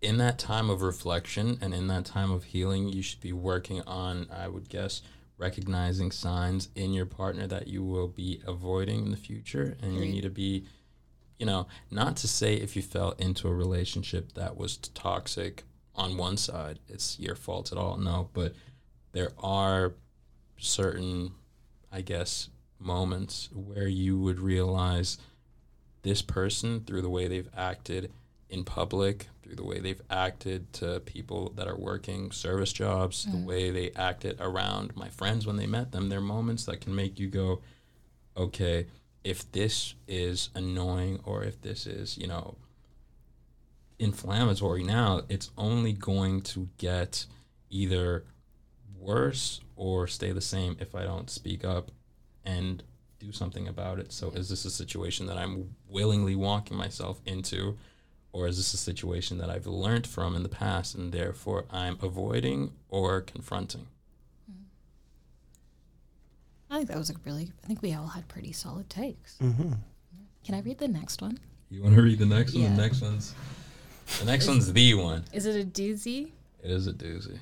in 0.00 0.18
that 0.18 0.38
time 0.38 0.70
of 0.70 0.82
reflection 0.82 1.58
and 1.60 1.74
in 1.74 1.88
that 1.88 2.04
time 2.04 2.30
of 2.30 2.44
healing, 2.44 2.88
you 2.88 3.02
should 3.02 3.20
be 3.20 3.32
working 3.32 3.82
on, 3.82 4.28
I 4.30 4.46
would 4.46 4.68
guess, 4.68 5.02
recognizing 5.36 6.10
signs 6.10 6.68
in 6.74 6.92
your 6.92 7.06
partner 7.06 7.46
that 7.48 7.68
you 7.68 7.82
will 7.82 8.08
be 8.08 8.40
avoiding 8.46 9.06
in 9.06 9.10
the 9.10 9.16
future. 9.16 9.76
And 9.82 9.94
you 9.94 10.06
need 10.06 10.22
to 10.22 10.30
be, 10.30 10.66
you 11.38 11.46
know, 11.46 11.66
not 11.90 12.16
to 12.18 12.28
say 12.28 12.54
if 12.54 12.76
you 12.76 12.82
fell 12.82 13.12
into 13.18 13.48
a 13.48 13.54
relationship 13.54 14.32
that 14.34 14.56
was 14.56 14.76
toxic 14.76 15.64
on 15.94 16.16
one 16.16 16.36
side, 16.36 16.78
it's 16.88 17.18
your 17.18 17.34
fault 17.34 17.72
at 17.72 17.78
all. 17.78 17.96
No, 17.96 18.30
but 18.32 18.54
there 19.12 19.32
are 19.38 19.94
certain, 20.56 21.32
I 21.90 22.00
guess, 22.02 22.48
moments 22.78 23.48
where 23.52 23.88
you 23.88 24.18
would 24.18 24.38
realize 24.38 25.18
this 26.02 26.22
person 26.22 26.80
through 26.80 27.02
the 27.02 27.10
way 27.10 27.28
they've 27.28 27.50
acted 27.56 28.12
in 28.48 28.64
public, 28.64 29.28
through 29.42 29.56
the 29.56 29.64
way 29.64 29.78
they've 29.78 30.00
acted 30.08 30.72
to 30.72 31.00
people 31.00 31.52
that 31.56 31.68
are 31.68 31.76
working 31.76 32.30
service 32.30 32.72
jobs, 32.72 33.24
the 33.24 33.36
mm. 33.36 33.44
way 33.44 33.70
they 33.70 33.90
acted 33.90 34.36
around 34.40 34.96
my 34.96 35.08
friends 35.08 35.46
when 35.46 35.56
they 35.56 35.66
met 35.66 35.92
them. 35.92 36.08
There 36.08 36.18
are 36.18 36.22
moments 36.22 36.64
that 36.64 36.80
can 36.80 36.94
make 36.94 37.18
you 37.18 37.28
go, 37.28 37.60
okay, 38.36 38.86
if 39.24 39.50
this 39.52 39.94
is 40.06 40.48
annoying 40.54 41.20
or 41.24 41.44
if 41.44 41.60
this 41.60 41.86
is, 41.86 42.16
you 42.16 42.26
know, 42.26 42.56
inflammatory 43.98 44.84
now, 44.84 45.22
it's 45.28 45.50
only 45.58 45.92
going 45.92 46.40
to 46.40 46.68
get 46.78 47.26
either 47.68 48.24
worse 48.98 49.60
or 49.76 50.06
stay 50.06 50.32
the 50.32 50.40
same 50.40 50.76
if 50.80 50.94
I 50.94 51.02
don't 51.04 51.28
speak 51.28 51.64
up 51.64 51.90
and 52.56 52.82
do 53.18 53.30
something 53.32 53.66
about 53.68 53.98
it. 53.98 54.12
So 54.12 54.30
is 54.30 54.48
this 54.48 54.64
a 54.64 54.70
situation 54.70 55.26
that 55.26 55.36
I'm 55.36 55.74
willingly 55.88 56.34
walking 56.36 56.76
myself 56.76 57.20
into 57.26 57.76
or 58.32 58.46
is 58.46 58.56
this 58.58 58.72
a 58.74 58.76
situation 58.76 59.38
that 59.38 59.50
I've 59.50 59.66
learned 59.66 60.06
from 60.06 60.36
in 60.36 60.42
the 60.42 60.48
past 60.48 60.94
and 60.94 61.12
therefore 61.12 61.64
I'm 61.70 61.98
avoiding 62.02 62.72
or 62.88 63.20
confronting? 63.20 63.86
i 66.70 66.76
think 66.76 66.88
that 66.88 66.98
was 66.98 67.08
a 67.10 67.14
really 67.24 67.50
i 67.64 67.66
think 67.66 67.80
we 67.80 67.94
all 67.94 68.08
had 68.08 68.28
pretty 68.28 68.52
solid 68.52 68.88
takes 68.90 69.36
Mm-hmm. 69.40 69.72
can 70.44 70.54
i 70.54 70.60
read 70.60 70.76
the 70.78 70.86
next 70.88 71.22
one 71.22 71.38
You 71.70 71.82
want 71.82 71.94
to 71.96 72.02
read 72.02 72.18
the 72.18 72.26
next 72.26 72.52
one? 72.54 72.62
Yeah. 72.64 72.74
The 72.74 72.82
next 72.82 73.00
one's 73.00 73.34
the 74.20 74.26
next 74.26 74.46
one's 74.46 74.70
the 74.72 74.94
one. 74.94 75.24
is 75.32 75.46
it 75.46 75.56
a 75.60 75.66
doozy 75.66 76.30
It 76.62 76.70
is 76.70 76.86
a 76.86 76.92
doozy. 76.92 77.38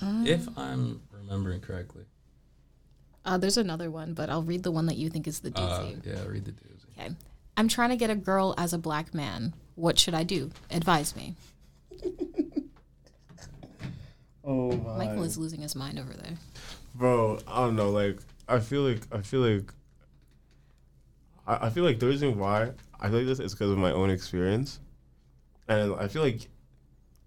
um, 0.00 0.26
If 0.26 0.46
I'm 0.58 1.00
remembering 1.10 1.60
correctly. 1.60 2.04
Uh, 3.24 3.36
there's 3.38 3.56
another 3.56 3.90
one 3.90 4.14
but 4.14 4.28
i'll 4.30 4.42
read 4.42 4.62
the 4.62 4.70
one 4.70 4.86
that 4.86 4.96
you 4.96 5.08
think 5.10 5.26
is 5.26 5.40
the 5.40 5.50
Uh, 5.54 5.80
doozy 5.82 6.06
yeah, 6.06 6.24
read 6.26 6.44
the 6.44 6.52
doozy. 6.52 6.98
okay 6.98 7.14
i'm 7.56 7.68
trying 7.68 7.90
to 7.90 7.96
get 7.96 8.10
a 8.10 8.14
girl 8.16 8.54
as 8.58 8.72
a 8.72 8.78
black 8.78 9.12
man 9.14 9.52
what 9.74 9.98
should 9.98 10.14
i 10.14 10.22
do 10.22 10.50
advise 10.70 11.14
me 11.16 11.34
Oh 14.44 14.72
my. 14.72 14.98
Michael 15.06 15.22
is 15.22 15.38
losing 15.38 15.60
his 15.60 15.76
mind 15.76 16.00
over 16.00 16.12
there. 16.14 16.32
Bro, 16.96 17.38
I 17.46 17.60
don't 17.60 17.76
know. 17.76 17.90
Like, 17.90 18.18
I 18.48 18.58
feel 18.58 18.82
like 18.82 19.02
I 19.12 19.20
feel 19.20 19.40
like 19.40 19.72
I, 21.46 21.66
I 21.66 21.70
feel 21.70 21.84
like 21.84 22.00
the 22.00 22.08
reason 22.08 22.36
why 22.36 22.72
I 22.98 23.08
feel 23.08 23.18
like 23.18 23.26
this 23.28 23.38
is 23.38 23.52
because 23.54 23.70
of 23.70 23.78
my 23.78 23.92
own 23.92 24.10
experience, 24.10 24.80
and 25.68 25.94
I 25.94 26.08
feel 26.08 26.22
like 26.22 26.48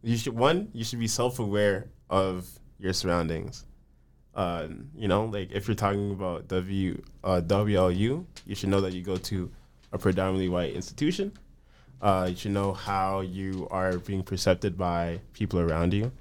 you 0.04 0.18
should 0.18 0.36
one 0.36 0.68
you 0.74 0.84
should 0.84 1.00
be 1.00 1.08
self 1.08 1.40
aware 1.40 1.88
of 2.10 2.50
your 2.80 2.92
surroundings. 2.92 3.64
Uh, 4.36 4.68
you 4.96 5.08
know, 5.08 5.26
like 5.26 5.52
if 5.52 5.68
you're 5.68 5.76
talking 5.76 6.12
about 6.12 6.48
W 6.50 7.02
uh, 7.24 7.42
WLU, 7.46 8.26
you 8.46 8.56
should 8.56 8.70
know 8.70 8.82
that 8.82 8.94
you 8.94 9.02
go 9.02 9.16
to 9.18 9.50
a 9.94 9.98
predominantly 9.98 10.50
white 10.50 10.74
institution. 10.74 11.32
Uh, 12.02 12.28
you 12.30 12.36
should 12.36 12.52
know 12.52 12.74
how 12.74 13.22
you 13.22 13.68
are 13.72 13.98
being 13.98 14.22
perceived 14.22 14.78
by 14.78 15.20
people 15.34 15.60
around 15.60 15.94
you, 15.94 16.12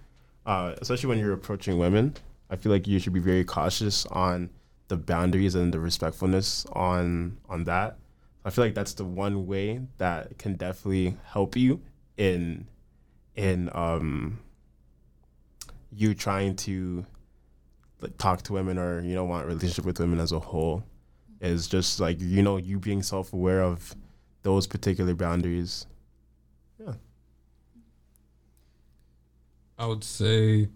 uh, 0.46 0.74
especially 0.80 1.08
when 1.08 1.18
you're 1.18 1.32
approaching 1.32 1.76
women. 1.76 2.14
I 2.48 2.56
feel 2.56 2.70
like 2.70 2.86
you 2.86 3.00
should 3.00 3.12
be 3.12 3.20
very 3.20 3.44
cautious 3.44 4.06
on 4.06 4.50
the 4.86 4.96
boundaries 4.96 5.56
and 5.56 5.74
the 5.74 5.80
respectfulness 5.80 6.66
on 6.72 7.38
on 7.48 7.64
that. 7.64 7.98
I 8.44 8.50
feel 8.50 8.64
like 8.64 8.74
that's 8.74 8.94
the 8.94 9.04
one 9.04 9.46
way 9.46 9.80
that 9.98 10.38
can 10.38 10.54
definitely 10.54 11.16
help 11.24 11.56
you 11.56 11.80
in 12.16 12.68
in 13.34 13.70
um 13.74 14.38
you 15.90 16.14
trying 16.14 16.54
to 16.56 17.06
like, 18.00 18.16
talk 18.18 18.42
to 18.42 18.52
women 18.52 18.78
or 18.78 19.00
you 19.00 19.14
know 19.14 19.24
want 19.24 19.44
a 19.44 19.48
relationship 19.48 19.84
with 19.84 19.98
women 19.98 20.20
as 20.20 20.32
a 20.32 20.38
whole 20.38 20.84
is 21.40 21.66
just 21.66 22.00
like 22.00 22.20
you 22.20 22.42
know 22.42 22.56
you 22.56 22.78
being 22.78 23.02
self 23.02 23.32
aware 23.32 23.62
of 23.62 23.94
those 24.42 24.66
particular 24.66 25.14
boundaries. 25.14 25.86
Yeah. 26.78 26.94
I 29.78 29.86
would 29.86 30.04
say 30.04 30.68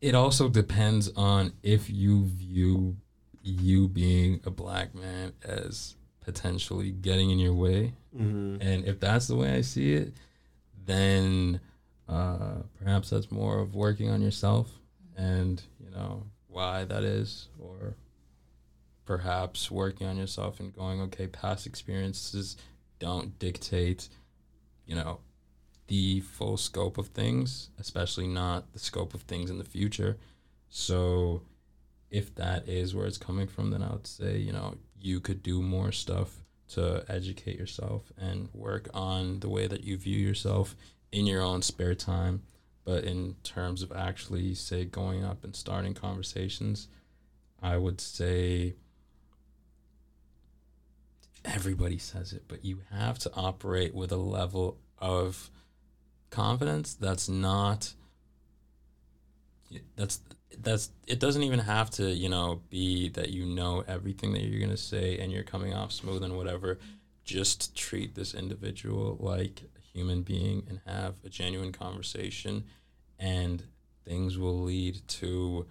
it 0.00 0.14
also 0.14 0.48
depends 0.48 1.08
on 1.16 1.52
if 1.62 1.88
you 1.88 2.24
view 2.26 2.96
you 3.42 3.88
being 3.88 4.40
a 4.44 4.50
black 4.50 4.94
man 4.94 5.32
as 5.44 5.96
potentially 6.20 6.90
getting 6.90 7.30
in 7.30 7.38
your 7.38 7.54
way. 7.54 7.94
Mm-hmm. 8.16 8.60
And 8.60 8.84
if 8.84 9.00
that's 9.00 9.26
the 9.26 9.36
way 9.36 9.54
I 9.54 9.60
see 9.62 9.94
it, 9.94 10.12
then 10.84 11.60
uh, 12.08 12.56
perhaps 12.82 13.10
that's 13.10 13.30
more 13.30 13.60
of 13.60 13.74
working 13.74 14.10
on 14.10 14.20
yourself 14.20 14.70
and, 15.16 15.62
you 15.78 15.90
know, 15.90 16.24
why 16.48 16.84
that 16.84 17.02
is, 17.02 17.48
or 17.58 17.94
perhaps 19.04 19.70
working 19.70 20.06
on 20.06 20.16
yourself 20.16 20.60
and 20.60 20.74
going, 20.74 21.00
okay, 21.00 21.26
past 21.26 21.66
experiences 21.66 22.56
don't 22.98 23.38
dictate, 23.38 24.08
you 24.86 24.94
know, 24.94 25.20
the 25.88 26.20
full 26.20 26.56
scope 26.56 26.98
of 26.98 27.08
things, 27.08 27.70
especially 27.78 28.26
not 28.26 28.72
the 28.72 28.78
scope 28.78 29.14
of 29.14 29.22
things 29.22 29.50
in 29.50 29.58
the 29.58 29.64
future. 29.64 30.16
So, 30.68 31.42
if 32.10 32.34
that 32.36 32.68
is 32.68 32.94
where 32.94 33.06
it's 33.06 33.18
coming 33.18 33.46
from, 33.46 33.70
then 33.70 33.82
I 33.82 33.90
would 33.90 34.06
say, 34.06 34.36
you 34.38 34.52
know, 34.52 34.76
you 35.00 35.18
could 35.18 35.42
do 35.42 35.62
more 35.62 35.92
stuff 35.92 36.44
to 36.68 37.04
educate 37.08 37.58
yourself 37.58 38.12
and 38.18 38.48
work 38.54 38.88
on 38.94 39.40
the 39.40 39.48
way 39.48 39.66
that 39.66 39.84
you 39.84 39.96
view 39.96 40.18
yourself 40.18 40.76
in 41.10 41.26
your 41.26 41.42
own 41.42 41.62
spare 41.62 41.94
time. 41.94 42.42
But 42.84 43.04
in 43.04 43.36
terms 43.44 43.82
of 43.82 43.92
actually, 43.92 44.54
say, 44.54 44.84
going 44.84 45.24
up 45.24 45.44
and 45.44 45.54
starting 45.54 45.94
conversations, 45.94 46.88
I 47.62 47.76
would 47.76 48.00
say 48.00 48.74
everybody 51.44 51.98
says 51.98 52.32
it, 52.32 52.44
but 52.48 52.64
you 52.64 52.80
have 52.90 53.18
to 53.20 53.32
operate 53.34 53.94
with 53.94 54.12
a 54.12 54.16
level 54.16 54.78
of 54.98 55.50
confidence 56.30 56.94
that's 56.94 57.28
not 57.28 57.92
that's 59.96 60.20
that's 60.58 60.90
it 61.06 61.18
doesn't 61.18 61.42
even 61.42 61.58
have 61.58 61.90
to 61.90 62.10
you 62.10 62.28
know 62.28 62.62
be 62.70 63.08
that 63.10 63.30
you 63.30 63.44
know 63.44 63.84
everything 63.86 64.32
that 64.32 64.42
you're 64.42 64.58
going 64.58 64.70
to 64.70 64.76
say 64.76 65.18
and 65.18 65.32
you're 65.32 65.42
coming 65.42 65.74
off 65.74 65.92
smooth 65.92 66.22
and 66.22 66.36
whatever. 66.36 66.78
Just 67.24 67.76
treat 67.76 68.14
this 68.14 68.34
individual 68.34 69.16
like 69.20 69.62
human 69.92 70.22
being 70.22 70.64
and 70.68 70.80
have 70.86 71.16
a 71.24 71.28
genuine 71.28 71.72
conversation 71.72 72.64
and 73.18 73.64
things 74.04 74.38
will 74.38 74.60
lead 74.62 75.06
to 75.06 75.66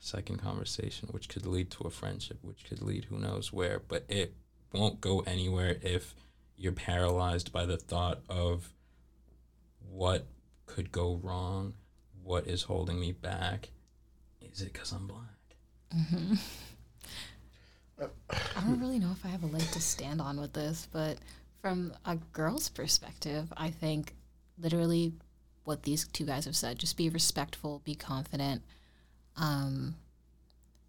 a 0.00 0.04
second 0.04 0.38
conversation 0.38 1.08
which 1.10 1.28
could 1.28 1.46
lead 1.46 1.70
to 1.70 1.84
a 1.84 1.90
friendship 1.90 2.38
which 2.42 2.64
could 2.64 2.80
lead 2.80 3.04
who 3.06 3.18
knows 3.18 3.52
where. 3.52 3.80
But 3.86 4.04
it 4.08 4.34
won't 4.72 5.00
go 5.00 5.20
anywhere 5.20 5.76
if 5.82 6.14
you're 6.56 6.72
paralyzed 6.72 7.52
by 7.52 7.66
the 7.66 7.76
thought 7.76 8.20
of 8.28 8.72
what 9.90 10.26
could 10.66 10.90
go 10.90 11.20
wrong 11.22 11.74
what 12.22 12.46
is 12.46 12.62
holding 12.62 12.98
me 12.98 13.12
back. 13.12 13.68
Is 14.40 14.62
it 14.62 14.72
because 14.72 14.92
i'm 14.92 15.06
black? 15.06 15.20
Mm-hmm. 15.94 16.34
Uh, 18.00 18.06
I 18.30 18.60
don't 18.62 18.80
really 18.80 18.98
know 18.98 19.12
if 19.12 19.24
I 19.24 19.28
have 19.28 19.44
a 19.44 19.46
leg 19.46 19.62
to 19.62 19.80
stand 19.80 20.20
on 20.20 20.40
with 20.40 20.52
this, 20.52 20.88
but 20.90 21.18
from 21.64 21.94
a 22.04 22.16
girl's 22.34 22.68
perspective, 22.68 23.50
I 23.56 23.70
think 23.70 24.14
literally 24.58 25.14
what 25.64 25.82
these 25.84 26.06
two 26.08 26.26
guys 26.26 26.44
have 26.44 26.54
said 26.54 26.78
just 26.78 26.94
be 26.98 27.08
respectful, 27.08 27.80
be 27.86 27.94
confident, 27.94 28.60
um, 29.38 29.94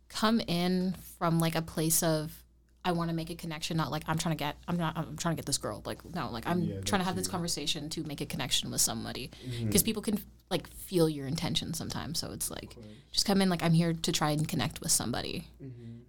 come 0.10 0.42
in 0.42 0.94
from 1.18 1.40
like 1.40 1.56
a 1.56 1.62
place 1.62 2.04
of 2.04 2.44
I 2.84 2.92
want 2.92 3.10
to 3.10 3.16
make 3.16 3.30
a 3.30 3.36
connection, 3.36 3.78
not 3.78 3.90
like 3.90 4.04
I'm 4.06 4.18
trying 4.18 4.36
to 4.36 4.38
get 4.44 4.58
I'm 4.68 4.76
not 4.76 4.98
I'm 4.98 5.16
trying 5.16 5.34
to 5.36 5.38
get 5.38 5.46
this 5.46 5.58
girl. 5.58 5.82
Like 5.86 6.04
no, 6.14 6.30
like 6.30 6.46
I'm 6.46 6.62
Yeah, 6.64 6.82
trying 6.82 7.00
to 7.00 7.06
have 7.06 7.16
this 7.16 7.30
conversation 7.30 7.90
to 7.92 8.04
make 8.04 8.20
a 8.20 8.26
connection 8.26 8.70
with 8.70 8.82
somebody 8.82 9.32
Mm-hmm. 9.48 9.68
because 9.68 9.82
people 9.82 10.02
can 10.02 10.20
like 10.52 10.68
feel 10.74 11.08
your 11.08 11.26
intention 11.26 11.74
sometimes. 11.74 12.20
So 12.20 12.32
it's 12.34 12.52
like 12.52 12.76
just 13.14 13.26
come 13.26 13.42
in 13.42 13.48
like 13.48 13.64
I'm 13.64 13.72
here 13.74 13.94
to 13.94 14.12
try 14.12 14.32
and 14.32 14.46
connect 14.46 14.82
with 14.82 14.92
somebody 14.92 15.48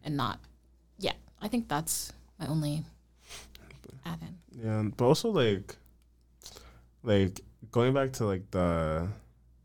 and 0.02 0.16
not 0.16 0.40
yeah. 0.98 1.12
I 1.40 1.47
think 1.47 1.68
that's 1.68 2.12
my 2.40 2.47
only 2.48 2.82
in. 4.23 4.65
Yeah, 4.65 4.91
but 4.97 5.05
also 5.05 5.31
like, 5.31 5.77
like 7.03 7.41
going 7.70 7.95
back 7.95 8.12
to 8.15 8.27
like 8.27 8.51
the, 8.51 9.09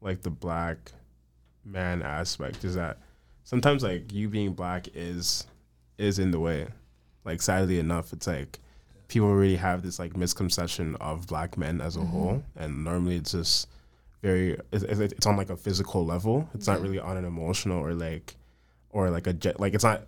like 0.02 0.22
the 0.22 0.30
black 0.30 0.92
man 1.64 2.02
aspect 2.02 2.64
is 2.64 2.76
that 2.76 3.00
sometimes 3.44 3.84
like 3.84 4.12
you 4.12 4.30
being 4.30 4.54
black 4.54 4.88
is, 4.94 5.46
is 5.98 6.20
in 6.20 6.32
the 6.32 6.40
way. 6.40 6.68
Like 7.24 7.42
sadly 7.42 7.80
enough, 7.80 8.14
it's 8.14 8.28
like 8.28 8.60
people 9.08 9.34
really 9.34 9.58
have 9.58 9.84
this 9.84 10.00
like 10.00 10.18
misconception 10.18 10.96
of 10.96 11.28
black 11.28 11.58
men 11.58 11.82
as 11.82 11.96
a 11.96 12.00
mm-hmm. 12.00 12.10
whole, 12.10 12.44
and 12.56 12.84
normally 12.84 13.18
it's 13.18 13.34
just 13.34 13.68
very 14.22 14.58
it's, 14.72 14.84
it's 14.84 15.26
on 15.26 15.38
like 15.38 15.50
a 15.50 15.58
physical 15.58 16.06
level. 16.06 16.50
It's 16.54 16.66
not 16.66 16.82
really 16.82 17.00
on 17.00 17.18
an 17.18 17.26
emotional 17.26 17.80
or 17.80 17.94
like, 17.94 18.36
or 18.90 19.10
like 19.10 19.28
a 19.28 19.34
ge- 19.34 19.60
like 19.60 19.74
it's 19.74 19.84
not. 19.84 20.08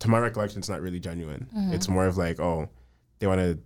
To 0.00 0.08
my 0.08 0.20
recollection, 0.20 0.60
it's 0.60 0.68
not 0.68 0.80
really 0.80 1.00
genuine. 1.00 1.48
Mm-hmm. 1.52 1.72
It's 1.72 1.88
more 1.88 2.06
of 2.06 2.16
like, 2.16 2.38
oh, 2.38 2.68
they 3.18 3.26
want 3.26 3.40
to 3.40 3.58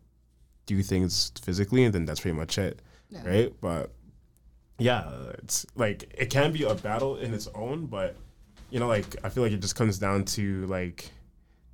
do 0.67 0.83
things 0.83 1.33
physically, 1.43 1.85
and 1.85 1.95
then 1.95 2.05
that's 2.05 2.21
pretty 2.21 2.37
much 2.37 2.59
it, 2.59 2.81
Yeah. 3.11 3.27
right? 3.29 3.53
But 3.61 3.93
yeah, 4.79 5.11
it's 5.39 5.67
like 5.75 6.13
it 6.17 6.31
can 6.31 6.53
be 6.53 6.63
a 6.65 6.75
battle 6.75 7.17
in 7.17 7.33
its 7.35 7.49
own, 7.55 7.87
but 7.87 8.17
you 8.71 8.81
know, 8.81 8.89
like 8.89 9.17
I 9.25 9.29
feel 9.29 9.43
like 9.43 9.53
it 9.53 9.61
just 9.61 9.77
comes 9.77 9.99
down 9.99 10.25
to 10.27 10.67
like 10.67 11.11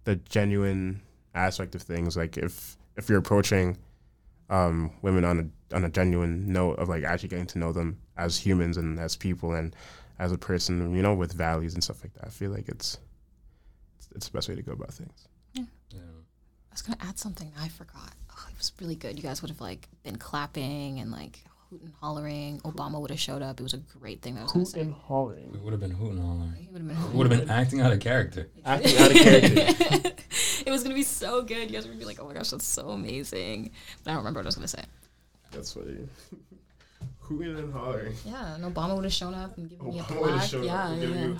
the 0.04 0.16
genuine 0.16 1.00
aspect 1.34 1.74
of 1.74 1.82
things. 1.82 2.16
Like 2.16 2.36
if 2.36 2.76
if 2.96 3.08
you're 3.08 3.18
approaching 3.18 3.78
um, 4.50 4.90
women 5.02 5.24
on 5.24 5.38
a 5.70 5.74
on 5.76 5.84
a 5.84 5.88
genuine 5.90 6.52
note 6.52 6.74
of 6.78 6.88
like 6.88 7.04
actually 7.04 7.28
getting 7.28 7.46
to 7.46 7.58
know 7.58 7.72
them 7.72 7.98
as 8.16 8.36
humans 8.38 8.76
and 8.76 8.98
as 8.98 9.16
people 9.16 9.52
and 9.52 9.76
as 10.18 10.32
a 10.32 10.38
person, 10.38 10.94
you 10.96 11.02
know, 11.02 11.14
with 11.14 11.32
values 11.32 11.74
and 11.74 11.84
stuff 11.84 12.02
like 12.02 12.12
that. 12.14 12.24
I 12.26 12.30
feel 12.30 12.50
like 12.50 12.68
it's 12.68 12.98
it's, 13.98 14.08
it's 14.14 14.26
the 14.28 14.32
best 14.32 14.48
way 14.48 14.54
to 14.56 14.62
go 14.62 14.72
about 14.72 14.92
things. 14.92 15.28
yeah. 15.54 15.64
I 16.00 16.72
was 16.72 16.82
gonna 16.82 16.98
add 17.00 17.18
something 17.18 17.52
I 17.58 17.68
forgot. 17.68 18.12
Oh, 18.38 18.46
it 18.50 18.56
was 18.58 18.72
really 18.80 18.94
good. 18.94 19.16
You 19.16 19.22
guys 19.22 19.42
would 19.42 19.50
have 19.50 19.60
like 19.60 19.88
been 20.04 20.16
clapping 20.16 21.00
and 21.00 21.10
like 21.10 21.40
hooting, 21.70 21.92
hollering. 22.00 22.60
Obama 22.60 23.00
would 23.00 23.10
have 23.10 23.18
showed 23.20 23.42
up. 23.42 23.58
It 23.60 23.62
was 23.62 23.74
a 23.74 23.78
great 23.98 24.22
thing. 24.22 24.34
That 24.34 24.40
I 24.40 24.44
was 24.44 24.52
gonna 24.52 24.66
say. 24.66 24.94
hollering. 25.06 25.50
we 25.52 25.58
would 25.58 25.72
have 25.72 25.80
been 25.80 25.90
hooting 25.90 26.22
all 26.22 26.34
night 26.36 26.58
He 26.60 26.68
would 26.68 26.82
have 26.82 26.88
been. 26.88 27.10
we 27.12 27.18
would 27.18 27.30
have 27.32 27.40
been 27.40 27.50
acting 27.50 27.80
out 27.80 27.92
of 27.92 28.00
character 28.00 28.48
Acting 28.64 28.96
out 28.98 29.10
of 29.10 29.16
character. 29.16 30.12
it 30.66 30.70
was 30.70 30.82
gonna 30.82 30.94
be 30.94 31.02
so 31.02 31.42
good. 31.42 31.70
You 31.70 31.76
guys 31.76 31.86
would 31.88 31.98
be 31.98 32.04
like, 32.04 32.20
"Oh 32.20 32.26
my 32.26 32.34
gosh, 32.34 32.50
that's 32.50 32.64
so 32.66 32.90
amazing!" 32.90 33.70
But 34.04 34.10
I 34.10 34.14
don't 34.14 34.18
remember 34.18 34.38
what 34.40 34.46
I 34.46 34.48
was 34.48 34.54
gonna 34.56 34.68
say. 34.68 34.84
That's 35.50 35.72
funny. 35.72 36.08
Hooting 37.20 37.58
and 37.58 37.72
hollering. 37.72 38.14
Yeah, 38.24 38.54
and 38.54 38.64
Obama 38.64 38.94
would 38.94 39.04
have 39.04 39.12
shown 39.12 39.34
up 39.34 39.56
and 39.58 39.68
given 39.68 39.86
me 39.90 39.98
a 39.98 40.02
Obama 40.02 40.28
plaque. 40.36 40.48
shown 40.48 40.60
up 40.62 40.66
Yeah, 40.66 40.88
and 40.88 41.02
yeah. 41.34 41.38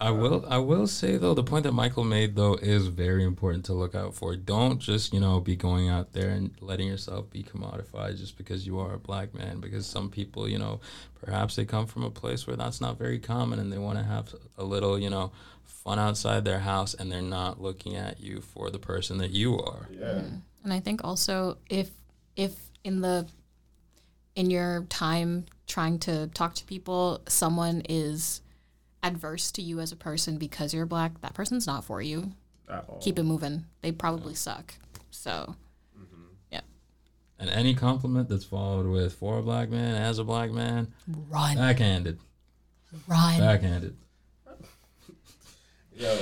You- 0.00 0.06
I 0.06 0.10
will 0.10 0.44
I 0.48 0.58
will 0.58 0.86
say 0.86 1.16
though 1.16 1.34
the 1.34 1.44
point 1.44 1.64
that 1.64 1.72
Michael 1.72 2.04
made 2.04 2.34
though 2.36 2.54
is 2.54 2.86
very 2.86 3.24
important 3.24 3.64
to 3.66 3.74
look 3.74 3.94
out 3.94 4.14
for. 4.14 4.36
Don't 4.36 4.78
just, 4.78 5.12
you 5.12 5.20
know, 5.20 5.40
be 5.40 5.56
going 5.56 5.88
out 5.88 6.12
there 6.12 6.30
and 6.30 6.50
letting 6.60 6.88
yourself 6.88 7.30
be 7.30 7.42
commodified 7.42 8.18
just 8.18 8.36
because 8.36 8.66
you 8.66 8.78
are 8.78 8.94
a 8.94 8.98
black 8.98 9.34
man 9.34 9.60
because 9.60 9.86
some 9.86 10.10
people, 10.10 10.48
you 10.48 10.58
know, 10.58 10.80
perhaps 11.24 11.56
they 11.56 11.64
come 11.64 11.86
from 11.86 12.04
a 12.04 12.10
place 12.10 12.46
where 12.46 12.56
that's 12.56 12.80
not 12.80 12.98
very 12.98 13.18
common 13.18 13.58
and 13.58 13.72
they 13.72 13.78
want 13.78 13.98
to 13.98 14.04
have 14.04 14.34
a 14.56 14.64
little, 14.64 14.98
you 14.98 15.10
know, 15.10 15.32
fun 15.64 15.98
outside 15.98 16.44
their 16.44 16.60
house 16.60 16.94
and 16.94 17.10
they're 17.10 17.22
not 17.22 17.60
looking 17.60 17.96
at 17.96 18.20
you 18.20 18.40
for 18.40 18.70
the 18.70 18.78
person 18.78 19.18
that 19.18 19.30
you 19.30 19.58
are. 19.58 19.88
Yeah. 19.92 20.06
Mm-hmm. 20.06 20.36
And 20.64 20.72
I 20.72 20.80
think 20.80 21.04
also 21.04 21.58
if 21.68 21.90
if 22.36 22.54
in 22.84 23.00
the 23.00 23.26
in 24.34 24.50
your 24.50 24.84
time 24.88 25.46
trying 25.66 25.98
to 26.00 26.28
talk 26.28 26.54
to 26.54 26.64
people, 26.64 27.20
someone 27.28 27.82
is 27.88 28.40
adverse 29.02 29.50
to 29.52 29.62
you 29.62 29.80
as 29.80 29.92
a 29.92 29.96
person 29.96 30.36
because 30.38 30.74
you're 30.74 30.86
black, 30.86 31.20
that 31.20 31.34
person's 31.34 31.66
not 31.66 31.84
for 31.84 32.02
you. 32.02 32.32
At 32.68 32.84
all. 32.88 33.00
Keep 33.00 33.18
it 33.18 33.24
moving. 33.24 33.64
They 33.80 33.92
probably 33.92 34.34
suck. 34.34 34.74
So, 35.10 35.56
mm-hmm. 35.98 36.22
yeah. 36.50 36.60
And 37.38 37.50
any 37.50 37.74
compliment 37.74 38.28
that's 38.28 38.44
followed 38.44 38.86
with 38.86 39.14
for 39.14 39.38
a 39.38 39.42
black 39.42 39.70
man, 39.70 40.00
as 40.00 40.18
a 40.18 40.24
black 40.24 40.50
man, 40.50 40.92
run, 41.28 41.56
backhanded, 41.56 42.18
run. 43.08 43.38
backhanded. 43.38 43.96
Yo. 45.96 46.18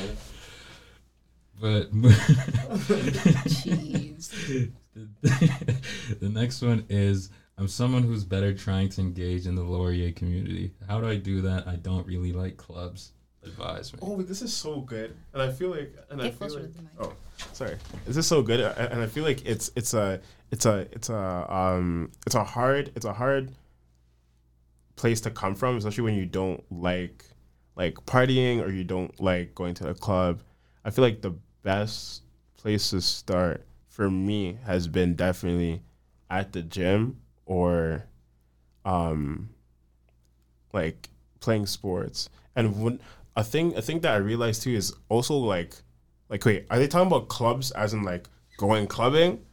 But 1.61 1.93
Jeez. 3.49 4.73
the 6.21 6.29
next 6.29 6.63
one 6.63 6.85
is 6.89 7.31
I'm 7.59 7.67
someone 7.67 8.05
who's 8.05 8.23
better 8.23 8.55
trying 8.55 8.89
to 8.91 9.01
engage 9.01 9.49
in 9.49 9.57
the 9.57 9.65
Laurier 9.65 10.13
community. 10.13 10.73
How 10.89 11.01
do 11.01 11.09
I 11.09 11.17
do 11.17 11.41
that? 11.41 11.67
I 11.67 11.75
don't 11.75 12.07
really 12.07 12.33
like 12.33 12.57
clubs. 12.57 13.13
Advise 13.43 13.93
me. 13.93 13.99
Oh, 14.01 14.23
this 14.23 14.43
is 14.43 14.53
so 14.53 14.81
good, 14.81 15.17
and 15.33 15.43
I 15.43 15.51
feel 15.51 15.71
like, 15.71 15.95
and 16.11 16.23
I 16.23 16.31
feel 16.31 16.55
like, 16.55 16.63
to 16.63 16.69
the 16.69 16.83
mic. 16.83 16.93
oh, 17.01 17.13
sorry, 17.53 17.77
this 18.07 18.17
is 18.17 18.27
so 18.27 18.43
good, 18.43 18.61
and 18.61 19.01
I 19.01 19.07
feel 19.07 19.25
like 19.25 19.45
it's 19.45 19.71
it's 19.75 19.95
a 19.95 20.21
it's 20.51 20.67
a 20.67 20.87
it's 20.93 21.09
a 21.09 21.47
um 21.53 22.11
it's 22.27 22.35
a 22.35 22.45
hard 22.45 22.93
it's 22.95 23.07
a 23.07 23.13
hard 23.13 23.53
place 24.97 25.21
to 25.23 25.31
come 25.31 25.55
from, 25.55 25.77
especially 25.77 26.05
when 26.05 26.15
you 26.15 26.27
don't 26.27 26.63
like 26.71 27.25
like 27.75 27.95
partying 28.07 28.61
or 28.65 28.71
you 28.71 28.85
don't 28.85 29.19
like 29.21 29.55
going 29.55 29.75
to 29.75 29.89
a 29.89 29.95
club. 29.95 30.43
I 30.85 30.91
feel 30.91 31.05
like 31.05 31.23
the 31.23 31.35
best 31.63 32.23
place 32.57 32.91
to 32.91 33.01
start 33.01 33.65
for 33.89 34.11
me 34.11 34.59
has 34.65 34.89
been 34.89 35.15
definitely 35.15 35.83
at 36.29 36.53
the 36.53 36.63
gym 36.63 37.19
or 37.49 38.05
um 38.85 39.49
like 40.73 41.09
playing 41.41 41.67
sports. 41.67 42.29
And 42.55 42.81
when 42.83 43.01
a 43.37 43.43
thing 43.43 43.75
a 43.77 43.83
thing 43.83 44.01
that 44.01 44.13
I 44.13 44.17
realized 44.17 44.63
too 44.63 44.71
is 44.75 44.95
also 45.09 45.35
like 45.37 45.75
like 46.29 46.45
wait, 46.45 46.67
are 46.71 46.79
they 46.79 46.87
talking 46.87 47.09
about 47.09 47.29
clubs 47.29 47.71
as 47.73 47.93
in 47.95 48.03
like 48.05 48.29
going 48.59 48.87
clubbing? 48.87 49.45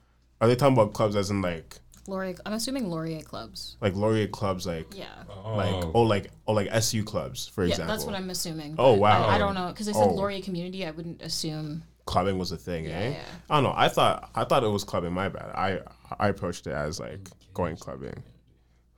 Are 0.42 0.48
they 0.48 0.56
talking 0.56 0.74
about 0.78 0.94
clubs 0.94 1.16
as 1.16 1.32
in 1.32 1.42
like 1.42 1.78
Laurier, 2.08 2.36
I'm 2.46 2.54
assuming 2.54 2.88
Laurier 2.92 3.22
clubs. 3.22 3.78
like 3.82 3.96
Laurier 3.96 4.28
clubs 4.28 4.68
like 4.68 4.86
Yeah. 4.96 5.06
Oh, 5.44 5.56
like 5.56 5.86
oh 5.96 6.02
like 6.04 6.30
oh 6.48 6.54
like 6.54 6.68
SU 6.72 7.04
clubs 7.04 7.48
for 7.48 7.64
Yeah, 7.64 7.70
example? 7.72 7.96
that's 7.96 8.06
what 8.06 8.14
I'm 8.14 8.30
assuming. 8.30 8.76
Oh, 8.78 8.94
wow. 8.94 9.26
I, 9.26 9.36
I 9.36 9.38
don't 9.40 9.56
know 9.56 9.70
because 9.70 9.88
they 9.88 9.94
said 9.94 10.04
Oh. 10.10 10.14
Laurier 10.14 10.42
community. 10.42 10.86
I 10.86 10.92
wouldn't 10.92 11.22
assume. 11.24 11.82
clubbing 12.06 12.38
was 12.38 12.52
a 12.52 12.58
thing, 12.58 12.86
Yeah, 12.86 13.00
eh? 13.00 13.10
yeah. 13.12 13.24
I 13.50 13.56
don't 13.56 13.64
know. 13.64 13.74
I 13.76 13.88
thought 13.88 14.30
I 14.36 14.44
thought 14.44 14.64
it 14.64 14.68
was 14.70 14.84
clubbing. 14.84 15.14
My 15.14 15.30
bad. 15.30 15.50
I 15.56 15.80
I 16.20 16.28
approached 16.28 16.68
it 16.68 16.74
as 16.74 17.00
like 17.00 17.28
going 17.56 17.76
clubbing. 17.78 18.22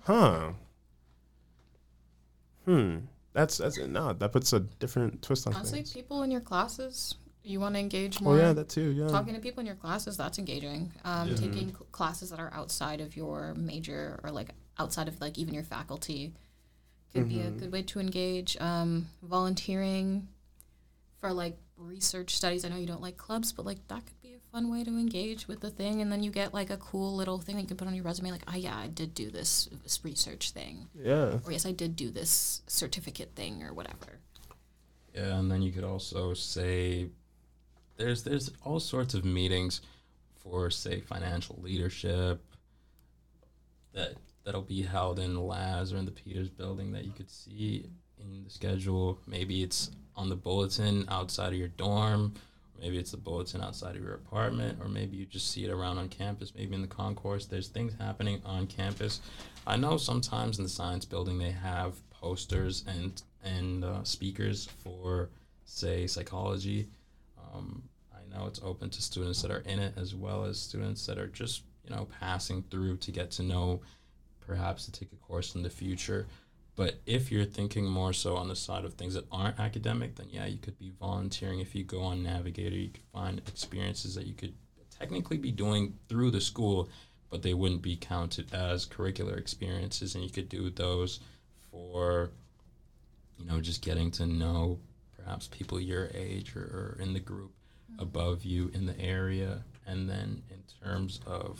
Huh. 0.04 0.52
Hmm. 2.66 2.98
That's 3.34 3.58
that's 3.60 3.78
no. 3.78 4.14
That 4.14 4.34
puts 4.34 4.52
a 4.52 4.60
different 4.60 5.22
twist 5.22 5.48
on 5.48 5.54
Honestly, 5.54 5.80
things. 5.80 5.94
people 5.94 6.24
in 6.24 6.32
your 6.32 6.42
classes, 6.42 7.16
you 7.44 7.60
want 7.60 7.76
to 7.76 7.80
engage 7.80 8.20
more. 8.20 8.34
Oh 8.36 8.38
yeah, 8.38 8.52
that 8.54 8.68
too. 8.68 8.92
Yeah. 8.92 9.08
Talking 9.08 9.36
to 9.36 9.40
people 9.40 9.62
in 9.62 9.66
your 9.68 9.76
classes, 9.76 10.18
that's 10.18 10.40
engaging. 10.40 10.92
Um, 11.06 11.36
Taking 11.36 11.70
cl- 11.70 11.88
classes 11.92 12.32
that 12.32 12.40
are 12.40 12.52
outside 12.54 13.00
of 13.00 13.16
your 13.16 13.54
major 13.56 14.20
or 14.24 14.32
like 14.32 14.50
outside 14.80 15.08
of 15.08 15.22
like 15.22 15.38
even 15.38 15.54
your 15.54 15.64
faculty 15.64 16.34
could 17.14 17.30
be 17.30 17.40
a 17.40 17.50
good 17.50 17.72
way 17.72 17.84
to 17.84 18.00
engage. 18.00 18.58
Um, 18.60 19.08
volunteering 19.24 20.28
for 21.22 21.32
like 21.32 21.58
research 21.78 22.36
studies. 22.36 22.66
I 22.66 22.70
know 22.70 22.78
you 22.78 22.86
don't 22.88 23.02
like 23.02 23.18
clubs, 23.18 23.52
but 23.54 23.66
like 23.66 23.88
that 23.88 24.06
could 24.06 24.17
fun 24.58 24.72
way 24.72 24.84
to 24.84 24.90
engage 24.90 25.48
with 25.48 25.60
the 25.60 25.70
thing, 25.70 26.02
and 26.02 26.12
then 26.12 26.24
you 26.24 26.32
get 26.32 26.52
like 26.52 26.72
a 26.72 26.78
cool 26.78 27.16
little 27.16 27.38
thing 27.38 27.56
that 27.56 27.62
you 27.62 27.68
can 27.68 27.78
put 27.78 27.88
on 27.88 27.94
your 27.94 28.04
resume. 28.04 28.32
Like, 28.32 28.42
oh 28.52 28.56
yeah, 28.58 28.76
I 28.76 28.88
did 28.88 29.14
do 29.14 29.30
this, 29.30 29.70
this 29.84 30.00
research 30.04 30.50
thing, 30.50 30.88
Yeah. 31.00 31.38
or 31.46 31.52
yes, 31.52 31.68
I 31.68 31.72
did 31.72 31.96
do 31.96 32.10
this 32.10 32.64
certificate 32.66 33.36
thing, 33.36 33.62
or 33.62 33.72
whatever. 33.72 34.18
Yeah, 35.14 35.38
and 35.38 35.52
then 35.52 35.62
you 35.62 35.72
could 35.72 35.84
also 35.84 36.34
say 36.34 37.10
there's 37.98 38.24
there's 38.24 38.50
all 38.66 38.80
sorts 38.80 39.14
of 39.14 39.24
meetings 39.24 39.82
for 40.42 40.72
say 40.72 41.02
financial 41.02 41.60
leadership 41.62 42.44
that 43.94 44.16
that'll 44.44 44.62
be 44.64 44.82
held 44.82 45.20
in 45.20 45.36
Laz 45.38 45.94
or 45.94 45.98
in 45.98 46.06
the 46.06 46.12
Peters 46.12 46.50
building 46.50 46.92
that 46.94 47.06
you 47.06 47.12
could 47.12 47.30
see 47.30 47.86
in 48.20 48.44
the 48.44 48.50
schedule. 48.50 49.20
Maybe 49.28 49.62
it's 49.62 49.92
on 50.16 50.30
the 50.30 50.36
bulletin 50.36 51.06
outside 51.10 51.50
of 51.54 51.60
your 51.60 51.68
dorm, 51.68 52.34
maybe 52.80 52.98
it's 52.98 53.12
the 53.12 53.18
bulletin 53.18 53.62
outside 53.62 53.96
of 53.96 54.02
your 54.02 54.14
apartment, 54.14 54.80
or 54.82 54.88
maybe 54.88 55.18
you 55.18 55.26
just 55.26 55.52
see 55.52 55.66
it 55.66 55.72
around 55.72 55.98
on 55.98 56.10
campus, 56.10 56.54
maybe 56.56 56.76
in 56.76 56.82
the 56.82 56.88
concourse. 56.88 57.46
There's 57.46 57.68
things 57.68 57.94
happening 58.00 58.42
on 58.46 58.68
campus. 58.68 59.22
I 59.66 59.78
know 59.78 59.98
sometimes 59.98 60.58
in 60.58 60.64
the 60.64 60.70
science 60.70 61.06
building 61.06 61.38
they 61.38 61.52
have 61.52 61.96
posters 62.10 62.84
and 62.88 63.22
and 63.44 63.84
uh, 63.84 64.04
speakers 64.04 64.68
for 64.84 65.30
say 65.66 66.08
psychology. 66.08 66.88
Um, 67.54 67.84
I 68.14 68.36
know 68.36 68.48
it's 68.48 68.62
open 68.64 68.90
to 68.90 69.02
students 69.02 69.42
that 69.42 69.52
are 69.52 69.64
in 69.66 69.80
it 69.80 69.94
as 69.98 70.16
well 70.16 70.46
as 70.46 70.60
students 70.60 71.06
that 71.06 71.18
are 71.18 71.28
just 71.28 71.64
you 71.84 71.96
know 71.96 72.08
passing 72.20 72.64
through 72.70 72.98
to 72.98 73.12
get 73.12 73.32
to 73.32 73.44
know, 73.44 73.82
perhaps 74.46 74.86
to 74.86 74.92
take 74.92 75.12
a 75.12 75.16
course 75.18 75.56
in 75.56 75.64
the 75.64 75.70
future. 75.70 76.28
But 76.78 77.02
if 77.08 77.32
you're 77.32 77.44
thinking 77.44 77.86
more 77.86 78.14
so 78.14 78.38
on 78.38 78.48
the 78.48 78.56
side 78.56 78.86
of 78.86 78.94
things 78.94 79.16
that 79.16 79.26
aren't 79.32 79.60
academic, 79.60 80.16
then 80.16 80.28
yeah, 80.30 80.46
you 80.46 80.60
could 80.60 80.78
be 80.78 80.94
volunteering. 81.00 81.60
If 81.60 81.74
you 81.74 81.84
go 81.84 82.02
on 82.02 82.24
Navigator, 82.24 82.76
you 82.76 82.90
could 82.90 83.04
find 83.12 83.40
experiences 83.40 84.14
that 84.14 84.28
you 84.28 84.36
could 84.36 84.54
technically 84.98 85.38
be 85.38 85.52
doing 85.52 85.98
through 86.08 86.32
the 86.32 86.40
school, 86.40 86.88
but 87.32 87.42
they 87.42 87.56
wouldn't 87.56 87.82
be 87.82 87.96
counted 87.96 88.54
as 88.54 88.86
curricular 88.86 89.38
experiences, 89.40 90.14
and 90.14 90.24
you 90.24 90.30
could 90.30 90.50
do 90.50 90.70
those 90.70 91.20
for, 91.72 92.30
you 93.40 93.46
know, 93.46 93.60
just 93.60 93.82
getting 93.82 94.12
to 94.12 94.28
know 94.28 94.80
perhaps 95.18 95.48
people 95.48 95.80
your 95.80 96.12
age 96.14 96.56
or, 96.56 96.62
or 96.62 96.98
in 97.02 97.14
the 97.14 97.20
group 97.20 97.54
mm-hmm. 97.92 98.04
above 98.04 98.46
you 98.46 98.70
in 98.76 98.86
the 98.86 99.00
area, 99.02 99.64
and 99.88 100.08
then 100.08 100.44
in 100.52 100.62
terms 100.88 101.22
of, 101.26 101.60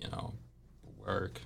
you 0.00 0.08
know, 0.08 0.32
work. 1.06 1.42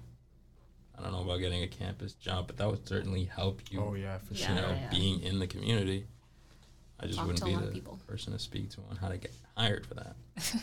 I 0.98 1.02
don't 1.02 1.12
know 1.12 1.22
about 1.22 1.38
getting 1.38 1.62
a 1.62 1.68
campus 1.68 2.14
job, 2.14 2.46
but 2.46 2.56
that 2.56 2.68
would 2.70 2.86
certainly 2.88 3.24
help 3.24 3.60
you 3.70 3.80
Oh 3.80 3.94
yeah, 3.94 4.18
for 4.18 4.34
Yeah. 4.34 4.52
you 4.52 4.58
sure. 4.58 4.68
know, 4.68 4.74
yeah. 4.74 4.88
being 4.90 5.20
in 5.22 5.38
the 5.38 5.46
community. 5.46 6.06
I 6.98 7.06
just 7.06 7.18
Talk 7.18 7.26
wouldn't 7.28 7.44
be 7.44 7.54
the 7.66 7.72
people. 7.72 7.98
person 8.06 8.32
to 8.32 8.38
speak 8.38 8.70
to 8.70 8.80
on 8.90 8.96
how 8.96 9.08
to 9.08 9.18
get 9.18 9.30
hired 9.56 9.84
for 9.86 9.94
that. 9.94 10.16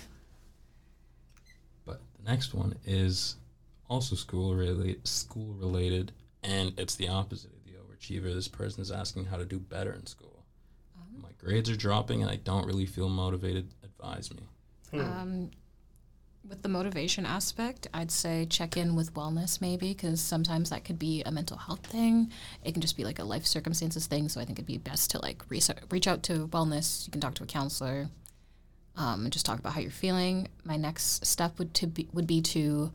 but 1.86 2.02
the 2.18 2.30
next 2.30 2.54
one 2.54 2.76
is 2.86 3.36
also 3.90 4.16
school 4.16 4.56
related, 4.56 5.08
school 5.08 5.54
related, 5.54 6.12
and 6.44 6.74
it's 6.80 6.96
the 6.96 7.08
opposite 7.10 7.52
of 7.54 7.64
the 7.66 7.72
overachiever. 7.72 8.34
This 8.34 8.48
person 8.48 8.82
is 8.82 8.92
asking 8.92 9.26
how 9.26 9.38
to 9.38 9.46
do 9.46 9.60
better 9.60 9.94
in 9.94 10.06
school. 10.08 10.44
Uh-huh. 10.98 11.22
My 11.22 11.30
grades 11.38 11.70
are 11.70 11.76
dropping, 11.76 12.22
and 12.24 12.32
I 12.32 12.38
don't 12.38 12.66
really 12.66 12.86
feel 12.88 13.10
motivated. 13.10 13.70
Advise 13.84 14.32
me. 14.34 14.42
Um, 15.00 15.52
with 16.48 16.62
the 16.62 16.70
motivation 16.70 17.26
aspect, 17.26 17.88
I'd 17.94 18.12
say 18.12 18.46
check 18.50 18.76
in 18.76 18.96
with 18.96 19.14
wellness 19.14 19.62
maybe 19.62 19.94
because 19.94 20.20
sometimes 20.20 20.70
that 20.70 20.84
could 20.84 21.00
be 21.00 21.24
a 21.24 21.32
mental 21.32 21.58
health 21.58 21.86
thing. 21.86 22.32
It 22.64 22.74
can 22.74 22.82
just 22.82 22.98
be 22.98 23.06
like 23.06 23.20
a 23.20 23.24
life 23.24 23.46
circumstances 23.46 24.08
thing. 24.08 24.28
So 24.30 24.42
I 24.42 24.46
think 24.46 24.60
it'd 24.60 24.68
be 24.68 24.78
best 24.78 25.12
to 25.12 25.22
like 25.22 25.44
reach, 25.50 25.70
reach 25.90 26.08
out 26.08 26.24
to 26.24 26.48
wellness. 26.48 27.08
You 27.08 27.12
can 27.12 27.22
talk 27.22 27.36
to 27.36 27.44
a 27.44 27.48
counselor 27.48 28.10
um, 28.96 29.24
and 29.24 29.34
just 29.34 29.46
talk 29.46 29.60
about 29.60 29.74
how 29.74 29.80
you're 29.80 29.92
feeling. 29.92 30.48
My 30.64 30.78
next 30.78 31.26
step 31.26 31.58
would 31.60 31.74
to 31.76 31.88
be 31.88 32.08
would 32.14 32.28
be 32.28 32.42
to 32.42 32.92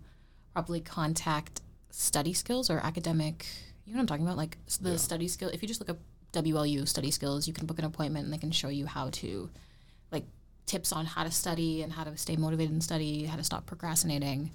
probably 0.52 0.80
contact 0.80 1.60
study 1.90 2.32
skills 2.32 2.70
or 2.70 2.78
academic. 2.78 3.46
You 3.84 3.94
know 3.94 3.98
what 3.98 4.02
I'm 4.02 4.06
talking 4.06 4.26
about? 4.26 4.36
Like 4.36 4.58
the 4.80 4.98
study 4.98 5.28
skill. 5.28 5.48
If 5.48 5.62
you 5.62 5.68
just 5.68 5.80
look 5.80 5.90
up 5.90 5.98
WLU 6.32 6.86
study 6.86 7.10
skills, 7.10 7.48
you 7.48 7.54
can 7.54 7.66
book 7.66 7.78
an 7.78 7.84
appointment 7.84 8.24
and 8.26 8.32
they 8.32 8.38
can 8.38 8.52
show 8.52 8.68
you 8.68 8.86
how 8.86 9.10
to 9.10 9.50
like 10.12 10.24
tips 10.68 10.92
on 10.92 11.06
how 11.06 11.24
to 11.24 11.30
study 11.30 11.82
and 11.82 11.92
how 11.92 12.04
to 12.04 12.16
stay 12.16 12.36
motivated 12.36 12.72
and 12.72 12.82
study, 12.82 13.24
how 13.24 13.36
to 13.36 13.44
stop 13.44 13.66
procrastinating. 13.66 14.50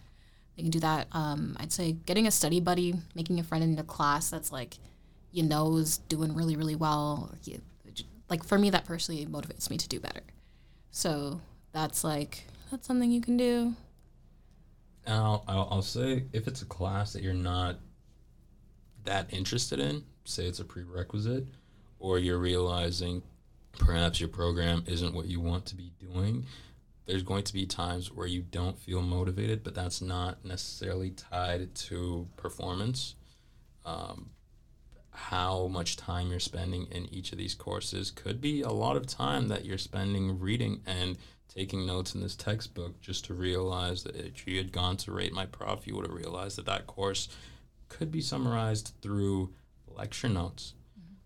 They 0.55 0.61
can 0.63 0.71
do 0.71 0.79
that. 0.79 1.07
Um, 1.11 1.57
I'd 1.59 1.73
say 1.73 1.93
getting 1.93 2.27
a 2.27 2.31
study 2.31 2.59
buddy, 2.59 2.95
making 3.15 3.39
a 3.39 3.43
friend 3.43 3.63
in 3.63 3.75
your 3.75 3.83
class 3.83 4.29
that's 4.29 4.51
like 4.51 4.77
you 5.31 5.43
know 5.43 5.75
is 5.77 5.97
doing 5.97 6.35
really 6.35 6.55
really 6.55 6.75
well. 6.75 7.33
Like 8.29 8.43
for 8.43 8.57
me, 8.57 8.69
that 8.69 8.85
personally 8.85 9.25
motivates 9.25 9.69
me 9.69 9.77
to 9.77 9.87
do 9.87 9.99
better. 9.99 10.21
So 10.91 11.41
that's 11.73 12.03
like 12.03 12.45
that's 12.71 12.87
something 12.87 13.11
you 13.11 13.21
can 13.21 13.35
do. 13.35 13.73
I'll, 15.05 15.43
I'll 15.47 15.81
say 15.81 16.25
if 16.31 16.47
it's 16.47 16.61
a 16.61 16.65
class 16.65 17.13
that 17.13 17.23
you're 17.23 17.33
not 17.33 17.77
that 19.03 19.33
interested 19.33 19.79
in, 19.79 20.03
say 20.23 20.45
it's 20.45 20.59
a 20.59 20.65
prerequisite, 20.65 21.45
or 21.99 22.19
you're 22.19 22.37
realizing 22.37 23.21
perhaps 23.77 24.19
your 24.19 24.29
program 24.29 24.83
isn't 24.87 25.13
what 25.13 25.27
you 25.27 25.39
want 25.39 25.65
to 25.67 25.75
be 25.75 25.91
doing, 25.99 26.45
there's 27.05 27.23
going 27.23 27.43
to 27.43 27.53
be 27.53 27.65
times 27.65 28.11
where 28.11 28.27
you 28.27 28.41
don't 28.41 28.79
feel 28.79 29.01
motivated, 29.01 29.63
but 29.63 29.75
that's 29.75 30.01
not 30.01 30.45
necessarily 30.45 31.09
tied 31.09 31.75
to 31.75 32.27
performance. 32.37 33.15
Um, 33.85 34.29
how 35.11 35.67
much 35.67 35.97
time 35.97 36.31
you're 36.31 36.39
spending 36.39 36.87
in 36.89 37.13
each 37.13 37.31
of 37.31 37.37
these 37.37 37.53
courses 37.53 38.09
could 38.09 38.41
be 38.41 38.61
a 38.61 38.71
lot 38.71 38.95
of 38.95 39.05
time 39.05 39.47
that 39.49 39.65
you're 39.65 39.77
spending 39.77 40.39
reading 40.39 40.81
and 40.87 41.17
taking 41.53 41.85
notes 41.85 42.15
in 42.15 42.21
this 42.21 42.35
textbook 42.35 42.99
just 42.99 43.25
to 43.25 43.33
realize 43.33 44.03
that 44.03 44.15
if 44.15 44.47
you 44.47 44.57
had 44.57 44.71
gone 44.71 44.97
to 44.97 45.11
rate 45.11 45.31
my 45.31 45.45
prof 45.45 45.85
you 45.85 45.95
would 45.95 46.07
have 46.07 46.15
realized 46.15 46.57
that 46.57 46.65
that 46.65 46.87
course 46.87 47.29
could 47.89 48.11
be 48.11 48.21
summarized 48.21 48.93
through 49.01 49.53
lecture 49.87 50.29
notes 50.29 50.73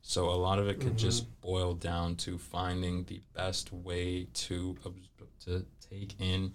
so 0.07 0.29
a 0.29 0.31
lot 0.31 0.57
of 0.57 0.69
it 0.69 0.79
could 0.79 0.97
just 0.97 1.23
mm-hmm. 1.23 1.49
boil 1.49 1.73
down 1.73 2.15
to 2.15 2.37
finding 2.37 3.03
the 3.03 3.19
best 3.35 3.73
way 3.73 4.25
to 4.33 4.77
to 5.43 5.65
take 5.91 6.15
in 6.21 6.53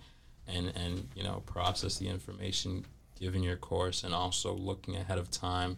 and 0.49 0.73
and 0.75 1.07
you 1.15 1.23
know 1.23 1.43
process 1.45 1.99
the 1.99 2.09
information 2.09 2.87
given 3.21 3.43
your 3.43 3.59
course 3.59 4.05
and 4.05 4.15
also 4.15 4.55
looking 4.55 4.97
ahead 4.97 5.19
of 5.19 5.31
time 5.31 5.77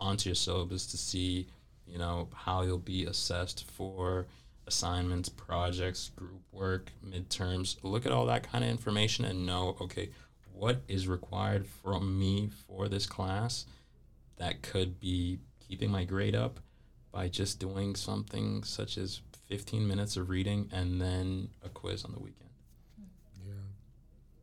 onto 0.00 0.30
your 0.30 0.34
syllabus 0.34 0.84
to 0.84 0.96
see 0.96 1.46
you 1.86 1.96
know 1.96 2.28
how 2.34 2.62
you'll 2.62 2.76
be 2.76 3.04
assessed 3.04 3.70
for 3.70 4.26
assignments 4.66 5.28
projects 5.28 6.10
group 6.16 6.42
work 6.50 6.90
midterms. 7.06 7.76
Look 7.84 8.04
at 8.04 8.10
all 8.10 8.26
that 8.26 8.50
kind 8.50 8.64
of 8.64 8.70
information 8.70 9.24
and 9.26 9.46
know 9.46 9.76
okay 9.80 10.10
what 10.52 10.82
is 10.88 11.06
required 11.06 11.68
from 11.68 12.18
me 12.18 12.50
for 12.66 12.88
this 12.88 13.06
class 13.06 13.64
that 14.38 14.60
could 14.60 14.98
be 14.98 15.38
keeping 15.60 15.90
my 15.90 16.02
grade 16.02 16.34
up 16.34 16.58
by 17.12 17.28
just 17.28 17.58
doing 17.58 17.94
something 17.94 18.64
such 18.64 18.96
as 18.96 19.20
15 19.48 19.86
minutes 19.86 20.16
of 20.16 20.30
reading 20.30 20.68
and 20.72 21.00
then 21.00 21.50
a 21.62 21.68
quiz 21.68 22.04
on 22.04 22.12
the 22.12 22.18
weekend 22.18 22.50
Yeah. 23.46 23.52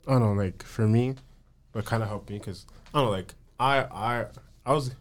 I 0.07 0.11
don't 0.19 0.21
know, 0.21 0.33
like 0.43 0.63
for 0.63 0.87
me, 0.87 1.15
what 1.71 1.85
kind 1.85 2.03
of 2.03 2.09
helped 2.09 2.29
me 2.29 2.37
because 2.37 2.65
I 2.93 2.99
don't 2.99 3.07
know, 3.07 3.11
like 3.11 3.33
I 3.59 3.79
I 3.81 4.25
I 4.65 4.73
was 4.73 4.91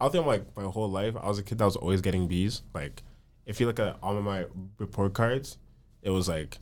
I 0.00 0.08
think 0.08 0.26
like 0.26 0.44
my 0.56 0.64
whole 0.64 0.90
life 0.90 1.14
I 1.20 1.28
was 1.28 1.38
a 1.38 1.42
kid 1.42 1.58
that 1.58 1.64
was 1.64 1.76
always 1.76 2.00
getting 2.00 2.26
B's. 2.26 2.62
Like 2.74 3.02
if 3.44 3.60
you 3.60 3.66
look 3.66 3.78
at 3.78 3.96
all 4.02 4.16
of 4.16 4.24
my 4.24 4.46
report 4.78 5.14
cards, 5.14 5.58
it 6.02 6.10
was 6.10 6.28
like 6.28 6.58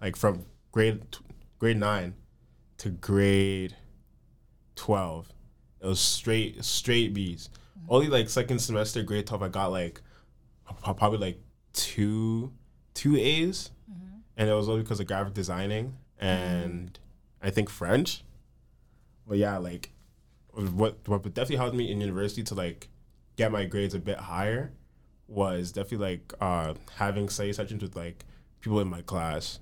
like 0.00 0.16
from 0.16 0.44
grade 0.72 1.02
grade 1.58 1.78
nine 1.78 2.14
to 2.78 2.90
grade 2.90 3.76
twelve, 4.76 5.32
it 5.80 5.86
was 5.86 6.00
straight 6.00 6.64
straight 6.64 7.12
B's. 7.12 7.50
Only 7.88 8.08
like 8.08 8.28
second 8.28 8.60
semester 8.60 9.02
grade 9.02 9.26
twelve, 9.26 9.42
I 9.42 9.48
got 9.48 9.72
like 9.72 10.00
probably 10.82 11.18
like 11.18 11.40
two 11.72 12.52
two 12.94 13.16
A's, 13.16 13.70
and 14.36 14.48
it 14.48 14.52
was 14.52 14.68
only 14.68 14.82
because 14.82 15.00
of 15.00 15.06
graphic 15.06 15.34
designing 15.34 15.94
and 16.18 16.98
I 17.42 17.50
think 17.50 17.70
French. 17.70 18.22
But 19.26 19.38
yeah, 19.38 19.58
like 19.58 19.90
what 20.52 20.98
what 21.06 21.22
definitely 21.22 21.56
helped 21.56 21.76
me 21.76 21.90
in 21.90 22.00
university 22.00 22.42
to 22.44 22.54
like 22.54 22.88
get 23.36 23.50
my 23.52 23.64
grades 23.64 23.94
a 23.94 23.98
bit 23.98 24.18
higher 24.18 24.72
was 25.28 25.72
definitely 25.72 26.10
like 26.12 26.34
uh, 26.40 26.74
having 26.96 27.28
study 27.28 27.52
sessions 27.52 27.82
with 27.82 27.96
like 27.96 28.24
people 28.60 28.80
in 28.80 28.88
my 28.88 29.02
class. 29.02 29.60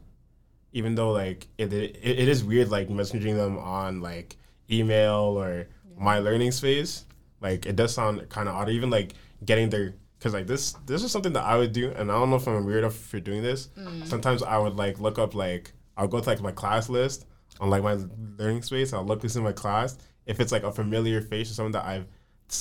Even 0.72 0.94
though 0.94 1.12
like 1.12 1.46
it 1.58 1.72
it, 1.72 1.96
it 2.02 2.28
is 2.28 2.44
weird 2.44 2.68
like 2.68 2.88
messaging 2.88 3.36
them 3.36 3.58
on 3.58 4.00
like 4.00 4.36
email 4.70 5.38
or 5.38 5.68
my 5.96 6.18
learning 6.18 6.52
space, 6.52 7.04
like 7.40 7.66
it 7.66 7.76
does 7.76 7.94
sound 7.94 8.28
kind 8.28 8.48
of 8.48 8.54
odd. 8.54 8.68
Even 8.70 8.90
like 8.90 9.14
getting 9.44 9.70
there, 9.70 9.94
because 10.18 10.34
like 10.34 10.46
this 10.46 10.72
this 10.86 11.02
is 11.02 11.10
something 11.12 11.32
that 11.34 11.44
I 11.44 11.56
would 11.56 11.72
do, 11.72 11.90
and 11.90 12.10
I 12.10 12.14
don't 12.18 12.30
know 12.30 12.36
if 12.36 12.46
I'm 12.48 12.64
weird 12.64 12.92
for 12.92 13.20
doing 13.20 13.42
this. 13.42 13.68
Sometimes 14.04 14.42
I 14.42 14.58
would 14.58 14.76
like 14.76 14.98
look 15.00 15.18
up 15.18 15.34
like 15.34 15.72
I'll 15.96 16.08
go 16.08 16.20
to 16.20 16.26
like 16.28 16.40
my 16.40 16.52
class 16.52 16.88
list 16.88 17.26
on 17.60 17.70
like 17.70 17.82
my 17.82 17.98
learning 18.38 18.62
space. 18.62 18.92
I'll 18.92 19.04
look 19.04 19.20
this 19.20 19.36
in 19.36 19.42
my 19.42 19.52
class. 19.52 19.98
If 20.26 20.40
it's 20.40 20.52
like 20.52 20.62
a 20.62 20.72
familiar 20.72 21.20
face 21.20 21.50
or 21.50 21.54
something 21.54 21.72
that 21.72 21.84
I've 21.84 22.06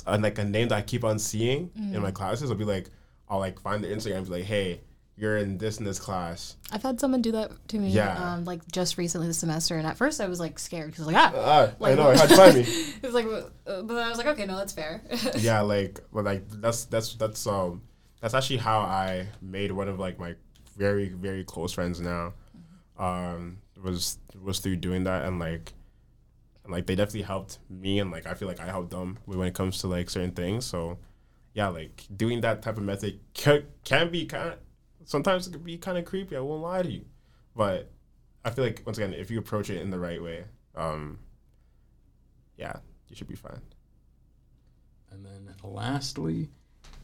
uh, 0.06 0.18
like 0.22 0.38
a 0.38 0.44
name 0.44 0.70
that 0.70 0.78
I 0.78 0.82
keep 0.82 1.04
on 1.04 1.20
seeing 1.20 1.72
in 1.76 2.02
my 2.02 2.12
classes, 2.12 2.49
I'll 2.52 2.58
be 2.58 2.66
like, 2.66 2.90
I'll 3.30 3.40
like 3.40 3.60
find 3.60 3.84
the 3.84 3.88
Instagram 3.88 4.18
and 4.18 4.26
be 4.26 4.32
like, 4.32 4.44
hey, 4.45 4.82
you're 5.18 5.38
in 5.38 5.57
this 5.57 5.80
and 5.80 5.88
this 5.88 5.99
class. 5.99 6.56
I've 6.72 6.84
had 6.84 6.99
someone 6.99 7.22
do 7.23 7.31
that 7.31 7.52
to 7.69 7.80
me, 7.80 7.89
Yeah. 7.89 8.34
um, 8.34 8.45
like 8.45 8.65
just 8.72 8.98
recently 8.98 9.27
this 9.27 9.39
semester, 9.39 9.76
and 9.77 9.88
at 9.88 9.98
first 9.98 10.22
I 10.22 10.27
was 10.27 10.39
like 10.39 10.60
scared 10.60 10.91
because 10.91 11.07
like 11.07 11.15
ah, 11.15 11.31
Ah, 11.35 11.85
I 11.85 11.95
know. 11.95 12.15
How'd 12.15 12.30
you 12.30 12.35
find 12.38 12.56
me? 12.56 12.61
it 13.02 13.02
was 13.03 13.14
like, 13.14 13.26
uh, 13.26 13.81
but 13.81 13.98
I 13.98 14.10
was 14.10 14.18
like, 14.19 14.27
okay, 14.27 14.45
no, 14.45 14.56
that's 14.57 14.73
fair. 14.73 15.02
yeah, 15.38 15.61
like, 15.61 15.99
but 16.14 16.23
like 16.23 16.48
that's 16.61 16.85
that's 16.85 17.15
that's 17.15 17.48
um 17.48 17.81
that's 18.22 18.34
actually 18.35 18.57
how 18.57 18.80
I 18.80 19.27
made 19.41 19.72
one 19.72 19.88
of 19.88 19.98
like 19.99 20.19
my 20.19 20.35
very 20.77 21.10
very 21.10 21.44
close 21.44 21.73
friends 21.73 21.99
now. 21.99 22.34
Um, 22.98 23.57
was 23.84 24.18
was 24.41 24.60
through 24.60 24.77
doing 24.77 25.03
that 25.06 25.26
and 25.26 25.39
like, 25.39 25.73
and 26.64 26.72
like 26.72 26.85
they 26.85 26.95
definitely 26.95 27.23
helped 27.23 27.57
me 27.69 27.99
and 27.99 28.11
like 28.11 28.27
I 28.27 28.34
feel 28.35 28.48
like 28.48 28.60
I 28.60 28.68
helped 28.68 28.91
them 28.91 29.18
when 29.26 29.48
it 29.48 29.53
comes 29.56 29.80
to 29.80 29.88
like 29.88 30.10
certain 30.10 30.31
things. 30.31 30.65
So, 30.65 30.98
yeah, 31.53 31.68
like 31.69 32.03
doing 32.15 32.41
that 32.41 32.61
type 32.61 32.77
of 32.77 32.84
method 32.84 33.19
can 33.34 33.64
can 33.84 34.11
be 34.11 34.26
kind 34.26 34.49
of 34.49 34.60
sometimes 35.08 35.48
it 35.48 35.52
can 35.54 35.64
be 35.64 35.78
kind 35.80 35.98
of 35.98 36.06
creepy. 36.06 36.36
I 36.38 36.40
won't 36.42 36.62
lie 36.62 36.84
to 36.84 36.92
you, 36.92 37.06
but 37.56 37.90
I 38.46 38.52
feel 38.52 38.64
like 38.66 38.84
once 38.86 39.00
again 39.00 39.14
if 39.16 39.32
you 39.32 39.40
approach 39.40 39.72
it 39.72 39.82
in 39.82 39.90
the 39.90 39.98
right 40.00 40.22
way, 40.22 40.44
um, 40.76 41.18
yeah, 42.58 42.76
you 43.10 43.16
should 43.16 43.28
be 43.28 43.36
fine. 43.36 43.62
And 45.12 45.26
then 45.26 45.50
lastly, 45.64 46.50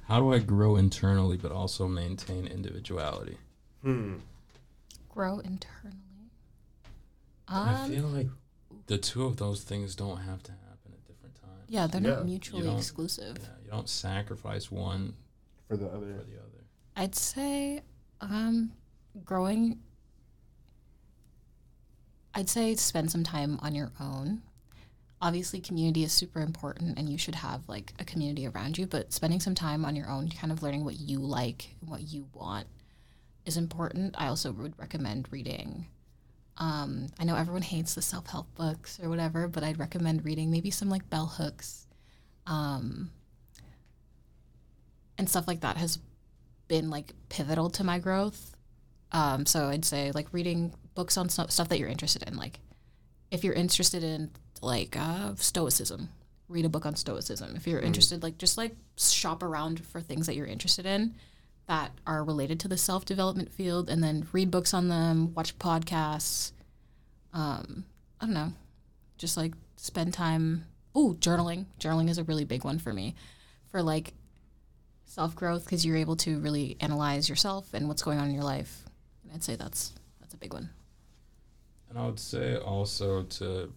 how 0.07 0.19
do 0.19 0.31
I 0.33 0.39
grow 0.39 0.75
internally 0.75 1.37
but 1.37 1.51
also 1.51 1.87
maintain 1.87 2.45
individuality? 2.45 3.37
Hmm. 3.81 4.17
Grow 5.09 5.39
internally. 5.39 5.97
I 7.47 7.83
Um, 7.83 7.89
feel 7.91 8.07
like 8.07 8.27
the 8.87 8.97
two 8.97 9.25
of 9.25 9.37
those 9.37 9.63
things 9.63 9.95
don't 9.95 10.17
have 10.17 10.43
to 10.43 10.51
happen 10.51 10.91
at 10.93 11.03
different 11.05 11.35
times. 11.35 11.65
yeah, 11.67 11.87
they're 11.87 12.01
Yeah. 12.01 12.15
not 12.15 12.25
mutually 12.25 12.75
exclusive. 12.75 13.37
Yeah, 13.41 13.63
you 13.63 13.69
don't 13.71 13.87
sacrifice 13.89 14.69
one 14.71 15.15
For 15.67 15.77
the 15.77 15.87
other. 15.87 16.17
for 16.17 16.23
the 16.23 16.37
other. 16.39 16.49
I'd 16.95 17.15
say 17.15 17.81
um, 18.31 18.71
growing. 19.23 19.79
I'd 22.33 22.49
say 22.49 22.75
spend 22.75 23.11
some 23.11 23.23
time 23.23 23.59
on 23.61 23.75
your 23.75 23.91
own. 23.99 24.41
Obviously, 25.21 25.61
community 25.61 26.03
is 26.03 26.11
super 26.11 26.41
important, 26.41 26.97
and 26.97 27.09
you 27.09 27.17
should 27.17 27.35
have 27.35 27.67
like 27.69 27.93
a 27.99 28.03
community 28.03 28.47
around 28.47 28.77
you. 28.77 28.85
But 28.87 29.13
spending 29.13 29.39
some 29.39 29.55
time 29.55 29.85
on 29.85 29.95
your 29.95 30.09
own, 30.09 30.29
kind 30.29 30.51
of 30.51 30.61
learning 30.61 30.83
what 30.83 30.99
you 30.99 31.19
like 31.19 31.69
and 31.79 31.89
what 31.89 32.01
you 32.01 32.27
want, 32.33 32.67
is 33.45 33.55
important. 33.55 34.15
I 34.17 34.27
also 34.27 34.51
would 34.51 34.77
recommend 34.77 35.27
reading. 35.31 35.87
Um, 36.57 37.07
I 37.19 37.23
know 37.23 37.35
everyone 37.35 37.61
hates 37.61 37.95
the 37.95 38.01
self 38.01 38.27
help 38.27 38.53
books 38.55 38.99
or 39.01 39.09
whatever, 39.09 39.47
but 39.47 39.63
I'd 39.63 39.79
recommend 39.79 40.25
reading 40.25 40.51
maybe 40.51 40.71
some 40.71 40.89
like 40.89 41.09
bell 41.09 41.27
hooks, 41.27 41.87
um, 42.45 43.11
and 45.17 45.29
stuff 45.29 45.47
like 45.47 45.61
that 45.61 45.77
has 45.77 45.99
been 46.73 46.89
like 46.89 47.13
pivotal 47.29 47.69
to 47.69 47.83
my 47.83 47.99
growth. 47.99 48.55
Um, 49.11 49.45
so 49.45 49.67
I'd 49.67 49.85
say 49.85 50.11
like 50.11 50.25
reading 50.31 50.73
books 50.95 51.17
on 51.17 51.29
stuff 51.29 51.51
stuff 51.51 51.69
that 51.69 51.77
you're 51.77 51.87
interested 51.87 52.23
in. 52.23 52.35
Like 52.35 52.59
if 53.29 53.43
you're 53.43 53.53
interested 53.53 54.03
in 54.03 54.31
like 54.59 54.97
uh, 54.97 55.35
stoicism, 55.35 56.09
read 56.49 56.65
a 56.65 56.69
book 56.69 56.87
on 56.87 56.95
stoicism. 56.95 57.55
If 57.55 57.67
you're 57.67 57.79
interested, 57.79 58.23
like 58.23 58.39
just 58.39 58.57
like 58.57 58.75
shop 58.97 59.43
around 59.43 59.85
for 59.85 60.01
things 60.01 60.25
that 60.25 60.35
you're 60.35 60.47
interested 60.47 60.87
in 60.87 61.13
that 61.67 61.91
are 62.07 62.23
related 62.23 62.59
to 62.61 62.67
the 62.67 62.77
self 62.77 63.05
development 63.05 63.51
field, 63.53 63.87
and 63.87 64.03
then 64.03 64.27
read 64.31 64.49
books 64.49 64.73
on 64.73 64.87
them, 64.87 65.31
watch 65.35 65.59
podcasts. 65.59 66.53
Um, 67.33 67.85
I 68.19 68.25
don't 68.25 68.33
know, 68.33 68.53
just 69.19 69.37
like 69.37 69.53
spend 69.75 70.11
time. 70.11 70.65
Ooh, 70.97 71.15
journaling. 71.19 71.65
Journaling 71.79 72.09
is 72.09 72.17
a 72.17 72.23
really 72.23 72.45
big 72.45 72.63
one 72.63 72.79
for 72.79 72.93
me, 72.93 73.13
for 73.69 73.83
like 73.83 74.15
self 75.05 75.35
growth 75.35 75.65
because 75.65 75.85
you're 75.85 75.97
able 75.97 76.15
to 76.17 76.39
really 76.39 76.77
analyze 76.79 77.29
yourself 77.29 77.73
and 77.73 77.87
what's 77.87 78.03
going 78.03 78.19
on 78.19 78.27
in 78.27 78.33
your 78.33 78.43
life. 78.43 78.83
And 79.23 79.33
I'd 79.33 79.43
say 79.43 79.55
that's 79.55 79.93
that's 80.19 80.33
a 80.33 80.37
big 80.37 80.53
one. 80.53 80.69
And 81.89 81.97
I 81.97 82.05
would 82.05 82.19
say 82.19 82.55
also 82.57 83.23
to, 83.23 83.71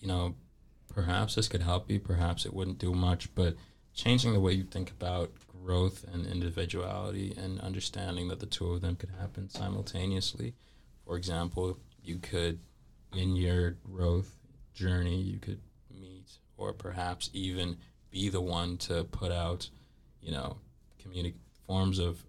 you 0.00 0.08
know, 0.08 0.34
perhaps 0.88 1.34
this 1.34 1.48
could 1.48 1.62
help 1.62 1.90
you, 1.90 1.98
perhaps 1.98 2.44
it 2.44 2.52
wouldn't 2.52 2.78
do 2.78 2.92
much, 2.92 3.34
but 3.34 3.56
changing 3.94 4.34
the 4.34 4.40
way 4.40 4.52
you 4.52 4.64
think 4.64 4.90
about 4.90 5.32
growth 5.66 6.04
and 6.12 6.26
individuality 6.26 7.34
and 7.36 7.60
understanding 7.60 8.28
that 8.28 8.38
the 8.38 8.46
two 8.46 8.70
of 8.72 8.82
them 8.82 8.96
could 8.96 9.10
happen 9.18 9.48
simultaneously. 9.48 10.54
For 11.04 11.16
example, 11.16 11.78
you 12.04 12.18
could, 12.18 12.60
in 13.14 13.34
your 13.34 13.72
growth 13.72 14.38
journey, 14.74 15.20
you 15.20 15.38
could 15.38 15.60
meet 15.90 16.38
or 16.56 16.72
perhaps 16.72 17.30
even 17.32 17.78
be 18.10 18.28
the 18.28 18.40
one 18.40 18.76
to 18.76 19.04
put 19.04 19.32
out, 19.32 19.70
you 20.26 20.32
know, 20.32 20.56
communi- 21.02 21.34
forms 21.66 22.00
of 22.00 22.22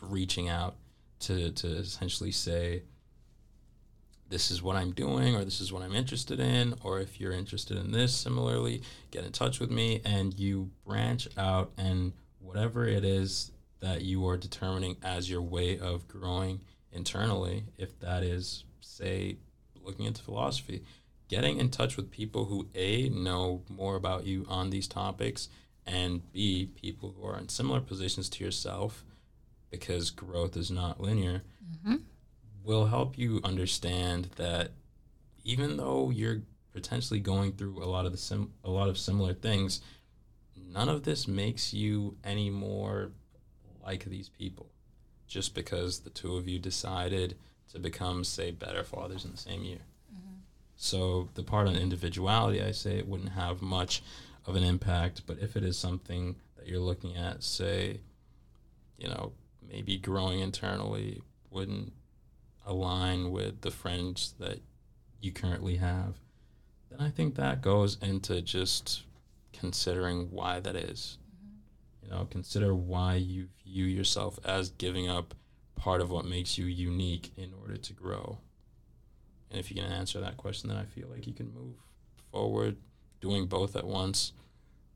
reaching 0.00 0.48
out 0.48 0.76
to, 1.18 1.50
to 1.50 1.66
essentially 1.66 2.30
say, 2.30 2.82
this 4.28 4.50
is 4.50 4.62
what 4.62 4.76
I'm 4.76 4.92
doing, 4.92 5.34
or 5.34 5.44
this 5.44 5.60
is 5.60 5.72
what 5.72 5.82
I'm 5.82 5.94
interested 5.94 6.38
in, 6.38 6.74
or 6.84 7.00
if 7.00 7.20
you're 7.20 7.32
interested 7.32 7.76
in 7.76 7.90
this 7.90 8.14
similarly, 8.14 8.82
get 9.10 9.24
in 9.24 9.32
touch 9.32 9.58
with 9.58 9.70
me 9.70 10.02
and 10.04 10.38
you 10.38 10.70
branch 10.86 11.26
out 11.36 11.72
and 11.76 12.12
whatever 12.38 12.86
it 12.86 13.04
is 13.04 13.50
that 13.80 14.02
you 14.02 14.26
are 14.28 14.36
determining 14.36 14.96
as 15.02 15.28
your 15.28 15.42
way 15.42 15.78
of 15.78 16.06
growing 16.06 16.60
internally, 16.92 17.64
if 17.76 17.98
that 18.00 18.22
is, 18.22 18.64
say, 18.80 19.36
looking 19.82 20.06
into 20.06 20.22
philosophy, 20.22 20.84
getting 21.28 21.58
in 21.58 21.70
touch 21.70 21.96
with 21.96 22.10
people 22.10 22.44
who 22.44 22.68
a 22.74 23.08
know 23.08 23.62
more 23.68 23.96
about 23.96 24.24
you 24.26 24.46
on 24.48 24.70
these 24.70 24.86
topics 24.86 25.48
and 25.86 26.20
b 26.32 26.70
people 26.80 27.14
who 27.16 27.26
are 27.26 27.38
in 27.38 27.48
similar 27.48 27.80
positions 27.80 28.28
to 28.28 28.42
yourself 28.44 29.04
because 29.70 30.10
growth 30.10 30.56
is 30.56 30.70
not 30.70 31.00
linear 31.00 31.42
Mm-hmm. 31.86 31.96
will 32.62 32.86
help 32.86 33.16
you 33.18 33.40
understand 33.42 34.28
that 34.36 34.70
even 35.44 35.76
though 35.78 36.10
you're 36.10 36.42
potentially 36.72 37.18
going 37.20 37.52
through 37.52 37.82
a 37.82 37.86
lot 37.86 38.04
of 38.06 38.12
the 38.12 38.18
sim- 38.18 38.52
a 38.62 38.70
lot 38.70 38.88
of 38.88 38.98
similar 38.98 39.32
things 39.32 39.80
none 40.70 40.88
of 40.88 41.04
this 41.04 41.26
makes 41.26 41.72
you 41.72 42.16
any 42.24 42.50
more 42.50 43.10
like 43.84 44.04
these 44.04 44.28
people 44.28 44.66
just 45.26 45.54
because 45.54 46.00
the 46.00 46.10
two 46.10 46.36
of 46.36 46.46
you 46.48 46.58
decided 46.58 47.36
to 47.72 47.78
become 47.78 48.24
say 48.24 48.50
better 48.50 48.84
fathers 48.84 49.24
in 49.24 49.30
the 49.32 49.36
same 49.38 49.62
year 49.64 49.80
so 50.76 51.28
the 51.34 51.42
part 51.42 51.66
on 51.66 51.76
individuality 51.76 52.62
i 52.62 52.70
say 52.72 52.98
it 52.98 53.08
wouldn't 53.08 53.30
have 53.32 53.62
much 53.62 54.02
of 54.46 54.56
an 54.56 54.62
impact 54.62 55.22
but 55.26 55.38
if 55.38 55.56
it 55.56 55.64
is 55.64 55.78
something 55.78 56.36
that 56.56 56.66
you're 56.66 56.80
looking 56.80 57.16
at 57.16 57.42
say 57.42 58.00
you 58.98 59.08
know 59.08 59.32
maybe 59.66 59.96
growing 59.96 60.40
internally 60.40 61.20
wouldn't 61.50 61.92
align 62.66 63.30
with 63.30 63.60
the 63.60 63.70
friends 63.70 64.34
that 64.38 64.60
you 65.20 65.32
currently 65.32 65.76
have, 65.76 66.14
then 66.90 67.00
I 67.00 67.10
think 67.10 67.34
that 67.34 67.62
goes 67.62 67.98
into 68.00 68.40
just 68.42 69.02
considering 69.52 70.30
why 70.30 70.60
that 70.60 70.76
is. 70.76 71.18
Mm-hmm. 71.36 72.04
You 72.04 72.10
know, 72.10 72.28
consider 72.30 72.74
why 72.74 73.16
you 73.16 73.48
view 73.64 73.84
yourself 73.84 74.38
as 74.44 74.70
giving 74.70 75.08
up 75.08 75.34
part 75.76 76.00
of 76.00 76.10
what 76.10 76.24
makes 76.24 76.56
you 76.58 76.66
unique 76.66 77.32
in 77.36 77.52
order 77.60 77.76
to 77.76 77.92
grow. 77.92 78.38
And 79.50 79.60
if 79.60 79.70
you 79.70 79.80
can 79.80 79.90
answer 79.90 80.20
that 80.20 80.36
question, 80.36 80.68
then 80.68 80.78
I 80.78 80.84
feel 80.84 81.08
like 81.08 81.26
you 81.26 81.32
can 81.32 81.52
move 81.54 81.74
forward 82.30 82.76
doing 83.24 83.46
both 83.46 83.74
at 83.74 83.86
once. 83.86 84.32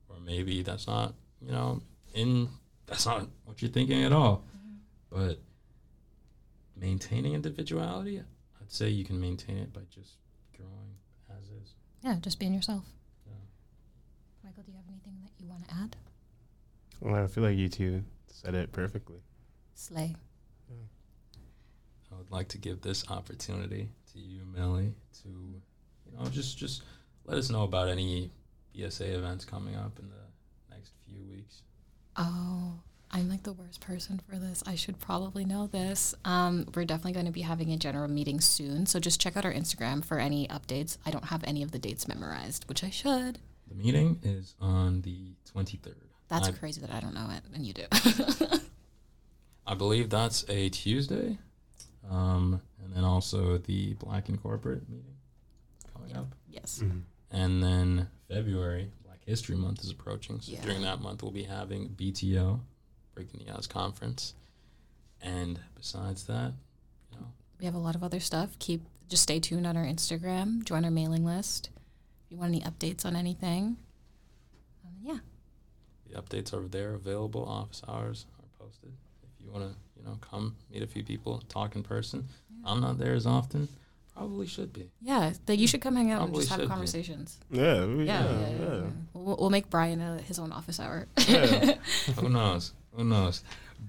Or 0.09 0.17
maybe 0.21 0.63
that's 0.63 0.87
not, 0.87 1.15
you 1.41 1.51
know, 1.51 1.81
in 2.15 2.49
that's 2.87 3.07
not 3.07 3.27
what 3.45 3.63
you're 3.63 3.71
thinking 3.71 4.05
at 4.05 4.13
all. 4.13 4.45
Mm-hmm. 4.57 4.77
But 5.11 5.41
maintaining 6.77 7.35
individuality, 7.35 8.19
I'd 8.19 8.73
say 8.73 8.89
you 8.89 9.05
can 9.05 9.21
maintain 9.21 9.57
it 9.59 9.73
by 9.73 9.81
just 9.91 10.13
growing 10.57 10.95
as 11.31 11.45
is. 11.45 11.75
Yeah, 12.03 12.17
just 12.21 12.39
being 12.39 12.55
yourself. 12.55 12.85
Yeah. 13.27 13.33
Michael, 14.45 14.63
do 14.63 14.73
you 14.73 14.77
have 14.77 14.87
anything 14.89 15.15
that 15.23 15.31
you 15.43 15.49
want 15.49 15.67
to 15.69 15.75
add? 15.75 15.97
Well, 17.01 17.25
I 17.25 17.27
feel 17.27 17.45
like 17.45 17.57
you 17.57 17.69
two 17.69 18.05
said 18.31 18.55
it 18.55 18.73
perfectly. 18.73 19.23
Slay. 19.75 20.17
Yeah. 20.69 20.77
I 22.13 22.17
would 22.17 22.31
like 22.31 22.49
to 22.49 22.59
give 22.59 22.83
this 22.83 23.09
opportunity 23.11 23.89
to 24.13 24.19
you, 24.19 24.41
Millie, 24.55 24.95
to 25.23 25.29
you 25.29 26.19
know 26.19 26.27
just 26.31 26.59
just 26.59 26.83
let 27.29 27.39
us 27.39 27.51
know 27.51 27.63
about 27.63 27.89
any 27.89 28.31
BSA 28.77 29.15
events 29.15 29.45
coming 29.45 29.77
up 29.77 29.99
in 29.99 30.09
the 30.09 30.75
next 30.75 30.93
few 31.07 31.21
weeks. 31.31 31.63
Oh, 32.17 32.81
I'm 33.11 33.29
like 33.29 33.43
the 33.43 33.53
worst 33.53 33.81
person 33.81 34.21
for 34.29 34.37
this. 34.37 34.63
I 34.67 34.75
should 34.75 34.99
probably 34.99 35.45
know 35.45 35.67
this. 35.67 36.15
Um, 36.25 36.67
we're 36.75 36.85
definitely 36.85 37.13
going 37.13 37.27
to 37.27 37.33
be 37.33 37.43
having 37.43 37.71
a 37.73 37.77
general 37.77 38.09
meeting 38.09 38.41
soon, 38.41 38.87
so 38.87 38.99
just 38.99 39.21
check 39.21 39.37
out 39.37 39.45
our 39.45 39.53
Instagram 39.53 40.05
for 40.05 40.19
any 40.19 40.49
updates. 40.49 40.99
I 41.07 41.11
don't 41.11 41.27
have 41.27 41.43
any 41.45 41.63
of 41.63 41.71
the 41.71 41.79
dates 41.79 42.09
memorized, 42.09 42.67
which 42.69 42.83
I 42.83 42.91
should. 42.91 43.39
The 43.69 43.75
meeting 43.75 44.19
is 44.23 44.55
on 44.61 45.03
the 45.03 45.33
23rd. 45.55 45.95
That's 46.29 46.49
I, 46.49 46.53
crazy 46.53 46.81
that 46.83 46.93
I 46.93 47.01
don't 47.01 47.15
know 47.15 47.29
it, 47.31 47.43
and 47.55 47.65
you 47.67 47.73
do. 47.73 47.85
I 49.67 49.75
believe 49.75 50.09
that's 50.11 50.45
a 50.49 50.69
Tuesday. 50.71 51.39
Um, 52.11 52.61
and 52.83 52.95
then 52.95 53.05
also 53.05 53.59
the 53.59 53.93
Black 53.95 54.29
and 54.31 54.41
Corporate 54.43 54.89
meeting 54.89 55.15
coming 55.93 56.11
Yeah. 56.11 56.21
up. 56.21 56.27
yes. 56.51 56.81
Mm-hmm. 56.83 57.01
And 57.31 57.63
then 57.63 58.09
February, 58.29 58.91
Black 59.05 59.23
History 59.25 59.57
Month 59.57 59.83
is 59.85 59.91
approaching. 59.91 60.41
So 60.41 60.53
Yeah. 60.53 60.63
during 60.63 60.83
that 60.83 61.01
month, 61.01 61.23
we'll 61.23 61.33
be 61.33 61.43
having 61.45 61.89
BTO, 61.91 62.61
Breaking 63.15 63.45
the 63.45 63.53
Odds 63.53 63.67
Conference. 63.67 64.35
And 65.21 65.61
besides 65.75 66.25
that, 66.25 66.55
you 67.13 67.19
know, 67.21 67.27
We 67.59 67.65
have 67.67 67.75
a 67.75 67.79
lot 67.79 67.95
of 67.97 68.05
other 68.05 68.21
stuff. 68.21 68.59
Keep 68.59 68.83
just 69.09 69.23
stay 69.23 69.41
tuned 69.41 69.67
on 69.67 69.77
our 69.77 69.85
Instagram. 69.85 70.63
Join 70.65 70.85
our 70.85 70.91
mailing 70.91 71.25
list. 71.25 71.71
If 72.27 72.33
you 72.33 72.37
want 72.37 72.55
any 72.55 72.61
updates 72.63 73.05
on 73.07 73.17
anything, 73.17 73.79
um, 74.85 74.93
yeah. 75.03 75.19
the 76.07 76.21
updates 76.21 76.53
are 76.53 76.67
there 76.69 76.95
available. 76.95 77.45
Office 77.47 77.83
hours 77.89 78.27
are 78.39 78.65
posted. 78.65 78.93
If 79.23 79.45
you 79.45 79.51
want 79.51 79.65
to, 79.73 79.77
you 79.99 80.05
know, 80.07 80.19
come 80.21 80.57
meet 80.71 80.83
a 80.83 80.87
few 80.87 81.03
people, 81.03 81.43
talk 81.49 81.75
in 81.75 81.83
person. 81.83 82.29
I'm 82.65 82.81
not 82.81 82.99
there 82.99 83.15
as 83.15 83.27
often. 83.27 83.69
Probably 84.19 84.47
should 84.47 84.73
be. 84.73 84.91
Yeah, 85.01 85.33
that 85.47 85.57
you 85.59 85.67
should 85.69 85.81
come 85.81 85.95
hang 85.97 86.11
out 86.11 86.23
and 86.27 86.35
just 86.35 86.49
have 86.51 86.69
conversations. 86.69 87.39
Yeah, 87.51 87.85
we- 87.87 88.05
Yeah, 88.05 88.25
yeah, 88.25 88.41
yeah, 88.41 88.49
yeah. 88.51 88.75
yeah. 88.75 88.83
We'll, 89.15 89.37
we'll 89.39 89.51
make 89.51 89.71
Brian 89.71 90.01
a, 90.01 90.19
his 90.23 90.39
own 90.39 90.53
office 90.53 90.81
hour. 90.81 91.07
Yeah. 91.29 91.75
Who 92.17 92.29
knows? 92.29 92.73
Who 92.95 93.05
knows? 93.05 93.43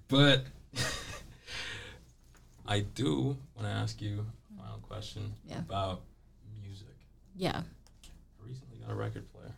But 0.07 0.43
I 2.67 2.81
do 2.81 3.37
want 3.55 3.67
to 3.67 3.73
ask 3.73 4.01
you 4.01 4.25
a 4.53 4.61
final 4.61 4.79
question 4.79 5.33
Yeah. 5.47 5.59
about 5.59 6.01
music. 6.61 6.87
yeah. 7.35 7.61
I 8.41 8.47
recently 8.47 8.77
got 8.77 8.91
a 8.91 8.95
record 8.95 9.31
player. 9.33 9.51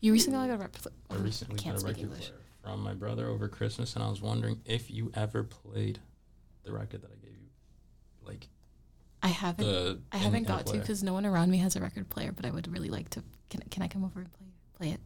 You 0.00 0.12
recently 0.12 0.38
got 0.38 0.54
a 0.54 0.56
record 0.58 0.72
player. 0.72 0.94
I 1.10 1.14
recently 1.22 1.56
can't 1.58 1.76
got 1.76 1.84
a 1.84 1.86
record 1.88 2.02
English. 2.02 2.28
player 2.28 2.40
from 2.62 2.80
my 2.82 2.94
brother 2.94 3.26
over 3.28 3.48
Christmas, 3.48 3.94
and 3.94 4.02
I 4.02 4.08
was 4.08 4.22
wondering 4.22 4.60
if 4.64 4.90
you 4.90 5.10
ever 5.14 5.44
played 5.44 5.98
the 6.64 6.72
record 6.72 7.02
that 7.02 7.10
I 7.10 7.16
gave 7.16 7.32
you, 7.36 7.48
like 8.26 8.48
I 9.24 9.28
haven't. 9.28 9.66
the. 9.66 10.00
I 10.12 10.18
haven't 10.18 10.46
got 10.46 10.58
to 10.58 10.64
player. 10.64 10.80
because 10.80 11.02
no 11.02 11.14
one 11.14 11.24
around 11.24 11.50
me 11.50 11.56
has 11.58 11.76
a 11.76 11.80
record 11.80 12.10
player. 12.10 12.30
But 12.30 12.44
I 12.44 12.50
would 12.50 12.70
really 12.70 12.90
like 12.90 13.08
to. 13.10 13.24
Can 13.48 13.62
Can 13.70 13.82
I 13.82 13.88
come 13.88 14.04
over 14.04 14.20
and 14.20 14.32
play 14.32 14.46
play 14.76 14.90
it? 14.90 15.00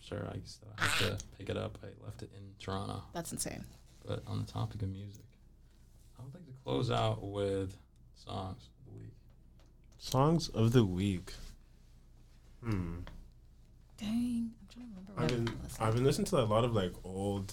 Sure, 0.00 0.26
I 0.26 0.38
still 0.44 0.70
have 0.76 0.98
to 1.00 1.24
pick 1.36 1.50
it 1.50 1.56
up. 1.58 1.78
I 1.82 1.88
left 2.02 2.22
it 2.22 2.30
in 2.34 2.42
Toronto. 2.58 3.02
That's 3.12 3.30
insane. 3.30 3.64
But 4.06 4.22
on 4.26 4.38
the 4.38 4.50
topic 4.50 4.80
of 4.80 4.88
music, 4.88 5.24
I 6.18 6.22
would 6.22 6.32
like 6.32 6.46
to 6.46 6.52
close 6.64 6.90
out 6.90 7.22
with 7.22 7.76
songs 8.14 8.70
of 8.70 8.86
the 8.86 8.98
week. 8.98 9.12
Songs 9.98 10.48
of 10.48 10.72
the 10.72 10.84
week. 10.84 11.34
Hmm. 12.64 13.00
Dang, 13.98 14.52
I'm 14.60 14.68
trying 14.72 14.86
to 14.86 14.94
remember. 14.96 15.12
What 15.12 15.24
I've 15.24 15.28
been 15.28 15.44
listening. 15.62 15.88
I've 15.88 15.94
been 15.94 16.04
listening 16.04 16.26
to 16.26 16.38
a 16.38 16.44
lot 16.46 16.64
of 16.64 16.72
like 16.72 16.92
old, 17.04 17.52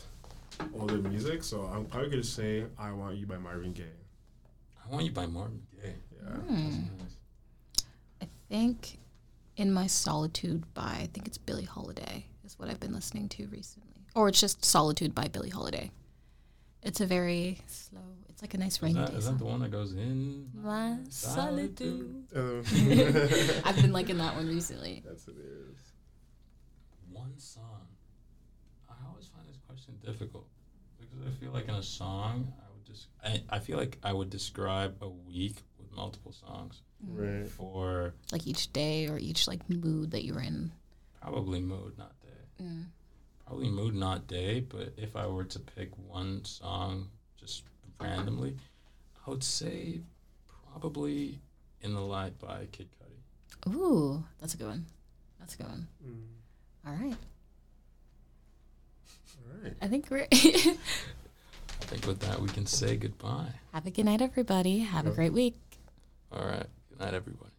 older 0.74 0.98
music, 0.98 1.44
so 1.44 1.64
I'm 1.64 1.86
probably 1.86 2.10
gonna 2.10 2.24
say 2.24 2.64
"I 2.80 2.94
Want 2.94 3.18
You" 3.18 3.26
by 3.26 3.38
Marvin 3.38 3.74
Gaye. 3.74 3.84
I 4.86 4.90
want 4.94 5.04
you 5.04 5.12
by 5.12 5.26
Marvin 5.26 5.64
Gaye. 5.88 5.96
Yeah. 6.24 6.30
Hmm. 6.32 6.70
Nice. 7.00 7.16
I 8.22 8.28
think 8.50 8.98
"In 9.58 9.72
My 9.72 9.88
Solitude" 9.88 10.64
by 10.74 10.84
I 11.02 11.10
think 11.14 11.28
it's 11.28 11.38
Billie 11.38 11.64
Holiday 11.66 12.26
is 12.46 12.58
what 12.60 12.70
I've 12.70 12.80
been 12.80 12.94
listening 12.94 13.30
to 13.30 13.48
recently, 13.48 14.06
or 14.16 14.28
it's 14.30 14.40
just 14.40 14.64
"Solitude" 14.66 15.14
by 15.16 15.28
Billie 15.28 15.50
Holiday. 15.50 15.92
It's 16.84 17.02
a 17.02 17.06
very 17.06 17.60
slow. 17.68 18.02
It's 18.30 18.42
like 18.42 18.54
a 18.54 18.58
nice 18.58 18.76
Is 18.76 18.82
rainy 18.84 19.00
that, 19.00 19.12
day 19.12 19.18
is 19.18 19.26
that 19.26 19.32
song. 19.32 19.38
the 19.40 19.46
one 19.46 19.60
that 19.62 19.72
goes 19.72 19.94
in 19.94 20.50
My 20.62 20.98
solitude. 21.10 22.26
Um, 22.36 22.64
I've 23.66 23.78
been 23.82 23.94
liking 23.94 24.18
that 24.18 24.36
one 24.36 24.48
recently. 24.48 25.02
That's 25.08 25.26
what 25.26 25.38
it 25.38 25.42
is. 25.72 25.78
One 27.12 27.32
song. 27.38 27.88
I 28.90 28.94
always 29.10 29.28
find 29.28 29.48
this 29.48 29.58
question 29.68 29.96
difficult 30.06 30.46
because 31.00 31.26
I 31.26 31.32
feel 31.40 31.52
like 31.54 31.70
in 31.70 31.76
a 31.76 31.82
song, 31.84 32.52
I 32.60 32.66
would 32.76 32.86
just. 32.86 33.08
I, 33.24 33.42
I 33.50 33.60
feel 33.60 33.78
like 33.78 33.98
I 34.04 34.12
would 34.12 34.30
describe 34.30 34.96
a 35.02 35.08
week 35.08 35.56
with 35.75 35.75
multiple 35.96 36.32
songs 36.34 36.82
Right. 37.08 37.48
for 37.48 38.14
Like 38.32 38.48
each 38.48 38.72
day 38.74 39.08
or 39.08 39.18
each 39.18 39.48
like 39.48 39.68
mood 39.70 40.12
that 40.12 40.24
you're 40.26 40.40
in. 40.42 40.72
probably 41.22 41.62
mood, 41.62 41.98
not 41.98 42.14
day. 42.22 42.64
Mm. 42.64 42.86
Probably 43.46 43.70
mood, 43.70 43.96
not 43.96 44.28
day. 44.28 44.60
But 44.62 44.94
if 44.98 45.16
I 45.16 45.28
were 45.28 45.44
to 45.46 45.60
pick 45.60 45.92
one 45.98 46.44
song 46.46 47.10
just 47.38 47.64
randomly, 48.00 48.58
I 49.26 49.30
would 49.30 49.44
say 49.44 50.02
probably 50.72 51.40
"In 51.82 51.94
the 51.94 52.02
Light" 52.02 52.38
by 52.40 52.68
Kid 52.72 52.90
Cudi. 52.98 53.74
Ooh, 53.76 54.24
that's 54.40 54.54
a 54.54 54.58
good 54.58 54.68
one. 54.68 54.86
That's 55.40 55.54
a 55.56 55.58
good 55.58 55.68
one. 55.68 55.88
Mm. 56.06 56.28
All 56.88 56.94
right. 56.94 57.18
All 59.38 59.64
right. 59.64 59.74
I 59.82 59.88
think 59.88 60.08
we're. 60.10 60.28
I 60.32 61.88
think 61.88 62.08
with 62.08 62.20
that 62.22 62.40
we 62.42 62.48
can 62.50 62.66
say 62.66 62.96
goodbye. 62.96 63.50
Have 63.74 63.86
a 63.86 63.92
good 63.92 64.06
night, 64.06 64.22
everybody. 64.22 64.80
Have 64.80 65.06
a 65.06 65.12
great 65.12 65.34
week. 65.34 65.56
All 66.36 66.46
right. 66.46 66.68
Good 66.90 67.00
night, 67.00 67.14
everybody. 67.14 67.55